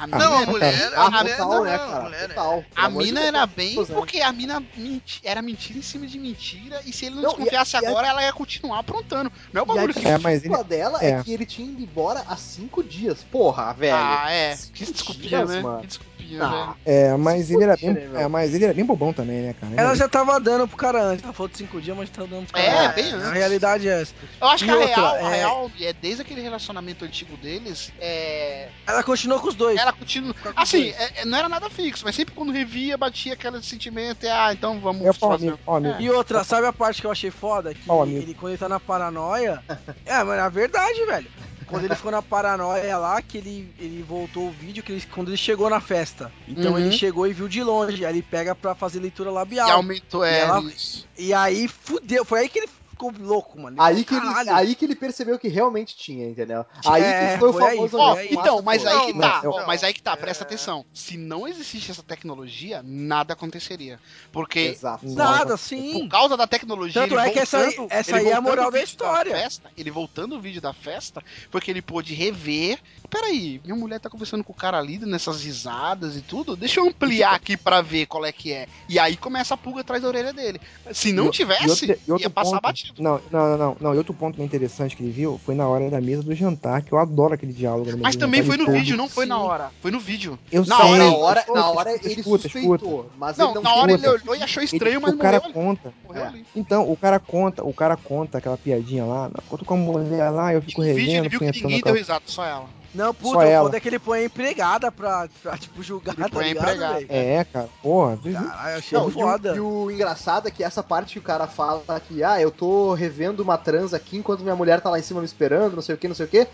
[0.00, 2.00] A mina, Não, a mulher, a mulher total, não, né, a cara?
[2.04, 2.64] mulher é- Total.
[2.74, 6.92] a mina era bem porque a mina menti- era mentira em cima de mentira e
[6.92, 9.30] se ele não, Não, desconfiasse agora, ela ia continuar aprontando.
[9.52, 10.08] Não é o a bagulho que.
[10.08, 11.10] É, mas ele, desculpa dela é.
[11.10, 11.22] é.
[11.22, 13.22] que ele tinha ido embora há cinco dias.
[13.30, 13.94] Porra, velho.
[13.94, 14.56] Ah, é.
[14.72, 15.60] Que desculpinha, né?
[15.60, 15.80] mano.
[15.82, 16.09] Que desculpinha,
[16.40, 19.54] Ah, é, mas ele era bem, Né, é, mas ele era bem bobão também, né,
[19.54, 19.74] cara?
[19.76, 21.24] Ela já tava dando pro cara antes.
[21.24, 22.94] Ela falou de cinco dias, mas tá dando pro cara É, antes.
[23.02, 23.30] bem A antes.
[23.32, 24.14] realidade é essa.
[24.40, 27.36] Eu acho que E a outra, real, a é- real é desde aquele relacionamento antigo
[27.36, 28.68] deles, é.
[28.86, 29.78] Ela continuou com os dois.
[29.80, 30.34] Ela continua.
[30.56, 34.28] Assim, é- é- não era nada fixo, mas sempre quando revia, batia aquele sentimento e,
[34.28, 35.54] ah, então vamos É fazer.
[35.66, 35.96] amigo.
[36.00, 37.72] E outra, sabe a parte que eu achei foda?
[37.74, 39.62] Que Ó, ele, quando ele tá na paranoia.
[40.04, 41.30] é, mas é verdade, velho.
[41.70, 45.28] Quando ele ficou na paranoia lá, que ele, ele voltou o vídeo, que ele, quando
[45.28, 46.30] ele chegou na festa.
[46.48, 46.78] Então Uhum.
[46.78, 48.04] ele chegou e viu de longe.
[48.04, 49.70] Aí ele pega pra fazer leitura E labial.
[49.70, 50.38] aumentou, é.
[50.38, 51.08] E ela- isso.
[51.16, 52.24] E aí fudeu.
[52.24, 52.68] Foi aí que ele
[53.08, 53.80] ficou louco, mano.
[53.80, 56.64] Aí que, ele, aí que ele percebeu que realmente tinha, entendeu?
[56.86, 58.28] Aí É, que foi o foi aí, famoso foi Ó, aí.
[58.32, 60.16] então, mas aí que Não, tá, não, ó, não, mas aí que tá, é.
[60.16, 60.84] presta atenção.
[60.92, 63.98] Se não existisse essa tecnologia, nada aconteceria.
[64.30, 65.06] Porque Exato.
[65.08, 66.08] Nada, por sim.
[66.08, 68.40] causa da tecnologia, Tanto ele é que essa aí- voltando- essa ele aí é a
[68.40, 69.32] moral o da história.
[69.34, 72.78] festa, ele voltando o vídeo da festa, porque ele pôde rever.
[73.08, 76.54] Peraí, minha mulher tá conversando com o cara ali nessas risadas e tudo.
[76.56, 78.68] Deixa eu ampliar aqui pra ver qual é que é.
[78.88, 80.60] E aí começa a pulga atrás da orelha dele.
[80.92, 82.89] Se não o- tivesse, e outro- e outro ia passar ponto- batido.
[82.98, 83.94] Não, não, não, não.
[83.94, 86.82] E outro ponto bem interessante que ele viu foi na hora da mesa do jantar,
[86.82, 87.90] que eu adoro aquele diálogo.
[88.00, 88.74] Mas também foi no tudo.
[88.76, 89.42] vídeo, não foi na Sim.
[89.42, 89.70] hora.
[89.80, 90.38] Foi no vídeo.
[90.50, 90.84] Eu Na sei.
[90.86, 93.62] hora na ele- hora, escuta, na hora escuta, ele escuta, suspeitou, mas Não, ele não
[93.62, 94.22] na hora ele escuta.
[94.22, 95.92] olhou e achou Ele- estranho, mas o cara morreu conta.
[96.06, 96.32] Morreu É.
[96.56, 100.52] Então, o cara conta, o cara conta aquela piadinha lá, conta com a mulher lá,
[100.52, 102.79] eu fico No vídeo ele revendo, viu que ninguém aquela- deu risada, só ela.
[102.94, 103.64] Não, Só puta, o ela.
[103.64, 106.48] foda é que ele põe a empregada pra, pra tipo, julgar, Ele tá põe a
[106.48, 106.94] ligado, empregada.
[106.94, 107.06] velho?
[107.10, 108.16] É, cara, porra?
[108.16, 109.56] Caralho, eu achei Não, e o- foda.
[109.56, 112.92] E o, engraçado é que essa parte que o cara fala que, ah, eu tô
[112.94, 115.94] revendo uma trans aqui enquanto minha mulher tá lá em cima me esperando, não sei
[115.94, 116.46] o que, não sei o que.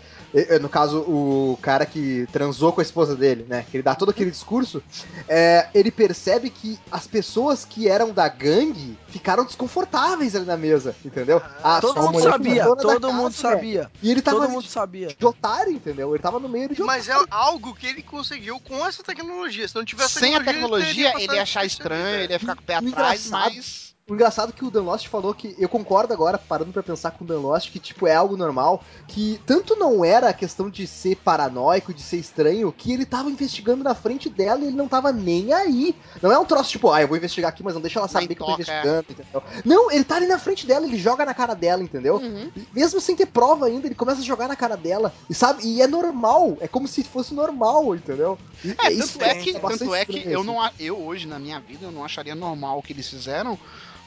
[0.61, 3.65] No caso, o cara que transou com a esposa dele, né?
[3.69, 4.83] Que ele dá todo aquele discurso.
[5.27, 10.95] é, ele percebe que as pessoas que eram da gangue ficaram desconfortáveis ali na mesa,
[11.03, 11.41] entendeu?
[11.63, 13.33] Ah, todo só a mundo sabia, todo casa, mundo velho.
[13.33, 13.91] sabia.
[14.03, 15.07] E ele tava Todo mundo sabia.
[15.17, 16.13] de otário, entendeu?
[16.13, 19.67] Ele tava no meio de Mas é algo que ele conseguiu com essa tecnologia.
[19.67, 22.61] Se não tivesse Sem a tecnologia, passado ele ia achar estranho, ele ia ficar com
[22.61, 23.86] o pé atrás, mas.
[24.09, 27.11] O engraçado é que o Dan Lost falou que, eu concordo agora, parando pra pensar
[27.11, 30.69] com o Dan Lost, que tipo, é algo normal, que tanto não era a questão
[30.69, 34.77] de ser paranoico, de ser estranho, que ele tava investigando na frente dela e ele
[34.77, 35.93] não tava nem aí.
[36.21, 38.33] Não é um troço tipo, ah, eu vou investigar aqui, mas não deixa ela saber
[38.33, 38.53] que eu tô é.
[38.53, 39.43] investigando, entendeu?
[39.65, 42.15] Não, ele tá ali na frente dela, ele joga na cara dela, entendeu?
[42.15, 42.49] Uhum.
[42.71, 45.13] Mesmo sem ter prova ainda, ele começa a jogar na cara dela.
[45.29, 48.39] E sabe, e é normal, é como se fosse normal, entendeu?
[48.63, 51.37] E- É, isso tanto é que, bastante tanto é que eu, não, eu hoje, na
[51.37, 53.59] minha vida, eu não acharia normal o que eles fizeram.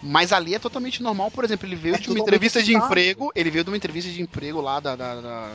[0.03, 3.31] Mas ali é totalmente normal, por exemplo, ele veio É de uma entrevista de emprego.
[3.35, 4.97] Ele veio de uma entrevista de emprego lá da.
[4.97, 5.51] da- da-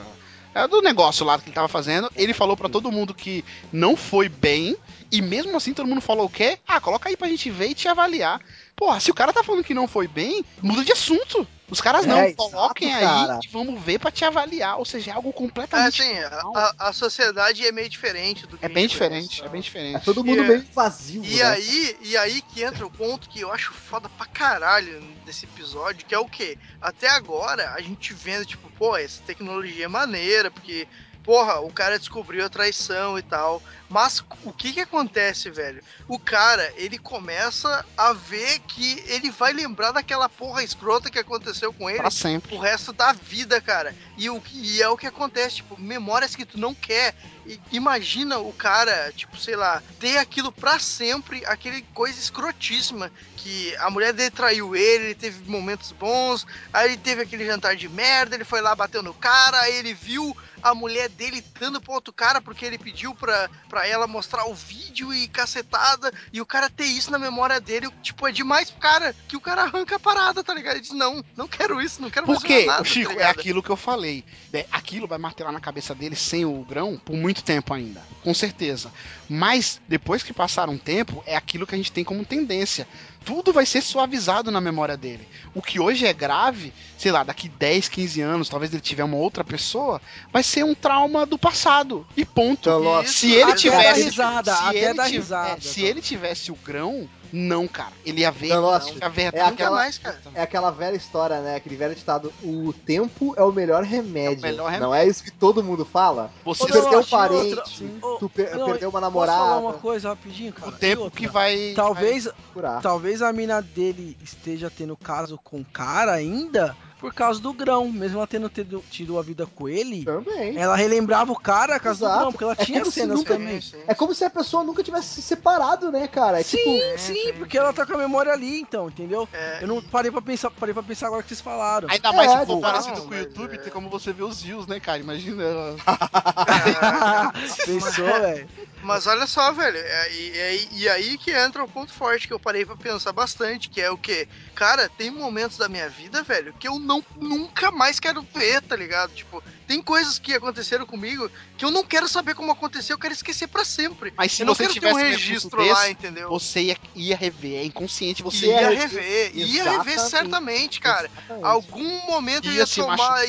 [0.54, 2.10] é, do negócio lá que ele tava fazendo.
[2.16, 3.44] Ele falou pra todo mundo que
[3.74, 4.76] não foi bem.
[5.12, 6.58] E mesmo assim todo mundo falou o quê?
[6.68, 8.40] Ah, coloca aí pra gente ver e te avaliar.
[8.76, 11.46] Porra, se o cara tá falando que não foi bem, muda de assunto.
[11.70, 13.40] Os caras É, não, exato, coloquem cara.
[13.40, 14.78] aí e vamos ver pra te avaliar.
[14.78, 16.02] Ou seja, é algo É completamente.
[16.02, 16.54] assim, normal.
[16.54, 19.50] a, a sociedade é meio diferente do que É a bem gente diferente, conhece, é
[19.50, 19.96] bem diferente.
[19.96, 21.44] É todo mundo E é- meio vazio, E né?
[21.44, 26.06] aí, e aí que entra o ponto que eu acho foda pra caralho desse episódio,
[26.06, 26.58] que é o quê?
[26.82, 30.88] Até agora, a gente vendo, tipo, pô, essa tecnologia é maneira, porque
[31.26, 33.62] porra, o cara descobriu a traição e tal.
[33.90, 35.84] Mas o que que acontece, velho?
[36.08, 41.74] O cara, ele começa a ver que ele vai lembrar daquela porra escrota que aconteceu
[41.74, 42.56] com ele Pra sempre.
[42.56, 43.96] o resto da vida, cara.
[44.18, 47.16] E, o, que- e é o que acontece, tipo, memórias que tu não quer.
[47.46, 53.12] E imagina o cara, tipo, sei lá, ter aquilo pra sempre, aquele coisa escrotíssima.
[53.38, 57.76] Que a mulher dele traiu ele, ele teve momentos bons, aí ele teve aquele jantar
[57.76, 60.36] de merda, ele foi lá, bateu no cara, aí ele viu
[60.66, 64.56] a mulher dele dando pro outro cara porque ele pediu pra, pra ela mostrar o
[64.56, 68.80] vídeo e cacetada, e o cara ter isso na memória dele, tipo, é demais pro
[68.80, 70.74] cara, que o cara arranca a parada, tá ligado?
[70.74, 73.26] Ele diz, não, não quero isso, não quero mais Porque, ver nada, Chico, tá é
[73.26, 74.26] aquilo que eu falei.
[74.52, 78.02] É, aquilo vai martelar na cabeça dele sem o grão por muito tempo ainda.
[78.24, 78.92] Com certeza.
[79.30, 82.88] Mas, depois que passar um tempo, é aquilo que a gente tem como tendência.
[83.26, 85.28] Tudo vai ser suavizado na memória dele.
[85.54, 89.18] O que hoje é grave, sei lá, daqui 10, 15 anos, talvez ele tiver uma
[89.18, 90.02] outra pessoa,
[90.32, 92.08] vai ser um trauma do passado.
[92.16, 92.70] E ponto.
[92.70, 94.04] Então, se ele até tivesse.
[94.04, 95.52] risada, se ele dar tiv- risada.
[95.58, 97.92] é, se ele tivesse o grão, não, cara.
[98.06, 98.48] Ele ia ver.
[98.48, 100.18] Então, Lost, ia ver é nunca aquela- mais, cara.
[100.34, 101.56] É aquela velha história, né?
[101.56, 104.38] Aquele velho ditado: o tempo é o melhor remédio.
[104.38, 104.86] É o melhor remédio.
[104.88, 106.32] Não é isso que todo mundo fala?
[106.46, 109.56] Você Tu perdeu um outra- parente, Ô, tu per- não, perdeu uma Posso falar uma
[109.56, 109.80] namorada.
[109.82, 110.70] coisa rapidinho, cara?
[110.70, 111.20] o tempo outra?
[111.20, 111.74] que vai.
[111.76, 112.82] Talvez, Curar.
[112.82, 117.92] talvez a mina dele esteja tendo caso com o cara ainda por causa do grão.
[117.92, 120.58] Mesmo ela tendo tido, tido a vida com ele, Também.
[120.58, 122.20] ela relembrava o cara por causa do Exato.
[122.20, 123.62] grão, porque ela É tinha cenas nunca- também.
[123.62, 123.84] Sim, sim.
[123.88, 126.40] É como se a pessoa nunca tivesse se separado, né, cara?
[126.40, 126.98] É Sim, tipo.
[127.00, 127.64] sim, sim, porque sim.
[127.64, 129.28] ela tá com a memória ali, então, entendeu?
[129.34, 131.90] É, Eu não parei pra pensar, parei pra pensar agora que vocês falaram.
[131.90, 134.42] Ainda mais É, se for parecido com o YouTube, é- tem como você ver os
[134.42, 135.00] views, né, cara?
[135.00, 135.44] Imagina.
[135.44, 135.76] ela-
[137.66, 138.48] Pensou, velho?
[138.86, 142.34] Mas olha só, velho, é- e, e- e aí que entra o ponto forte que
[142.34, 146.22] eu parei pra pensar bastante, que é o que, cara, tem momentos da minha vida,
[146.24, 149.12] velho, que eu não nunca mais quero ver, tá ligado?
[149.14, 153.14] Tipo, tem coisas que aconteceram comigo que eu não quero saber como aconteceu, eu quero
[153.14, 154.14] esquecer pra sempre.
[154.18, 156.30] Mas se eu não você quero ter um tivesse um registro recurso lá, desse, entendeu?
[156.30, 161.10] Você ia, ia rever, é inconsciente, você ia ia rever, ia rever certamente, cara.
[161.12, 161.46] Exatamente.
[161.46, 163.28] Algum momento eu Ia ia se tomar, machucar,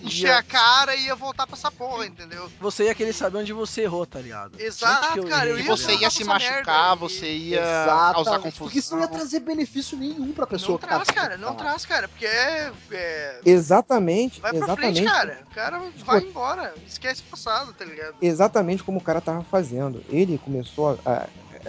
[0.00, 2.50] ia encher ia- a cara e ia voltar pra essa porra, entendeu?
[2.60, 4.60] Você ia querer saber onde você errou, tá ligado?
[4.60, 7.32] Exato, Não que eu cara, eu E ia você ia se merda, machucar, e- você
[7.32, 8.14] ia Exatamente.
[8.14, 8.64] causar confusão.
[8.66, 11.84] Porque isso não ia trazer benefício nenhum pra pessoa Não traz, tá cara, não traz,
[11.86, 12.72] cara, porque é.
[12.92, 14.96] é- Exatamente, vai pra exatamente.
[14.98, 15.44] frente, cara.
[15.50, 18.16] O cara vai embora, esquece o passado, tá ligado?
[18.20, 20.04] exatamente como o cara tava fazendo.
[20.08, 21.28] Ele começou a, a-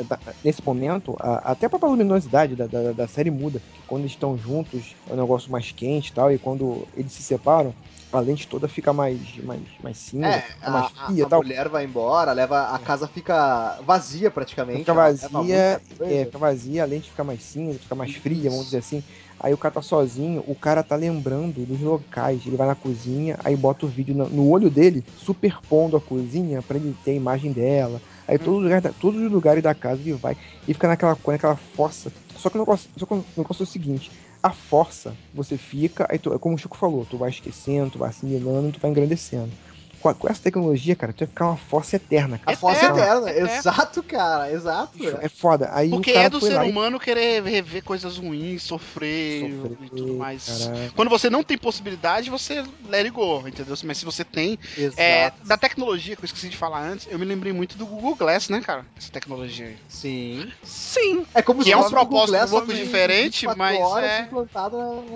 [0.10, 3.62] a- nesse momento, a- até a própria luminosidade da, da, da série muda.
[3.74, 7.14] Que quando eles estão juntos é um negócio mais quente e tal, e quando eles
[7.14, 7.76] se separam,
[8.12, 11.42] a lente toda fica mais, mais, mais cinza, É, a, mais a- fria a tal.
[11.44, 14.86] mulher vai embora, leva a casa fica vazia praticamente.
[14.86, 18.80] Fica vazia, é, fica vazia, a lente fica mais cinza, fica mais fria, vamos dizer
[18.80, 19.06] assim.
[19.40, 22.46] Aí o cara tá sozinho, o cara tá lembrando dos locais.
[22.46, 26.62] Ele vai na cozinha, aí bota o vídeo no, no olho dele, superpondo a cozinha
[26.62, 28.02] pra ele ter a imagem dela.
[28.28, 30.36] Aí todos os lugares, da- todos os lugares da casa ele vai
[30.68, 32.12] e fica naquela naquela força.
[32.36, 34.12] Só que o negócio, só que o negócio é o seguinte:
[34.48, 38.00] a força, você fica, aí tu, é como o Chico falou, tu vai esquecendo, tu
[38.00, 39.58] vai assimilando, tu vai engrandecendo.
[40.02, 42.58] Com, a- com essa tecnologia, cara, tu vai ficar uma força eterna, A cara.
[42.58, 43.54] força Eterna, eterna, eterna.
[43.58, 44.92] exato, cara, exato.
[45.22, 45.70] É foda.
[45.74, 48.64] Aí Porque o cara é do foi ser lá e humano querer rever coisas ruins,
[48.64, 50.46] sofrer, Sofrer, e tudo mais.
[50.66, 50.92] caraca.
[50.96, 53.76] Quando você não tem possibilidade, você let it go, entendeu?
[53.84, 54.60] Mas se você tem.
[54.78, 55.00] Exato.
[55.02, 58.16] É, da tecnologia que eu esqueci de falar antes, eu me lembrei muito do Google
[58.16, 58.86] Glass, né, cara?
[58.98, 59.78] Essa tecnologia aí.
[59.90, 60.52] Sim.
[60.64, 61.26] Sim.
[61.34, 64.30] É como Que é um propósito Glass, um pouco diferente, 24 mas é-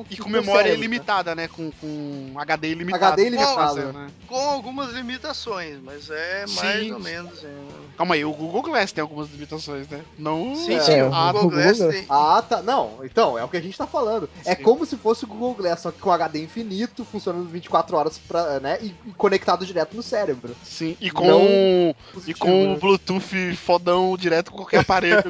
[0.10, 1.48] E com memória cérebro, ilimitada, né?
[1.48, 3.06] Com, com HD ilimitado.
[3.06, 3.94] HD ilimitado.
[3.94, 4.08] Né?
[4.28, 4.38] Com
[4.80, 6.94] algumas limitações, mas é mais Sim.
[6.94, 7.44] ou menos.
[7.44, 7.50] é.
[7.98, 10.02] Calma aí, o Google Glass tem algumas limitações, né?
[10.18, 10.56] Não.
[10.56, 12.06] Sim, É, sim, o ah, Google Glass Google- tem.
[12.10, 12.62] Ah, tá.
[12.62, 14.30] Não, então, é o que a gente tá falando.
[14.46, 14.64] É Sim.
[14.64, 18.60] como se fosse o Google Glass, só que com HD infinito, funcionando 24 horas, pra,
[18.60, 18.78] né?
[18.82, 20.56] E, e conectado direto no cérebro.
[20.64, 21.96] Sim, e com, Não
[22.26, 22.80] e com o né?
[22.80, 25.24] Bluetooth fodão direto com qualquer aparelho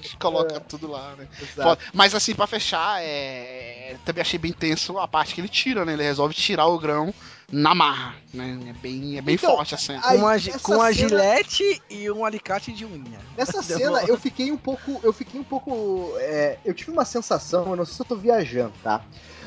[0.00, 1.28] que coloca tudo lá, né?
[1.40, 1.84] Exato.
[1.92, 3.96] Mas assim, pra fechar, é...
[4.04, 5.92] também achei bem tenso a parte que ele tira, né?
[5.92, 7.12] Ele resolve tirar o grão
[7.54, 8.58] na marra, né?
[8.68, 10.00] É bem, é bem Então, forte a cena.
[10.04, 13.20] Aí, com a, com a cena- gilete e um alicate de unha.
[13.36, 14.06] Nessa Deu cena bom.
[14.08, 15.00] eu fiquei um pouco.
[15.04, 16.14] Eu fiquei um pouco.
[16.18, 19.02] é, eu tive uma sensação, eu não sei se eu tô viajando, tá?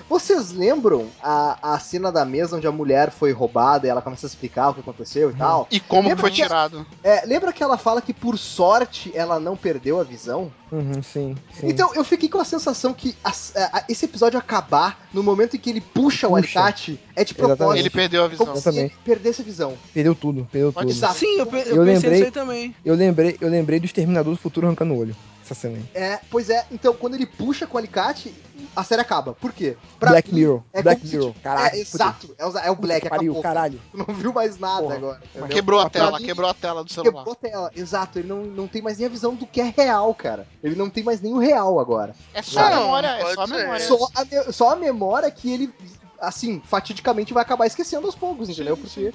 [0.10, 4.26] Vocês lembram a, a cena da mesa onde a mulher foi roubada e ela começa
[4.26, 5.68] a explicar o que aconteceu e tal?
[5.70, 6.86] E como que Lembra foi que tirado?
[7.04, 10.52] É, lembra que ela fala que por sorte ela não perdeu a visão?
[10.72, 11.68] Uhum, sim, sim.
[11.68, 13.32] Então eu fiquei com a sensação que a-
[13.74, 16.60] a- esse episódio acabar no momento em que ele puxa, o Puxa.
[16.60, 17.58] alicate é de Exatamente.
[17.58, 17.80] propósito.
[17.82, 18.46] Ele perdeu a visão.
[18.48, 19.74] Como se ele perdesse a visão.
[19.94, 21.14] Perdeu tudo, perdeu Pode tudo.
[21.14, 22.76] Sim, eu, pe- eu Eu pensei lembrei- nisso aí também.
[22.84, 25.16] Eu lembrei, eu lembrei do Exterminador do Futuro arrancando o olho.
[25.48, 25.86] Essa cena aí.
[25.94, 28.34] É, pois é, então quando ele puxa com o alicate,
[28.76, 29.34] a série acaba.
[29.34, 29.76] Por quê?
[30.00, 30.62] Pra Black mim, Mirror.
[30.74, 31.28] É Black se Mirror.
[31.32, 31.76] tivesse- Caralho.
[31.76, 32.36] É, exato.
[32.38, 33.42] É o, é o Black, pariu, acabou.
[33.44, 33.82] caralho.
[33.92, 34.96] Tu não viu mais nada Porra.
[34.96, 35.22] agora.
[35.26, 35.48] entendeu?
[35.50, 37.14] Quebrou a tela, mim, quebrou a tela do celular.
[37.24, 38.20] Quebrou a tela, exato.
[38.20, 40.48] Ele não, não tem mais nem a visão do que é real, cara.
[40.64, 42.16] Ele não tem mais nem o real agora.
[42.34, 43.88] É só a memória, é só a memória.
[43.88, 45.74] Só a, me- só a memória que ele,
[46.20, 48.78] assim, fatidicamente vai acabar esquecendo aos poucos, entendeu?
[48.78, 49.12] Porque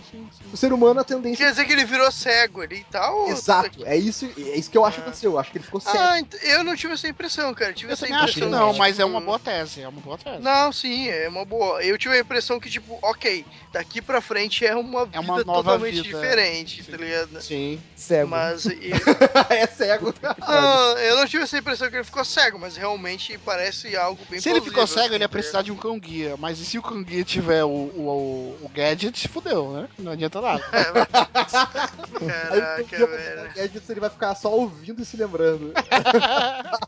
[0.52, 1.44] o ser humano, a tendência.
[1.44, 3.28] Quer dizer que ele virou cego ali e tal?
[3.28, 5.32] Exato, é isso, é isso que eu acho que aconteceu.
[5.32, 5.98] Eu acho que ele ficou cego.
[5.98, 7.70] Ah, ent- eu não tive essa impressão, cara.
[7.70, 8.58] Eu tive Eu essa também acho que impressão.
[8.60, 10.40] não, de, mas é tipo, uma boa tese, é uma boa tese.
[10.40, 11.82] Não, sim, é uma boa.
[11.82, 15.42] Eu tive a impressão que, tipo, ok, daqui pra frente é uma vida É uma
[15.44, 16.04] nova totalmente vida.
[16.04, 17.40] diferente, tá ligado?
[17.40, 17.80] Sim.
[17.96, 18.30] Cego.
[18.30, 18.66] Mas
[19.50, 20.14] é cego.
[20.38, 24.40] não, eu não tive essa impressão que ele ficou cego, mas realmente parece algo bem
[24.40, 26.36] Se ele ficou plausível, cego, ele ia assim, precisar de um cão guia.
[26.36, 29.88] Mas e se o guia tiver o, o, o gadget, fudeu, né?
[29.98, 30.62] Não adianta nada.
[30.72, 33.52] Aí Caraca, o velho.
[33.54, 35.72] Gadgets ele vai ficar só ouvindo e se lembrando.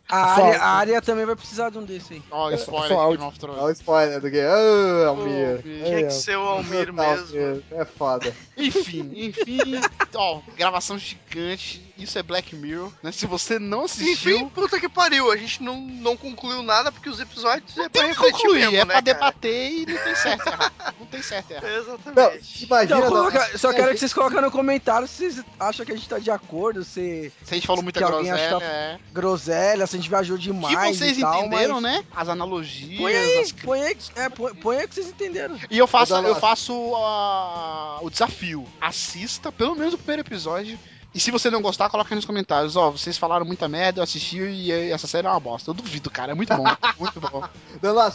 [0.09, 2.23] A área, a área também vai precisar de um desse aí.
[2.31, 3.17] Ó, spoiler só de.
[3.17, 3.63] Game of Thrones.
[3.63, 4.47] O spoiler do game.
[4.47, 5.63] Ah, Almir.
[5.63, 7.39] Tinha que ser o Almir mesmo.
[7.39, 8.35] Almir, É foda.
[8.57, 9.81] Enfim, enfim.
[10.15, 11.94] ó, gravação gigante.
[11.97, 13.13] Isso é Black Mirror, né?
[13.13, 14.37] Se você não assistiu.
[14.37, 15.31] Enfim, puta que pariu.
[15.31, 18.61] A gente não, não concluiu nada porque os episódios é pra tem que refletir concluir,
[18.63, 19.03] mesmo, é né, pra cara?
[19.03, 20.73] debater e não tem certo errado.
[20.99, 21.65] Não tem certo e errado.
[21.71, 22.65] Não, Exatamente.
[22.65, 22.85] imagina.
[22.85, 25.93] Então, não, coloca- só é, quero que vocês coloquem no comentário se vocês acham que
[25.93, 28.65] a gente tá de acordo, se Se a gente falou muita Que alguém groselha, acha-
[28.67, 28.99] é.
[29.13, 31.83] groselha, se a gente viajou Que demais vocês e tal, entenderam, mas...
[31.99, 32.05] né?
[32.15, 32.99] As analogias.
[33.01, 35.57] Põe aí, as- põe aí, é, põe, põe aí que vocês entenderam.
[35.71, 38.67] E eu faço, eu faço ah, o desafio.
[38.81, 40.77] Assista pelo menos o primeiro episódio.
[41.15, 42.75] E se você não gostar, coloca aí nos comentários.
[42.75, 45.71] Ó, vocês falaram muita merda, eu assisti e essa série é uma bosta.
[45.71, 46.33] Eu duvido, cara.
[46.33, 46.65] É muito bom.
[46.99, 47.45] muito bom.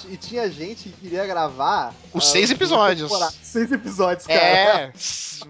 [0.10, 1.94] E tinha gente que queria gravar.
[2.14, 3.12] Os ah, seis episódios.
[3.42, 4.40] Seis episódios, cara.
[4.40, 4.92] É.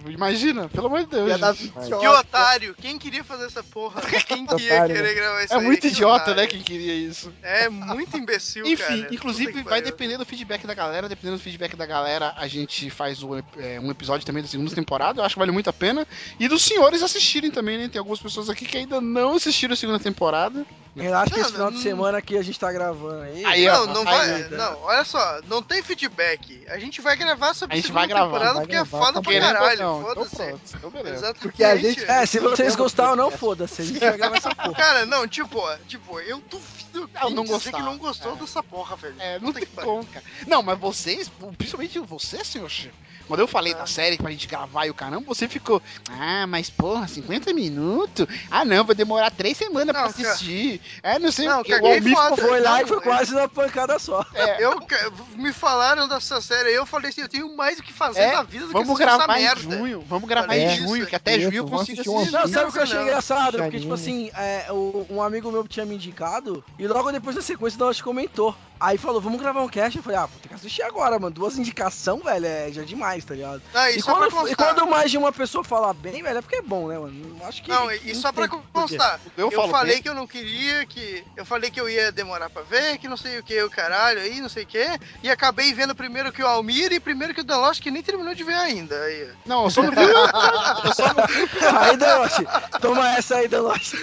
[0.08, 1.30] Imagina, pelo amor de Deus.
[1.30, 1.74] Ia dar gente.
[1.74, 2.76] 20 Que otário!
[2.76, 4.02] Quem queria fazer essa porra?
[4.28, 5.14] Quem ia Otário, querer né?
[5.14, 5.64] gravar isso É aí?
[5.64, 6.36] muito Que idiota, otário.
[6.42, 7.34] né, quem queria isso.
[7.42, 9.02] É muito imbecil, Enfim, cara.
[9.04, 11.10] Puta inclusive vai depender do feedback da galera.
[11.10, 14.74] Dependendo do feedback da galera, a gente faz um, é, um episódio também da segunda
[14.74, 15.22] temporada.
[15.22, 16.08] Eu acho que vale muito a pena.
[16.40, 17.88] E dos senhores assistirem também, né?
[17.88, 20.66] Tem algumas pessoas aqui que ainda não assistiram a segunda temporada.
[20.96, 23.46] Relaxa que esse final não- de semana que a gente tá gravando aí.
[23.46, 24.50] Aí, Não, não aí, vai.
[24.50, 26.66] Não, olha só, não tem feedback.
[26.68, 28.98] A gente vai gravar sobre A gente segunda vai gravar, temporada vai porque é gravar,
[29.06, 29.74] foda tá pra caralho.
[29.76, 30.36] então Foda-se.
[30.36, 30.62] pronto.
[30.76, 31.16] Então beleza.
[31.16, 31.40] Exatamente.
[31.42, 33.82] Porque a gente- É, se vocês gostaram não, foda-se.
[33.82, 34.74] A gente vai gravar essa porra.
[34.76, 38.36] Cara, não, tipo, tipo, eu duvido eu não dizer que não gostou É.
[38.38, 39.16] dessa porra, velho.
[39.20, 40.26] É, não Puta tem como, cara.
[40.48, 42.96] Não, mas vocês, principalmente você, senhor Chico,
[43.30, 46.70] quando eu falei da série pra gente gravar e o caramba, você ficou, ah, mas
[46.70, 48.28] porra, 50 minutos?
[48.52, 50.30] Ah, não, vai demorar três semanas pra Não, cara.
[50.34, 50.82] assistir.
[51.02, 51.74] É, não sei Não, o que.
[51.74, 52.42] O foda.
[52.42, 54.26] Foi lá e foi eu- quase uma pancada só.
[54.60, 58.20] Eu, ca- me falaram dessa série, eu falei assim, eu tenho mais o que fazer
[58.20, 59.62] É, na vida do Vamos que gravar essa em merda.
[59.78, 60.04] junho.
[60.10, 62.32] Vamos gravar Falei em junho, que até junho eu consigo assistir.
[62.32, 63.04] Não, sabe o que eu achei não.
[63.04, 63.58] engraçado?
[63.60, 64.66] Porque, tipo assim, é,
[65.10, 68.56] um amigo meu tinha me indicado, e logo depois da sequência nós comentou.
[68.80, 69.98] Aí falou, vamos gravar um cast.
[69.98, 71.34] Eu falei, ah, vou ter que assistir agora, mano.
[71.36, 73.62] Duas indicações, velho, é já demais, tá ligado?
[73.74, 76.58] Ah, e, E quando, e quando mais de uma pessoa falar bem, velho, é porque
[76.58, 77.38] é bom, né, mano?
[77.46, 77.70] Acho que.
[77.70, 80.04] Não, e só pra constar, Eu, eu, falei bem.
[80.04, 81.24] que eu não queria, que.
[81.36, 84.20] Eu falei que eu ia demorar pra ver, que não sei o que, o caralho
[84.22, 84.86] aí, não sei o que.
[85.24, 88.34] E acabei vendo primeiro que o Almir e primeiro que o Deloche, que nem terminou
[88.34, 88.96] de ver ainda.
[89.04, 89.30] Aí.
[89.46, 89.98] Não, eu só não vi.
[90.86, 92.46] eu, só não, Aí, Deloche,
[92.82, 93.98] toma essa aí, Deloche.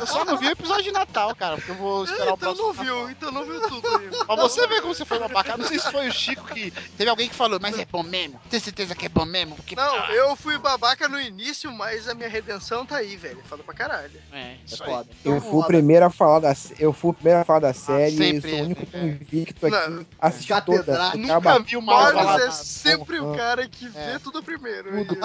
[0.00, 2.54] eu só não vi o episódio de Natal, cara, porque eu vou esperar o então
[2.54, 2.66] próximo.
[2.66, 3.10] não viu, Natal.
[3.10, 4.08] então não viu tudo aí.
[4.26, 5.56] Pra você ver como você foi babaca.
[5.56, 6.70] Não sei se foi o Chico que.
[6.96, 8.40] Teve alguém que falou, mas é bom mesmo?
[8.48, 9.56] Tem certeza que é bom mesmo?
[9.56, 13.42] Porque, Não, ah, eu fui babaca no início, mas a minha redenção tá aí, velho.
[13.44, 14.20] Fala pra caralho.
[14.32, 14.90] É, É isso aí.
[14.90, 15.08] foda.
[15.24, 17.72] Eu Então, fui o primeiro a falar da eu fui o primeiro a falar da
[17.74, 19.00] série, eu sempre sou o único é.
[19.00, 19.90] convicto aqui.
[19.90, 21.14] Não, Assisti toda.
[21.14, 24.18] Nunca vi o mal Marlos é sempre o cara que vê É.
[24.18, 25.04] tudo primeiro.
[25.06, 25.18] Tudo.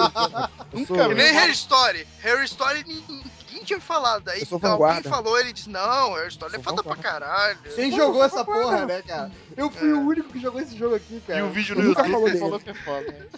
[0.72, 2.06] Eu Nunca Que nem Harry Story.
[2.20, 2.84] Harry Story
[3.52, 4.28] ninguém tinha falado.
[4.28, 7.58] Aí alguém falou, ele disse, não, Harry Story é foda pra caralho.
[7.74, 9.30] Quem jogou essa porra, né, cara?
[9.56, 11.40] Eu fui o único que jogou esse jogo aqui, cara.
[11.40, 13.28] E o vídeo no YouTube falou falou que é foda.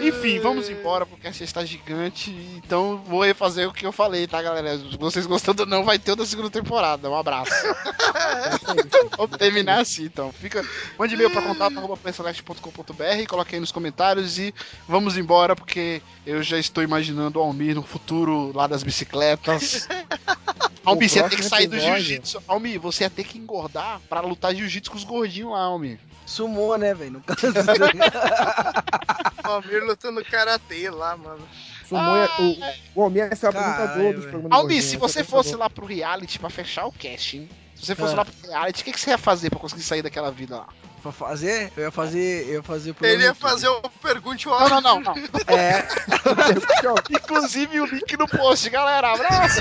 [0.00, 2.30] Enfim, vamos embora, porque a está gigante.
[2.56, 4.78] Então vou refazer o que eu falei, tá, galera?
[4.78, 7.10] Se vocês gostando ou não, vai ter outra segunda temporada.
[7.10, 7.52] Um abraço.
[9.16, 10.32] Vamos terminar assim, então.
[10.32, 10.64] Fica,
[10.98, 14.54] mande e-mail pra contato.com.br, coloque aí nos comentários e
[14.88, 19.51] vamos embora, porque eu já estou imaginando o Almir no futuro lá das bicicletas.
[20.84, 22.42] Almir, você ia ter que sair do jiu-jitsu.
[22.48, 25.98] Almir, você ia ter que engordar pra lutar jiu-jitsu com os gordinhos lá, Almir.
[26.26, 27.12] Sumou, né, velho?
[27.12, 27.46] No caso.
[29.44, 31.46] O Almir lutando karatê lá, mano.
[31.88, 32.28] Sumou Ah,
[32.94, 34.60] o, o Almir é seu apresentador dos programas.
[34.60, 38.14] Gordinhos, se é você fosse lá pro reality pra fechar o casting, se você fosse
[38.14, 38.18] Ah.
[38.18, 40.68] lá pro reality, o que, que você ia fazer pra conseguir sair daquela vida lá?
[41.02, 41.72] Pra fazer?
[41.76, 42.46] Eu ia fazer.
[42.46, 45.14] Eu ia fazer o Ele ia fazer o Pergunte ao Não, não, não.
[45.48, 45.84] É.
[47.10, 49.12] Inclusive o link no post, galera.
[49.12, 49.60] Abraço!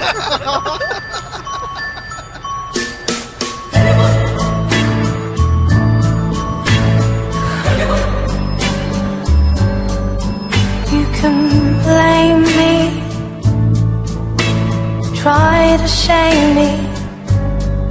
[10.92, 13.02] You can blame me,
[15.20, 16.70] try to shame me,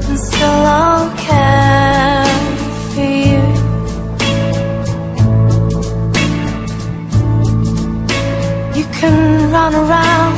[0.08, 1.79] and still I'll care.
[9.00, 10.36] Can run around,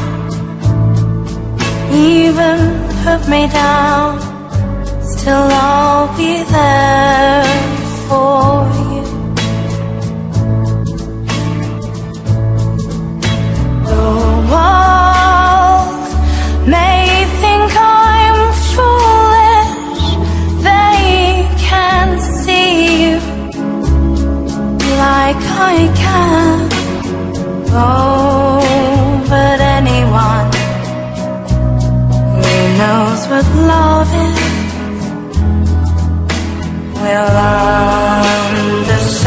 [1.92, 2.58] even
[3.02, 4.20] put me down,
[5.02, 7.44] still I'll be there
[8.06, 9.02] for you.
[13.90, 14.08] The
[14.52, 15.98] world
[16.68, 17.02] may
[17.42, 18.38] think I'm
[18.74, 20.06] foolish.
[20.68, 20.94] They
[21.68, 22.70] can't see
[23.02, 23.16] you
[25.02, 25.42] like
[25.74, 26.68] I can.
[27.74, 28.21] Oh,
[32.82, 34.40] knows what love is
[37.02, 37.36] will
[38.32, 39.22] understand.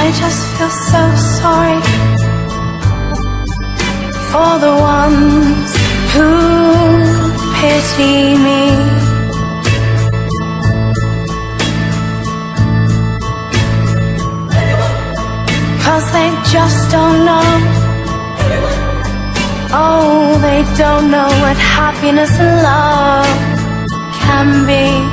[0.00, 1.02] I just feel so
[1.40, 1.80] sorry
[4.30, 4.72] for the
[5.16, 5.41] who
[7.62, 8.60] pity me.
[15.84, 17.48] Cause they just don't know.
[19.74, 23.26] Oh, they don't know what happiness and love
[24.22, 25.11] can be.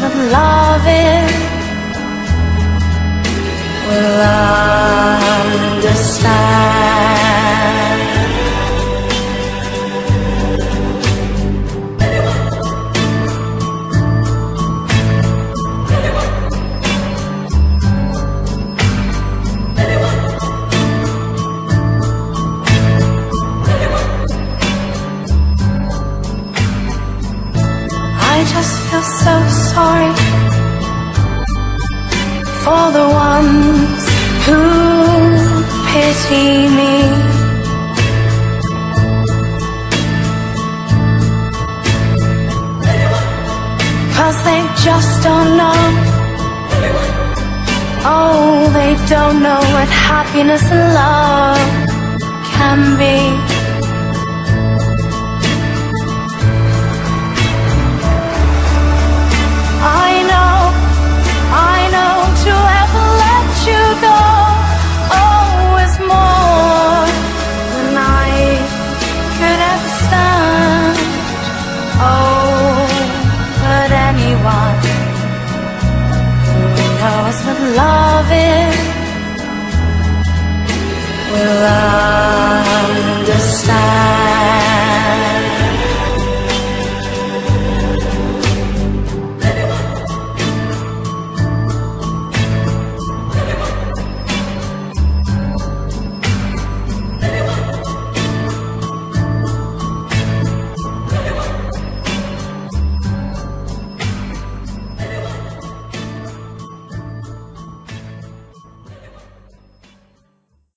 [0.00, 1.26] of loving
[3.88, 4.20] will
[5.80, 6.18] understand.
[28.20, 29.57] I just feel so
[32.68, 34.02] for the ones
[34.46, 34.60] who
[35.90, 36.94] pity me.
[44.16, 45.80] Cause they just don't know.
[48.14, 51.58] Oh, they don't know what happiness and love
[52.54, 53.47] can be.
[77.50, 78.72] of loving
[81.32, 81.64] will
[83.26, 84.67] understand.